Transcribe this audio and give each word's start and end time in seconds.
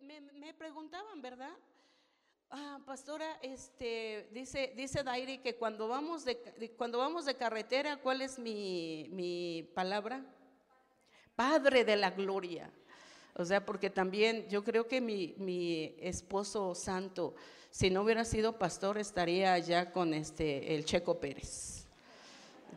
me, 0.00 0.54
preguntaban, 0.54 1.20
¿verdad? 1.20 1.52
Ah, 2.50 2.78
pastora, 2.86 3.38
este, 3.42 4.28
dice, 4.32 4.72
dice 4.76 5.02
Dairi 5.02 5.38
que 5.38 5.56
cuando 5.56 5.88
vamos 5.88 6.24
de, 6.24 6.38
cuando 6.76 6.98
vamos 6.98 7.24
de 7.24 7.34
carretera, 7.34 7.96
¿cuál 7.96 8.22
es 8.22 8.38
mi, 8.38 9.08
mi 9.10 9.68
palabra? 9.74 10.24
Padre 11.34 11.84
de 11.84 11.96
la 11.96 12.10
gloria. 12.10 12.70
O 13.34 13.44
sea, 13.44 13.66
porque 13.66 13.90
también 13.90 14.48
yo 14.48 14.64
creo 14.64 14.86
que 14.86 15.00
mi, 15.00 15.34
mi, 15.38 15.94
esposo 15.98 16.74
santo, 16.74 17.34
si 17.70 17.90
no 17.90 18.02
hubiera 18.02 18.24
sido 18.24 18.58
pastor, 18.58 18.96
estaría 18.96 19.52
allá 19.52 19.92
con 19.92 20.14
este, 20.14 20.74
el 20.74 20.84
Checo 20.84 21.20
Pérez 21.20 21.75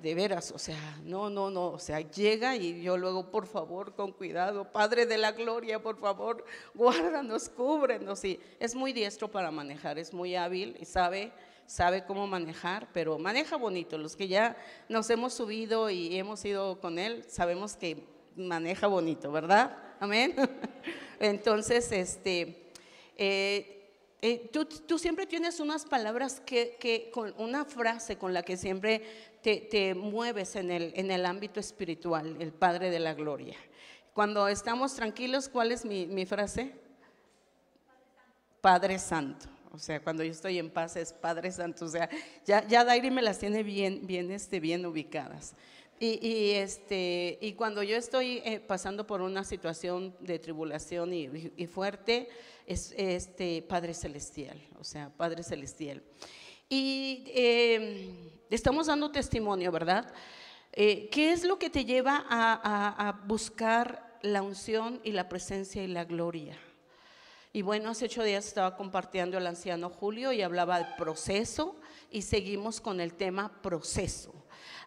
de 0.02 0.16
veras, 0.16 0.52
o 0.52 0.59
sea, 0.59 0.97
no, 1.04 1.29
no, 1.29 1.50
no, 1.50 1.68
o 1.71 1.79
sea, 1.79 1.99
llega 1.99 2.55
y 2.55 2.81
yo 2.81 2.98
luego, 2.98 3.29
por 3.31 3.45
favor, 3.45 3.93
con 3.95 4.11
cuidado, 4.13 4.71
Padre 4.71 5.05
de 5.05 5.18
la 5.18 5.34
Gloria, 5.34 5.81
por 5.81 5.98
favor, 5.98 6.45
guárdanos, 6.73 7.49
cúbrenos. 7.49 8.23
Y 8.23 8.39
es 8.59 8.75
muy 8.75 8.94
diestro 8.94 9.30
para 9.30 9.52
manejar, 9.52 9.99
es 9.99 10.13
muy 10.13 10.35
hábil 10.35 10.77
y 10.80 10.85
sabe, 10.85 11.31
sabe 11.66 12.05
cómo 12.05 12.27
manejar, 12.27 12.88
pero 12.94 13.20
maneja 13.20 13.58
bonito. 13.58 13.98
Los 13.98 14.16
que 14.16 14.27
ya 14.27 14.55
nos 14.88 15.09
hemos 15.09 15.34
subido 15.34 15.89
y 15.89 16.17
hemos 16.17 16.44
ido 16.45 16.80
con 16.80 16.97
él, 16.97 17.25
sabemos 17.27 17.75
que 17.75 18.03
maneja 18.36 18.88
bonito, 18.88 19.31
¿verdad? 19.31 19.77
Amén. 20.00 20.34
Entonces, 21.20 21.91
este, 21.91 22.72
eh, 23.17 23.80
eh, 24.22 24.50
tú, 24.52 25.00
siempre 25.00 25.25
tienes 25.25 25.61
unas 25.61 25.86
palabras 25.86 26.41
que, 26.41 26.75
que, 26.77 27.09
con 27.09 27.34
una 27.38 27.63
frase 27.63 28.17
con 28.17 28.34
la 28.34 28.44
que 28.44 28.58
siempre 28.58 29.02
te, 29.41 29.95
mueves 29.95 30.55
en 30.55 30.71
el, 30.71 30.93
en 30.95 31.11
el 31.11 31.25
ámbito 31.25 31.59
espiritual, 31.59 32.38
el 32.39 32.52
Padre 32.52 32.89
de 32.89 32.99
la 32.99 33.13
Gloria. 33.13 33.55
Cuando 34.13 34.47
estamos 34.47 34.95
tranquilos, 34.95 35.47
¿cuál 35.47 35.71
es 35.71 35.85
mi, 35.85 36.25
frase? 36.25 36.73
Padre 38.61 38.99
Santo. 38.99 39.45
O 39.71 39.77
sea, 39.77 40.02
cuando 40.02 40.23
yo 40.23 40.31
estoy 40.31 40.58
en 40.58 40.69
paz 40.69 40.95
es 40.95 41.14
Padre 41.14 41.52
Santo. 41.52 41.86
O 41.86 41.88
sea, 41.88 42.09
ya, 42.45 42.67
ya 42.67 42.83
Dairi 42.83 43.11
me 43.11 43.22
las 43.22 43.39
tiene 43.39 43.64
bien, 43.64 44.05
bien, 44.05 44.31
este, 44.31 44.59
bien 44.59 44.86
ubicadas. 44.86 45.53
Y, 46.02 46.52
este, 46.52 47.38
y 47.42 47.53
cuando 47.53 47.83
yo 47.83 47.97
estoy 47.97 48.42
eh, 48.45 48.61
pasando 48.61 49.05
por 49.05 49.19
una 49.19 49.44
situación 49.44 50.16
de 50.21 50.39
tribulación 50.39 51.14
y, 51.14 51.52
y, 51.58 51.67
fuerte, 51.67 52.30
es 52.66 52.94
este 52.97 53.61
Padre 53.64 53.94
Celestial, 53.94 54.61
o 54.80 54.86
sea, 54.86 55.11
Padre 55.17 55.44
Celestial. 55.44 56.02
Y 56.72 57.23
em, 57.34 58.16
estamos 58.52 58.86
dando 58.86 59.12
testimonio, 59.12 59.72
¿verdad? 59.72 60.14
Eh, 60.72 61.09
¿Qué 61.11 61.31
es 61.31 61.44
lo 61.44 61.58
que 61.58 61.72
te 61.72 61.84
lleva 61.84 62.23
a, 62.30 63.23
buscar 63.26 64.20
la 64.22 64.44
unción 64.44 65.02
y 65.03 65.11
la 65.11 65.28
presencia 65.28 65.84
y 65.84 65.88
la 65.88 66.06
gloria? 66.06 66.59
Y 67.52 67.64
bueno, 67.64 67.89
hace 67.89 68.06
ocho 68.06 68.22
días 68.22 68.45
estaba 68.45 68.78
compartiendo 68.78 69.39
el 69.39 69.48
anciano 69.48 69.89
Julio 69.89 70.31
y 70.31 70.44
hablaba 70.44 70.78
del 70.78 70.94
proceso 70.95 71.76
y 72.11 72.22
seguimos 72.22 72.80
con 72.80 73.02
el 73.02 73.16
tema 73.16 73.52
proceso. 73.64 74.31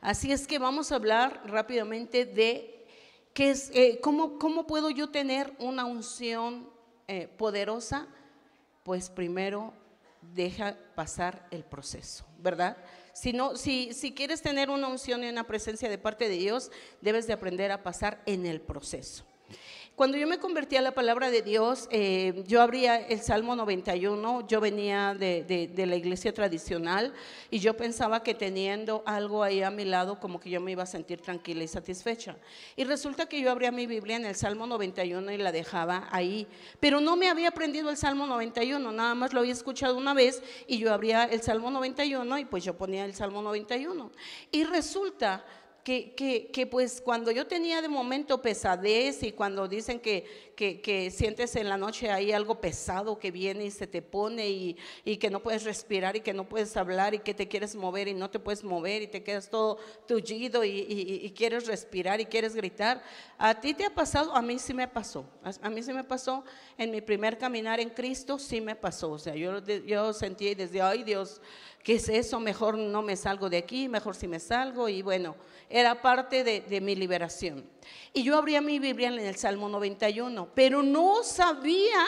Así 0.01 0.31
es 0.31 0.47
que 0.47 0.61
vamos 0.61 0.93
a 0.93 0.95
hablar 0.95 1.43
rápidamente 1.47 2.25
de 2.25 2.87
qué 3.35 3.51
es, 3.51 3.73
eh, 3.75 3.99
cómo, 4.01 4.39
cómo, 4.39 4.69
puedo 4.69 4.89
yo 4.91 5.11
tener 5.11 5.53
una 5.59 5.85
unción 5.85 6.71
eh, 7.09 7.27
poderosa. 7.27 8.07
Pues 8.85 9.11
primero 9.11 9.75
deja 10.23 10.77
pasar 10.95 11.47
el 11.51 11.65
proceso, 11.65 12.25
¿verdad? 12.39 12.77
Si, 13.13 13.33
no, 13.33 13.57
si, 13.57 13.93
si 13.93 14.15
quieres 14.15 14.41
tener 14.41 14.71
una 14.71 14.89
unción 14.89 15.23
y 15.25 15.29
una 15.29 15.47
presencia 15.47 15.89
de 15.91 15.99
parte 15.99 16.29
de 16.29 16.37
Dios, 16.37 16.71
debes 17.01 17.27
de 17.27 17.35
aprender 17.35 17.71
a 17.73 17.83
pasar 17.83 18.23
en 18.27 18.47
el 18.47 18.61
proceso. 18.61 19.25
Cuando 19.95 20.17
yo 20.17 20.27
me 20.27 20.39
convertí 20.39 20.77
a 20.77 20.81
la 20.81 20.95
palabra 20.95 21.31
de 21.31 21.43
Dios, 21.43 21.87
eh, 21.91 22.45
yo 22.47 22.63
abría 22.63 22.97
el 22.97 23.21
Salmo 23.21 23.55
91, 23.55 24.49
yo 24.49 24.59
venía 24.59 25.15
de, 25.15 25.71
la 25.87 25.97
iglesia 25.97 26.33
tradicional 26.33 27.13
y 27.51 27.59
yo 27.59 27.77
pensaba 27.77 28.23
que 28.23 28.35
teniendo 28.35 29.03
algo 29.05 29.43
ahí 29.43 29.63
a 29.63 29.71
mi 29.71 29.85
lado, 29.85 30.19
como 30.19 30.41
que 30.41 30.49
yo 30.49 30.63
me 30.63 30.73
iba 30.73 30.83
a 30.83 30.87
sentir 30.87 31.21
tranquila 31.21 31.63
y 31.63 31.69
satisfecha. 31.69 32.37
Y 32.75 32.85
resulta 32.85 33.27
que 33.27 33.39
yo 33.41 33.51
abría 33.51 33.71
mi 33.71 33.87
Biblia 33.87 34.17
en 34.17 34.25
el 34.25 34.35
Salmo 34.35 34.67
91 34.67 35.31
y 35.31 35.37
la 35.37 35.53
dejaba 35.53 36.09
ahí, 36.11 36.47
pero 36.81 36.99
no 37.01 37.15
me 37.15 37.29
había 37.29 37.49
aprendido 37.49 37.91
el 37.91 37.99
Salmo 37.99 38.27
91, 38.27 38.93
nada 38.93 39.15
más 39.15 39.35
lo 39.35 39.41
había 39.41 39.53
escuchado 39.53 39.99
una 39.99 40.15
vez 40.15 40.43
y 40.67 40.79
yo 40.79 40.93
abría 40.93 41.25
el 41.25 41.43
Salmo 41.43 41.71
91 41.71 42.39
y 42.39 42.45
pues 42.47 42.65
yo 42.65 42.79
ponía 42.79 43.05
el 43.05 43.15
Salmo 43.15 43.43
91. 43.43 44.11
Y 44.51 44.65
resulta 44.65 45.45
que, 45.85 46.15
que, 46.15 46.47
que, 46.53 46.67
pues 46.67 47.01
cuando 47.01 47.33
yo 47.33 47.47
tenía 47.47 47.83
de 47.83 47.89
momento 47.89 48.41
pesadez 48.41 49.23
y 49.25 49.33
cuando 49.33 49.67
dicen 49.67 49.99
que, 49.99 50.53
que, 50.55 51.11
sientes 51.11 51.57
en 51.57 51.69
la 51.69 51.77
noche 51.77 52.11
ahí 52.11 52.31
algo 52.31 52.61
pesado 52.61 53.19
que 53.19 53.33
viene 53.33 53.65
y 53.65 53.71
se 53.73 53.89
te 53.89 54.01
pone 54.01 54.49
y, 54.49 54.77
y, 55.05 55.17
que 55.17 55.29
no 55.29 55.43
puedes 55.43 55.65
respirar 55.65 56.15
y 56.15 56.21
que 56.21 56.33
no 56.33 56.49
puedes 56.49 56.77
hablar 56.77 57.15
y 57.15 57.19
que 57.19 57.35
te 57.35 57.49
quieres 57.49 57.75
mover 57.75 58.07
y 58.07 58.15
no 58.15 58.31
te 58.31 58.39
puedes 58.39 58.63
mover 58.63 59.03
y 59.03 59.09
te 59.09 59.25
quedas 59.25 59.51
todo 59.51 59.79
tullido 60.07 60.65
y, 60.65 60.87
y, 60.89 61.31
quieres 61.33 61.67
respirar 61.67 62.21
y 62.21 62.27
quieres 62.27 62.55
gritar, 62.55 63.03
¿a 63.37 63.61
ti 63.61 63.75
te 63.75 63.85
ha 63.85 63.95
pasado? 63.95 64.37
A 64.37 64.43
mí 64.43 64.61
sí 64.61 64.73
me 64.73 64.87
pasó, 64.87 65.25
a, 65.63 65.69
mí 65.69 65.83
sí 65.83 65.93
me 65.93 66.05
pasó. 66.05 66.45
En 66.79 66.91
mi 66.93 67.01
primer 67.01 67.39
caminar 67.39 67.81
en 67.81 67.91
Cristo, 67.91 68.39
sí 68.39 68.61
me 68.61 68.77
pasó, 68.77 69.13
o 69.13 69.19
sea, 69.19 69.35
yo, 69.35 69.59
yo 69.85 70.13
sentí 70.13 70.55
desde, 70.55 70.81
ay 70.81 71.03
Dios, 71.03 71.41
¿qué 71.83 71.95
es 71.95 72.09
eso? 72.09 72.41
Mejor 72.41 72.79
no 72.79 73.03
me 73.03 73.17
salgo 73.17 73.51
de 73.51 73.59
aquí, 73.59 73.89
mejor 73.89 74.15
si 74.15 74.29
me 74.29 74.41
salgo. 74.41 74.89
Y 74.89 75.03
bueno, 75.03 75.37
era 75.69 76.01
parte 76.01 76.45
de, 76.45 76.81
mi 76.81 76.95
liberación. 76.95 77.65
Y 78.13 78.23
yo 78.23 78.37
abría 78.37 78.61
mi 78.61 78.79
Biblia 78.79 79.09
en 79.09 79.19
el 79.19 79.37
Salmo 79.37 79.69
91, 79.69 80.49
pero 80.55 80.83
no 80.83 81.23
sabía 81.23 82.05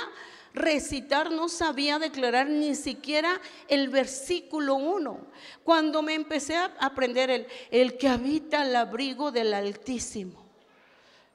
recitar, 0.52 1.32
no 1.32 1.48
sabía 1.48 1.98
declarar 1.98 2.48
ni 2.48 2.74
siquiera 2.74 3.40
el 3.68 3.88
versículo 3.88 4.76
1. 4.76 5.18
Cuando 5.64 6.02
me 6.02 6.14
empecé 6.14 6.56
a 6.56 6.72
aprender 6.80 7.30
el, 7.30 7.46
el 7.70 7.98
que 7.98 8.08
habita 8.08 8.62
al 8.62 8.76
abrigo 8.76 9.32
del 9.32 9.52
Altísimo 9.54 10.43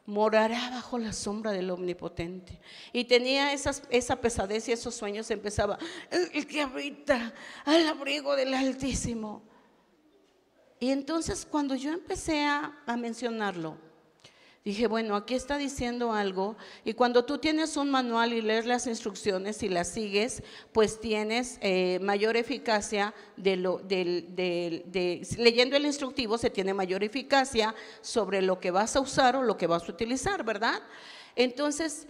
morará 0.09 0.72
bajo 0.72 0.97
la 0.97 1.14
sombra 1.14 1.52
del 1.52 1.70
Omnipotente. 1.70 2.59
Y 2.92 3.06
tenía 3.06 3.53
esa 3.53 4.16
pesadez 4.20 4.68
y 4.68 4.72
esos 4.72 4.96
sueños, 4.96 5.30
empezaba, 5.30 5.78
el 6.09 6.47
que 6.47 6.62
habita 6.62 7.34
al 7.64 7.88
abrigo 7.88 8.36
del 8.36 8.53
Altísimo. 8.56 9.44
Y 10.80 10.90
entonces 10.90 11.46
cuando 11.50 11.75
yo 11.75 11.92
empecé 11.92 12.44
a 12.44 12.98
mencionarlo, 12.98 13.88
Dije, 14.66 14.88
bueno, 14.88 15.16
aquí 15.16 15.36
está 15.36 15.58
diciendo 15.58 16.12
algo 16.12 16.58
y 16.84 16.94
cuando 16.94 17.24
tú 17.24 17.38
tienes 17.38 17.78
un 17.78 17.90
manual 17.90 18.34
y 18.34 18.42
lees 18.42 18.66
las 18.66 18.88
instrucciones 18.88 19.64
y 19.64 19.70
las 19.70 19.88
sigues, 19.88 20.44
pues 20.74 21.00
tienes 21.00 21.58
eh, 21.62 21.97
mayor 22.02 22.36
eficacia 22.36 23.14
de 23.38 23.56
lo, 23.56 23.78
de, 23.80 25.25
leyendo 25.38 25.78
el 25.78 25.86
instructivo 25.86 26.38
se 26.38 26.50
tiene 26.50 26.74
mayor 26.74 27.06
eficacia 27.06 27.74
sobre 28.02 28.42
lo 28.42 28.59
que 28.59 28.72
vas 28.72 28.98
a 28.98 29.00
usar 29.00 29.38
o 29.38 29.44
lo 29.44 29.56
que 29.56 29.66
vas 29.66 29.88
a 29.88 29.94
utilizar, 29.94 30.44
¿verdad? 30.44 30.81
Entonces, 31.38 32.06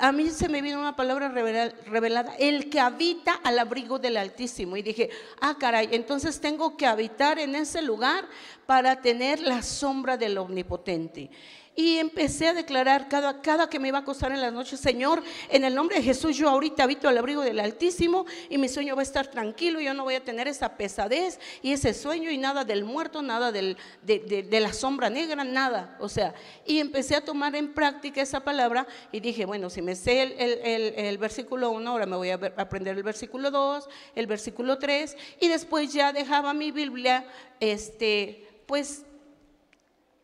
a 0.00 0.12
mí 0.12 0.28
se 0.28 0.46
me 0.48 0.60
vino 0.60 0.78
una 0.78 0.94
palabra 0.94 1.30
revelada, 1.30 2.34
el 2.38 2.68
que 2.68 2.80
habita 2.80 3.32
al 3.32 3.58
abrigo 3.58 3.98
del 3.98 4.18
Altísimo. 4.18 4.76
Y 4.76 4.82
dije, 4.82 5.08
ah, 5.40 5.56
caray, 5.58 5.88
entonces 5.92 6.38
tengo 6.38 6.76
que 6.76 6.86
habitar 6.86 7.38
en 7.38 7.54
ese 7.54 7.80
lugar 7.80 8.28
para 8.66 9.00
tener 9.00 9.40
la 9.40 9.62
sombra 9.62 10.18
del 10.18 10.36
Omnipotente. 10.36 11.30
Y 11.76 11.98
empecé 11.98 12.48
a 12.48 12.54
declarar 12.54 13.08
cada, 13.08 13.42
cada 13.42 13.68
que 13.68 13.80
me 13.80 13.88
iba 13.88 13.98
a 13.98 14.02
acostar 14.02 14.30
en 14.30 14.40
las 14.40 14.52
noches, 14.52 14.78
Señor, 14.78 15.22
en 15.48 15.64
el 15.64 15.74
nombre 15.74 15.96
de 15.96 16.02
Jesús, 16.02 16.36
yo 16.36 16.48
ahorita 16.48 16.84
habito 16.84 17.08
al 17.08 17.18
abrigo 17.18 17.42
del 17.42 17.58
Altísimo 17.58 18.26
y 18.48 18.58
mi 18.58 18.68
sueño 18.68 18.94
va 18.94 19.02
a 19.02 19.04
estar 19.04 19.26
tranquilo, 19.26 19.80
yo 19.80 19.92
no 19.92 20.04
voy 20.04 20.14
a 20.14 20.22
tener 20.22 20.46
esa 20.46 20.76
pesadez 20.76 21.40
y 21.62 21.72
ese 21.72 21.92
sueño 21.92 22.30
y 22.30 22.38
nada 22.38 22.64
del 22.64 22.84
muerto, 22.84 23.22
nada 23.22 23.50
del, 23.50 23.76
de, 24.02 24.60
la 24.60 24.72
sombra 24.72 25.10
negra, 25.10 25.42
nada. 25.42 25.96
O 25.98 26.08
sea, 26.08 26.34
y 26.64 26.78
empecé 26.78 27.16
a 27.16 27.24
tomar 27.24 27.56
en 27.56 27.74
práctica 27.74 28.22
esa 28.22 28.40
palabra 28.40 28.86
y 29.10 29.18
dije, 29.18 29.44
bueno, 29.44 29.68
si 29.68 29.82
me 29.82 29.96
sé 29.96 30.22
el, 30.22 30.94
el 30.96 31.18
versículo 31.18 31.70
1, 31.70 31.90
ahora 31.90 32.06
me 32.06 32.16
voy 32.16 32.30
a 32.30 32.34
aprender 32.56 32.96
el 32.96 33.02
versículo 33.02 33.50
2, 33.50 33.88
el 34.14 34.26
versículo 34.28 34.78
3 34.78 35.16
y 35.40 35.48
después 35.48 35.92
ya 35.92 36.12
dejaba 36.12 36.54
mi 36.54 36.70
Biblia, 36.70 37.26
este, 37.58 38.46
pues 38.66 39.04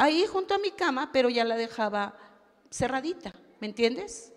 ahí 0.01 0.25
junto 0.27 0.55
a 0.55 0.59
mi 0.59 0.71
cama, 0.71 1.11
pero 1.13 1.29
ya 1.29 1.45
la 1.45 1.57
dejaba 1.57 2.17
cerradita, 2.71 3.35
¿me 3.61 3.67
entiendes? 3.67 4.33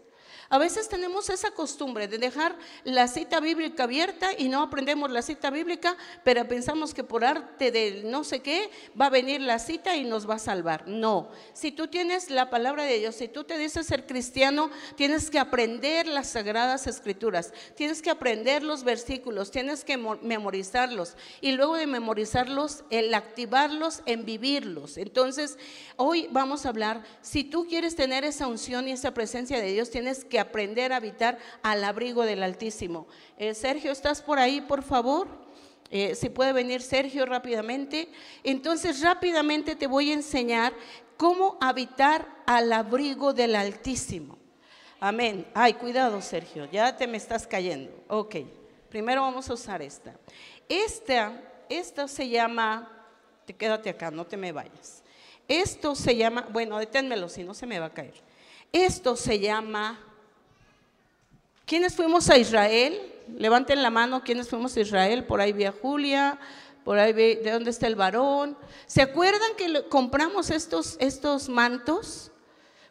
A 0.53 0.59
veces 0.59 0.88
tenemos 0.88 1.31
esa 1.31 1.50
costumbre 1.50 2.07
de 2.07 2.19
dejar 2.19 2.55
la 2.83 3.07
cita 3.07 3.39
bíblica 3.39 3.85
abierta 3.85 4.29
y 4.38 4.50
no 4.50 4.61
aprendemos 4.61 5.09
la 5.09 5.23
cita 5.23 5.50
bíblica, 5.50 5.97
pero 6.23 6.47
pensamos 6.47 6.94
que 6.94 7.03
por 7.03 7.25
arte 7.25 7.71
de 7.71 8.03
no 8.05 8.23
sé 8.23 8.41
qué 8.41 8.69
va 9.00 9.07
a 9.07 9.09
venir 9.09 9.41
la 9.41 9.57
cita 9.57 9.95
y 9.95 10.03
nos 10.03 10.29
va 10.29 10.35
a 10.35 10.39
salvar. 10.39 10.88
No, 10.88 11.31
si 11.53 11.71
tú 11.71 11.88
tienes 11.88 12.29
la 12.29 12.51
palabra 12.51 12.83
de 12.83 13.00
Dios, 13.00 13.15
si 13.15 13.27
tú 13.29 13.45
te 13.45 13.57
dices 13.57 13.88
ser 13.88 14.05
cristiano, 14.05 14.69
tienes 14.95 15.31
que 15.31 15.39
aprender 15.39 16.05
las 16.05 16.29
sagradas 16.29 16.85
escrituras, 16.85 17.51
tienes 17.75 18.03
que 18.03 18.11
aprender 18.11 18.61
los 18.61 18.83
versículos, 18.83 19.50
tienes 19.50 19.83
que 19.83 19.97
memorizarlos 19.97 21.15
y 21.41 21.53
luego 21.53 21.77
de 21.77 21.88
memorizarlos, 21.88 22.83
el 22.91 23.11
activarlos 23.15 24.03
en 24.05 24.23
vivirlos. 24.23 25.00
Entonces, 25.00 25.57
hoy 25.95 26.27
vamos 26.29 26.67
a 26.67 26.69
hablar, 26.69 27.01
si 27.23 27.44
tú 27.44 27.65
quieres 27.65 27.95
tener 27.95 28.23
esa 28.23 28.45
unción 28.45 28.88
y 28.88 28.91
esa 28.91 29.15
presencia 29.15 29.59
de 29.59 29.71
Dios, 29.71 29.89
tienes 29.89 30.23
que 30.23 30.42
aprender 30.43 30.93
a 30.93 30.97
habitar 30.97 31.37
al 31.61 31.83
abrigo 31.83 32.23
del 32.23 32.43
Altísimo. 32.43 33.07
Eh, 33.37 33.53
Sergio, 33.53 33.91
¿estás 33.91 34.21
por 34.21 34.39
ahí, 34.39 34.61
por 34.61 34.83
favor? 34.83 35.27
Eh, 35.89 36.15
si 36.15 36.29
puede 36.29 36.53
venir 36.53 36.81
Sergio 36.81 37.25
rápidamente. 37.25 38.09
Entonces 38.43 39.01
rápidamente 39.01 39.75
te 39.75 39.85
voy 39.85 40.11
a 40.11 40.15
enseñar 40.15 40.73
cómo 41.17 41.57
habitar 41.61 42.27
al 42.45 42.73
abrigo 42.73 43.33
del 43.33 43.55
Altísimo. 43.55 44.37
Amén. 44.99 45.45
Ay, 45.53 45.73
cuidado 45.73 46.21
Sergio, 46.21 46.65
ya 46.71 46.95
te 46.95 47.07
me 47.07 47.17
estás 47.17 47.45
cayendo. 47.45 47.91
Ok, 48.07 48.37
primero 48.89 49.21
vamos 49.21 49.49
a 49.49 49.53
usar 49.53 49.81
esta. 49.81 50.15
Esta, 50.69 51.39
esta 51.69 52.07
se 52.07 52.29
llama, 52.29 52.89
te 53.45 53.53
quédate 53.53 53.89
acá, 53.89 54.09
no 54.09 54.25
te 54.25 54.37
me 54.37 54.51
vayas. 54.51 55.03
Esto 55.47 55.93
se 55.93 56.15
llama, 56.15 56.47
bueno, 56.51 56.79
deténmelo, 56.79 57.27
si 57.29 57.43
no 57.43 57.53
se 57.53 57.67
me 57.67 57.79
va 57.79 57.87
a 57.87 57.93
caer. 57.93 58.15
Esto 58.71 59.15
se 59.15 59.39
llama, 59.39 59.99
¿quiénes 61.65 61.95
fuimos 61.95 62.30
a 62.30 62.38
Israel? 62.38 63.00
Levanten 63.38 63.81
la 63.81 63.89
mano, 63.89 64.24
¿quiénes 64.24 64.50
fuimos 64.50 64.75
a 64.75 64.81
Israel? 64.81 65.25
Por 65.25 65.42
ahí 65.42 65.54
vi 65.54 65.65
a 65.65 65.71
Julia, 65.71 66.39
por 66.83 67.00
ahí 67.00 67.13
ve 67.13 67.42
de 67.44 67.51
dónde 67.51 67.71
está 67.71 67.88
el 67.88 67.95
varón. 67.95 68.57
¿Se 68.86 69.01
acuerdan 69.01 69.56
que 69.57 69.88
compramos 69.89 70.50
estos, 70.50 70.98
estos 71.00 71.50
mantos? 71.50 72.31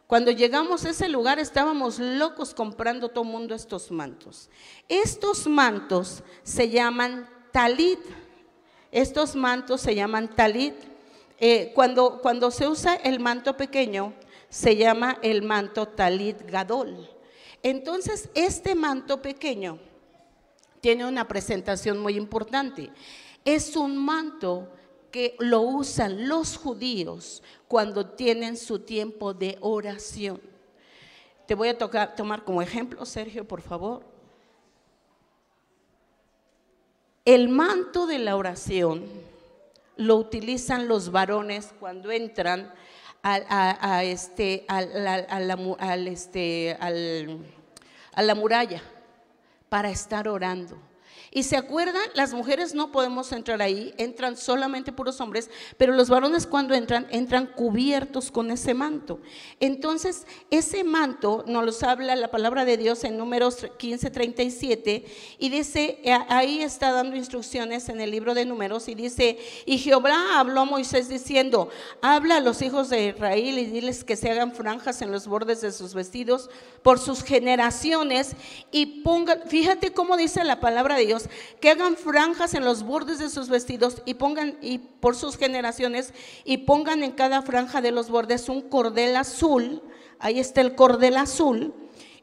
Cuando 0.06 0.30
llegamos 0.30 0.84
a 0.84 0.90
ese 0.90 1.08
lugar 1.08 1.38
estábamos 1.38 1.98
locos 1.98 2.52
comprando 2.52 3.08
todo 3.08 3.24
el 3.24 3.30
mundo 3.30 3.54
estos 3.54 3.90
mantos. 3.90 4.50
Estos 4.88 5.46
mantos 5.46 6.22
se 6.42 6.68
llaman 6.68 7.28
talit. 7.50 8.00
Estos 8.90 9.34
mantos 9.34 9.80
se 9.80 9.94
llaman 9.94 10.28
talit. 10.28 10.74
Eh, 11.38 11.72
cuando, 11.74 12.20
cuando 12.20 12.50
se 12.50 12.68
usa 12.68 12.94
el 12.94 13.20
manto 13.20 13.56
pequeño, 13.56 14.12
se 14.50 14.76
llama 14.76 15.18
el 15.22 15.42
manto 15.42 15.88
talit 15.88 16.42
gadol. 16.42 17.08
Entonces, 17.62 18.28
este 18.34 18.74
manto 18.74 19.22
pequeño 19.22 19.78
tiene 20.80 21.06
una 21.06 21.28
presentación 21.28 21.98
muy 21.98 22.16
importante. 22.16 22.90
Es 23.44 23.76
un 23.76 23.96
manto 23.96 24.68
que 25.12 25.36
lo 25.38 25.60
usan 25.60 26.28
los 26.28 26.56
judíos 26.56 27.42
cuando 27.68 28.06
tienen 28.10 28.56
su 28.56 28.80
tiempo 28.80 29.34
de 29.34 29.58
oración. 29.60 30.40
Te 31.46 31.54
voy 31.54 31.68
a 31.68 31.78
tocar, 31.78 32.16
tomar 32.16 32.44
como 32.44 32.62
ejemplo, 32.62 33.04
Sergio, 33.04 33.46
por 33.46 33.60
favor. 33.60 34.04
El 37.24 37.48
manto 37.48 38.06
de 38.06 38.18
la 38.18 38.36
oración 38.36 39.04
lo 39.96 40.16
utilizan 40.16 40.88
los 40.88 41.12
varones 41.12 41.72
cuando 41.78 42.10
entran 42.10 42.72
a, 43.22 44.02
este, 44.04 44.64
este, 46.06 46.76
a 46.80 48.22
la 48.22 48.34
muralla 48.34 48.82
para 49.68 49.90
estar 49.90 50.28
orando. 50.28 50.91
Y 51.34 51.44
se 51.44 51.56
acuerdan, 51.56 52.02
las 52.12 52.34
mujeres 52.34 52.74
no 52.74 52.92
podemos 52.92 53.32
entrar 53.32 53.62
ahí, 53.62 53.94
entran 53.96 54.36
solamente 54.36 54.92
puros 54.92 55.18
hombres, 55.18 55.48
pero 55.78 55.94
los 55.94 56.10
varones 56.10 56.46
cuando 56.46 56.74
entran, 56.74 57.06
entran 57.10 57.46
cubiertos 57.46 58.30
con 58.30 58.50
ese 58.50 58.74
manto. 58.74 59.18
Entonces, 59.58 60.26
ese 60.50 60.84
manto 60.84 61.42
nos 61.46 61.82
habla 61.84 62.16
la 62.16 62.30
palabra 62.30 62.66
de 62.66 62.76
Dios 62.76 63.02
en 63.04 63.16
números 63.16 63.66
15, 63.78 64.10
37, 64.10 65.06
y 65.38 65.48
dice, 65.48 66.00
eh, 66.04 66.18
ahí 66.28 66.62
está 66.62 66.92
dando 66.92 67.16
instrucciones 67.16 67.88
en 67.88 68.02
el 68.02 68.10
libro 68.10 68.34
de 68.34 68.44
números, 68.44 68.86
y 68.88 68.94
dice, 68.94 69.38
y 69.64 69.78
Jehová 69.78 70.38
habló 70.38 70.60
a 70.60 70.64
Moisés 70.66 71.08
diciendo, 71.08 71.70
habla 72.02 72.36
a 72.36 72.40
los 72.40 72.60
hijos 72.60 72.90
de 72.90 73.06
Israel 73.06 73.58
y 73.58 73.64
diles 73.64 74.04
que 74.04 74.16
se 74.16 74.30
hagan 74.30 74.52
franjas 74.52 75.00
en 75.00 75.10
los 75.10 75.26
bordes 75.26 75.62
de 75.62 75.72
sus 75.72 75.94
vestidos 75.94 76.50
por 76.82 76.98
sus 76.98 77.22
generaciones, 77.22 78.32
y 78.70 79.02
pongan, 79.02 79.44
fíjate 79.46 79.94
cómo 79.94 80.18
dice 80.18 80.44
la 80.44 80.60
palabra 80.60 80.96
de 80.96 81.06
Dios, 81.06 81.21
que 81.60 81.70
hagan 81.70 81.96
franjas 81.96 82.54
en 82.54 82.64
los 82.64 82.82
bordes 82.82 83.18
de 83.18 83.30
sus 83.30 83.48
vestidos 83.48 84.02
y 84.04 84.14
pongan 84.14 84.56
y 84.60 84.78
por 84.78 85.16
sus 85.16 85.36
generaciones 85.36 86.14
y 86.44 86.58
pongan 86.58 87.02
en 87.02 87.12
cada 87.12 87.42
franja 87.42 87.80
de 87.80 87.90
los 87.92 88.10
bordes 88.10 88.48
un 88.48 88.62
cordel 88.62 89.16
azul. 89.16 89.82
Ahí 90.18 90.38
está 90.38 90.60
el 90.60 90.74
cordel 90.74 91.16
azul 91.16 91.74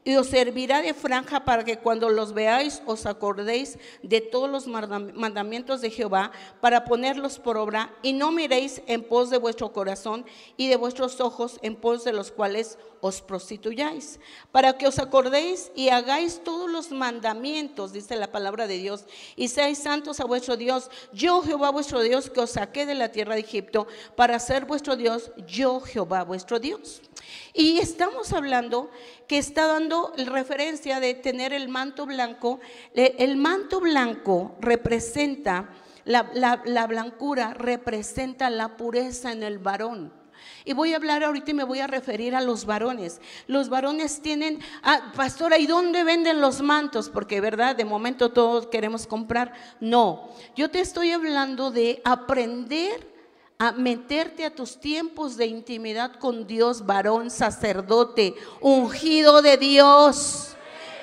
y 0.04 0.16
os 0.16 0.28
servirá 0.28 0.80
de 0.80 0.94
franja 0.94 1.44
para 1.44 1.64
que 1.64 1.78
cuando 1.78 2.08
los 2.08 2.32
veáis 2.32 2.82
os 2.86 3.06
acordéis 3.06 3.78
de 4.02 4.20
todos 4.20 4.48
los 4.48 4.66
mandamientos 4.66 5.80
de 5.80 5.90
Jehová 5.90 6.32
para 6.60 6.84
ponerlos 6.84 7.38
por 7.38 7.56
obra 7.58 7.94
y 8.02 8.12
no 8.12 8.32
miréis 8.32 8.82
en 8.86 9.02
pos 9.02 9.30
de 9.30 9.38
vuestro 9.38 9.72
corazón 9.72 10.24
y 10.56 10.68
de 10.68 10.76
vuestros 10.76 11.20
ojos 11.20 11.58
en 11.62 11.76
pos 11.76 12.04
de 12.04 12.12
los 12.12 12.30
cuales 12.30 12.78
os 13.00 13.22
prostituyáis, 13.22 14.20
para 14.52 14.76
que 14.76 14.86
os 14.86 14.98
acordéis 14.98 15.72
y 15.74 15.88
hagáis 15.88 16.42
todos 16.44 16.70
los 16.70 16.90
mandamientos, 16.90 17.92
dice 17.92 18.16
la 18.16 18.30
palabra 18.30 18.66
de 18.66 18.76
Dios, 18.76 19.04
y 19.36 19.48
seáis 19.48 19.78
santos 19.78 20.20
a 20.20 20.26
vuestro 20.26 20.56
Dios. 20.56 20.90
Yo, 21.12 21.42
Jehová 21.42 21.70
vuestro 21.70 22.00
Dios, 22.02 22.28
que 22.30 22.40
os 22.40 22.50
saqué 22.50 22.86
de 22.86 22.94
la 22.94 23.10
tierra 23.10 23.34
de 23.34 23.40
Egipto 23.40 23.86
para 24.16 24.38
ser 24.38 24.66
vuestro 24.66 24.96
Dios, 24.96 25.32
yo, 25.46 25.80
Jehová 25.80 26.24
vuestro 26.24 26.60
Dios. 26.60 27.00
Y 27.52 27.78
estamos 27.78 28.32
hablando 28.32 28.90
que 29.26 29.38
está 29.38 29.66
dando 29.66 30.12
referencia 30.16 31.00
de 31.00 31.14
tener 31.14 31.52
el 31.52 31.68
manto 31.68 32.06
blanco. 32.06 32.60
El 32.94 33.36
manto 33.36 33.80
blanco 33.80 34.56
representa, 34.60 35.70
la, 36.04 36.62
la 36.64 36.86
blancura 36.86 37.54
representa 37.54 38.50
la 38.50 38.76
pureza 38.76 39.32
en 39.32 39.42
el 39.42 39.58
varón. 39.58 40.20
Y 40.64 40.72
voy 40.72 40.92
a 40.92 40.96
hablar 40.96 41.24
ahorita 41.24 41.50
y 41.50 41.54
me 41.54 41.64
voy 41.64 41.80
a 41.80 41.86
referir 41.86 42.34
a 42.34 42.40
los 42.40 42.64
varones. 42.64 43.20
Los 43.46 43.68
varones 43.68 44.20
tienen, 44.20 44.60
ah, 44.82 45.12
pastora, 45.16 45.58
¿y 45.58 45.66
dónde 45.66 46.04
venden 46.04 46.40
los 46.40 46.60
mantos? 46.60 47.08
Porque, 47.08 47.40
¿verdad? 47.40 47.76
De 47.76 47.84
momento 47.84 48.30
todos 48.30 48.66
queremos 48.66 49.06
comprar. 49.06 49.52
No, 49.80 50.30
yo 50.56 50.70
te 50.70 50.80
estoy 50.80 51.12
hablando 51.12 51.70
de 51.70 52.02
aprender 52.04 53.09
a 53.60 53.72
meterte 53.72 54.46
a 54.46 54.54
tus 54.54 54.80
tiempos 54.80 55.36
de 55.36 55.44
intimidad 55.44 56.14
con 56.14 56.46
Dios, 56.46 56.86
varón, 56.86 57.30
sacerdote, 57.30 58.34
ungido 58.62 59.42
de 59.42 59.58
Dios. 59.58 60.56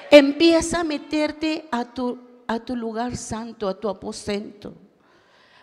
Empieza 0.09 0.80
a 0.80 0.83
meterte 0.83 1.68
a 1.69 1.86
tu, 1.86 2.18
a 2.48 2.59
tu 2.59 2.75
lugar 2.75 3.15
santo, 3.15 3.69
a 3.69 3.80
tu 3.80 3.88
aposento. 3.88 4.74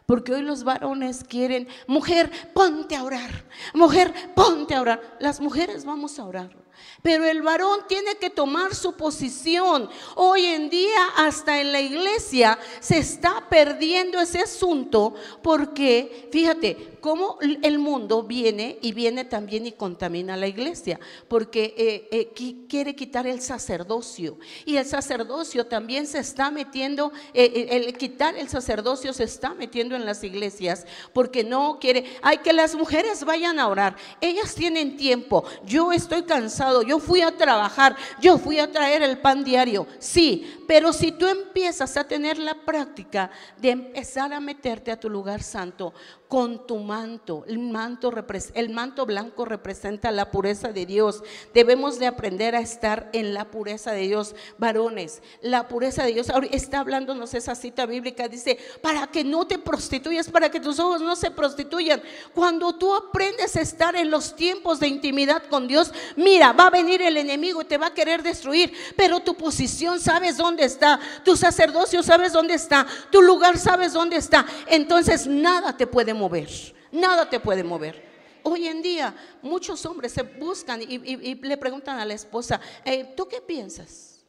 Porque 0.06 0.34
hoy 0.34 0.42
los 0.42 0.62
varones 0.62 1.24
quieren, 1.24 1.66
mujer, 1.88 2.30
ponte 2.54 2.94
a 2.94 3.02
orar, 3.02 3.44
mujer, 3.74 4.14
ponte 4.36 4.76
a 4.76 4.80
orar. 4.80 5.16
Las 5.18 5.40
mujeres 5.40 5.84
vamos 5.84 6.20
a 6.20 6.24
orar. 6.24 6.56
Pero 7.04 7.26
el 7.26 7.42
varón 7.42 7.80
tiene 7.86 8.14
que 8.16 8.30
tomar 8.30 8.74
su 8.74 8.94
posición. 8.94 9.90
Hoy 10.14 10.46
en 10.46 10.70
día, 10.70 11.04
hasta 11.16 11.60
en 11.60 11.70
la 11.70 11.82
iglesia, 11.82 12.58
se 12.80 12.96
está 12.96 13.46
perdiendo 13.50 14.18
ese 14.18 14.40
asunto 14.40 15.12
porque, 15.42 16.30
fíjate, 16.32 16.94
cómo 17.04 17.36
el 17.42 17.78
mundo 17.78 18.22
viene 18.22 18.78
y 18.80 18.92
viene 18.92 19.26
también 19.26 19.66
y 19.66 19.72
contamina 19.72 20.38
la 20.38 20.46
iglesia, 20.46 20.98
porque 21.28 21.74
eh, 21.76 22.08
eh, 22.10 22.64
quiere 22.66 22.96
quitar 22.96 23.26
el 23.26 23.42
sacerdocio. 23.42 24.38
Y 24.64 24.78
el 24.78 24.86
sacerdocio 24.86 25.66
también 25.66 26.06
se 26.06 26.20
está 26.20 26.50
metiendo, 26.50 27.12
eh, 27.34 27.66
el 27.72 27.98
quitar 27.98 28.34
el 28.38 28.48
sacerdocio 28.48 29.12
se 29.12 29.24
está 29.24 29.52
metiendo 29.52 29.94
en 29.94 30.06
las 30.06 30.24
iglesias, 30.24 30.86
porque 31.12 31.44
no 31.44 31.78
quiere, 31.78 32.06
hay 32.22 32.38
que 32.38 32.54
las 32.54 32.74
mujeres 32.74 33.22
vayan 33.22 33.58
a 33.58 33.68
orar. 33.68 33.96
Ellas 34.22 34.54
tienen 34.54 34.96
tiempo. 34.96 35.44
Yo 35.66 35.92
estoy 35.92 36.22
cansado, 36.22 36.80
yo 36.80 36.93
fui 36.98 37.22
a 37.22 37.36
trabajar, 37.36 37.96
yo 38.20 38.38
fui 38.38 38.58
a 38.58 38.70
traer 38.70 39.02
el 39.02 39.18
pan 39.18 39.44
diario. 39.44 39.86
Sí, 39.98 40.64
pero 40.66 40.92
si 40.92 41.12
tú 41.12 41.26
empiezas 41.26 41.96
a 41.96 42.04
tener 42.04 42.38
la 42.38 42.54
práctica 42.54 43.30
de 43.58 43.70
empezar 43.70 44.32
a 44.32 44.40
meterte 44.40 44.90
a 44.90 44.98
tu 44.98 45.08
lugar 45.08 45.42
santo, 45.42 45.92
con 46.34 46.66
tu 46.66 46.78
manto. 46.78 47.44
El 47.46 47.60
manto, 47.60 49.06
blanco 49.06 49.44
representa 49.44 50.10
la 50.10 50.32
pureza 50.32 50.72
de 50.72 50.84
Dios. 50.84 51.22
Debemos 51.54 52.00
de 52.00 52.08
aprender 52.08 52.56
a 52.56 52.60
estar 52.60 53.08
en 53.12 53.34
la 53.34 53.52
pureza 53.52 53.92
de 53.92 54.08
Dios. 54.08 54.34
Varones, 54.58 55.22
la 55.42 55.68
pureza 55.68 56.02
de 56.02 56.12
Dios. 56.12 56.30
Ahora 56.30 56.48
está 56.50 56.80
hablándonos 56.80 57.34
esa 57.34 57.54
cita 57.54 57.86
bíblica. 57.86 58.26
Dice, 58.26 58.58
para 58.82 59.06
que 59.06 59.22
no 59.22 59.46
te 59.46 59.60
prostituyas, 59.60 60.28
para 60.28 60.50
que 60.50 60.58
tus 60.58 60.80
ojos 60.80 61.00
no 61.02 61.14
se 61.14 61.30
prostituyan. 61.30 62.02
Cuando 62.34 62.74
tú 62.74 62.92
aprendes 62.92 63.54
a 63.54 63.60
estar 63.60 63.94
en 63.94 64.10
los 64.10 64.34
tiempos 64.34 64.80
de 64.80 64.88
intimidad 64.88 65.44
con 65.44 65.68
Dios, 65.68 65.92
mira, 66.16 66.52
va 66.52 66.66
a 66.66 66.70
venir 66.70 67.00
el 67.00 67.16
enemigo 67.16 67.62
y 67.62 67.66
te 67.66 67.78
va 67.78 67.86
a 67.86 67.94
querer 67.94 68.24
destruir. 68.24 68.72
Pero 68.96 69.20
tu 69.20 69.36
posición 69.36 70.00
sabes 70.00 70.36
dónde 70.36 70.64
está. 70.64 70.98
Tu 71.24 71.36
sacerdocio 71.36 72.02
sabes 72.02 72.32
dónde 72.32 72.54
está. 72.54 72.88
Tu 73.10 73.22
lugar 73.22 73.56
sabes 73.56 73.92
dónde 73.92 74.16
está. 74.16 74.44
Entonces 74.66 75.28
nada 75.28 75.76
te 75.76 75.86
puede 75.86 76.12
mover 76.12 76.23
mover, 76.24 76.48
nada 76.90 77.28
te 77.28 77.38
puede 77.38 77.62
mover. 77.62 78.02
Hoy 78.42 78.66
en 78.66 78.82
día 78.82 79.14
muchos 79.42 79.84
hombres 79.86 80.12
se 80.12 80.22
buscan 80.22 80.80
y, 80.82 81.34
le 81.34 81.56
preguntan 81.56 81.98
a 81.98 82.04
la 82.04 82.14
esposa, 82.14 82.60
eh, 82.84 83.12
¿tú 83.16 83.28
qué 83.28 83.40
piensas? 83.40 84.24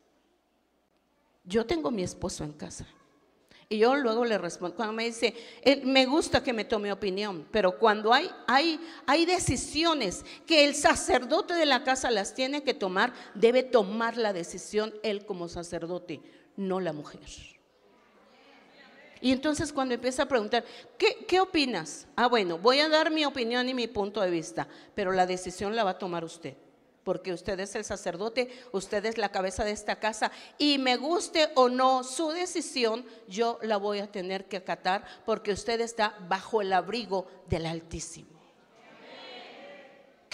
Yo 1.44 1.66
tengo 1.66 1.92
mi 1.92 2.04
esposo 2.04 2.44
en 2.44 2.54
casa. 2.54 2.86
Y 3.68 3.80
yo 3.80 3.96
luego 3.96 4.26
le 4.26 4.38
respondo, 4.38 4.76
cuando 4.76 4.94
me 4.94 5.06
dice, 5.06 5.34
eh, 5.64 5.82
me 5.84 6.06
gusta 6.06 6.44
que 6.44 6.54
me 6.54 6.66
tome 6.66 6.92
opinión, 6.92 7.48
pero 7.50 7.80
cuando 7.80 8.14
hay, 8.14 8.30
hay, 8.46 8.80
hay 9.08 9.26
decisiones 9.26 10.24
que 10.46 10.66
el 10.66 10.76
sacerdote 10.76 11.56
de 11.56 11.66
la 11.66 11.84
casa 11.84 12.12
las 12.12 12.36
tiene 12.36 12.62
que 12.62 12.76
tomar, 12.76 13.12
debe 13.34 13.64
tomar 13.64 14.18
la 14.18 14.34
decisión 14.34 14.94
él 15.02 15.26
como 15.26 15.48
sacerdote, 15.48 16.22
no 16.58 16.80
la 16.80 16.94
mujer. 16.94 17.55
Y 19.22 19.32
entonces 19.32 19.72
cuando 19.72 19.94
empieza 19.94 20.24
a 20.24 20.28
preguntar, 20.28 20.64
¿qué, 20.98 21.26
¿qué, 21.28 21.40
opinas? 21.40 22.08
Ah, 22.16 22.28
bueno, 22.28 22.58
voy 22.58 22.80
a 22.80 22.90
dar 22.90 23.12
mi 23.12 23.26
opinión 23.26 23.68
y 23.70 23.74
mi 23.74 23.88
punto 23.88 24.22
de 24.22 24.30
vista, 24.30 24.68
pero 24.94 25.12
la 25.12 25.26
decisión 25.26 25.76
la 25.76 25.84
va 25.84 25.92
a 25.92 25.98
tomar 25.98 26.24
usted 26.24 26.56
porque 27.06 27.32
usted 27.32 27.60
es 27.60 27.76
el 27.76 27.86
sacerdote, 27.86 28.50
usted 28.72 29.06
es 29.06 29.18
la 29.20 29.30
cabeza 29.30 29.64
de 29.64 29.72
esta 29.72 30.00
casa 30.00 30.32
y 30.58 30.80
me 30.80 30.98
guste 30.98 31.52
o 31.54 31.70
no 31.70 32.04
su 32.04 32.32
decisión, 32.32 33.06
yo 33.30 33.60
la 33.62 33.78
voy 33.78 34.00
a 34.00 34.12
tener 34.12 34.46
que 34.46 34.58
acatar 34.58 35.06
porque 35.24 35.54
usted 35.54 35.80
está 35.80 36.18
bajo 36.28 36.62
el 36.62 36.74
abrigo 36.74 37.28
del 37.48 37.68
Altísimo. 37.68 38.35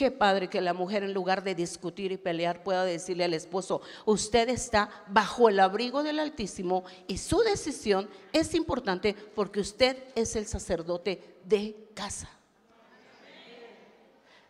Qué 0.02 0.10
padre 0.10 0.50
que 0.50 0.62
la 0.62 0.74
mujer 0.74 1.04
en 1.04 1.14
lugar 1.14 1.44
de 1.44 1.54
discutir 1.54 2.12
y 2.12 2.18
pelear 2.18 2.64
pueda 2.64 2.84
decirle 2.84 3.24
al 3.24 3.36
esposo, 3.36 3.84
usted 4.06 4.50
está 4.50 4.90
bajo 5.06 5.48
el 5.48 5.60
abrigo 5.60 6.02
del 6.02 6.18
Altísimo 6.18 6.84
y 7.08 7.20
su 7.20 7.38
decisión 7.42 8.10
es 8.34 8.56
importante 8.56 9.16
porque 9.36 9.60
usted 9.60 9.96
es 10.16 10.36
el 10.36 10.48
sacerdote 10.48 11.38
de 11.46 11.76
casa. 11.94 12.28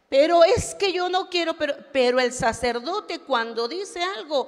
Pero 0.07 0.45
es 0.45 0.73
que 0.73 0.93
yo 0.93 1.09
no 1.09 1.29
quiero, 1.29 1.57
pero, 1.57 1.75
pero 1.91 2.21
el 2.21 2.31
sacerdote 2.31 3.19
cuando 3.19 3.67
dice 3.67 4.01
algo 4.01 4.47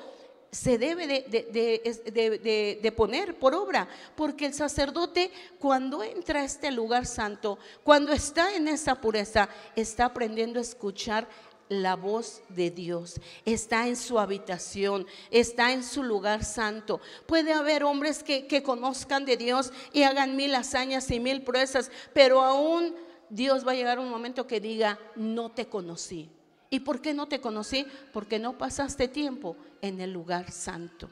se 0.54 0.78
debe 0.78 1.08
de, 1.08 2.80
de, 2.82 2.92
poner 2.92 3.40
por 3.40 3.56
obra, 3.56 3.88
porque 4.16 4.46
el 4.46 4.54
sacerdote 4.54 5.32
cuando 5.58 6.04
entra 6.04 6.42
a 6.42 6.46
este 6.46 6.72
lugar 6.72 7.08
santo, 7.08 7.58
cuando 7.84 8.14
está 8.14 8.56
en 8.56 8.68
esa 8.68 9.02
pureza, 9.02 9.50
está 9.76 10.06
aprendiendo 10.06 10.60
a 10.60 10.62
escuchar 10.62 11.28
la 11.70 11.96
voz 11.96 12.44
de 12.50 12.70
Dios, 12.70 13.20
está 13.46 13.88
en 13.88 13.96
su 13.96 14.20
habitación, 14.20 15.08
está 15.32 15.72
en 15.72 15.84
su 15.84 16.04
lugar 16.04 16.46
santo. 16.46 17.02
Puede 17.26 17.52
haber 17.52 17.84
hombres 17.84 18.22
que, 18.22 18.46
que 18.46 18.62
conozcan 18.62 19.26
de 19.26 19.38
Dios 19.38 19.74
y 19.92 20.04
hagan 20.04 20.36
mil 20.36 20.54
hazañas 20.54 21.10
y 21.10 21.20
mil 21.20 21.42
proezas, 21.42 21.90
pero 22.14 22.44
aún 22.44 22.94
Dios 23.28 23.66
va 23.66 23.72
a 23.72 23.76
llegar 23.76 23.98
un 23.98 24.12
momento 24.12 24.46
que 24.46 24.60
diga, 24.60 25.00
no 25.16 25.50
te 25.52 25.66
conocí. 25.66 26.30
¿Y 26.74 26.80
por 26.80 27.02
qué 27.02 27.14
no 27.14 27.28
te 27.28 27.40
conocí? 27.40 27.86
Porque 28.12 28.40
no 28.40 28.58
pasaste 28.58 29.08
tiempo 29.08 29.56
en 29.80 30.02
el 30.02 30.12
lugar 30.12 30.50
santo, 30.50 31.08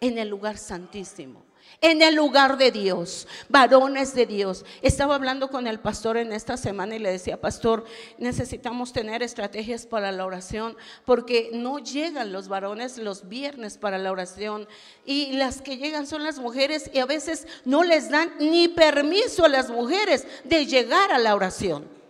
en 0.00 0.18
el 0.18 0.28
lugar 0.28 0.58
santísimo 0.58 1.44
en 1.80 2.02
el 2.02 2.14
lugar 2.14 2.56
de 2.58 2.70
Dios, 2.70 3.26
varones 3.48 4.14
de 4.14 4.26
Dios. 4.26 4.64
Estaba 4.82 5.14
hablando 5.14 5.48
con 5.48 5.66
el 5.66 5.80
pastor 5.80 6.16
en 6.16 6.32
esta 6.32 6.56
semana 6.56 6.96
y 6.96 6.98
le 6.98 7.10
decía, 7.10 7.40
pastor, 7.40 7.84
necesitamos 8.18 8.92
tener 8.92 9.22
estrategias 9.22 9.86
para 9.86 10.12
la 10.12 10.26
oración 10.26 10.76
porque 11.04 11.50
no 11.52 11.78
llegan 11.78 12.32
los 12.32 12.48
varones 12.48 12.98
los 12.98 13.28
viernes 13.28 13.78
para 13.78 13.98
la 13.98 14.12
oración 14.12 14.68
y 15.06 15.32
las 15.32 15.62
que 15.62 15.76
llegan 15.76 16.06
son 16.06 16.22
las 16.22 16.38
mujeres 16.38 16.90
y 16.92 16.98
a 16.98 17.06
veces 17.06 17.46
no 17.64 17.82
les 17.82 18.10
dan 18.10 18.32
ni 18.38 18.68
permiso 18.68 19.44
a 19.44 19.48
las 19.48 19.70
mujeres 19.70 20.26
de 20.44 20.66
llegar 20.66 21.12
a 21.12 21.18
la 21.18 21.34
oración. 21.34 22.03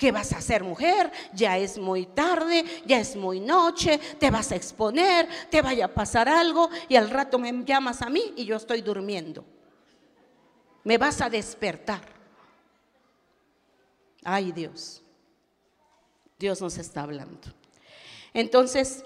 ¿Qué 0.00 0.12
vas 0.12 0.32
a 0.32 0.38
hacer 0.38 0.64
mujer? 0.64 1.12
Ya 1.34 1.58
es 1.58 1.76
muy 1.76 2.06
tarde, 2.06 2.64
ya 2.86 2.98
es 2.98 3.16
muy 3.16 3.38
noche, 3.38 4.00
te 4.18 4.30
vas 4.30 4.50
a 4.50 4.56
exponer, 4.56 5.28
te 5.50 5.60
vaya 5.60 5.84
a 5.84 5.94
pasar 5.94 6.26
algo 6.26 6.70
y 6.88 6.96
al 6.96 7.10
rato 7.10 7.38
me 7.38 7.52
llamas 7.66 8.00
a 8.00 8.08
mí 8.08 8.32
y 8.34 8.46
yo 8.46 8.56
estoy 8.56 8.80
durmiendo. 8.80 9.44
Me 10.84 10.96
vas 10.96 11.20
a 11.20 11.28
despertar. 11.28 12.00
Ay 14.24 14.52
Dios, 14.52 15.02
Dios 16.38 16.62
nos 16.62 16.78
está 16.78 17.02
hablando. 17.02 17.48
Entonces, 18.32 19.04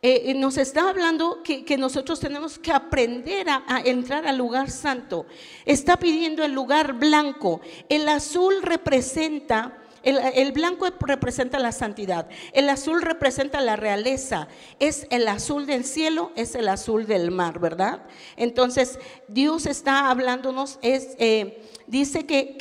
eh, 0.00 0.22
eh, 0.24 0.34
nos 0.34 0.56
está 0.56 0.88
hablando 0.88 1.42
que, 1.42 1.76
nosotros 1.76 2.18
tenemos 2.18 2.58
que 2.58 2.72
aprender 2.72 3.46
a, 3.50 3.82
entrar 3.84 4.26
al 4.26 4.38
lugar 4.38 4.70
santo. 4.70 5.26
Está 5.66 5.98
pidiendo 5.98 6.42
el 6.42 6.52
lugar 6.52 6.94
blanco. 6.94 7.60
El 7.90 8.08
azul 8.08 8.62
representa 8.62 9.76
el, 10.02 10.52
blanco 10.52 10.86
representa 11.00 11.58
la 11.58 11.72
santidad, 11.72 12.28
el 12.52 12.68
azul 12.68 13.02
representa 13.02 13.60
la 13.60 13.76
realeza, 13.76 14.48
es 14.78 15.06
el 15.10 15.28
azul 15.28 15.66
del 15.66 15.84
cielo, 15.84 16.32
es 16.36 16.54
el 16.54 16.68
azul 16.68 17.06
del 17.06 17.30
mar, 17.30 17.58
¿verdad? 17.58 18.02
Entonces, 18.36 18.98
Dios 19.28 19.66
está 19.66 20.10
hablándonos, 20.10 20.78
eh, 20.82 21.62
dice 21.86 22.26
que, 22.26 22.56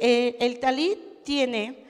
eh, 0.00 0.36
el 0.40 0.60
talit 0.60 0.98
tiene 1.24 1.84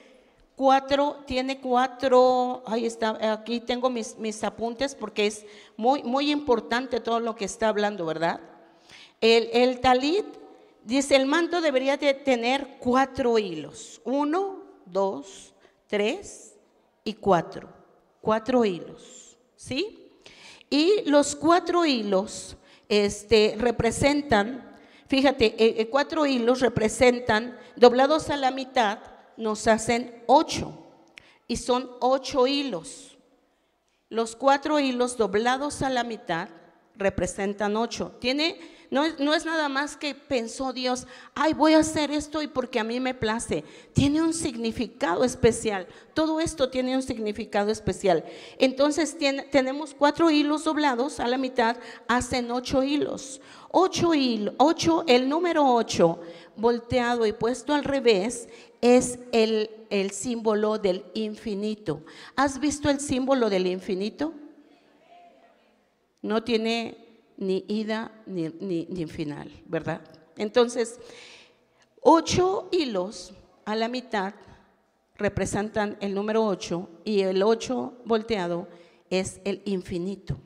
cuatro, 0.56 1.18
tiene 1.26 1.60
cuatro, 1.60 2.62
ahí 2.66 2.86
está, 2.86 3.32
aquí 3.32 3.60
tengo 3.60 3.90
mis, 3.90 4.16
mis 4.18 4.44
apuntes 4.44 4.94
porque 4.94 5.26
es 5.26 5.44
muy, 5.76 6.02
muy 6.04 6.30
importante 6.30 7.00
todo 7.00 7.18
lo 7.18 7.34
que 7.34 7.44
está 7.44 7.68
hablando, 7.68 8.06
¿verdad? 8.06 8.40
El, 9.20 9.48
el 9.52 9.80
talit, 9.80 10.26
dice, 10.84 11.16
el 11.16 11.26
manto 11.26 11.60
debería 11.60 11.96
de 11.96 12.14
tener 12.14 12.76
cuatro 12.78 13.38
hilos, 13.38 14.00
uno, 14.04 14.61
dos, 14.86 15.54
tres 15.86 16.54
y 17.04 17.14
cuatro. 17.14 17.68
Cuatro 18.20 18.64
hilos, 18.64 19.36
¿sí? 19.56 20.10
Y 20.70 21.02
los 21.06 21.34
cuatro 21.34 21.84
hilos 21.84 22.56
este, 22.88 23.56
representan, 23.58 24.76
fíjate, 25.06 25.46
eh, 25.46 25.74
eh, 25.78 25.88
cuatro 25.90 26.24
hilos 26.24 26.60
representan, 26.60 27.58
doblados 27.76 28.30
a 28.30 28.36
la 28.36 28.50
mitad, 28.50 28.98
nos 29.36 29.66
hacen 29.66 30.22
ocho. 30.26 30.78
Y 31.48 31.56
son 31.56 31.90
ocho 32.00 32.46
hilos. 32.46 33.18
Los 34.08 34.36
cuatro 34.36 34.78
hilos 34.78 35.16
doblados 35.16 35.82
a 35.82 35.90
la 35.90 36.04
mitad 36.04 36.48
representan 36.96 37.76
ocho. 37.76 38.12
Tiene 38.20 38.58
no 38.92 39.32
es, 39.32 39.46
nada 39.46 39.70
más 39.70 39.96
que 39.96 40.14
pensó 40.14 40.74
Dios, 40.74 41.06
ay, 41.34 41.54
voy 41.54 41.72
a 41.72 41.78
hacer 41.78 42.10
esto 42.10 42.42
y 42.42 42.46
porque 42.46 42.78
a 42.78 42.84
mí 42.84 43.00
me 43.00 43.14
place. 43.14 43.64
Tiene 43.94 44.20
un 44.20 44.34
significado 44.34 45.24
especial. 45.24 45.86
Todo 46.12 46.40
esto 46.40 46.68
tiene 46.68 46.94
un 46.94 47.02
significado 47.02 47.70
especial. 47.70 48.22
Entonces 48.58 49.16
tenemos 49.50 49.94
cuatro 49.94 50.30
hilos 50.30 50.64
doblados 50.64 51.20
a 51.20 51.26
la 51.26 51.38
mitad, 51.38 51.78
hacen 52.06 52.50
ocho 52.50 52.82
hilos. 52.82 53.40
Ocho 53.70 54.12
hilos, 54.12 54.54
ocho, 54.58 55.04
el 55.06 55.26
número 55.26 55.74
ocho 55.74 56.20
volteado 56.54 57.24
y 57.24 57.32
puesto 57.32 57.72
al 57.72 57.84
revés 57.84 58.46
es 58.82 59.18
el, 59.32 59.70
el 59.88 60.10
símbolo 60.10 60.76
del 60.76 61.06
infinito. 61.14 62.02
¿Has 62.36 62.60
visto 62.60 62.90
el 62.90 63.00
símbolo 63.00 63.48
del 63.48 63.68
infinito? 63.68 64.34
No 66.20 66.44
tiene 66.44 67.01
ni 67.42 67.64
ida 67.68 68.12
ni, 68.26 68.48
ni, 68.88 69.06
final, 69.06 69.50
¿verdad? 69.66 70.00
Entonces, 70.36 70.98
ocho 72.00 72.68
hilos 72.70 73.32
a 73.64 73.76
la 73.76 73.88
mitad 73.88 74.34
representan 75.16 75.96
el 76.00 76.14
número 76.14 76.44
ocho 76.44 76.88
y 77.04 77.20
el 77.20 77.42
ocho 77.42 77.94
volteado 78.04 78.68
es 79.10 79.40
el 79.44 79.62
infinito. 79.64 80.38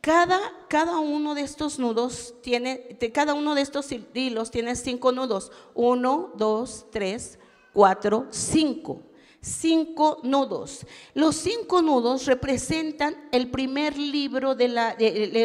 Cada, 0.00 0.38
cada, 0.68 1.00
uno 1.00 1.34
de 1.34 1.42
estos 1.42 1.78
nudos 1.78 2.34
tiene, 2.42 2.96
cada 3.12 3.34
uno 3.34 3.54
de 3.54 3.62
estos 3.62 3.88
hilos 4.14 4.50
tiene 4.50 4.76
cinco 4.76 5.10
nudos. 5.10 5.50
Uno, 5.74 6.32
dos, 6.36 6.86
tres, 6.92 7.38
cuatro, 7.72 8.26
cinco 8.30 9.02
cinco 9.46 10.18
nudos. 10.22 10.86
Los 11.14 11.36
cinco 11.36 11.80
nudos 11.80 12.26
representan 12.26 13.28
el 13.30 13.48
primer 13.48 13.96
libro 13.96 14.54
de, 14.54 14.68
la, 14.68 14.96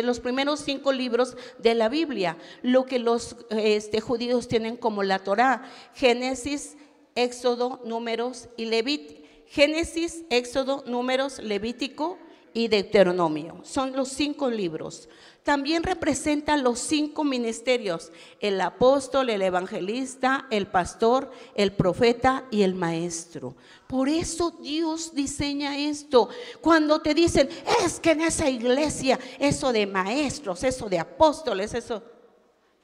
los 0.04 0.20
primeros 0.20 0.62
cinco 0.62 0.92
libros 0.92 1.38
de 1.60 1.76
la 1.76 1.88
Biblia, 1.88 2.38
lo 2.64 2.86
que 2.86 3.00
los 3.00 3.36
este, 3.52 4.02
judíos 4.02 4.48
tienen 4.48 4.76
como 4.76 5.04
la 5.04 5.20
Torá, 5.20 5.64
Génesis, 5.94 6.78
Éxodo, 7.16 7.82
Números 7.86 8.50
y 8.58 8.66
Levítico. 8.66 9.22
Génesis, 9.48 10.24
Éxodo, 10.30 10.82
Números, 10.88 11.40
Levítico 11.40 12.18
y 12.54 12.70
Deuteronomio. 12.70 13.60
Son 13.64 13.92
los 13.94 14.08
cinco 14.08 14.50
libros 14.50 15.10
también 15.44 15.84
representa 15.84 16.56
los 16.56 16.80
cinco 16.80 17.24
ministerios, 17.24 18.12
el 18.40 18.62
apóstol, 18.62 19.30
el 19.30 19.42
evangelista, 19.42 20.46
el 20.52 20.68
pastor, 20.68 21.32
el 21.56 21.74
profeta 21.74 22.46
y 22.52 22.62
el 22.62 22.76
maestro. 22.76 23.56
Por 23.88 24.08
eso 24.08 24.52
Dios 24.52 25.16
diseña 25.16 25.78
esto. 25.78 26.30
Cuando 26.62 27.02
te 27.02 27.14
dicen, 27.14 27.50
es 27.84 28.00
que 28.00 28.12
en 28.12 28.22
esa 28.22 28.50
iglesia, 28.50 29.20
eso 29.40 29.74
de 29.74 29.88
maestros, 29.88 30.64
eso 30.64 30.88
de 30.90 31.00
apóstoles, 31.00 31.74
eso... 31.74 32.04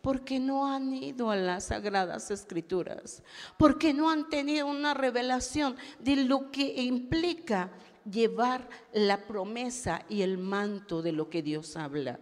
Porque 0.01 0.39
no 0.39 0.71
han 0.71 0.93
ido 0.93 1.31
a 1.31 1.35
las 1.35 1.65
sagradas 1.65 2.31
escrituras, 2.31 3.23
porque 3.57 3.93
no 3.93 4.09
han 4.09 4.29
tenido 4.29 4.67
una 4.67 4.93
revelación 4.93 5.75
de 5.99 6.15
lo 6.17 6.49
que 6.49 6.81
implica 6.83 7.71
llevar 8.11 8.69
la 8.93 9.25
promesa 9.25 10.05
y 10.09 10.21
el 10.21 10.37
manto 10.37 11.01
de 11.01 11.11
lo 11.11 11.29
que 11.29 11.41
Dios 11.41 11.75
habla. 11.77 12.19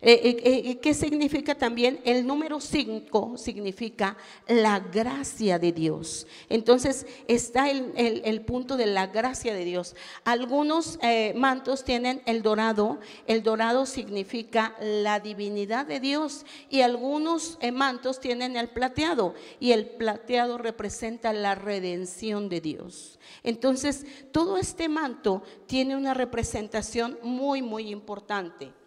Eh, 0.00 0.12
eh, 0.12 0.62
eh, 0.70 0.78
¿Qué 0.78 0.94
significa 0.94 1.56
también? 1.56 2.00
El 2.04 2.24
número 2.24 2.60
5 2.60 3.36
significa 3.36 4.16
la 4.46 4.78
gracia 4.78 5.58
de 5.58 5.72
Dios. 5.72 6.26
Entonces 6.48 7.04
está 7.26 7.68
el, 7.68 8.40
punto 8.42 8.76
de 8.76 8.86
la 8.86 9.08
gracia 9.08 9.54
de 9.54 9.64
Dios. 9.64 9.96
Algunos 10.24 10.98
mantos 11.34 11.84
tienen 11.84 12.22
el 12.26 12.42
dorado. 12.42 13.00
El 13.26 13.42
dorado 13.42 13.86
significa 13.86 14.76
la 14.80 15.18
divinidad 15.18 15.86
de 15.86 15.98
Dios. 15.98 16.46
Y 16.70 16.82
algunos 16.82 17.58
mantos 17.72 18.20
tienen 18.20 18.56
el 18.56 18.68
plateado. 18.68 19.34
Y 19.58 19.72
el 19.72 19.86
plateado 19.86 20.58
representa 20.58 21.32
la 21.32 21.56
redención 21.56 22.48
de 22.48 22.60
Dios. 22.60 23.18
Entonces, 23.42 24.06
todo 24.30 24.58
este 24.58 24.88
manto 24.88 25.42
tiene 25.66 25.96
una 25.96 26.14
representación 26.14 27.18
muy, 27.22 27.62
muy 27.62 27.90
importante. 27.90 28.77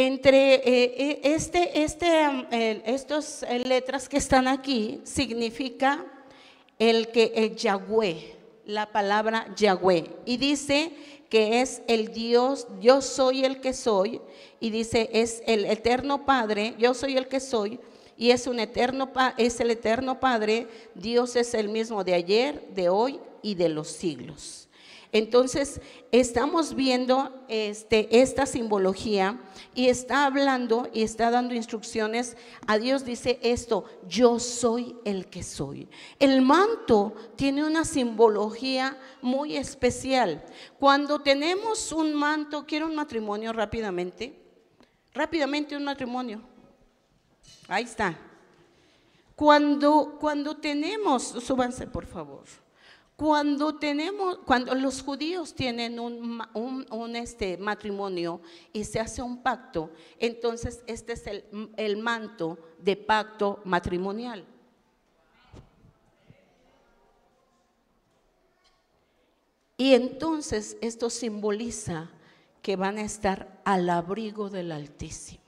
Entre 0.00 0.54
eh, 0.54 0.62
eh, 0.64 1.20
este, 1.24 1.82
este, 1.82 2.86
estas 2.88 3.44
letras 3.66 4.08
que 4.08 4.18
están 4.18 4.46
aquí 4.46 5.00
significa 5.02 6.06
el 6.78 7.08
que 7.08 7.32
el 7.34 7.56
Yahweh, 7.56 8.36
la 8.64 8.92
palabra 8.92 9.52
Yahweh, 9.56 10.04
y 10.24 10.36
dice 10.36 10.92
que 11.28 11.60
es 11.62 11.82
el 11.88 12.12
Dios, 12.12 12.68
yo 12.80 13.02
soy 13.02 13.44
el 13.44 13.60
que 13.60 13.72
soy, 13.72 14.20
y 14.60 14.70
dice 14.70 15.10
es 15.12 15.42
el 15.48 15.64
eterno 15.64 16.24
Padre, 16.24 16.76
yo 16.78 16.94
soy 16.94 17.16
el 17.16 17.26
que 17.26 17.40
soy, 17.40 17.80
y 18.16 18.30
es 18.30 18.46
un 18.46 18.60
eterno 18.60 19.10
es 19.36 19.58
el 19.58 19.72
eterno 19.72 20.20
Padre, 20.20 20.68
Dios 20.94 21.34
es 21.34 21.54
el 21.54 21.70
mismo 21.70 22.04
de 22.04 22.14
ayer, 22.14 22.68
de 22.68 22.88
hoy 22.88 23.18
y 23.42 23.56
de 23.56 23.68
los 23.68 23.88
siglos. 23.88 24.67
Entonces, 25.10 25.80
estamos 26.12 26.74
viendo 26.74 27.44
este, 27.48 28.20
esta 28.20 28.44
simbología 28.44 29.40
y 29.74 29.88
está 29.88 30.26
hablando 30.26 30.88
y 30.92 31.02
está 31.02 31.30
dando 31.30 31.54
instrucciones. 31.54 32.36
A 32.66 32.78
Dios 32.78 33.04
dice 33.06 33.38
esto, 33.42 33.84
yo 34.06 34.38
soy 34.38 34.96
el 35.04 35.26
que 35.28 35.42
soy. 35.42 35.88
El 36.18 36.42
manto 36.42 37.14
tiene 37.36 37.64
una 37.64 37.86
simbología 37.86 38.98
muy 39.22 39.56
especial. 39.56 40.44
Cuando 40.78 41.20
tenemos 41.20 41.90
un 41.92 42.12
manto, 42.12 42.66
quiero 42.66 42.86
un 42.86 42.94
matrimonio 42.94 43.54
rápidamente, 43.54 44.38
rápidamente 45.14 45.74
un 45.74 45.84
matrimonio. 45.84 46.42
Ahí 47.66 47.84
está. 47.84 48.18
Cuando, 49.34 50.16
cuando 50.20 50.56
tenemos, 50.56 51.22
súbanse 51.22 51.86
por 51.86 52.04
favor. 52.04 52.44
Cuando 53.18 53.74
tenemos, 53.74 54.38
cuando 54.46 54.76
los 54.76 55.02
judíos 55.02 55.52
tienen 55.52 55.98
un, 55.98 57.16
este 57.16 57.58
matrimonio 57.58 58.40
y 58.72 58.84
se 58.84 59.00
hace 59.00 59.22
un 59.22 59.42
pacto, 59.42 59.90
entonces 60.20 60.84
este 60.86 61.14
es 61.14 61.26
el, 61.26 61.44
el 61.76 61.96
manto 61.96 62.56
de 62.78 62.94
pacto 62.94 63.60
matrimonial. 63.64 64.46
Y 69.76 69.94
entonces 69.94 70.76
esto 70.80 71.10
simboliza 71.10 72.12
que 72.62 72.76
van 72.76 72.98
a 72.98 73.02
estar 73.02 73.60
al 73.64 73.90
abrigo 73.90 74.48
del 74.48 74.70
Altísimo 74.70 75.47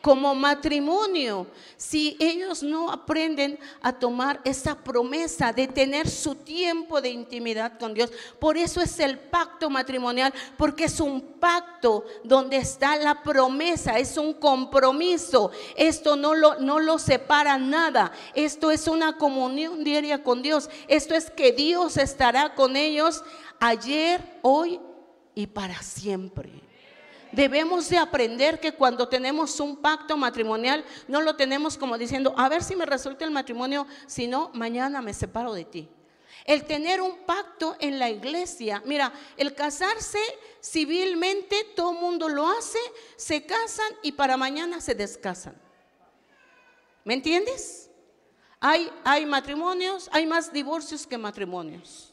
como 0.00 0.34
matrimonio, 0.34 1.46
si 1.76 2.16
ellos 2.18 2.62
no 2.62 2.90
aprenden 2.90 3.58
a 3.82 3.92
tomar 3.92 4.40
esa 4.44 4.74
promesa 4.74 5.52
de 5.52 5.68
tener 5.68 6.08
su 6.08 6.34
tiempo 6.34 7.00
de 7.00 7.10
intimidad 7.10 7.78
con 7.78 7.92
Dios. 7.92 8.10
Por 8.38 8.56
eso 8.56 8.80
es 8.80 8.98
el 8.98 9.18
pacto 9.18 9.68
matrimonial, 9.68 10.32
porque 10.56 10.84
es 10.84 11.00
un 11.00 11.20
pacto 11.20 12.04
donde 12.24 12.56
está 12.56 12.96
la 12.96 13.22
promesa, 13.22 13.98
es 13.98 14.16
un 14.16 14.34
compromiso. 14.34 15.50
Esto 15.76 16.16
no 16.16 16.34
lo, 16.34 16.58
no 16.60 16.80
lo 16.80 16.98
separa 16.98 17.58
nada. 17.58 18.12
Esto 18.34 18.70
es 18.70 18.86
una 18.86 19.18
comunión 19.18 19.84
diaria 19.84 20.22
con 20.22 20.42
Dios. 20.42 20.70
Esto 20.88 21.14
es 21.14 21.30
que 21.30 21.52
Dios 21.52 21.96
estará 21.96 22.54
con 22.54 22.76
ellos 22.76 23.22
ayer, 23.58 24.20
hoy 24.42 24.80
y 25.34 25.46
para 25.46 25.82
siempre. 25.82 26.69
Debemos 27.32 27.88
de 27.88 27.98
aprender 27.98 28.58
que 28.58 28.72
cuando 28.72 29.08
tenemos 29.08 29.60
un 29.60 29.76
pacto 29.76 30.16
matrimonial, 30.16 30.84
no 31.06 31.20
lo 31.20 31.36
tenemos 31.36 31.78
como 31.78 31.96
diciendo, 31.96 32.34
a 32.36 32.48
ver 32.48 32.62
si 32.62 32.74
me 32.74 32.86
resulta 32.86 33.24
el 33.24 33.30
matrimonio, 33.30 33.86
si 34.06 34.26
no, 34.26 34.50
mañana 34.52 35.00
me 35.00 35.14
separo 35.14 35.52
de 35.52 35.64
ti. 35.64 35.88
El 36.44 36.64
tener 36.64 37.00
un 37.00 37.18
pacto 37.26 37.76
en 37.78 37.98
la 37.98 38.10
iglesia, 38.10 38.82
mira, 38.84 39.12
el 39.36 39.54
casarse 39.54 40.18
civilmente, 40.62 41.64
todo 41.76 41.92
el 41.92 41.98
mundo 41.98 42.28
lo 42.28 42.48
hace, 42.48 42.78
se 43.16 43.44
casan 43.44 43.92
y 44.02 44.12
para 44.12 44.36
mañana 44.36 44.80
se 44.80 44.94
descasan. 44.94 45.54
¿Me 47.04 47.14
entiendes? 47.14 47.90
Hay, 48.58 48.90
hay 49.04 49.24
matrimonios, 49.26 50.08
hay 50.12 50.26
más 50.26 50.52
divorcios 50.52 51.06
que 51.06 51.16
matrimonios 51.16 52.09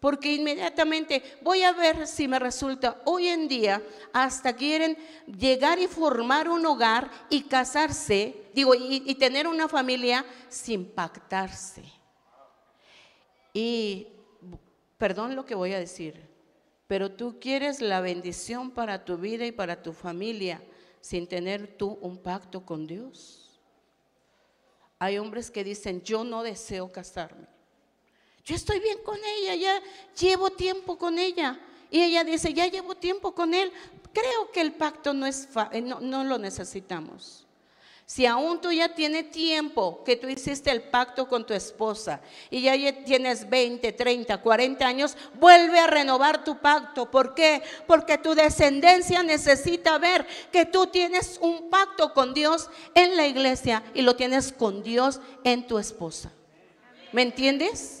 porque 0.00 0.34
inmediatamente 0.34 1.22
voy 1.42 1.62
a 1.62 1.72
ver 1.72 2.06
si 2.06 2.26
me 2.26 2.38
resulta. 2.38 3.00
Hoy 3.04 3.28
en 3.28 3.46
día 3.46 3.82
hasta 4.12 4.56
quieren 4.56 4.96
llegar 5.26 5.78
y 5.78 5.86
formar 5.86 6.48
un 6.48 6.64
hogar 6.64 7.10
y 7.28 7.42
casarse, 7.42 8.34
digo, 8.54 8.74
y, 8.74 9.14
tener 9.16 9.46
una 9.46 9.68
familia 9.68 10.24
sin 10.48 10.86
pactarse. 10.86 11.84
Y 13.52 14.08
perdón 14.96 15.36
lo 15.36 15.44
que 15.44 15.54
voy 15.54 15.74
a 15.74 15.78
decir, 15.78 16.28
pero 16.86 17.12
tú 17.12 17.38
quieres 17.38 17.82
la 17.82 18.00
bendición 18.00 18.70
para 18.70 19.04
tu 19.04 19.18
vida 19.18 19.44
y 19.44 19.52
para 19.52 19.82
tu 19.82 19.92
familia 19.92 20.62
sin 21.02 21.26
tener 21.26 21.76
tú 21.76 21.98
un 22.00 22.16
pacto 22.18 22.64
con 22.64 22.86
Dios. 22.86 23.60
Hay 24.98 25.18
hombres 25.18 25.50
que 25.50 25.64
dicen, 25.64 26.02
yo 26.02 26.24
no 26.24 26.42
deseo 26.42 26.90
casarme. 26.90 27.59
Yo 28.44 28.54
estoy 28.54 28.80
bien 28.80 28.98
con 29.04 29.18
ella, 29.24 29.54
ya 29.54 29.82
llevo 30.18 30.50
tiempo 30.50 30.96
con 30.98 31.18
ella. 31.18 31.58
Y 31.90 32.00
ella 32.02 32.24
dice, 32.24 32.54
ya 32.54 32.66
llevo 32.66 32.94
tiempo 32.94 33.34
con 33.34 33.52
él. 33.54 33.72
Creo 34.12 34.50
que 34.52 34.60
el 34.60 34.72
pacto 34.72 35.12
no, 35.12 35.26
es 35.26 35.48
eh, 35.72 35.80
no, 35.80 36.00
no 36.00 36.24
lo 36.24 36.38
necesitamos. 36.38 37.46
Si 38.10 38.26
aún 38.26 38.60
tú 38.60 38.72
ya 38.72 38.92
tienes 38.92 39.30
tiempo 39.30 40.02
que 40.02 40.16
tú 40.16 40.28
hiciste 40.28 40.68
el 40.72 40.82
pacto 40.82 41.28
con 41.28 41.46
tu 41.46 41.54
esposa 41.54 42.20
y 42.50 42.62
ya 42.62 42.74
tienes 43.04 43.48
20, 43.48 43.92
30, 43.92 44.36
40 44.38 44.84
años, 44.84 45.16
vuelve 45.34 45.78
a 45.78 45.86
renovar 45.86 46.42
tu 46.42 46.58
pacto. 46.58 47.08
¿Por 47.08 47.36
qué? 47.36 47.62
Porque 47.86 48.18
tu 48.18 48.34
descendencia 48.34 49.22
necesita 49.22 49.96
ver 49.98 50.26
que 50.50 50.66
tú 50.66 50.88
tienes 50.88 51.38
un 51.40 51.70
pacto 51.70 52.12
con 52.12 52.34
Dios 52.34 52.68
en 52.96 53.16
la 53.16 53.28
iglesia 53.28 53.84
y 53.94 54.02
lo 54.02 54.16
tienes 54.16 54.52
con 54.52 54.82
Dios 54.82 55.20
en 55.44 55.68
tu 55.68 55.78
esposa. 55.78 56.32
¿Me 57.12 57.22
entiendes? 57.22 57.99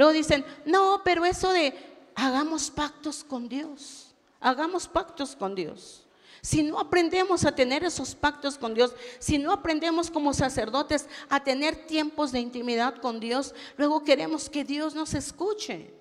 Luego 0.00 0.14
dicen, 0.14 0.46
no, 0.64 1.02
pero 1.04 1.26
eso 1.26 1.52
de 1.52 1.74
hagamos 2.14 2.70
pactos 2.70 3.22
con 3.22 3.50
Dios, 3.50 4.14
hagamos 4.40 4.88
pactos 4.88 5.36
con 5.36 5.54
Dios. 5.54 6.06
Si 6.40 6.62
no 6.62 6.80
aprendemos 6.80 7.44
a 7.44 7.54
tener 7.54 7.84
esos 7.84 8.14
pactos 8.14 8.56
con 8.56 8.72
Dios, 8.72 8.94
si 9.18 9.36
no 9.36 9.52
aprendemos 9.52 10.10
como 10.10 10.32
sacerdotes 10.32 11.06
a 11.28 11.44
tener 11.44 11.86
tiempos 11.86 12.32
de 12.32 12.40
intimidad 12.40 12.96
con 12.96 13.20
Dios, 13.20 13.54
luego 13.76 14.02
queremos 14.02 14.48
que 14.48 14.64
Dios 14.64 14.94
nos 14.94 15.12
escuche. 15.12 15.92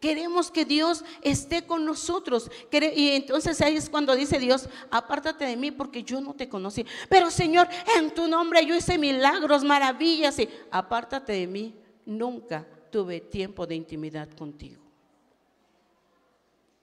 Queremos 0.00 0.50
que 0.50 0.66
Dios 0.66 1.02
esté 1.22 1.64
con 1.64 1.86
nosotros. 1.86 2.50
Y 2.70 3.12
entonces 3.12 3.62
ahí 3.62 3.78
es 3.78 3.88
cuando 3.88 4.14
dice 4.14 4.38
Dios, 4.38 4.68
apártate 4.90 5.46
de 5.46 5.56
mí 5.56 5.70
porque 5.70 6.02
yo 6.02 6.20
no 6.20 6.34
te 6.34 6.46
conocí. 6.46 6.84
Pero 7.08 7.30
Señor, 7.30 7.68
en 7.96 8.10
tu 8.10 8.28
nombre 8.28 8.66
yo 8.66 8.74
hice 8.74 8.98
milagros, 8.98 9.64
maravillas. 9.64 10.38
Y 10.40 10.50
apártate 10.70 11.32
de 11.32 11.46
mí, 11.46 11.74
nunca 12.04 12.66
tuve 12.96 13.20
tiempo 13.20 13.66
de 13.66 13.74
intimidad 13.74 14.26
contigo. 14.30 14.80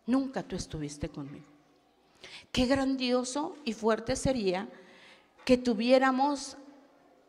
Nunca 0.06 0.44
tú 0.44 0.56
estuviste 0.56 1.10
conmigo. 1.10 1.48
Qué 2.52 2.68
grandioso 2.68 3.56
y 3.66 3.74
fuerte 3.74 4.16
sería 4.16 4.70
que 5.44 5.58
tuviéramos 5.58 6.56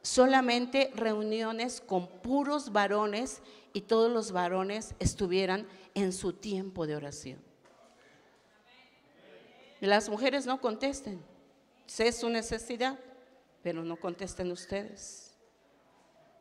solamente 0.02 0.92
reuniones 0.94 1.80
con 1.80 2.06
puros 2.06 2.72
varones 2.72 3.40
y 3.72 3.80
todos 3.80 4.12
los 4.12 4.32
varones 4.32 4.94
estuvieran 4.98 5.66
en 5.94 6.12
su 6.12 6.34
tiempo 6.34 6.86
de 6.86 6.96
oración. 6.96 7.38
Las 9.80 10.10
mujeres 10.10 10.44
no 10.44 10.60
contesten, 10.60 11.22
sé 11.86 12.12
su 12.12 12.28
necesidad, 12.28 12.98
pero 13.62 13.82
no 13.82 13.96
contesten 13.96 14.52
ustedes. 14.52 15.33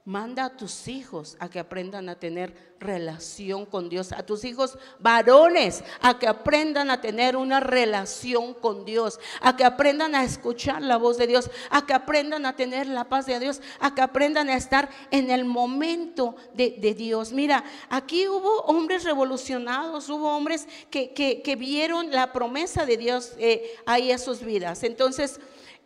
Manda 0.05 0.45
a 0.45 0.57
tus 0.57 0.89
hijos 0.89 1.37
a 1.39 1.49
que 1.49 1.59
aprendan 1.59 2.09
a 2.09 2.19
tener 2.19 2.73
relación 2.83 3.65
con 3.65 3.87
Dios, 3.87 4.11
a 4.11 4.23
tus 4.25 4.43
hijos 4.43 4.77
varones 4.99 5.81
a 6.01 6.19
que 6.19 6.27
aprendan 6.27 6.91
a 6.91 6.99
tener 6.99 7.37
una 7.37 7.61
relación 7.61 8.53
con 8.53 8.83
Dios, 8.83 9.19
a 9.39 9.55
que 9.55 9.63
aprendan 9.63 10.13
a 10.15 10.25
escuchar 10.25 10.81
la 10.81 10.97
voz 10.97 11.17
de 11.17 11.27
Dios, 11.27 11.49
a 11.69 11.85
que 11.85 11.93
aprendan 11.93 12.45
a 12.45 12.55
tener 12.55 12.87
la 12.87 13.05
paz 13.05 13.25
de 13.25 13.39
Dios, 13.39 13.61
a 13.79 13.95
que 13.95 14.01
aprendan 14.01 14.49
a 14.49 14.57
estar 14.57 14.89
en 15.09 15.31
el 15.31 15.45
momento 15.45 16.35
de, 16.53 16.71
Dios. 16.93 17.31
Mira, 17.31 17.63
aquí 17.89 18.27
hubo 18.27 18.61
hombres 18.63 19.05
revolucionados, 19.05 20.09
hubo 20.09 20.35
hombres 20.35 20.67
que, 20.89 21.55
vieron 21.57 22.11
la 22.11 22.33
promesa 22.33 22.85
de 22.85 22.97
Dios 22.97 23.33
eh, 23.37 23.77
ahí 23.85 24.11
a 24.11 24.17
sus 24.17 24.41
vidas. 24.41 24.83
Entonces, 24.83 25.39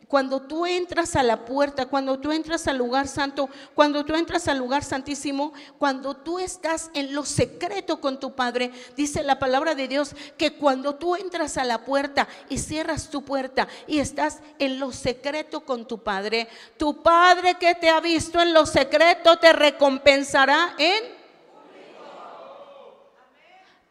cuando 0.08 0.42
tú 0.42 0.66
entras 0.66 1.16
a 1.16 1.24
la 1.24 1.44
puerta, 1.44 1.88
cuando 1.88 2.20
tú 2.20 2.32
entras 2.32 2.68
al 2.68 2.78
lugar 2.78 3.08
santo, 3.08 3.50
cuando 3.74 4.06
tú 4.06 4.16
entras 4.16 4.48
al 4.48 4.58
lugar 4.58 4.84
santísimo, 4.84 5.54
cuando 5.78 6.16
tú 6.16 6.40
estás 6.40 6.90
en 6.94 7.14
lo 7.14 7.26
secreto 7.26 8.00
con 8.00 8.20
tu 8.20 8.34
Padre, 8.34 8.72
dice 8.96 9.22
la 9.22 9.38
palabra 9.38 9.76
de 9.76 9.88
Dios 9.88 10.16
que 10.38 10.54
cuando 10.54 10.96
tú 10.96 11.16
entras 11.16 11.58
a 11.58 11.66
la 11.66 11.84
puerta 11.84 12.28
y 12.50 12.58
cierras 12.58 13.10
tu 13.10 13.24
puerta 13.24 13.68
y 13.86 14.00
estás 14.00 14.40
en 14.60 14.80
lo 14.80 14.94
secreto 14.94 15.62
con 15.62 15.86
tu 15.86 16.02
Padre, 16.02 16.48
tu 16.78 17.02
Padre 17.04 17.56
que 17.56 17.76
te 17.76 17.90
ha 17.90 18.00
visto 18.00 18.42
en 18.42 18.54
lo 18.54 18.66
secreto 18.66 19.38
te 19.38 19.52
recompensará 19.52 20.76
en... 20.78 21.18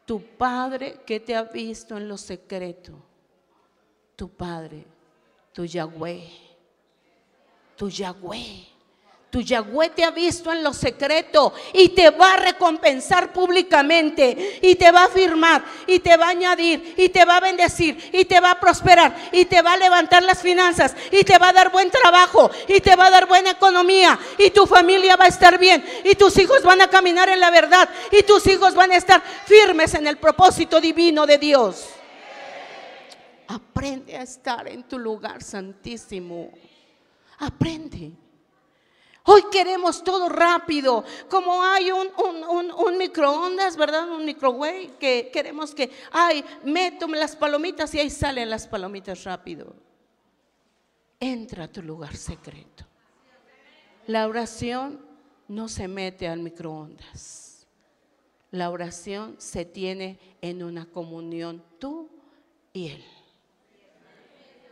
Tu 0.07 0.23
Padre 0.23 1.01
que 1.05 1.19
te 1.19 1.35
ha 1.35 1.43
visto 1.43 1.97
en 1.97 2.09
lo 2.09 2.17
secreto, 2.17 2.93
tu 4.15 4.29
Padre 4.29 4.96
tu 5.57 5.65
Yahweh, 5.65 6.21
tu 7.79 7.89
Yahweh. 7.89 8.77
Tu 9.29 9.41
Yahweh 9.41 9.91
te 9.91 10.05
ha 10.05 10.11
visto 10.11 10.53
en 10.53 10.63
lo 10.63 10.73
secreto 10.73 11.53
y 11.73 11.89
te 11.89 12.11
va 12.11 12.35
a 12.35 12.37
recompensar 12.37 13.33
públicamente 13.33 14.61
y 14.63 14.77
te 14.77 14.91
va 14.93 15.05
a 15.05 15.09
firmar 15.09 15.65
y 15.87 15.99
te 15.99 16.17
va 16.17 16.27
a 16.27 16.31
añadir 16.31 16.95
y 16.97 17.09
te 17.09 17.25
va 17.25 17.39
a 17.39 17.41
bendecir 17.41 18.11
y 18.13 18.25
te 18.25 18.39
va 18.39 18.53
a 18.53 18.61
prosperar 18.61 19.17
y 19.33 19.47
te 19.47 19.61
va 19.63 19.73
a 19.73 19.77
levantar 19.77 20.23
las 20.23 20.41
finanzas 20.41 20.95
y 21.11 21.25
te 21.25 21.39
va 21.39 21.49
a 21.49 21.53
dar 21.53 21.73
buen 21.73 21.91
trabajo 21.91 22.51
y 22.69 22.81
te 22.81 22.95
va 22.95 23.07
a 23.07 23.11
dar 23.11 23.27
buena 23.27 23.51
economía 23.51 24.19
y 24.39 24.51
tu 24.51 24.67
familia 24.67 25.17
va 25.17 25.25
a 25.25 25.29
estar 25.29 25.59
bien 25.59 25.85
y 26.05 26.15
tus 26.15 26.39
hijos 26.39 26.63
van 26.63 26.83
a 26.83 26.89
caminar 26.89 27.29
en 27.29 27.41
la 27.41 27.51
verdad 27.51 27.89
y 28.13 28.23
tus 28.23 28.47
hijos 28.47 28.75
van 28.75 28.93
a 28.93 28.97
estar 28.97 29.23
firmes 29.45 29.95
en 29.95 30.07
el 30.07 30.19
propósito 30.19 30.81
divino 30.81 31.27
de 31.27 31.39
Dios. 31.39 31.96
Aprende 33.49 34.17
a 34.17 34.23
estar 34.23 34.67
en 34.69 34.83
tu 34.85 34.99
lugar 34.99 35.43
santísimo. 35.43 36.51
Aprende. 37.39 38.13
Hoy 39.29 39.43
queremos 39.51 40.05
todo 40.05 40.29
rápido, 40.29 41.05
como 41.29 41.61
hay 41.61 41.91
un, 41.91 42.09
un, 42.17 42.99
microondas, 42.99 43.77
¿verdad? 43.77 44.09
Un 44.09 44.25
microwave 44.25 44.93
que 45.01 45.31
queremos 45.33 45.75
que, 45.75 45.91
ay, 46.13 46.45
meto 46.63 47.09
las 47.09 47.35
palomitas 47.35 47.93
y 47.95 47.99
ahí 47.99 48.09
salen 48.09 48.49
las 48.49 48.69
palomitas 48.69 49.25
rápido. 49.25 49.75
Entra 51.19 51.65
a 51.65 51.69
tu 51.69 51.83
lugar 51.83 52.17
secreto. 52.17 52.85
La 54.07 54.29
oración 54.29 55.05
no 55.49 55.69
se 55.69 55.89
mete 55.89 56.29
al 56.29 56.39
microondas. 56.39 57.67
La 58.53 58.71
oración 58.71 59.35
se 59.39 59.65
tiene 59.65 60.21
en 60.41 60.63
una 60.63 60.87
comunión 60.87 61.65
tú 61.81 62.09
y 62.73 62.91
Él 62.91 63.05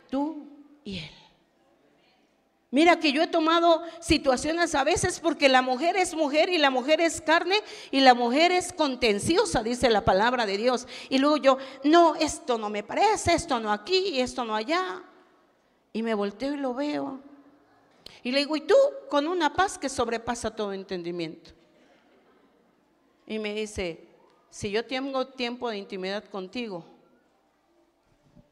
tú 0.09 0.47
y 0.83 0.99
él. 0.99 1.11
Mira 2.75 2.99
que 2.99 3.13
yo 3.13 3.21
he 3.21 3.27
tomado 3.27 3.83
situaciones 4.01 4.75
a 4.75 4.83
veces 4.83 5.21
porque 5.21 5.47
la 5.47 5.61
mujer 5.61 5.95
es 5.95 6.13
mujer 6.13 6.49
y 6.49 6.57
la 6.57 6.69
mujer 6.69 6.99
es 6.99 7.21
carne 7.21 7.55
y 7.89 8.01
la 8.01 8.13
mujer 8.13 8.51
es 8.51 8.73
contenciosa, 8.73 9.63
dice 9.63 9.89
la 9.89 10.03
palabra 10.03 10.45
de 10.45 10.57
Dios. 10.57 10.85
Y 11.09 11.19
luego 11.19 11.37
yo, 11.37 11.57
no, 11.85 12.15
esto 12.15 12.57
no 12.57 12.69
me 12.69 12.83
parece, 12.83 13.33
esto 13.33 13.61
no 13.61 13.71
aquí 13.71 14.19
esto 14.19 14.43
no 14.43 14.53
allá. 14.53 15.01
Y 15.93 16.03
me 16.03 16.13
volteo 16.13 16.53
y 16.53 16.57
lo 16.57 16.73
veo. 16.73 17.21
Y 18.23 18.33
le 18.33 18.39
digo, 18.39 18.57
¿y 18.57 18.61
tú? 18.67 18.75
Con 19.09 19.25
una 19.27 19.53
paz 19.53 19.77
que 19.77 19.87
sobrepasa 19.87 20.53
todo 20.53 20.73
entendimiento. 20.73 21.51
Y 23.25 23.39
me 23.39 23.53
dice, 23.53 24.05
si 24.49 24.69
yo 24.69 24.85
tengo 24.85 25.27
tiempo 25.27 25.69
de 25.69 25.77
intimidad 25.77 26.25
contigo, 26.25 26.83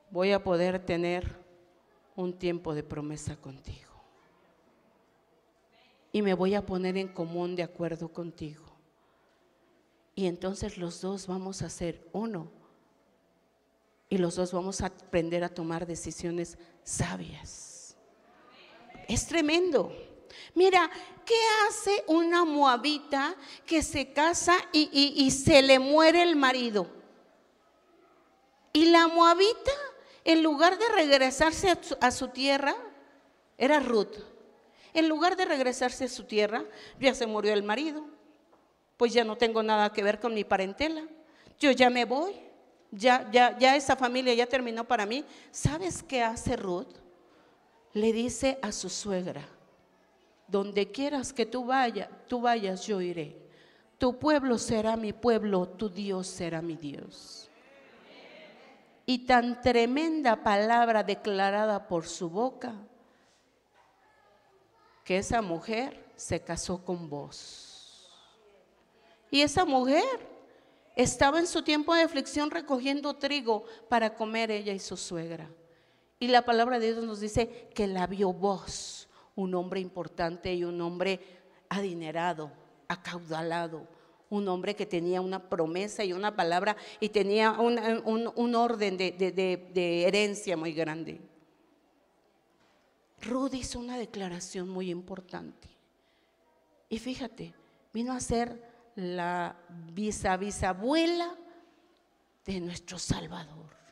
voy 0.09 0.31
a 0.31 0.41
poder 0.41 0.79
tener 0.79 1.42
un 2.15 2.33
tiempo 2.37 2.73
de 2.73 2.83
promesa 2.83 3.35
contigo. 3.35 3.91
Y 6.11 6.21
me 6.21 6.33
voy 6.33 6.53
a 6.53 6.65
poner 6.65 6.95
en 6.97 7.07
común 7.07 7.55
de 7.55 7.63
acuerdo 7.63 8.09
contigo. 8.09 8.63
Y 10.15 10.27
entonces 10.27 10.77
los 10.77 11.01
dos 11.01 11.25
vamos 11.25 11.63
a 11.63 11.69
ser 11.69 12.07
uno. 12.13 12.51
Y 14.09 14.19
los 14.19 14.35
dos 14.35 14.53
vamos 14.53 14.81
a 14.81 14.87
aprender 14.87 15.43
a 15.43 15.49
tomar 15.49 15.87
decisiones 15.87 16.59
sabias. 16.83 17.97
Es 19.07 19.25
tremendo. 19.25 19.91
Mira, 20.53 20.89
¿qué 21.25 21.39
hace 21.67 22.03
una 22.07 22.45
moabita 22.45 23.35
que 23.65 23.81
se 23.81 24.13
casa 24.13 24.55
y, 24.71 25.15
y 25.15 25.31
se 25.31 25.63
le 25.63 25.79
muere 25.79 26.21
el 26.21 26.35
marido? 26.35 26.87
Y 28.71 28.85
la 28.85 29.07
moabita 29.07 29.71
en 30.25 30.41
lugar 30.41 30.77
de 30.77 30.87
regresarse 30.89 31.77
a 31.99 32.11
su, 32.11 32.27
tierra, 32.29 32.75
era 33.57 33.79
Ruth. 33.79 34.15
En 34.93 35.09
lugar 35.09 35.35
de 35.35 35.45
regresarse 35.45 36.05
a 36.05 36.09
su 36.09 36.23
tierra, 36.23 36.63
ya 36.99 37.13
se 37.13 37.27
murió 37.27 37.53
el 37.53 37.63
marido. 37.63 38.05
Pues 38.95 39.13
ya 39.13 39.23
no 39.23 39.35
tengo 39.35 39.63
nada 39.63 39.91
que 39.91 40.03
ver 40.03 40.19
con 40.19 40.33
mi 40.33 40.43
parentela. 40.43 41.03
Yo 41.59 41.71
ya 41.71 41.89
me 41.89 42.05
voy. 42.05 42.33
Ya, 42.91 43.29
ya, 43.31 43.57
ya 43.57 43.75
esa 43.75 43.95
familia 43.95 44.33
ya 44.33 44.45
terminó 44.45 44.85
para 44.85 45.05
mí. 45.05 45.25
¿Sabes 45.51 46.03
qué 46.03 46.21
hace 46.21 46.55
Ruth? 46.55 46.95
Le 47.93 48.13
dice 48.13 48.59
a 48.61 48.71
su 48.71 48.89
suegra, 48.89 49.47
donde 50.47 50.91
quieras 50.91 51.33
que 51.33 51.45
tú 51.45 51.65
vayas, 51.65 52.09
tú 52.27 52.41
vayas, 52.41 52.85
yo 52.85 53.01
iré. 53.01 53.37
Tu 53.97 54.17
pueblo 54.17 54.57
será 54.57 54.95
mi 54.95 55.11
pueblo, 55.13 55.67
tu 55.67 55.89
Dios 55.89 56.27
será 56.27 56.61
mi 56.61 56.75
Dios 56.75 57.49
y 59.05 59.25
tan 59.25 59.61
tremenda 59.61 60.43
palabra 60.43 61.03
declarada 61.03 61.87
por 61.87 62.05
su 62.05 62.29
boca 62.29 62.73
que 65.03 65.17
esa 65.17 65.41
mujer 65.41 66.11
se 66.15 66.41
casó 66.41 66.83
con 66.83 67.09
vos. 67.09 68.09
Y 69.29 69.41
esa 69.41 69.65
mujer 69.65 70.03
estaba 70.95 71.39
en 71.39 71.47
su 71.47 71.63
tiempo 71.63 71.93
de 71.93 72.03
aflicción 72.03 72.51
recogiendo 72.51 73.15
trigo 73.15 73.65
para 73.89 74.13
comer 74.13 74.51
ella 74.51 74.73
y 74.73 74.79
su 74.79 74.95
suegra. 74.95 75.49
Y 76.19 76.27
la 76.27 76.45
palabra 76.45 76.79
de 76.79 76.93
Dios 76.93 77.03
nos 77.03 77.19
dice 77.19 77.69
que 77.73 77.87
la 77.87 78.07
vio 78.07 78.31
vos, 78.31 79.09
un 79.35 79.55
hombre 79.55 79.79
importante 79.79 80.53
y 80.53 80.63
un 80.63 80.79
hombre 80.79 81.19
adinerado, 81.67 82.51
acaudalado, 82.87 83.87
un 84.33 84.47
hombre 84.47 84.75
que 84.75 84.87
tenía 84.87 85.21
una 85.21 85.47
promesa 85.47 86.03
y 86.03 86.11
una 86.11 86.35
palabra 86.35 86.75
y 86.99 87.09
tenía 87.09 87.51
un, 87.51 88.55
orden 88.55 88.97
de, 88.97 90.03
herencia 90.07 90.57
muy 90.57 90.73
grande. 90.73 91.21
Ruth 93.21 93.53
hizo 93.53 93.79
una 93.79 93.97
declaración 93.97 94.67
muy 94.69 94.89
importante. 94.89 95.69
Y 96.89 96.97
fíjate, 96.97 97.53
vino 97.93 98.11
a 98.11 98.19
ser 98.19 98.61
la 98.95 99.55
bisabuela 99.93 101.37
de 102.43 102.59
nuestro 102.59 102.97
Salvador. 102.97 103.82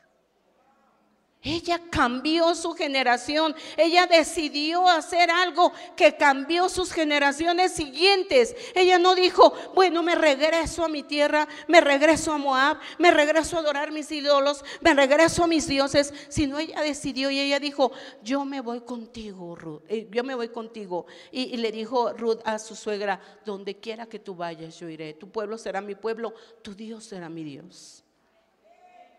Ella 1.43 1.81
cambió 1.89 2.53
su 2.53 2.73
generación. 2.73 3.55
Ella 3.75 4.05
decidió 4.05 4.87
hacer 4.87 5.31
algo 5.31 5.71
que 5.95 6.15
cambió 6.15 6.69
sus 6.69 6.91
generaciones 6.91 7.71
siguientes. 7.71 8.55
Ella 8.75 8.99
no 8.99 9.15
dijo, 9.15 9.51
bueno, 9.73 10.03
me 10.03 10.13
regreso 10.13 10.85
a 10.85 10.89
mi 10.89 11.01
tierra, 11.01 11.47
me 11.67 11.81
regreso 11.81 12.31
a 12.31 12.37
Moab, 12.37 12.77
me 12.99 13.09
regreso 13.09 13.57
a 13.57 13.61
adorar 13.61 13.91
mis 13.91 14.11
ídolos, 14.11 14.63
me 14.81 14.93
regreso 14.93 15.43
a 15.43 15.47
mis 15.47 15.67
dioses, 15.67 16.13
sino 16.29 16.59
ella 16.59 16.81
decidió 16.81 17.31
y 17.31 17.39
ella 17.39 17.59
dijo, 17.59 17.91
yo 18.23 18.45
me 18.45 18.61
voy 18.61 18.81
contigo, 18.81 19.55
Ruth, 19.55 19.81
eh, 19.87 20.07
yo 20.11 20.23
me 20.23 20.35
voy 20.35 20.49
contigo. 20.49 21.07
Y, 21.31 21.57
le 21.57 21.71
dijo 21.71 22.13
Ruth 22.13 22.41
a 22.45 22.59
su 22.59 22.75
suegra, 22.75 23.19
donde 23.45 23.79
quiera 23.79 24.05
que 24.05 24.19
tú 24.19 24.35
vayas, 24.35 24.79
yo 24.79 24.89
iré. 24.89 25.13
Tu 25.15 25.29
pueblo 25.29 25.57
será 25.57 25.81
mi 25.81 25.95
pueblo, 25.95 26.35
tu 26.61 26.75
Dios 26.75 27.03
será 27.03 27.29
mi 27.29 27.43
Dios. 27.43 28.03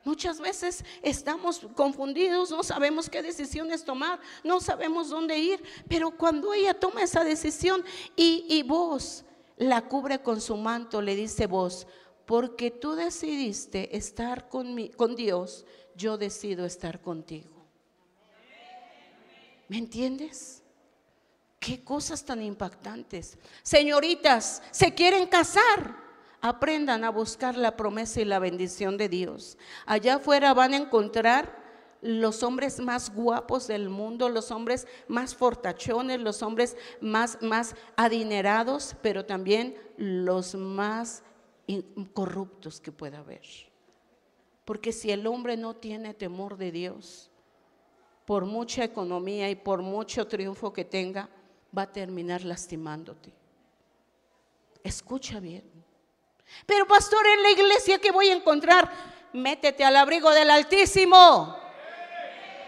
Muchas 0.05 0.41
veces 0.41 0.85
estamos 1.03 1.61
confundidos, 1.77 2.51
no 2.51 2.65
sabemos 2.65 3.09
qué 3.09 3.23
decisiones 3.23 3.85
tomar, 3.85 4.19
no 4.43 4.61
sabemos 4.61 5.11
dónde 5.11 5.39
ir, 5.39 5.63
pero 5.89 6.11
cuando 6.11 6.53
ella 6.53 6.75
toma 6.75 7.03
esa 7.03 7.23
decisión 7.23 7.85
y, 8.17 8.63
vos 8.65 9.25
la 9.57 9.83
cubre 9.83 10.21
con 10.21 10.41
su 10.41 10.57
manto, 10.57 11.01
le 11.01 11.15
dice 11.15 11.47
vos, 11.47 11.87
porque 12.27 12.73
tú 12.73 12.95
decidiste 12.95 13.97
estar 13.97 14.49
con, 14.49 14.89
con 14.89 15.15
Dios, 15.15 15.67
yo 15.95 16.19
decido 16.19 16.65
estar 16.65 17.01
contigo. 17.01 17.65
¿Me 19.69 19.79
entiendes? 19.79 20.63
Qué 21.61 21.85
cosas 21.85 22.25
tan 22.25 22.43
impactantes. 22.43 23.39
Señoritas, 23.63 24.63
¿se 24.73 24.93
quieren 24.95 25.29
casar? 25.29 26.03
Aprendan 26.43 27.05
a 27.05 27.11
buscar 27.11 27.57
la 27.57 27.77
promesa 27.77 28.21
y 28.21 28.25
la 28.25 28.41
bendición 28.41 28.97
de 28.97 29.09
Dios. 29.09 29.57
Allá 29.87 30.17
afuera 30.17 30.53
van 30.53 30.75
a 30.75 30.79
encontrar 30.79 31.63
los 32.03 32.43
hombres 32.43 32.81
más 32.81 33.15
guapos 33.15 33.69
del 33.69 33.89
mundo, 33.89 34.29
los 34.29 34.51
hombres 34.51 34.89
más 35.07 35.37
fortachones, 35.37 36.21
los 36.21 36.43
hombres 36.43 36.77
más, 37.01 37.39
más 37.41 37.77
adinerados, 37.97 38.97
pero 39.03 39.25
también 39.25 39.77
los 39.97 40.57
más 40.57 41.23
corruptos 42.13 42.81
que 42.81 42.91
pueda 42.91 43.21
haber. 43.21 43.43
Porque 44.65 44.93
si 44.93 45.13
el 45.13 45.29
hombre 45.29 45.57
no 45.57 45.77
tiene 45.77 46.13
temor 46.13 46.57
de 46.57 46.73
Dios, 46.73 47.31
por 48.27 48.47
mucha 48.47 48.83
economía 48.83 49.49
y 49.49 49.55
por 49.55 49.81
mucho 49.83 50.27
triunfo 50.27 50.73
que 50.73 50.85
tenga, 50.85 51.29
va 51.77 51.83
a 51.83 51.93
terminar 51.93 52.45
lastimándote. 52.45 53.33
Escucha 54.83 55.39
bien. 55.39 55.82
Pero 56.67 56.87
pastor, 56.87 57.27
en 57.27 57.43
la 57.43 57.51
iglesia 57.51 57.99
que 57.99 58.13
voy 58.13 58.29
a 58.29 58.35
encontrar, 58.35 58.91
métete 59.33 59.85
al 59.85 59.97
abrigo 59.97 60.31
del 60.31 60.51
Altísimo. 60.51 61.57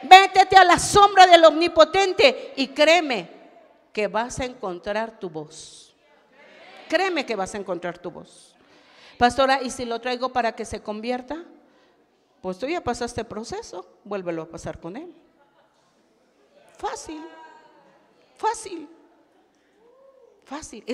Métete 0.02 0.56
a 0.56 0.64
la 0.64 0.78
sombra 0.78 1.26
del 1.26 1.44
Omnipotente 1.44 2.52
y 2.56 2.68
créeme 2.68 3.28
que 3.92 4.08
vas 4.08 4.40
a 4.40 4.44
encontrar 4.44 5.18
tu 5.18 5.30
voz. 5.30 5.94
Créeme 6.88 7.24
que 7.24 7.36
vas 7.36 7.54
a 7.54 7.58
encontrar 7.58 7.98
tu 7.98 8.10
voz. 8.10 8.54
Pastora, 9.18 9.62
¿y 9.62 9.70
si 9.70 9.84
lo 9.84 10.00
traigo 10.00 10.30
para 10.30 10.52
que 10.52 10.64
se 10.64 10.82
convierta? 10.82 11.44
Pues 12.42 12.58
tú 12.58 12.66
ya 12.66 12.82
pasaste 12.82 13.24
proceso, 13.24 13.86
vuélvelo 14.04 14.42
a 14.42 14.48
pasar 14.48 14.78
con 14.78 14.96
él. 14.96 15.14
Fácil, 16.76 17.24
fácil, 18.36 18.88
fácil. 20.44 20.84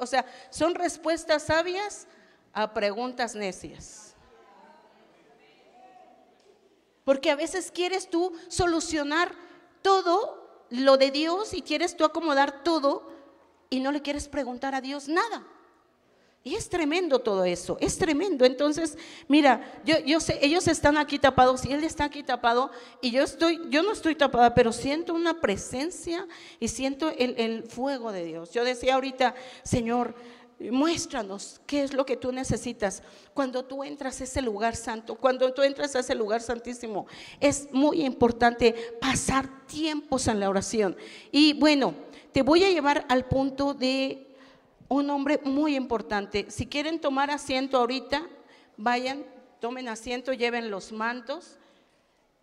o 0.00 0.06
sea, 0.06 0.26
son 0.50 0.74
respuestas 0.74 1.44
sabias 1.44 2.06
a 2.52 2.72
preguntas 2.72 3.34
necias. 3.34 4.14
Porque 7.04 7.30
a 7.30 7.36
veces 7.36 7.70
quieres 7.70 8.08
tú 8.08 8.32
solucionar 8.48 9.34
todo 9.82 10.66
lo 10.70 10.96
de 10.96 11.10
Dios 11.10 11.52
y 11.52 11.62
quieres 11.62 11.96
tú 11.96 12.04
acomodar 12.04 12.62
todo 12.64 13.12
y 13.68 13.80
no 13.80 13.92
le 13.92 14.02
quieres 14.02 14.28
preguntar 14.28 14.74
a 14.74 14.80
Dios 14.80 15.08
nada. 15.08 15.46
Y 16.46 16.56
es 16.56 16.68
tremendo 16.68 17.20
todo 17.20 17.46
eso, 17.46 17.78
es 17.80 17.96
tremendo. 17.96 18.44
Entonces, 18.44 18.98
mira, 19.28 19.80
yo, 19.82 20.20
sé, 20.20 20.38
ellos 20.42 20.68
están 20.68 20.98
aquí 20.98 21.18
tapados 21.18 21.64
y 21.64 21.72
él 21.72 21.82
está 21.84 22.04
aquí 22.04 22.22
tapado 22.22 22.70
y 23.00 23.12
yo 23.12 23.22
estoy, 23.22 23.58
yo 23.70 23.82
no 23.82 23.92
estoy 23.92 24.14
tapada, 24.14 24.54
pero 24.54 24.70
siento 24.70 25.14
una 25.14 25.40
presencia 25.40 26.28
y 26.60 26.68
siento 26.68 27.08
el, 27.08 27.34
el 27.38 27.62
fuego 27.62 28.12
de 28.12 28.24
Dios. 28.24 28.50
Yo 28.50 28.62
decía 28.62 28.96
ahorita, 28.96 29.34
Señor, 29.62 30.14
muéstranos 30.60 31.62
qué 31.66 31.82
es 31.82 31.94
lo 31.94 32.04
que 32.04 32.18
tú 32.18 32.30
necesitas. 32.30 33.02
Cuando 33.32 33.64
tú 33.64 33.82
entras 33.82 34.20
a 34.20 34.24
ese 34.24 34.42
lugar 34.42 34.76
santo, 34.76 35.14
cuando 35.14 35.52
tú 35.54 35.62
entras 35.62 35.96
a 35.96 36.00
ese 36.00 36.14
lugar 36.14 36.42
santísimo, 36.42 37.06
es 37.40 37.68
muy 37.72 38.04
importante 38.04 38.74
pasar 39.00 39.48
tiempos 39.66 40.28
en 40.28 40.40
la 40.40 40.50
oración. 40.50 40.94
Y 41.32 41.54
bueno, 41.54 41.94
te 42.32 42.42
voy 42.42 42.64
a 42.64 42.70
llevar 42.70 43.06
al 43.08 43.26
punto 43.26 43.74
de 43.74 44.23
un 44.94 45.10
hombre 45.10 45.40
muy 45.42 45.74
importante. 45.74 46.50
Si 46.50 46.66
quieren 46.66 47.00
tomar 47.00 47.30
asiento 47.30 47.78
ahorita, 47.78 48.28
vayan, 48.76 49.24
tomen 49.60 49.88
asiento, 49.88 50.32
lleven 50.32 50.70
los 50.70 50.92
mantos 50.92 51.58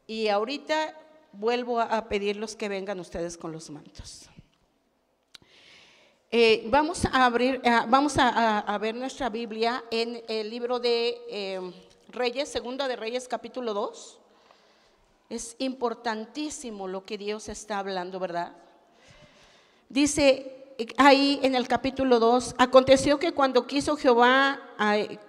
y 0.06 0.28
ahorita 0.28 0.98
vuelvo 1.32 1.80
a 1.80 2.10
pedirlos 2.10 2.56
que 2.56 2.68
vengan 2.68 3.00
ustedes 3.00 3.38
con 3.38 3.52
los 3.52 3.70
mantos. 3.70 4.30
Eh, 6.30 6.66
vamos 6.68 7.06
a 7.06 7.26
abrir, 7.26 7.62
eh, 7.64 7.80
vamos 7.88 8.16
a, 8.18 8.78
ver 8.80 8.96
nuestra 8.96 9.30
Biblia 9.30 9.84
en 9.92 10.22
el 10.28 10.50
libro 10.50 10.80
de 10.80 11.22
eh, 11.30 11.74
Reyes, 12.10 12.50
Segunda 12.50 12.88
de 12.88 12.96
Reyes, 12.96 13.28
capítulo 13.28 13.74
2. 13.74 14.20
Es 15.30 15.56
importantísimo 15.60 16.88
lo 16.88 17.06
que 17.06 17.18
Dios 17.18 17.48
está 17.48 17.80
hablando, 17.80 18.20
¿verdad? 18.20 18.54
Dice, 19.88 20.61
ahí 20.98 21.40
en 21.44 21.56
el 21.56 21.68
capítulo 21.68 22.20
2, 22.20 22.56
aconteció 22.58 23.20
que 23.20 23.32
cuando 23.32 23.68
quiso 23.68 23.98
Jehová, 23.98 24.60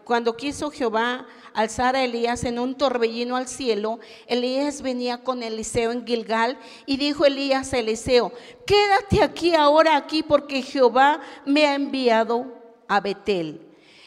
cuando 0.04 0.36
quiso 0.36 0.70
Jehová 0.70 1.26
alzar 1.54 1.96
a 1.96 2.04
Elías 2.04 2.44
en 2.44 2.58
un 2.58 2.74
torbellino 2.76 3.36
al 3.36 3.48
cielo, 3.48 3.98
Elías 4.26 4.82
venía 4.82 5.22
con 5.22 5.42
Eliseo 5.42 5.92
en 5.92 6.06
Gilgal 6.06 6.58
y 6.86 6.96
dijo 6.96 7.24
Elías 7.24 7.72
a 7.72 7.78
Eliseo, 7.78 8.32
quédate 8.66 9.22
aquí 9.22 9.54
ahora 9.54 9.96
aquí 9.96 10.22
porque 10.22 10.62
Jehová 10.62 11.20
me 11.44 11.66
ha 11.66 11.74
enviado 11.74 12.46
a 12.88 13.00
Betel. 13.00 13.60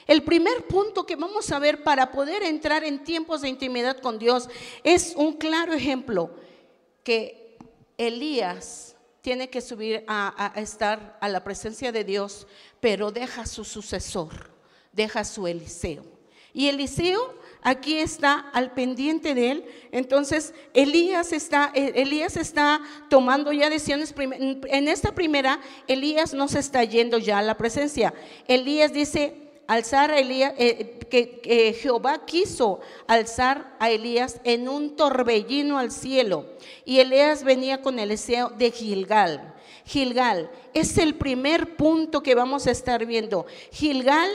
El 0.08 0.24
primer 0.24 0.68
punto 0.68 1.06
que 1.06 1.16
vamos 1.16 1.52
a 1.52 1.60
ver 1.60 1.84
para 1.84 2.12
poder 2.12 2.44
entrar 2.44 2.84
en 2.84 3.04
tiempos 3.04 3.42
de 3.42 3.50
intimidad 3.50 4.00
con 4.00 4.20
Dios 4.20 4.50
es 4.84 5.14
un 5.18 5.34
claro 5.34 5.74
ejemplo 5.74 6.30
que 7.04 7.58
Elías 7.98 8.95
tiene 9.26 9.50
que 9.50 9.60
subir 9.60 10.04
a, 10.08 10.54
estar 10.56 11.18
a 11.20 11.28
la 11.28 11.44
presencia 11.44 11.92
de 11.92 12.04
Dios, 12.04 12.46
pero 12.80 13.12
deja 13.12 13.48
su 13.48 13.66
sucesor, 13.66 14.52
deja 14.92 15.24
su 15.24 15.48
Eliseo. 15.48 16.06
Y 16.54 16.68
Eliseo 16.68 17.34
aquí 17.64 17.98
está 17.98 18.52
al 18.54 18.74
pendiente 18.74 19.34
de 19.34 19.50
él. 19.50 19.66
Entonces 19.92 20.54
Elías 20.76 21.34
está, 21.34 21.72
eh, 21.74 21.94
Elías 21.96 22.38
está 22.38 22.82
tomando 23.10 23.52
ya 23.52 23.72
decisiones. 23.72 24.14
En 24.16 24.88
esta 24.88 25.16
primera, 25.16 25.60
Elías 25.88 26.36
no 26.36 26.48
se 26.48 26.60
está 26.60 26.84
yendo 26.84 27.18
ya 27.18 27.40
a 27.40 27.42
la 27.42 27.58
presencia. 27.58 28.14
Elías 28.48 28.94
dice, 28.94 29.45
alzar 29.68 30.12
a 30.12 30.20
Elías, 30.20 30.54
eh, 30.58 31.00
que, 31.10 31.74
Jehová 31.80 32.26
quiso 32.26 32.80
alzar 33.08 33.76
a 33.80 33.90
Elías 33.90 34.40
en 34.44 34.68
un 34.68 34.96
torbellino 34.96 35.78
al 35.78 35.92
cielo. 35.92 36.46
Y 36.84 37.00
Elías 37.00 37.44
venía 37.44 37.82
con 37.82 38.00
el 38.00 38.10
deseo 38.10 38.50
de 38.50 38.72
Gilgal. 38.72 39.54
Gilgal 39.86 40.50
es 40.74 40.98
el 40.98 41.16
primer 41.16 41.76
punto 41.76 42.24
que 42.24 42.34
vamos 42.34 42.66
a 42.66 42.72
estar 42.72 43.06
viendo. 43.06 43.46
Gilgal 43.72 44.30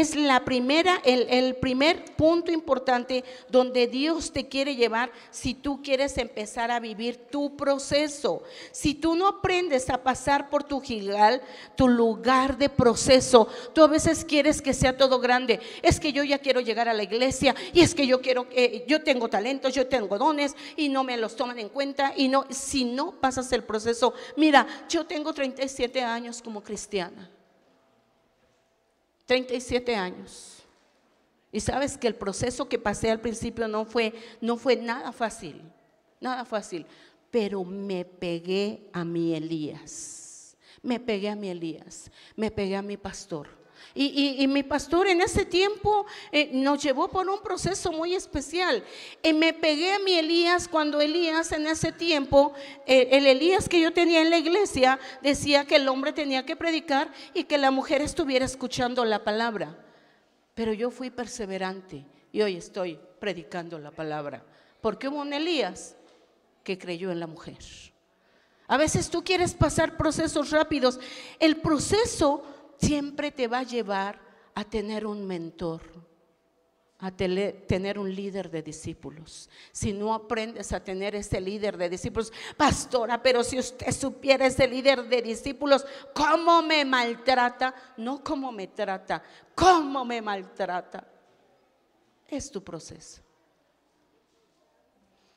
es 0.00 0.16
la 0.16 0.44
primera, 0.44 1.00
el, 1.04 1.54
primer 1.54 2.04
punto 2.16 2.50
importante 2.50 3.22
donde 3.48 3.86
Dios 3.86 4.32
te 4.32 4.48
quiere 4.48 4.74
llevar 4.74 5.12
si 5.30 5.54
tú 5.54 5.82
quieres 5.82 6.18
empezar 6.18 6.72
a 6.72 6.80
vivir 6.80 7.16
tu 7.30 7.56
proceso. 7.56 8.42
Si 8.72 8.94
tú 8.94 9.14
no 9.14 9.28
aprendes 9.28 9.88
a 9.90 10.02
pasar 10.02 10.50
por 10.50 10.64
tu 10.64 10.80
Gilgal, 10.80 11.40
tu 11.76 11.86
lugar 11.86 12.58
de 12.58 12.68
proceso, 12.68 13.46
tú 13.72 13.84
a 13.84 13.86
veces 13.86 14.24
quieres 14.24 14.60
que 14.60 14.74
sea 14.74 14.96
todo 14.96 15.20
grande. 15.20 15.60
Es 15.80 16.00
que 16.00 16.12
yo 16.12 16.24
ya 16.24 16.38
quiero 16.38 16.60
llegar 16.60 16.88
a 16.88 16.92
la 16.92 17.04
iglesia 17.04 17.54
y 17.72 17.80
es 17.80 17.94
que 17.94 18.08
yo 18.08 18.20
quiero, 18.20 18.48
eh, 18.50 18.84
yo 18.88 19.04
tengo 19.04 19.28
talentos, 19.28 19.74
yo 19.74 19.86
tengo 19.86 20.18
dones 20.18 20.56
y 20.76 20.88
no 20.88 21.04
me 21.04 21.16
los 21.16 21.36
toman 21.36 21.60
en 21.60 21.68
cuenta 21.68 22.12
y 22.16 22.26
no, 22.26 22.46
si 22.50 22.84
no 22.84 23.12
pasas 23.12 23.52
el 23.52 23.62
proceso, 23.62 24.12
mira, 24.36 24.66
yo 24.88 25.06
tengo 25.06 25.32
37 25.32 26.02
años 26.02 26.42
como 26.42 26.64
cristiana. 26.64 27.30
37 29.26 29.94
años. 29.94 30.62
Y 31.52 31.60
sabes 31.60 31.96
que 31.96 32.08
el 32.08 32.16
proceso 32.16 32.68
que 32.68 32.78
pasé 32.78 33.10
al 33.10 33.20
principio 33.20 33.68
no 33.68 33.84
fue, 33.84 34.12
no 34.40 34.56
fue 34.56 34.76
nada 34.76 35.12
fácil, 35.12 35.62
nada 36.20 36.44
fácil, 36.44 36.84
pero 37.30 37.62
me 37.64 38.04
pegué 38.04 38.88
a 38.92 39.04
mi 39.04 39.34
Elías, 39.34 40.56
me 40.82 40.98
pegué 40.98 41.28
a 41.28 41.36
mi 41.36 41.48
Elías, 41.48 42.10
me 42.34 42.50
pegué 42.50 42.76
a 42.76 42.82
mi 42.82 42.96
pastor. 42.96 43.63
Y, 43.96 44.44
mi 44.48 44.64
pastor 44.64 45.06
en 45.06 45.20
ese 45.20 45.44
tiempo 45.44 46.04
eh, 46.32 46.50
nos 46.52 46.82
llevó 46.82 47.06
por 47.08 47.28
un 47.28 47.40
proceso 47.40 47.92
muy 47.92 48.16
especial. 48.16 48.82
Y 49.22 49.32
me 49.32 49.52
pegué 49.52 49.92
a 49.92 50.00
mi 50.00 50.14
Elías 50.14 50.66
cuando 50.66 51.00
Elías 51.00 51.52
en 51.52 51.68
ese 51.68 51.92
tiempo, 51.92 52.54
eh, 52.86 53.08
el 53.12 53.24
Elías 53.24 53.68
que 53.68 53.80
yo 53.80 53.92
tenía 53.92 54.20
en 54.20 54.30
la 54.30 54.38
iglesia, 54.38 54.98
decía 55.22 55.64
que 55.64 55.76
el 55.76 55.88
hombre 55.88 56.12
tenía 56.12 56.44
que 56.44 56.56
predicar 56.56 57.12
y 57.34 57.44
que 57.44 57.56
la 57.56 57.70
mujer 57.70 58.02
estuviera 58.02 58.44
escuchando 58.44 59.04
la 59.04 59.22
palabra. 59.22 59.78
Pero 60.54 60.72
yo 60.72 60.90
fui 60.90 61.10
perseverante 61.10 62.04
y 62.32 62.42
hoy 62.42 62.56
estoy 62.56 62.98
predicando 63.20 63.78
la 63.78 63.92
palabra. 63.92 64.44
Porque 64.80 65.06
hubo 65.06 65.20
un 65.20 65.32
Elías 65.32 65.94
que 66.64 66.78
creyó 66.78 67.12
en 67.12 67.20
la 67.20 67.28
mujer. 67.28 67.58
A 68.66 68.76
veces 68.76 69.10
tú 69.10 69.22
quieres 69.22 69.54
pasar 69.54 69.96
procesos 69.96 70.50
rápidos. 70.50 70.98
El 71.38 71.58
proceso 71.58 72.42
siempre 72.78 73.30
te 73.30 73.48
va 73.48 73.60
a 73.60 73.64
llevar 73.64 74.20
a 74.54 74.64
tener 74.64 75.06
un 75.06 75.26
mentor, 75.26 75.82
a 76.98 77.10
tener 77.10 77.98
un 77.98 78.14
líder 78.14 78.50
de 78.50 78.62
discípulos. 78.62 79.50
Si 79.72 79.92
no 79.92 80.14
aprendes 80.14 80.72
a 80.72 80.82
tener 80.82 81.14
ese 81.14 81.40
líder 81.40 81.76
de 81.76 81.90
discípulos, 81.90 82.32
pastora, 82.56 83.22
pero 83.22 83.42
si 83.42 83.58
usted 83.58 83.92
supiera 83.92 84.46
ese 84.46 84.66
líder 84.66 85.08
de 85.08 85.20
discípulos, 85.20 85.84
cómo 86.14 86.62
me 86.62 86.84
maltrata, 86.84 87.74
no 87.96 88.22
cómo 88.22 88.52
me 88.52 88.68
trata, 88.68 89.22
cómo 89.54 90.04
me 90.04 90.22
maltrata. 90.22 91.06
Es 92.28 92.50
tu 92.50 92.62
proceso. 92.62 93.20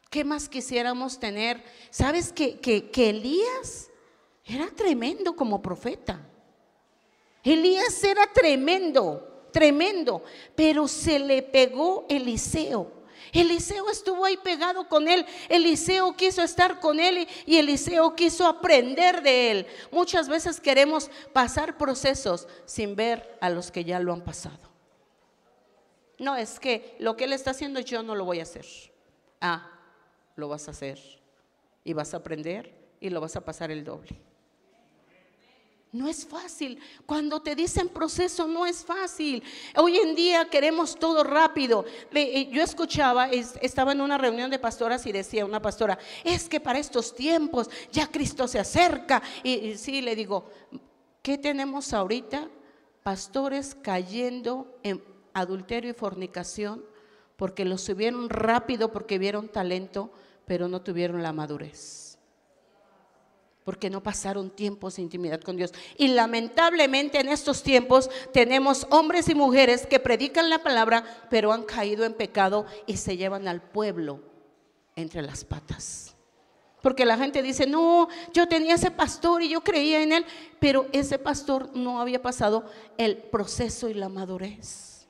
¿Qué 0.10 0.24
más 0.24 0.48
quisiéramos 0.48 1.20
tener? 1.20 1.62
¿Sabes 1.90 2.32
que, 2.32 2.60
que, 2.60 2.90
que 2.90 3.10
Elías 3.10 3.90
Era 4.46 4.68
tremendo 4.68 5.36
como 5.36 5.62
profeta. 5.62 6.26
Elías 7.54 8.04
era 8.04 8.28
tremendo, 8.28 9.48
tremendo, 9.52 10.24
pero 10.56 10.88
se 10.88 11.20
le 11.20 11.42
pegó 11.42 12.06
Eliseo. 12.10 12.98
Eliseo 13.34 13.90
estuvo 13.90 14.26
ahí 14.26 14.38
pegado 14.38 14.88
con 14.88 15.08
él. 15.08 15.26
Eliseo 15.50 16.16
quiso 16.16 16.42
estar 16.42 16.80
con 16.80 17.00
él 17.00 17.28
y 17.46 17.58
Eliseo 17.58 18.16
quiso 18.16 18.48
aprender 18.48 19.22
de 19.22 19.52
él. 19.52 19.68
Muchas 19.92 20.30
veces 20.30 20.60
queremos 20.60 21.10
pasar 21.34 21.78
procesos 21.78 22.48
sin 22.66 22.96
ver 22.96 23.38
a 23.42 23.50
los 23.50 23.72
que 23.72 23.84
ya 23.84 24.00
lo 24.00 24.14
han 24.14 24.22
pasado. 24.22 24.68
No, 26.20 26.36
es 26.36 26.60
que 26.60 26.96
lo 27.00 27.16
que 27.16 27.26
él 27.26 27.34
está 27.34 27.52
haciendo 27.52 27.80
yo 27.80 28.02
no 28.02 28.16
lo 28.16 28.26
voy 28.26 28.40
a 28.40 28.44
hacer. 28.44 28.66
Ah, 29.40 29.72
lo 30.36 30.48
vas 30.48 30.68
a 30.68 30.72
hacer. 30.72 31.00
Y 31.84 31.94
vas 31.94 32.14
a 32.14 32.18
aprender 32.18 32.74
y 33.00 33.10
lo 33.10 33.22
vas 33.22 33.36
a 33.36 33.42
pasar 33.42 33.72
el 33.72 33.84
doble. 33.84 34.20
No 35.92 36.08
es 36.10 36.26
fácil. 36.26 36.80
Cuando 37.06 37.42
te 37.42 37.56
dicen 37.56 37.88
proceso, 37.88 38.48
no 38.48 38.66
es 38.66 38.84
fácil. 38.84 39.42
Hoy 39.78 39.98
en 39.98 40.16
día 40.16 40.50
queremos 40.50 40.96
todo 40.96 41.24
rápido. 41.24 41.86
Eh, 42.14 42.50
yo 42.52 42.62
escuchaba, 42.62 43.30
estaba 43.30 43.94
en 43.94 44.02
una 44.02 44.18
reunión 44.18 44.52
de 44.52 44.60
pastoras 44.60 45.06
y 45.06 45.12
decía 45.12 45.46
una 45.46 45.62
pastora, 45.62 45.98
es 46.24 46.50
que 46.50 46.60
para 46.60 46.80
estos 46.80 47.16
tiempos 47.16 47.70
ya 47.92 48.08
Cristo 48.08 48.48
se 48.48 48.60
acerca. 48.60 49.22
Y, 49.44 49.76
sí, 49.76 50.02
le 50.02 50.16
digo, 50.16 50.50
¿qué 51.22 51.38
tenemos 51.38 51.94
ahorita? 51.94 52.50
Pastores 53.02 53.76
cayendo 53.82 54.78
en 54.84 55.02
adulterio 55.34 55.92
y 55.92 55.94
fornicación 55.94 56.84
porque 57.38 57.64
los 57.64 57.82
subieron 57.82 58.30
rápido 58.30 58.92
porque 58.92 59.20
vieron 59.20 59.48
talento, 59.48 60.12
pero 60.46 60.68
no 60.68 60.82
tuvieron 60.82 61.24
la 61.24 61.32
madurez 61.32 62.07
porque 63.68 63.90
no 63.90 64.02
pasaron 64.02 64.50
tiempos 64.50 64.96
de 64.96 65.02
intimidad 65.02 65.42
con 65.42 65.58
Dios. 65.58 65.74
Y 65.98 66.08
lamentablemente 66.08 67.20
en 67.20 67.28
estos 67.28 67.64
tiempos 67.64 68.10
tenemos 68.32 68.88
hombres 68.92 69.28
y 69.28 69.36
mujeres 69.36 69.86
que 69.86 70.00
predican 70.00 70.50
la 70.50 70.64
palabra, 70.64 71.04
pero 71.30 71.52
han 71.52 71.64
caído 71.64 72.06
en 72.06 72.14
pecado 72.14 72.66
y 72.86 72.96
se 72.96 73.18
llevan 73.18 73.46
al 73.46 73.62
pueblo 73.62 74.22
entre 74.96 75.22
las 75.22 75.44
patas. 75.44 76.16
Porque 76.82 77.04
la 77.04 77.18
gente 77.18 77.44
dice, 77.44 77.68
no, 77.68 78.08
yo 78.32 78.48
tenía 78.48 78.76
ese 78.76 78.90
pastor 78.90 79.42
y 79.42 79.50
yo 79.50 79.60
creía 79.60 80.02
en 80.02 80.14
él, 80.14 80.26
pero 80.62 80.88
ese 80.94 81.20
pastor 81.20 81.70
no 81.76 82.00
había 82.00 82.22
pasado 82.22 82.64
el 82.98 83.18
proceso 83.18 83.90
y 83.90 83.94
la 83.96 84.08
madurez. 84.08 85.10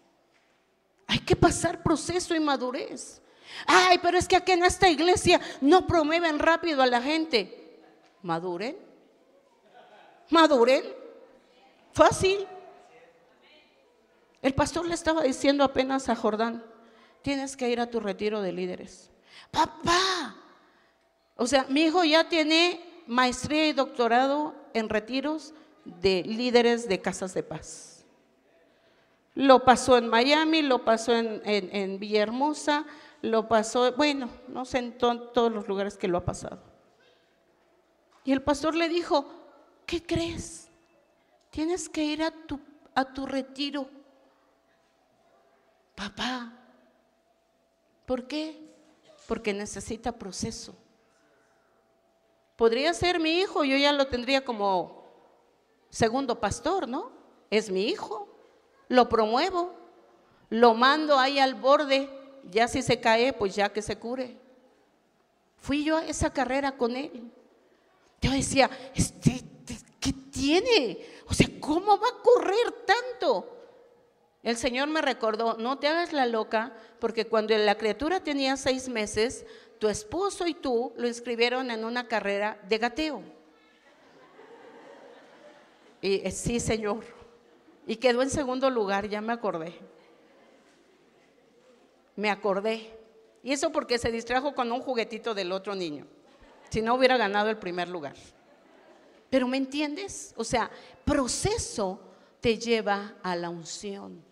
Hay 1.06 1.20
que 1.20 1.36
pasar 1.36 1.84
proceso 1.84 2.34
y 2.34 2.40
madurez. 2.40 3.22
Ay, 3.68 4.00
pero 4.02 4.18
es 4.18 4.28
que 4.28 4.36
aquí 4.36 4.54
en 4.54 4.64
esta 4.64 4.90
iglesia 4.90 5.40
no 5.62 5.86
promueven 5.86 6.40
rápido 6.40 6.82
a 6.82 6.88
la 6.88 7.04
gente 7.04 7.66
maduren. 8.22 8.78
Maduren. 10.30 10.84
Fácil. 11.94 12.48
El 14.42 14.54
pastor 14.54 14.88
le 14.88 14.94
estaba 14.94 15.24
diciendo 15.24 15.64
apenas 15.64 16.10
a 16.10 16.16
Jordán, 16.16 16.64
tienes 17.22 17.58
que 17.58 17.70
ir 17.70 17.80
a 17.80 17.90
tu 17.90 18.00
retiro 18.00 18.42
de 18.42 18.52
líderes. 18.52 19.10
Papá. 19.52 20.36
O 21.36 21.48
sea, 21.48 21.66
mi 21.70 21.82
hijo 21.82 22.04
ya 22.04 22.30
tiene 22.30 23.04
maestría 23.08 23.68
y 23.68 23.74
doctorado 23.74 24.56
en 24.74 24.90
retiros 24.90 25.54
de 25.86 26.24
líderes 26.24 26.88
de 26.88 27.02
casas 27.02 27.34
de 27.34 27.44
paz. 27.44 28.06
Lo 29.34 29.64
pasó 29.64 29.98
en 29.98 30.08
Miami, 30.08 30.62
lo 30.64 30.84
pasó 30.84 31.14
en, 31.14 31.42
en, 31.46 32.00
Villahermosa, 32.00 32.86
lo 33.22 33.48
pasó, 33.48 33.92
bueno, 33.94 34.30
no 34.48 34.66
sé 34.66 34.80
en 34.80 34.98
todos 34.98 35.52
los 35.52 35.68
lugares 35.68 35.96
que 35.98 36.08
lo 36.08 36.18
ha 36.18 36.26
pasado. 36.26 36.60
Y 38.28 38.34
el 38.34 38.42
pastor 38.42 38.76
le 38.76 38.90
dijo, 38.90 39.26
¿qué 39.86 40.06
crees? 40.06 40.68
Tienes 41.50 41.88
que 41.88 42.04
ir 42.04 42.22
a 42.22 42.30
tu, 42.30 42.60
a 42.94 43.06
tu 43.06 43.26
retiro. 43.26 43.88
Papá, 45.96 46.52
¿por 48.06 48.28
qué? 48.28 48.60
Porque 49.30 49.54
necesita 49.54 50.12
proceso. 50.12 50.76
Podría 52.58 52.94
ser 52.94 53.18
mi 53.22 53.40
hijo, 53.40 53.64
yo 53.64 53.78
ya 53.78 53.94
lo 53.94 54.08
tendría 54.08 54.44
como 54.44 55.06
segundo 55.90 56.38
pastor, 56.42 56.86
¿no? 56.86 57.14
Es 57.50 57.72
mi 57.72 57.86
hijo, 57.86 58.28
lo 58.90 59.08
promuevo, 59.08 59.74
lo 60.50 60.74
mando 60.74 61.18
ahí 61.18 61.40
al 61.40 61.56
borde, 61.56 62.10
ya 62.44 62.68
si 62.68 62.82
se 62.82 63.00
cae, 63.00 63.32
pues 63.32 63.56
ya 63.56 63.72
que 63.72 63.82
se 63.82 63.98
cure. 63.98 64.38
Fui 65.60 65.86
yo 65.86 65.96
a 65.96 66.06
esa 66.06 66.34
carrera 66.34 66.76
con 66.76 66.98
él. 66.98 67.32
Yo 68.22 68.32
decía, 68.32 68.70
este, 68.96 69.42
¿qué 70.00 70.14
tiene? 70.32 71.06
O 71.28 71.34
sea, 71.34 71.48
¿cómo 71.60 72.00
va 72.00 72.08
a 72.08 72.22
correr 72.22 72.72
tanto? 72.86 73.54
El 74.42 74.58
Señor 74.58 74.88
me 74.88 75.02
recordó, 75.02 75.58
no 75.58 75.78
te 75.78 75.88
hagas 75.88 76.14
la 76.14 76.26
loca, 76.26 76.74
porque 77.00 77.28
cuando 77.28 77.56
la 77.58 77.78
criatura 77.78 78.24
tenía 78.24 78.58
seis 78.58 78.90
meses, 78.90 79.46
tu 79.80 79.88
esposo 79.88 80.48
y 80.48 80.54
tú 80.54 80.94
lo 80.98 81.08
inscribieron 81.08 81.70
en 81.70 81.86
una 81.86 82.08
carrera 82.08 82.60
de 82.68 82.78
gateo. 82.78 83.24
Y 86.02 86.26
eh, 86.26 86.32
sí, 86.32 86.60
Señor. 86.60 87.04
Y 87.86 87.98
quedó 87.98 88.22
en 88.22 88.30
segundo 88.30 88.70
lugar, 88.70 89.08
ya 89.08 89.22
me 89.22 89.34
acordé. 89.34 89.74
Me 92.16 92.30
acordé. 92.30 92.98
Y 93.44 93.54
eso 93.54 93.72
porque 93.72 93.98
se 93.98 94.12
distrajo 94.12 94.56
con 94.56 94.72
un 94.72 94.82
juguetito 94.82 95.34
del 95.34 95.52
otro 95.52 95.76
niño 95.76 96.08
si 96.70 96.82
no 96.82 96.96
hubiera 96.96 97.18
ganado 97.18 97.50
el 97.50 97.58
primer 97.58 97.88
lugar. 97.88 98.16
Pero 99.30 99.48
¿me 99.48 99.58
entiendes? 99.58 100.34
O 100.38 100.44
sea, 100.44 100.70
proceso 101.04 102.00
te 102.40 102.58
lleva 102.58 103.16
a 103.24 103.36
la 103.36 103.50
unción. 103.50 104.24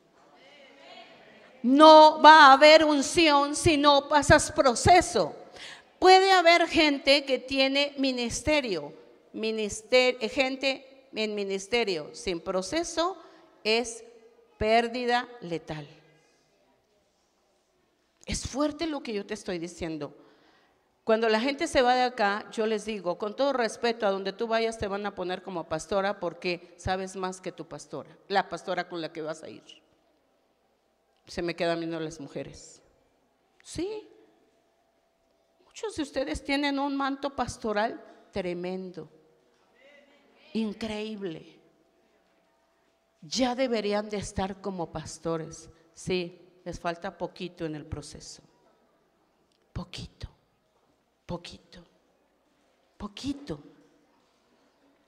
No 1.63 2.21
va 2.21 2.47
a 2.47 2.53
haber 2.53 2.85
unción 2.85 3.55
si 3.55 3.75
no 3.77 4.07
pasas 4.07 4.51
proceso. 4.51 5.35
Puede 5.99 6.31
haber 6.31 6.67
gente 6.67 7.25
que 7.25 7.39
tiene 7.39 7.93
ministerio, 7.97 8.93
gente 10.29 11.07
en 11.13 11.33
ministerio 11.33 12.09
sin 12.13 12.39
proceso 12.39 13.17
es 13.63 14.03
pérdida 14.57 15.27
letal. 15.41 15.87
Es 18.25 18.47
fuerte 18.47 18.87
lo 18.87 19.01
que 19.01 19.13
yo 19.13 19.25
te 19.25 19.33
estoy 19.33 19.59
diciendo. 19.59 20.15
Cuando 21.05 21.29
la 21.29 21.39
gente 21.39 21.67
se 21.67 21.83
va 21.83 21.93
de 21.93 22.01
acá, 22.01 22.49
yo 22.49 22.65
les 22.65 22.83
digo, 22.83 23.19
con 23.19 23.35
todo 23.35 23.53
respeto, 23.53 24.07
a 24.07 24.09
donde 24.09 24.33
tú 24.33 24.47
vayas 24.47 24.79
te 24.79 24.87
van 24.87 25.05
a 25.05 25.13
poner 25.13 25.43
como 25.43 25.69
pastora 25.69 26.19
porque 26.19 26.73
sabes 26.77 27.15
más 27.15 27.39
que 27.39 27.51
tu 27.51 27.67
pastora, 27.67 28.17
la 28.27 28.49
pastora 28.49 28.89
con 28.89 29.01
la 29.01 29.13
que 29.13 29.21
vas 29.21 29.43
a 29.43 29.49
ir. 29.49 29.63
Se 31.27 31.43
me 31.43 31.55
quedan 31.55 31.77
viendo 31.77 31.99
las 31.99 32.19
mujeres. 32.19 32.81
Sí. 33.61 34.09
Muchos 35.63 35.95
de 35.95 36.01
ustedes 36.01 36.43
tienen 36.43 36.79
un 36.79 36.95
manto 36.95 37.35
pastoral 37.35 38.03
tremendo, 38.31 39.07
increíble. 40.53 41.59
Ya 43.21 43.53
deberían 43.53 44.09
de 44.09 44.17
estar 44.17 44.59
como 44.59 44.91
pastores. 44.91 45.69
Sí, 45.93 46.41
les 46.63 46.79
falta 46.79 47.15
poquito 47.15 47.63
en 47.63 47.75
el 47.75 47.85
proceso. 47.85 48.41
Poquito. 49.71 50.34
Poquito, 51.25 51.83
poquito. 52.97 53.59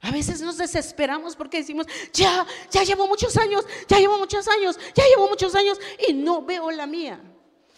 A 0.02 0.12
veces 0.12 0.42
nos 0.42 0.58
desesperamos 0.58 1.36
porque 1.36 1.58
decimos, 1.58 1.86
ya, 2.14 2.46
ya 2.72 2.84
llevo 2.84 3.08
muchos 3.08 3.36
años, 3.38 3.66
ya 3.88 3.98
llevo 3.98 4.18
muchos 4.18 4.48
años, 4.48 4.80
ya 4.96 5.04
llevo 5.06 5.28
muchos 5.28 5.54
años 5.56 5.80
y 6.08 6.14
no 6.14 6.44
veo 6.44 6.72
la 6.72 6.88
mía. 6.88 7.20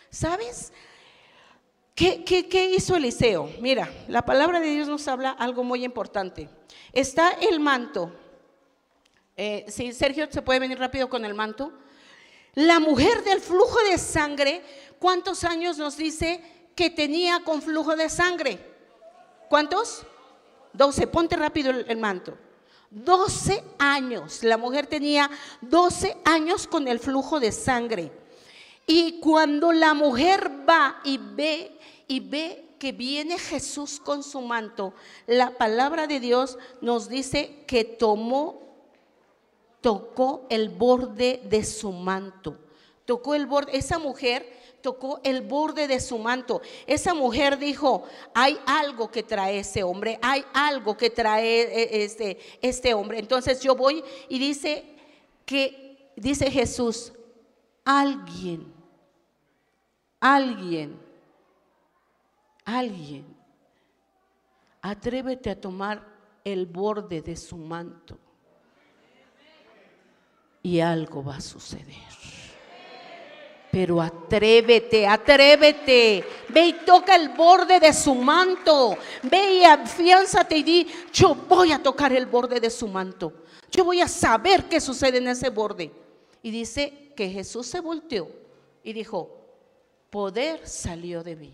¿Sabes? 0.10 0.72
¿Qué, 1.96 2.24
qué, 2.24 2.72
hizo 2.76 2.96
Eliseo? 2.96 3.50
Mira, 3.60 3.92
la 4.08 4.22
palabra 4.22 4.60
de 4.62 4.70
Dios 4.70 4.88
nos 4.88 5.08
habla 5.08 5.32
algo 5.32 5.64
muy 5.64 5.84
importante. 5.84 6.50
Está 6.94 7.32
el 7.32 7.60
manto. 7.60 8.12
Eh, 9.36 9.66
si 9.68 9.92
Sergio 9.92 10.28
se 10.30 10.42
puede 10.42 10.60
venir 10.60 10.80
rápido 10.80 11.10
con 11.10 11.26
el 11.26 11.34
manto. 11.34 11.74
La 12.56 12.80
mujer 12.80 13.24
del 13.24 13.42
flujo 13.42 13.78
de 13.90 13.98
sangre, 13.98 14.62
¿cuántos 14.98 15.44
años 15.44 15.78
nos 15.78 15.98
dice 15.98 16.42
que 16.80 16.90
tenía 16.90 17.42
con 17.44 17.62
flujo 17.62 17.94
de 17.98 18.08
sangre. 18.08 18.58
¿Cuántos? 19.50 20.04
12. 20.72 21.08
Ponte 21.08 21.36
rápido 21.36 21.72
el, 21.72 21.98
manto. 21.98 22.38
12 22.90 23.62
años. 23.78 24.44
La 24.46 24.56
mujer 24.56 24.88
tenía 24.88 25.30
12 25.60 26.16
años 26.24 26.68
con 26.68 26.88
el 26.88 27.00
flujo 27.00 27.42
de 27.42 27.52
sangre. 27.52 28.14
Y 28.88 29.20
cuando 29.20 29.74
la 29.74 29.94
mujer 29.94 30.50
va 30.70 31.02
y 31.04 31.18
ve 31.18 31.78
y 32.08 32.22
ve 32.22 32.70
que 32.80 32.94
viene 32.94 33.38
Jesús 33.38 34.00
con 34.00 34.24
su 34.24 34.40
manto, 34.40 34.94
la 35.28 35.58
palabra 35.58 36.08
de 36.08 36.22
Dios 36.22 36.58
nos 36.80 37.10
dice 37.10 37.66
que 37.68 37.84
tomó, 37.84 38.62
tocó 39.82 40.48
el 40.50 40.70
borde 40.70 41.42
de 41.44 41.66
su 41.66 41.92
manto. 41.92 42.58
Tocó 43.04 43.36
el 43.36 43.48
borde. 43.48 43.76
Esa 43.78 44.00
mujer 44.00 44.59
tocó 44.82 45.20
el 45.24 45.42
borde 45.42 45.88
de 45.88 46.00
su 46.00 46.18
manto. 46.18 46.62
Esa 46.88 47.14
mujer 47.14 47.58
dijo, 47.58 48.04
hay 48.34 48.58
algo 48.66 49.10
que 49.10 49.24
trae 49.24 49.60
ese 49.60 49.84
hombre, 49.84 50.20
hay 50.22 50.44
algo 50.54 50.96
que 50.96 51.10
trae 51.10 51.62
eh, 51.62 52.04
este, 52.04 52.40
este 52.62 52.94
hombre. 52.94 53.20
Entonces 53.20 53.62
yo 53.62 53.76
voy 53.76 54.04
y 54.28 54.40
dice 54.40 54.86
que, 55.46 56.12
dice 56.16 56.50
Jesús, 56.52 57.14
alguien, 57.84 58.74
alguien, 60.20 61.00
alguien, 62.66 63.26
atrévete 64.82 65.50
a 65.50 65.60
tomar 65.60 66.06
el 66.44 66.66
borde 66.66 67.22
de 67.22 67.36
su 67.36 67.58
manto 67.58 68.18
y 70.64 70.80
algo 70.80 71.24
va 71.24 71.38
a 71.38 71.42
suceder. 71.42 72.39
Pero 73.72 74.02
atrévete, 74.02 75.06
atrévete. 75.06 76.26
Ve 76.50 76.68
y 76.68 76.74
toca 76.74 77.16
el 77.16 77.30
borde 77.30 77.80
de 77.80 77.94
su 77.94 78.16
manto. 78.16 78.98
Ve 79.24 79.56
y 79.56 79.64
afiánzate 79.64 80.58
y 80.58 80.64
di, 80.64 80.88
yo 81.14 81.36
voy 81.36 81.72
a 81.72 81.82
tocar 81.82 82.12
el 82.14 82.26
borde 82.26 82.60
de 82.60 82.70
su 82.70 82.88
manto. 82.88 83.34
Yo 83.72 83.86
voy 83.86 84.02
a 84.02 84.08
saber 84.08 84.66
qué 84.66 84.82
sucede 84.82 85.20
en 85.20 85.28
ese 85.28 85.50
borde. 85.50 85.92
Y 86.42 86.52
dice 86.52 87.12
que 87.16 87.30
Jesús 87.30 87.68
se 87.68 87.80
volteó 87.80 88.30
y 88.84 88.94
dijo, 88.94 89.30
poder 90.10 90.68
salió 90.68 91.24
de 91.24 91.36
mí. 91.36 91.54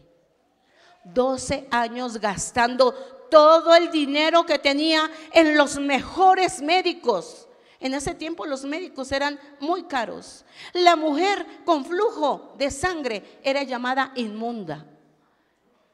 12 1.03 1.68
años 1.70 2.18
gastando 2.20 2.93
todo 3.30 3.76
el 3.76 3.91
dinero 3.91 4.45
que 4.45 4.59
tenía 4.59 5.11
en 5.34 5.57
los 5.57 5.78
mejores 5.78 6.61
médicos 6.61 7.47
en 7.80 7.93
ese 7.93 8.13
tiempo 8.15 8.45
los 8.45 8.63
médicos 8.63 9.11
eran 9.11 9.39
muy 9.59 9.84
caros. 9.84 10.45
La 10.73 10.95
mujer 10.95 11.45
con 11.65 11.86
flujo 11.86 12.53
de 12.57 12.71
sangre 12.71 13.39
era 13.43 13.63
llamada 13.63 14.11
inmunda. 14.15 14.86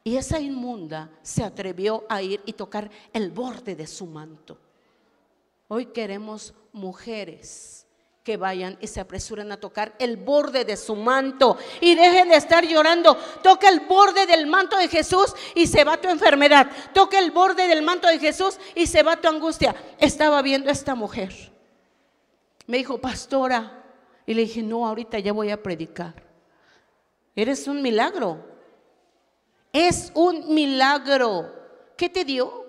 Y 0.03 0.17
esa 0.17 0.39
inmunda 0.39 1.11
se 1.21 1.43
atrevió 1.43 2.05
a 2.09 2.21
ir 2.21 2.41
y 2.45 2.53
tocar 2.53 2.89
el 3.13 3.31
borde 3.31 3.75
de 3.75 3.87
su 3.87 4.05
manto. 4.05 4.57
Hoy 5.67 5.87
queremos 5.87 6.53
mujeres 6.73 7.85
que 8.23 8.37
vayan 8.37 8.77
y 8.79 8.87
se 8.87 8.99
apresuren 8.99 9.51
a 9.51 9.59
tocar 9.59 9.95
el 9.97 10.17
borde 10.17 10.63
de 10.63 10.77
su 10.77 10.95
manto 10.95 11.57
y 11.79 11.95
dejen 11.95 12.29
de 12.29 12.35
estar 12.35 12.65
llorando. 12.65 13.15
Toca 13.41 13.69
el 13.69 13.81
borde 13.81 14.27
del 14.27 14.47
manto 14.47 14.77
de 14.77 14.87
Jesús 14.87 15.33
y 15.55 15.67
se 15.67 15.83
va 15.83 15.97
tu 15.97 16.09
enfermedad. 16.09 16.69
Toca 16.93 17.17
el 17.17 17.31
borde 17.31 17.67
del 17.67 17.81
manto 17.81 18.07
de 18.07 18.19
Jesús 18.19 18.57
y 18.75 18.87
se 18.87 19.01
va 19.01 19.17
tu 19.17 19.27
angustia. 19.27 19.75
Estaba 19.97 20.41
viendo 20.41 20.69
esta 20.69 20.93
mujer 20.93 21.50
me 22.71 22.77
dijo, 22.77 22.99
pastora. 22.99 23.83
Y 24.25 24.33
le 24.33 24.43
dije, 24.43 24.63
no, 24.63 24.87
ahorita 24.87 25.19
ya 25.19 25.33
voy 25.33 25.51
a 25.51 25.61
predicar. 25.61 26.13
Eres 27.35 27.67
un 27.67 27.81
milagro. 27.81 28.45
Es 29.73 30.09
un 30.15 30.53
milagro. 30.53 31.53
¿Qué 31.97 32.07
te 32.07 32.23
dio? 32.23 32.65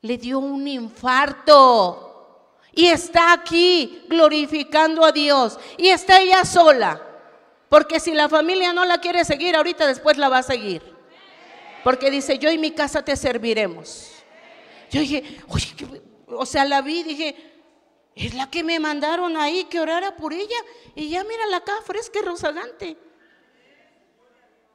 Le 0.00 0.16
dio 0.16 0.38
un 0.38 0.66
infarto. 0.66 2.56
Y 2.72 2.86
está 2.86 3.34
aquí 3.34 4.06
glorificando 4.08 5.04
a 5.04 5.12
Dios. 5.12 5.58
Y 5.76 5.88
está 5.88 6.22
ella 6.22 6.46
sola. 6.46 6.98
Porque 7.68 8.00
si 8.00 8.14
la 8.14 8.30
familia 8.30 8.72
no 8.72 8.86
la 8.86 9.02
quiere 9.02 9.22
seguir, 9.26 9.54
ahorita 9.54 9.86
después 9.86 10.16
la 10.16 10.30
va 10.30 10.38
a 10.38 10.42
seguir. 10.42 10.82
Porque 11.84 12.10
dice, 12.10 12.38
yo 12.38 12.50
y 12.50 12.56
mi 12.56 12.70
casa 12.70 13.04
te 13.04 13.14
serviremos. 13.16 14.12
Yo 14.90 15.00
dije, 15.00 15.42
oye, 15.48 15.74
o 16.26 16.46
sea, 16.46 16.64
la 16.64 16.80
vi, 16.80 17.02
dije, 17.02 17.49
es 18.20 18.34
la 18.34 18.50
que 18.50 18.62
me 18.62 18.78
mandaron 18.78 19.34
ahí 19.38 19.64
que 19.64 19.80
orara 19.80 20.14
por 20.14 20.34
ella. 20.34 20.58
Y 20.94 21.08
ya 21.08 21.24
mira 21.24 21.46
la 21.46 21.58
acá, 21.58 21.72
fresca 21.82 22.18
y 22.18 22.22
rozagante. 22.22 22.98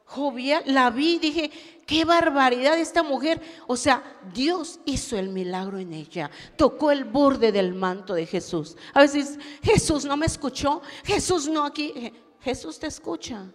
Jovial, 0.06 0.64
la 0.66 0.90
vi, 0.90 1.20
dije, 1.20 1.52
qué 1.86 2.06
barbaridad 2.06 2.80
esta 2.80 3.04
mujer. 3.04 3.40
O 3.68 3.78
sea, 3.78 4.02
Dios 4.34 4.80
hizo 4.86 5.20
el 5.20 5.30
milagro 5.30 5.78
en 5.78 5.94
ella. 5.94 6.32
Tocó 6.56 6.90
el 6.90 7.04
borde 7.04 7.52
del 7.52 7.76
manto 7.76 8.16
de 8.16 8.26
Jesús. 8.26 8.76
A 8.96 9.02
veces, 9.02 9.38
Jesús 9.62 10.06
no 10.06 10.18
me 10.18 10.26
escuchó. 10.26 10.82
Jesús 11.04 11.48
no 11.48 11.66
aquí. 11.66 12.12
Jesús 12.42 12.80
te 12.80 12.88
escucha. 12.88 13.46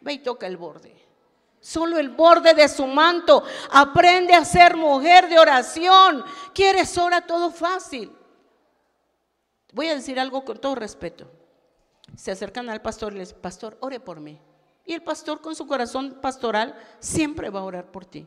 Ve 0.00 0.14
y 0.14 0.18
toca 0.18 0.48
el 0.48 0.56
borde. 0.56 0.96
Solo 1.60 1.98
el 1.98 2.08
borde 2.08 2.54
de 2.54 2.68
su 2.68 2.88
manto. 2.88 3.44
Aprende 3.70 4.34
a 4.34 4.44
ser 4.44 4.76
mujer 4.76 5.28
de 5.28 5.38
oración. 5.38 6.24
¿Quieres 6.52 6.98
orar 6.98 7.24
todo 7.24 7.52
fácil? 7.52 8.17
Voy 9.78 9.86
a 9.86 9.94
decir 9.94 10.18
algo 10.18 10.44
con 10.44 10.58
todo 10.58 10.74
respeto. 10.74 11.30
Se 12.16 12.32
acercan 12.32 12.68
al 12.68 12.82
pastor 12.82 13.14
y 13.14 13.18
les 13.18 13.32
pastor, 13.32 13.78
ore 13.78 14.00
por 14.00 14.18
mí. 14.18 14.36
Y 14.84 14.92
el 14.92 15.04
pastor 15.04 15.40
con 15.40 15.54
su 15.54 15.68
corazón 15.68 16.18
pastoral 16.20 16.76
siempre 16.98 17.48
va 17.48 17.60
a 17.60 17.62
orar 17.62 17.92
por 17.92 18.04
ti. 18.04 18.26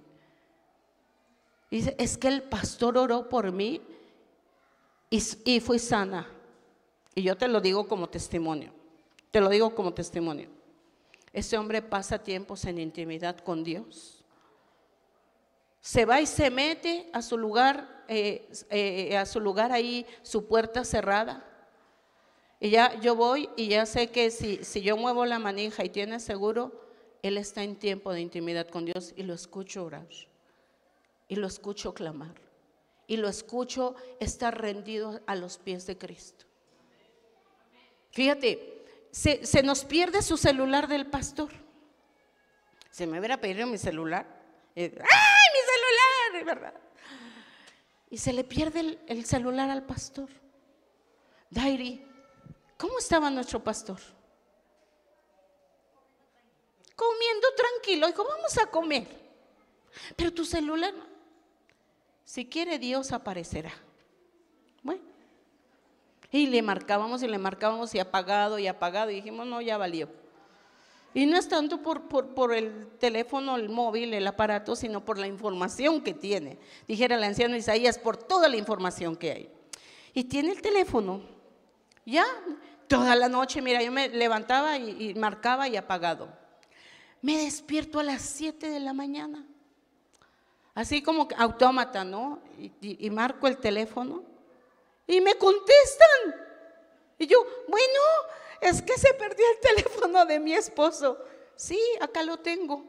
Y 1.70 1.76
dice, 1.76 1.94
es 2.00 2.18
que 2.18 2.30
el 2.30 2.44
pastor 2.44 2.98
oró 2.98 3.28
por 3.28 3.52
mí 3.52 3.82
y, 5.10 5.22
y 5.44 5.60
fui 5.60 5.78
sana. 5.78 6.26
Y 7.16 7.24
yo 7.24 7.36
te 7.36 7.50
lo 7.50 7.60
digo 7.60 7.86
como 7.86 8.08
testimonio. 8.08 8.72
Te 9.30 9.42
lo 9.42 9.50
digo 9.50 9.76
como 9.76 9.94
testimonio. 9.94 10.48
Ese 11.34 11.58
hombre 11.58 11.82
pasa 11.82 12.18
tiempos 12.18 12.64
en 12.64 12.78
intimidad 12.78 13.38
con 13.40 13.66
Dios. 13.66 14.21
Se 15.82 16.06
va 16.06 16.22
y 16.22 16.26
se 16.26 16.50
mete 16.50 17.10
a 17.12 17.22
su 17.22 17.38
lugar 17.38 18.02
eh, 18.14 18.52
eh, 18.70 19.16
a 19.16 19.26
su 19.26 19.40
lugar 19.40 19.72
ahí, 19.72 20.06
su 20.22 20.46
puerta 20.46 20.84
cerrada. 20.84 21.46
Y 22.60 22.70
ya 22.70 23.00
yo 23.00 23.16
voy 23.16 23.50
y 23.56 23.70
ya 23.70 23.86
sé 23.86 24.12
que 24.12 24.32
si, 24.32 24.66
si 24.66 24.82
yo 24.82 24.98
muevo 24.98 25.26
la 25.26 25.40
manija 25.40 25.86
y 25.86 25.90
tiene 25.90 26.20
seguro, 26.20 26.90
él 27.24 27.38
está 27.38 27.64
en 27.64 27.78
tiempo 27.78 28.12
de 28.12 28.20
intimidad 28.20 28.68
con 28.68 28.84
Dios 28.84 29.14
y 29.16 29.24
lo 29.24 29.34
escucho 29.34 29.86
orar. 29.86 30.10
Y 31.30 31.38
lo 31.38 31.48
escucho 31.48 31.94
clamar. 31.94 32.36
Y 33.08 33.16
lo 33.16 33.30
escucho 33.30 33.96
estar 34.20 34.60
rendido 34.60 35.22
a 35.26 35.36
los 35.36 35.58
pies 35.58 35.88
de 35.88 35.98
Cristo. 35.98 36.44
Fíjate, 38.10 38.84
se, 39.12 39.46
se 39.46 39.64
nos 39.64 39.86
pierde 39.86 40.22
su 40.22 40.36
celular 40.36 40.90
del 40.90 41.06
pastor. 41.06 41.54
Se 42.90 43.08
me 43.08 43.20
hubiera 43.20 43.40
pedido 43.40 43.68
mi 43.68 43.78
celular. 43.78 44.42
¡Ay, 44.76 44.90
mi 44.90 45.31
¿Verdad? 46.46 46.74
y 48.12 48.18
se 48.18 48.34
le 48.34 48.44
pierde 48.44 49.00
el, 49.08 49.26
celular 49.26 49.70
al 49.70 49.84
pastor. 49.84 50.28
Dairi, 51.50 52.06
¿cómo 52.78 53.00
estaba 53.00 53.30
nuestro 53.30 53.64
pastor? 53.64 54.00
Comiendo 56.94 57.48
tranquilo. 57.56 58.08
Dijo, 58.08 58.26
vamos 58.26 58.58
a 58.58 58.66
comer. 58.66 59.08
Pero 60.18 60.34
tu 60.34 60.44
celular, 60.44 60.94
si 62.26 62.46
quiere 62.46 62.78
Dios 62.78 63.14
aparecerá. 63.14 63.72
Bueno. 64.84 65.04
Y 66.32 66.48
le 66.48 66.62
marcábamos 66.62 67.24
y 67.24 67.30
le 67.30 67.38
marcábamos 67.38 67.96
y 67.96 68.00
apagado 68.00 68.60
y 68.60 68.68
apagado. 68.68 69.10
Y 69.10 69.16
dijimos, 69.16 69.48
no, 69.48 69.62
ya 69.62 69.78
valió. 69.78 70.10
Y 71.14 71.26
no 71.26 71.38
es 71.38 71.48
tanto 71.48 71.82
por, 71.82 72.08
por, 72.08 72.54
el 72.54 72.88
teléfono, 72.98 73.56
el 73.58 73.70
móvil, 73.70 74.14
el 74.14 74.26
aparato, 74.26 74.76
sino 74.76 75.04
por 75.04 75.18
la 75.18 75.28
información 75.28 76.02
que 76.02 76.14
tiene. 76.14 76.58
Dijera 76.88 77.16
el 77.16 77.24
anciano 77.24 77.56
Isaías, 77.56 78.00
por 78.00 78.16
toda 78.16 78.48
la 78.48 78.56
información 78.56 79.18
que 79.18 79.32
hay. 79.32 79.50
Y 80.14 80.26
tiene 80.26 80.52
el 80.52 80.62
teléfono, 80.62 81.22
ya, 82.06 82.26
toda 82.88 83.16
la 83.16 83.28
noche, 83.28 83.62
mira, 83.62 83.82
yo 83.84 83.92
me 83.92 84.10
levantaba 84.10 84.78
y, 84.78 85.14
marcaba 85.16 85.68
y 85.68 85.76
apagado. 85.76 86.30
Me 87.22 87.38
despierto 87.38 88.00
a 88.00 88.04
las 88.04 88.22
7 88.22 88.70
de 88.70 88.80
la 88.80 88.94
mañana, 88.94 89.46
así 90.74 91.02
como 91.02 91.28
autómata, 91.38 92.04
¿no? 92.04 92.40
y 92.82 93.10
marco 93.10 93.48
el 93.48 93.58
teléfono 93.58 94.32
y 95.12 95.20
me 95.20 95.36
contestan. 95.36 96.36
Y 97.20 97.28
yo, 97.28 97.46
bueno, 97.68 98.00
es 98.62 98.82
que 98.82 98.98
se 98.98 99.14
perdió 99.16 99.46
el 99.52 99.60
teléfono 99.76 100.26
de 100.26 100.40
mi 100.40 100.54
esposo. 100.54 101.18
Sí, 101.56 101.80
acá 102.00 102.24
lo 102.24 102.38
tengo. 102.38 102.86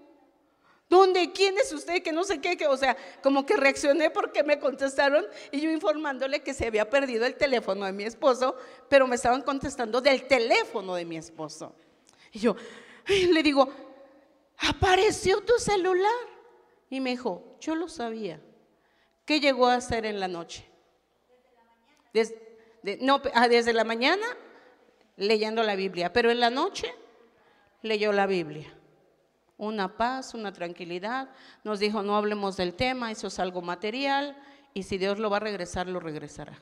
¿Dónde? 0.88 1.32
¿Quién 1.32 1.56
es 1.56 1.72
usted? 1.72 2.02
Que 2.02 2.12
no 2.12 2.22
sé 2.22 2.38
qué, 2.42 2.56
que, 2.58 2.66
o 2.66 2.76
sea, 2.76 2.96
como 3.22 3.46
que 3.46 3.56
reaccioné 3.56 4.10
porque 4.10 4.42
me 4.42 4.58
contestaron 4.58 5.26
y 5.50 5.60
yo 5.62 5.70
informándole 5.70 6.42
que 6.42 6.52
se 6.52 6.66
había 6.66 6.90
perdido 6.90 7.24
el 7.24 7.34
teléfono 7.36 7.86
de 7.86 7.92
mi 7.92 8.04
esposo, 8.04 8.56
pero 8.90 9.06
me 9.06 9.16
estaban 9.16 9.40
contestando 9.40 10.02
del 10.02 10.26
teléfono 10.26 10.94
de 10.94 11.06
mi 11.06 11.16
esposo. 11.16 11.74
Y 12.30 12.40
yo 12.40 12.56
le 13.06 13.42
digo, 13.42 13.70
apareció 14.58 15.40
tu 15.40 15.58
celular. 15.58 16.12
Y 16.90 17.00
me 17.00 17.10
dijo, 17.10 17.56
yo 17.58 17.74
lo 17.74 17.88
sabía. 17.88 18.38
¿Qué 19.24 19.40
llegó 19.40 19.68
a 19.68 19.76
hacer 19.76 20.04
en 20.04 20.20
la 20.20 20.28
noche? 20.28 20.68
Ah, 23.32 23.48
desde 23.48 23.72
la 23.72 23.84
mañana 23.84 24.26
leyendo 25.16 25.62
la 25.62 25.76
Biblia, 25.76 26.12
pero 26.12 26.30
en 26.30 26.40
la 26.40 26.50
noche 26.50 26.92
leyó 27.82 28.12
la 28.12 28.26
Biblia. 28.26 28.72
Una 29.58 29.96
paz, 29.96 30.34
una 30.34 30.52
tranquilidad. 30.52 31.30
Nos 31.62 31.78
dijo, 31.78 32.02
no 32.02 32.16
hablemos 32.16 32.56
del 32.56 32.74
tema, 32.74 33.10
eso 33.10 33.28
es 33.28 33.38
algo 33.38 33.62
material 33.62 34.36
y 34.74 34.82
si 34.82 34.98
Dios 34.98 35.18
lo 35.18 35.30
va 35.30 35.36
a 35.36 35.40
regresar, 35.40 35.86
lo 35.86 36.00
regresará. 36.00 36.58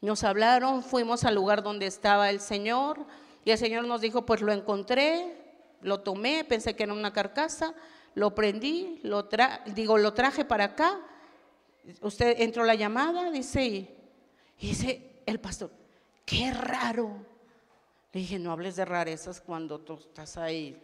Nos 0.00 0.24
hablaron, 0.24 0.82
fuimos 0.82 1.24
al 1.24 1.34
lugar 1.34 1.62
donde 1.62 1.86
estaba 1.86 2.30
el 2.30 2.40
Señor, 2.40 3.06
Y 3.44 3.50
el 3.50 3.58
Señor 3.58 3.86
nos 3.86 4.02
dijo, 4.02 4.26
pues 4.26 4.42
lo 4.42 4.52
encontré, 4.52 5.38
lo 5.80 6.00
tomé, 6.00 6.44
pensé 6.44 6.76
que 6.76 6.82
era 6.82 6.92
una 6.92 7.12
carcasa, 7.12 7.72
lo 8.14 8.34
prendí, 8.34 9.00
lo 9.02 9.28
digo, 9.74 9.96
lo 9.96 10.12
traje 10.12 10.44
para 10.44 10.64
acá. 10.64 11.00
Usted 12.02 12.40
entró 12.40 12.64
la 12.64 12.74
llamada, 12.74 13.30
dice, 13.30 13.64
y, 13.64 13.96
dice 14.60 15.22
el 15.24 15.40
pastor, 15.40 15.70
qué 16.28 16.52
raro. 16.52 17.16
Le 18.12 18.20
dije, 18.20 18.38
no 18.38 18.52
hables 18.52 18.76
de 18.76 18.84
rarezas 18.84 19.40
cuando 19.40 19.78
tú 19.78 19.94
estás 19.94 20.36
ahí 20.36 20.80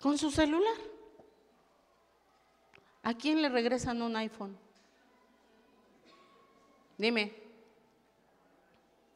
con 0.00 0.18
su 0.18 0.30
celular. 0.30 0.76
¿A 3.04 3.14
quién 3.14 3.40
le 3.40 3.48
regresan 3.48 4.02
un 4.02 4.16
iPhone? 4.16 4.56
Dime. 6.98 7.34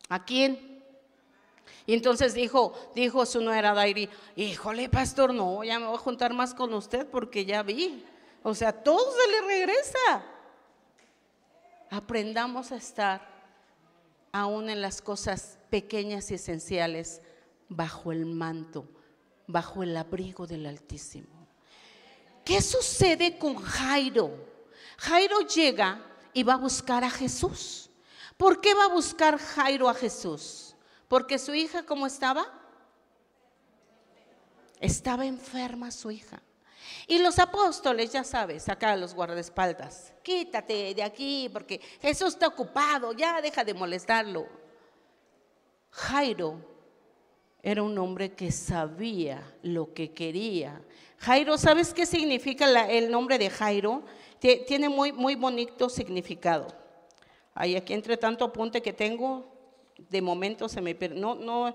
¿A 0.08 0.24
quién? 0.24 0.82
Y 1.86 1.94
entonces 1.94 2.34
dijo, 2.34 2.72
dijo 2.94 3.26
su 3.26 3.40
nuera 3.40 3.74
Dairi, 3.74 4.08
híjole, 4.34 4.88
pastor, 4.88 5.34
no, 5.34 5.62
ya 5.62 5.78
me 5.78 5.86
voy 5.86 5.96
a 5.96 5.98
juntar 5.98 6.32
más 6.32 6.54
con 6.54 6.72
usted 6.74 7.06
porque 7.06 7.44
ya 7.44 7.62
vi. 7.62 8.04
O 8.42 8.54
sea, 8.54 8.72
todo 8.72 9.12
se 9.12 9.30
le 9.30 9.40
regresa. 9.42 10.24
Aprendamos 11.90 12.72
a 12.72 12.76
estar 12.76 13.36
aún 14.32 14.68
en 14.68 14.80
las 14.80 15.00
cosas 15.00 15.58
pequeñas 15.70 16.30
y 16.30 16.34
esenciales 16.34 17.22
bajo 17.68 18.12
el 18.12 18.26
manto, 18.26 18.88
bajo 19.46 19.82
el 19.82 19.96
abrigo 19.96 20.46
del 20.46 20.66
Altísimo. 20.66 21.48
¿Qué 22.44 22.60
sucede 22.62 23.38
con 23.38 23.56
Jairo? 23.56 24.30
Jairo 24.98 25.40
llega 25.40 26.00
y 26.32 26.42
va 26.42 26.54
a 26.54 26.58
buscar 26.58 27.02
a 27.02 27.10
Jesús. 27.10 27.90
¿Por 28.36 28.60
qué 28.60 28.74
va 28.74 28.84
a 28.84 28.94
buscar 28.94 29.38
Jairo 29.38 29.88
a 29.88 29.94
Jesús? 29.94 30.74
Porque 31.08 31.38
su 31.38 31.54
hija, 31.54 31.84
¿cómo 31.84 32.06
estaba? 32.06 32.46
Estaba 34.80 35.24
enferma 35.24 35.90
su 35.90 36.10
hija. 36.10 36.42
Y 37.06 37.18
los 37.18 37.38
apóstoles, 37.38 38.12
ya 38.12 38.24
sabes, 38.24 38.68
acá 38.68 38.96
los 38.96 39.14
guardaespaldas, 39.14 40.12
quítate 40.22 40.94
de 40.94 41.02
aquí 41.02 41.48
porque 41.52 41.80
Jesús 42.00 42.28
está 42.34 42.46
ocupado, 42.48 43.12
ya 43.12 43.40
deja 43.40 43.64
de 43.64 43.74
molestarlo. 43.74 44.46
Jairo 45.90 46.60
era 47.62 47.82
un 47.82 47.96
hombre 47.98 48.32
que 48.32 48.52
sabía 48.52 49.42
lo 49.62 49.92
que 49.92 50.12
quería. 50.12 50.82
Jairo, 51.18 51.58
¿sabes 51.58 51.92
qué 51.94 52.06
significa 52.06 52.86
el 52.88 53.10
nombre 53.10 53.38
de 53.38 53.50
Jairo? 53.50 54.04
Tiene 54.38 54.88
muy, 54.88 55.12
muy 55.12 55.34
bonito 55.34 55.88
significado. 55.88 56.68
Ahí 57.54 57.74
aquí 57.74 57.94
entre 57.94 58.16
tanto 58.16 58.44
apunte 58.44 58.82
que 58.82 58.92
tengo, 58.92 59.50
de 59.96 60.20
momento 60.20 60.68
se 60.68 60.80
me. 60.80 60.94
No, 60.94 61.34
no, 61.34 61.74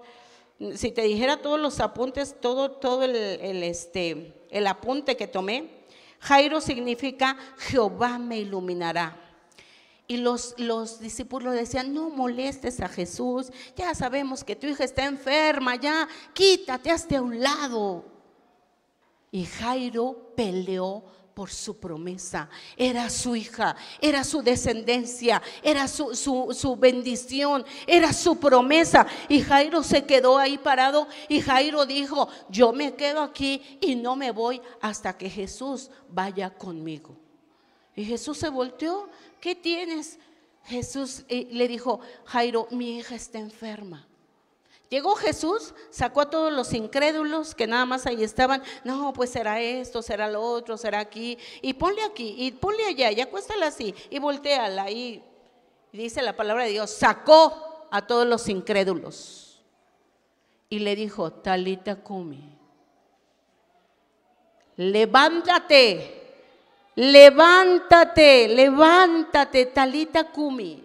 si 0.75 0.91
te 0.91 1.03
dijera 1.03 1.41
todos 1.41 1.59
los 1.59 1.79
apuntes, 1.79 2.35
todo, 2.39 2.71
todo 2.71 3.03
el, 3.03 3.15
este, 3.63 4.33
el 4.49 4.67
apunte 4.67 5.17
que 5.17 5.27
tomé, 5.27 5.81
Jairo 6.19 6.61
significa 6.61 7.35
Jehová 7.57 8.19
me 8.19 8.39
iluminará. 8.39 9.17
Y 10.07 10.17
los, 10.17 10.55
los, 10.57 10.99
discípulos 10.99 11.53
decían, 11.53 11.93
no 11.93 12.09
molestes 12.09 12.81
a 12.81 12.89
Jesús, 12.89 13.51
ya 13.75 13.95
sabemos 13.95 14.43
que 14.43 14.55
tu 14.55 14.67
hija 14.67 14.83
está 14.83 15.05
enferma, 15.05 15.75
ya 15.77 16.07
quítate, 16.33 16.91
hazte 16.91 17.15
a 17.15 17.21
un 17.21 17.39
lado. 17.39 18.05
Y 19.31 19.45
Jairo 19.45 20.33
peleó 20.35 21.03
por 21.33 21.49
su 21.49 21.79
promesa. 21.79 22.49
Era 22.77 23.09
su 23.09 23.35
hija, 23.35 23.75
era 23.99 24.23
su 24.23 24.41
descendencia, 24.41 25.41
era 25.63 25.87
su, 25.87 26.15
su, 26.15 26.75
bendición, 26.75 27.65
era 27.87 28.13
su 28.13 28.39
promesa. 28.39 29.05
Y 29.29 29.41
Jairo 29.41 29.83
se 29.83 30.05
quedó 30.05 30.37
ahí 30.37 30.57
parado 30.57 31.07
y 31.27 31.41
Jairo 31.41 31.85
dijo, 31.85 32.27
yo 32.49 32.73
me 32.73 32.95
quedo 32.95 33.21
aquí 33.21 33.61
y 33.81 33.95
no 33.95 34.15
me 34.15 34.31
voy 34.31 34.61
hasta 34.81 35.17
que 35.17 35.29
Jesús 35.29 35.89
vaya 36.09 36.49
conmigo. 36.49 37.17
Y 37.95 38.05
Jesús 38.05 38.37
se 38.37 38.49
volteó, 38.49 39.09
¿qué 39.39 39.55
tienes? 39.55 40.19
Jesús 40.65 41.25
le 41.27 41.67
dijo, 41.67 41.99
Jairo, 42.25 42.67
mi 42.71 42.97
hija 42.97 43.15
está 43.15 43.39
enferma. 43.39 44.07
Llegó 44.91 45.15
Jesús, 45.15 45.73
sacó 45.89 46.19
a 46.19 46.29
todos 46.29 46.51
los 46.51 46.73
incrédulos 46.73 47.55
que 47.55 47.65
nada 47.65 47.85
más 47.85 48.05
ahí 48.05 48.25
estaban. 48.25 48.61
No, 48.83 49.13
pues 49.13 49.29
será 49.29 49.61
esto, 49.61 50.01
será 50.01 50.29
lo 50.29 50.41
otro, 50.41 50.75
será 50.75 50.99
aquí. 50.99 51.37
Y 51.61 51.75
ponle 51.75 52.03
aquí, 52.03 52.35
y 52.37 52.51
ponle 52.51 52.83
allá, 52.83 53.09
y 53.09 53.21
acuéstala 53.21 53.67
así, 53.67 53.95
y 54.09 54.19
volteala. 54.19 54.91
Y 54.91 55.23
dice 55.93 56.21
la 56.21 56.35
palabra 56.35 56.65
de 56.65 56.71
Dios, 56.71 56.91
sacó 56.91 57.87
a 57.89 58.05
todos 58.05 58.27
los 58.27 58.49
incrédulos. 58.49 59.63
Y 60.67 60.79
le 60.79 60.93
dijo, 60.97 61.31
Talita 61.31 61.95
Kumi, 61.95 62.57
levántate, 64.75 66.33
levántate, 66.95 68.49
levántate, 68.49 69.67
Talita 69.67 70.25
Kumi, 70.33 70.83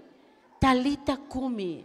Talita 0.60 1.16
Kumi, 1.16 1.84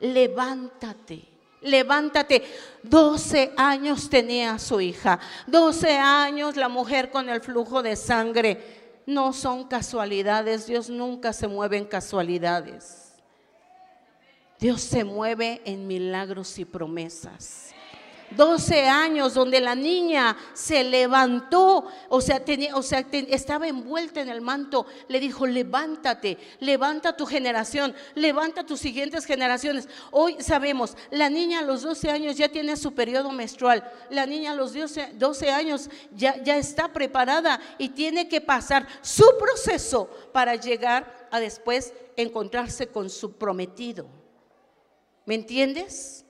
levántate 0.00 1.29
levántate. 1.62 2.44
12 2.82 3.52
años 3.56 4.08
tenía 4.08 4.58
su 4.58 4.80
hija. 4.80 5.18
12 5.46 5.96
años 5.96 6.56
la 6.56 6.68
mujer 6.68 7.10
con 7.10 7.28
el 7.28 7.40
flujo 7.40 7.82
de 7.82 7.96
sangre. 7.96 9.02
No 9.06 9.32
son 9.32 9.64
casualidades. 9.64 10.66
Dios 10.66 10.88
nunca 10.88 11.32
se 11.32 11.48
mueve 11.48 11.76
en 11.76 11.84
casualidades. 11.84 13.14
Dios 14.58 14.82
se 14.82 15.04
mueve 15.04 15.62
en 15.64 15.86
milagros 15.86 16.58
y 16.58 16.64
promesas. 16.64 17.69
12 18.36 18.88
años 18.88 19.34
donde 19.34 19.60
la 19.60 19.74
niña 19.74 20.36
se 20.52 20.84
levantó, 20.84 21.86
o 22.08 22.20
sea, 22.20 22.44
tenía, 22.44 22.76
o 22.76 22.82
sea 22.82 23.04
estaba 23.10 23.68
envuelta 23.68 24.20
en 24.20 24.28
el 24.28 24.40
manto, 24.40 24.86
le 25.08 25.20
dijo, 25.20 25.46
levántate, 25.46 26.38
levanta 26.60 27.16
tu 27.16 27.26
generación, 27.26 27.94
levanta 28.14 28.64
tus 28.64 28.80
siguientes 28.80 29.24
generaciones. 29.24 29.88
Hoy 30.10 30.36
sabemos, 30.40 30.96
la 31.10 31.28
niña 31.30 31.60
a 31.60 31.62
los 31.62 31.82
12 31.82 32.10
años 32.10 32.36
ya 32.36 32.48
tiene 32.48 32.76
su 32.76 32.94
periodo 32.94 33.30
menstrual, 33.32 33.90
la 34.10 34.26
niña 34.26 34.52
a 34.52 34.54
los 34.54 34.74
12, 34.74 35.14
12 35.14 35.50
años 35.50 35.90
ya, 36.14 36.42
ya 36.42 36.56
está 36.56 36.92
preparada 36.92 37.60
y 37.78 37.90
tiene 37.90 38.28
que 38.28 38.40
pasar 38.40 38.86
su 39.02 39.24
proceso 39.38 40.10
para 40.32 40.54
llegar 40.56 41.28
a 41.30 41.40
después 41.40 41.92
encontrarse 42.16 42.88
con 42.88 43.10
su 43.10 43.32
prometido. 43.32 44.06
¿Me 45.26 45.34
entiendes? 45.34 46.24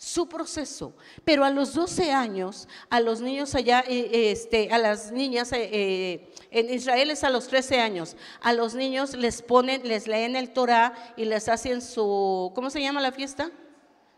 Su 0.00 0.26
proceso. 0.30 0.94
Pero 1.26 1.44
a 1.44 1.50
los 1.50 1.74
12 1.74 2.10
años, 2.10 2.68
a 2.88 3.00
los 3.00 3.20
niños 3.20 3.54
allá, 3.54 3.84
eh, 3.86 4.32
este, 4.32 4.72
a 4.72 4.78
las 4.78 5.12
niñas, 5.12 5.52
eh, 5.52 5.68
eh, 5.70 6.34
en 6.50 6.72
Israel 6.72 7.10
es 7.10 7.22
a 7.22 7.28
los 7.28 7.48
13 7.48 7.82
años, 7.82 8.16
a 8.40 8.54
los 8.54 8.74
niños 8.74 9.14
les 9.14 9.42
ponen, 9.42 9.86
les 9.86 10.06
leen 10.06 10.36
el 10.36 10.54
Torah 10.54 10.94
y 11.18 11.26
les 11.26 11.50
hacen 11.50 11.82
su, 11.82 12.50
¿cómo 12.54 12.70
se 12.70 12.80
llama 12.80 13.02
la 13.02 13.12
fiesta? 13.12 13.50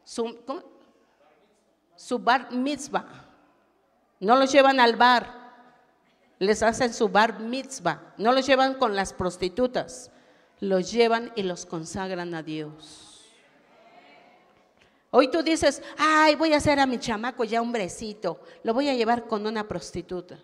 Su, 0.05 0.39
su 1.97 2.19
bar 2.21 2.53
mitzvah. 2.53 3.29
No 4.21 4.37
los 4.37 4.53
llevan 4.53 4.79
al 4.79 4.95
bar, 4.95 5.53
les 6.39 6.63
hacen 6.63 6.95
su 6.95 7.09
bar 7.09 7.41
mitzvah. 7.41 8.15
No 8.19 8.31
los 8.31 8.47
llevan 8.47 8.75
con 8.75 8.95
las 8.95 9.13
prostitutas, 9.13 10.13
los 10.61 10.93
llevan 10.93 11.33
y 11.35 11.43
los 11.43 11.67
consagran 11.67 12.37
a 12.37 12.45
Dios. 12.45 13.12
Hoy 15.15 15.29
tú 15.29 15.43
dices, 15.43 15.83
ay, 15.99 16.37
voy 16.37 16.55
a 16.55 16.57
hacer 16.57 16.81
a 16.81 16.87
mi 16.87 16.99
chamaco 16.99 17.45
ya 17.45 17.61
hombrecito, 17.61 18.41
lo 18.63 18.73
voy 18.73 18.89
a 18.89 18.95
llevar 18.95 19.27
con 19.27 19.47
una 19.47 19.69
prostituta. 19.69 20.39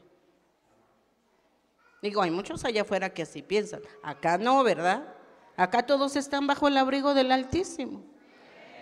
Digo, 2.03 2.21
hay 2.21 2.31
muchos 2.31 2.67
allá 2.67 2.83
afuera 2.83 3.09
que 3.09 3.23
así 3.23 3.41
piensan. 3.41 3.81
Acá 4.03 4.37
no, 4.37 4.63
¿verdad? 4.63 5.15
Acá 5.57 5.87
todos 5.87 6.17
están 6.17 6.47
bajo 6.47 6.69
el 6.69 6.77
abrigo 6.77 7.15
del 7.15 7.33
Altísimo. 7.33 8.05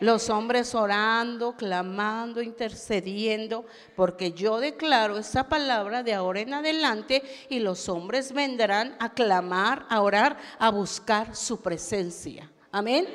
Los 0.01 0.29
hombres 0.29 0.75
orando, 0.75 1.57
clamando, 1.57 2.43
intercediendo, 2.43 3.65
porque 3.95 4.33
yo 4.33 4.59
declaro 4.59 5.19
esa 5.19 5.49
palabra 5.49 6.03
de 6.03 6.15
ahora 6.15 6.41
en 6.41 6.53
adelante 6.53 7.23
y 7.49 7.61
los 7.61 7.89
hombres 7.89 8.33
vendrán 8.33 8.97
a 8.99 9.15
clamar, 9.15 9.87
a 9.89 10.03
orar, 10.03 10.37
a 10.59 10.69
buscar 10.71 11.37
su 11.37 11.63
presencia. 11.63 12.51
Amén. 12.73 13.07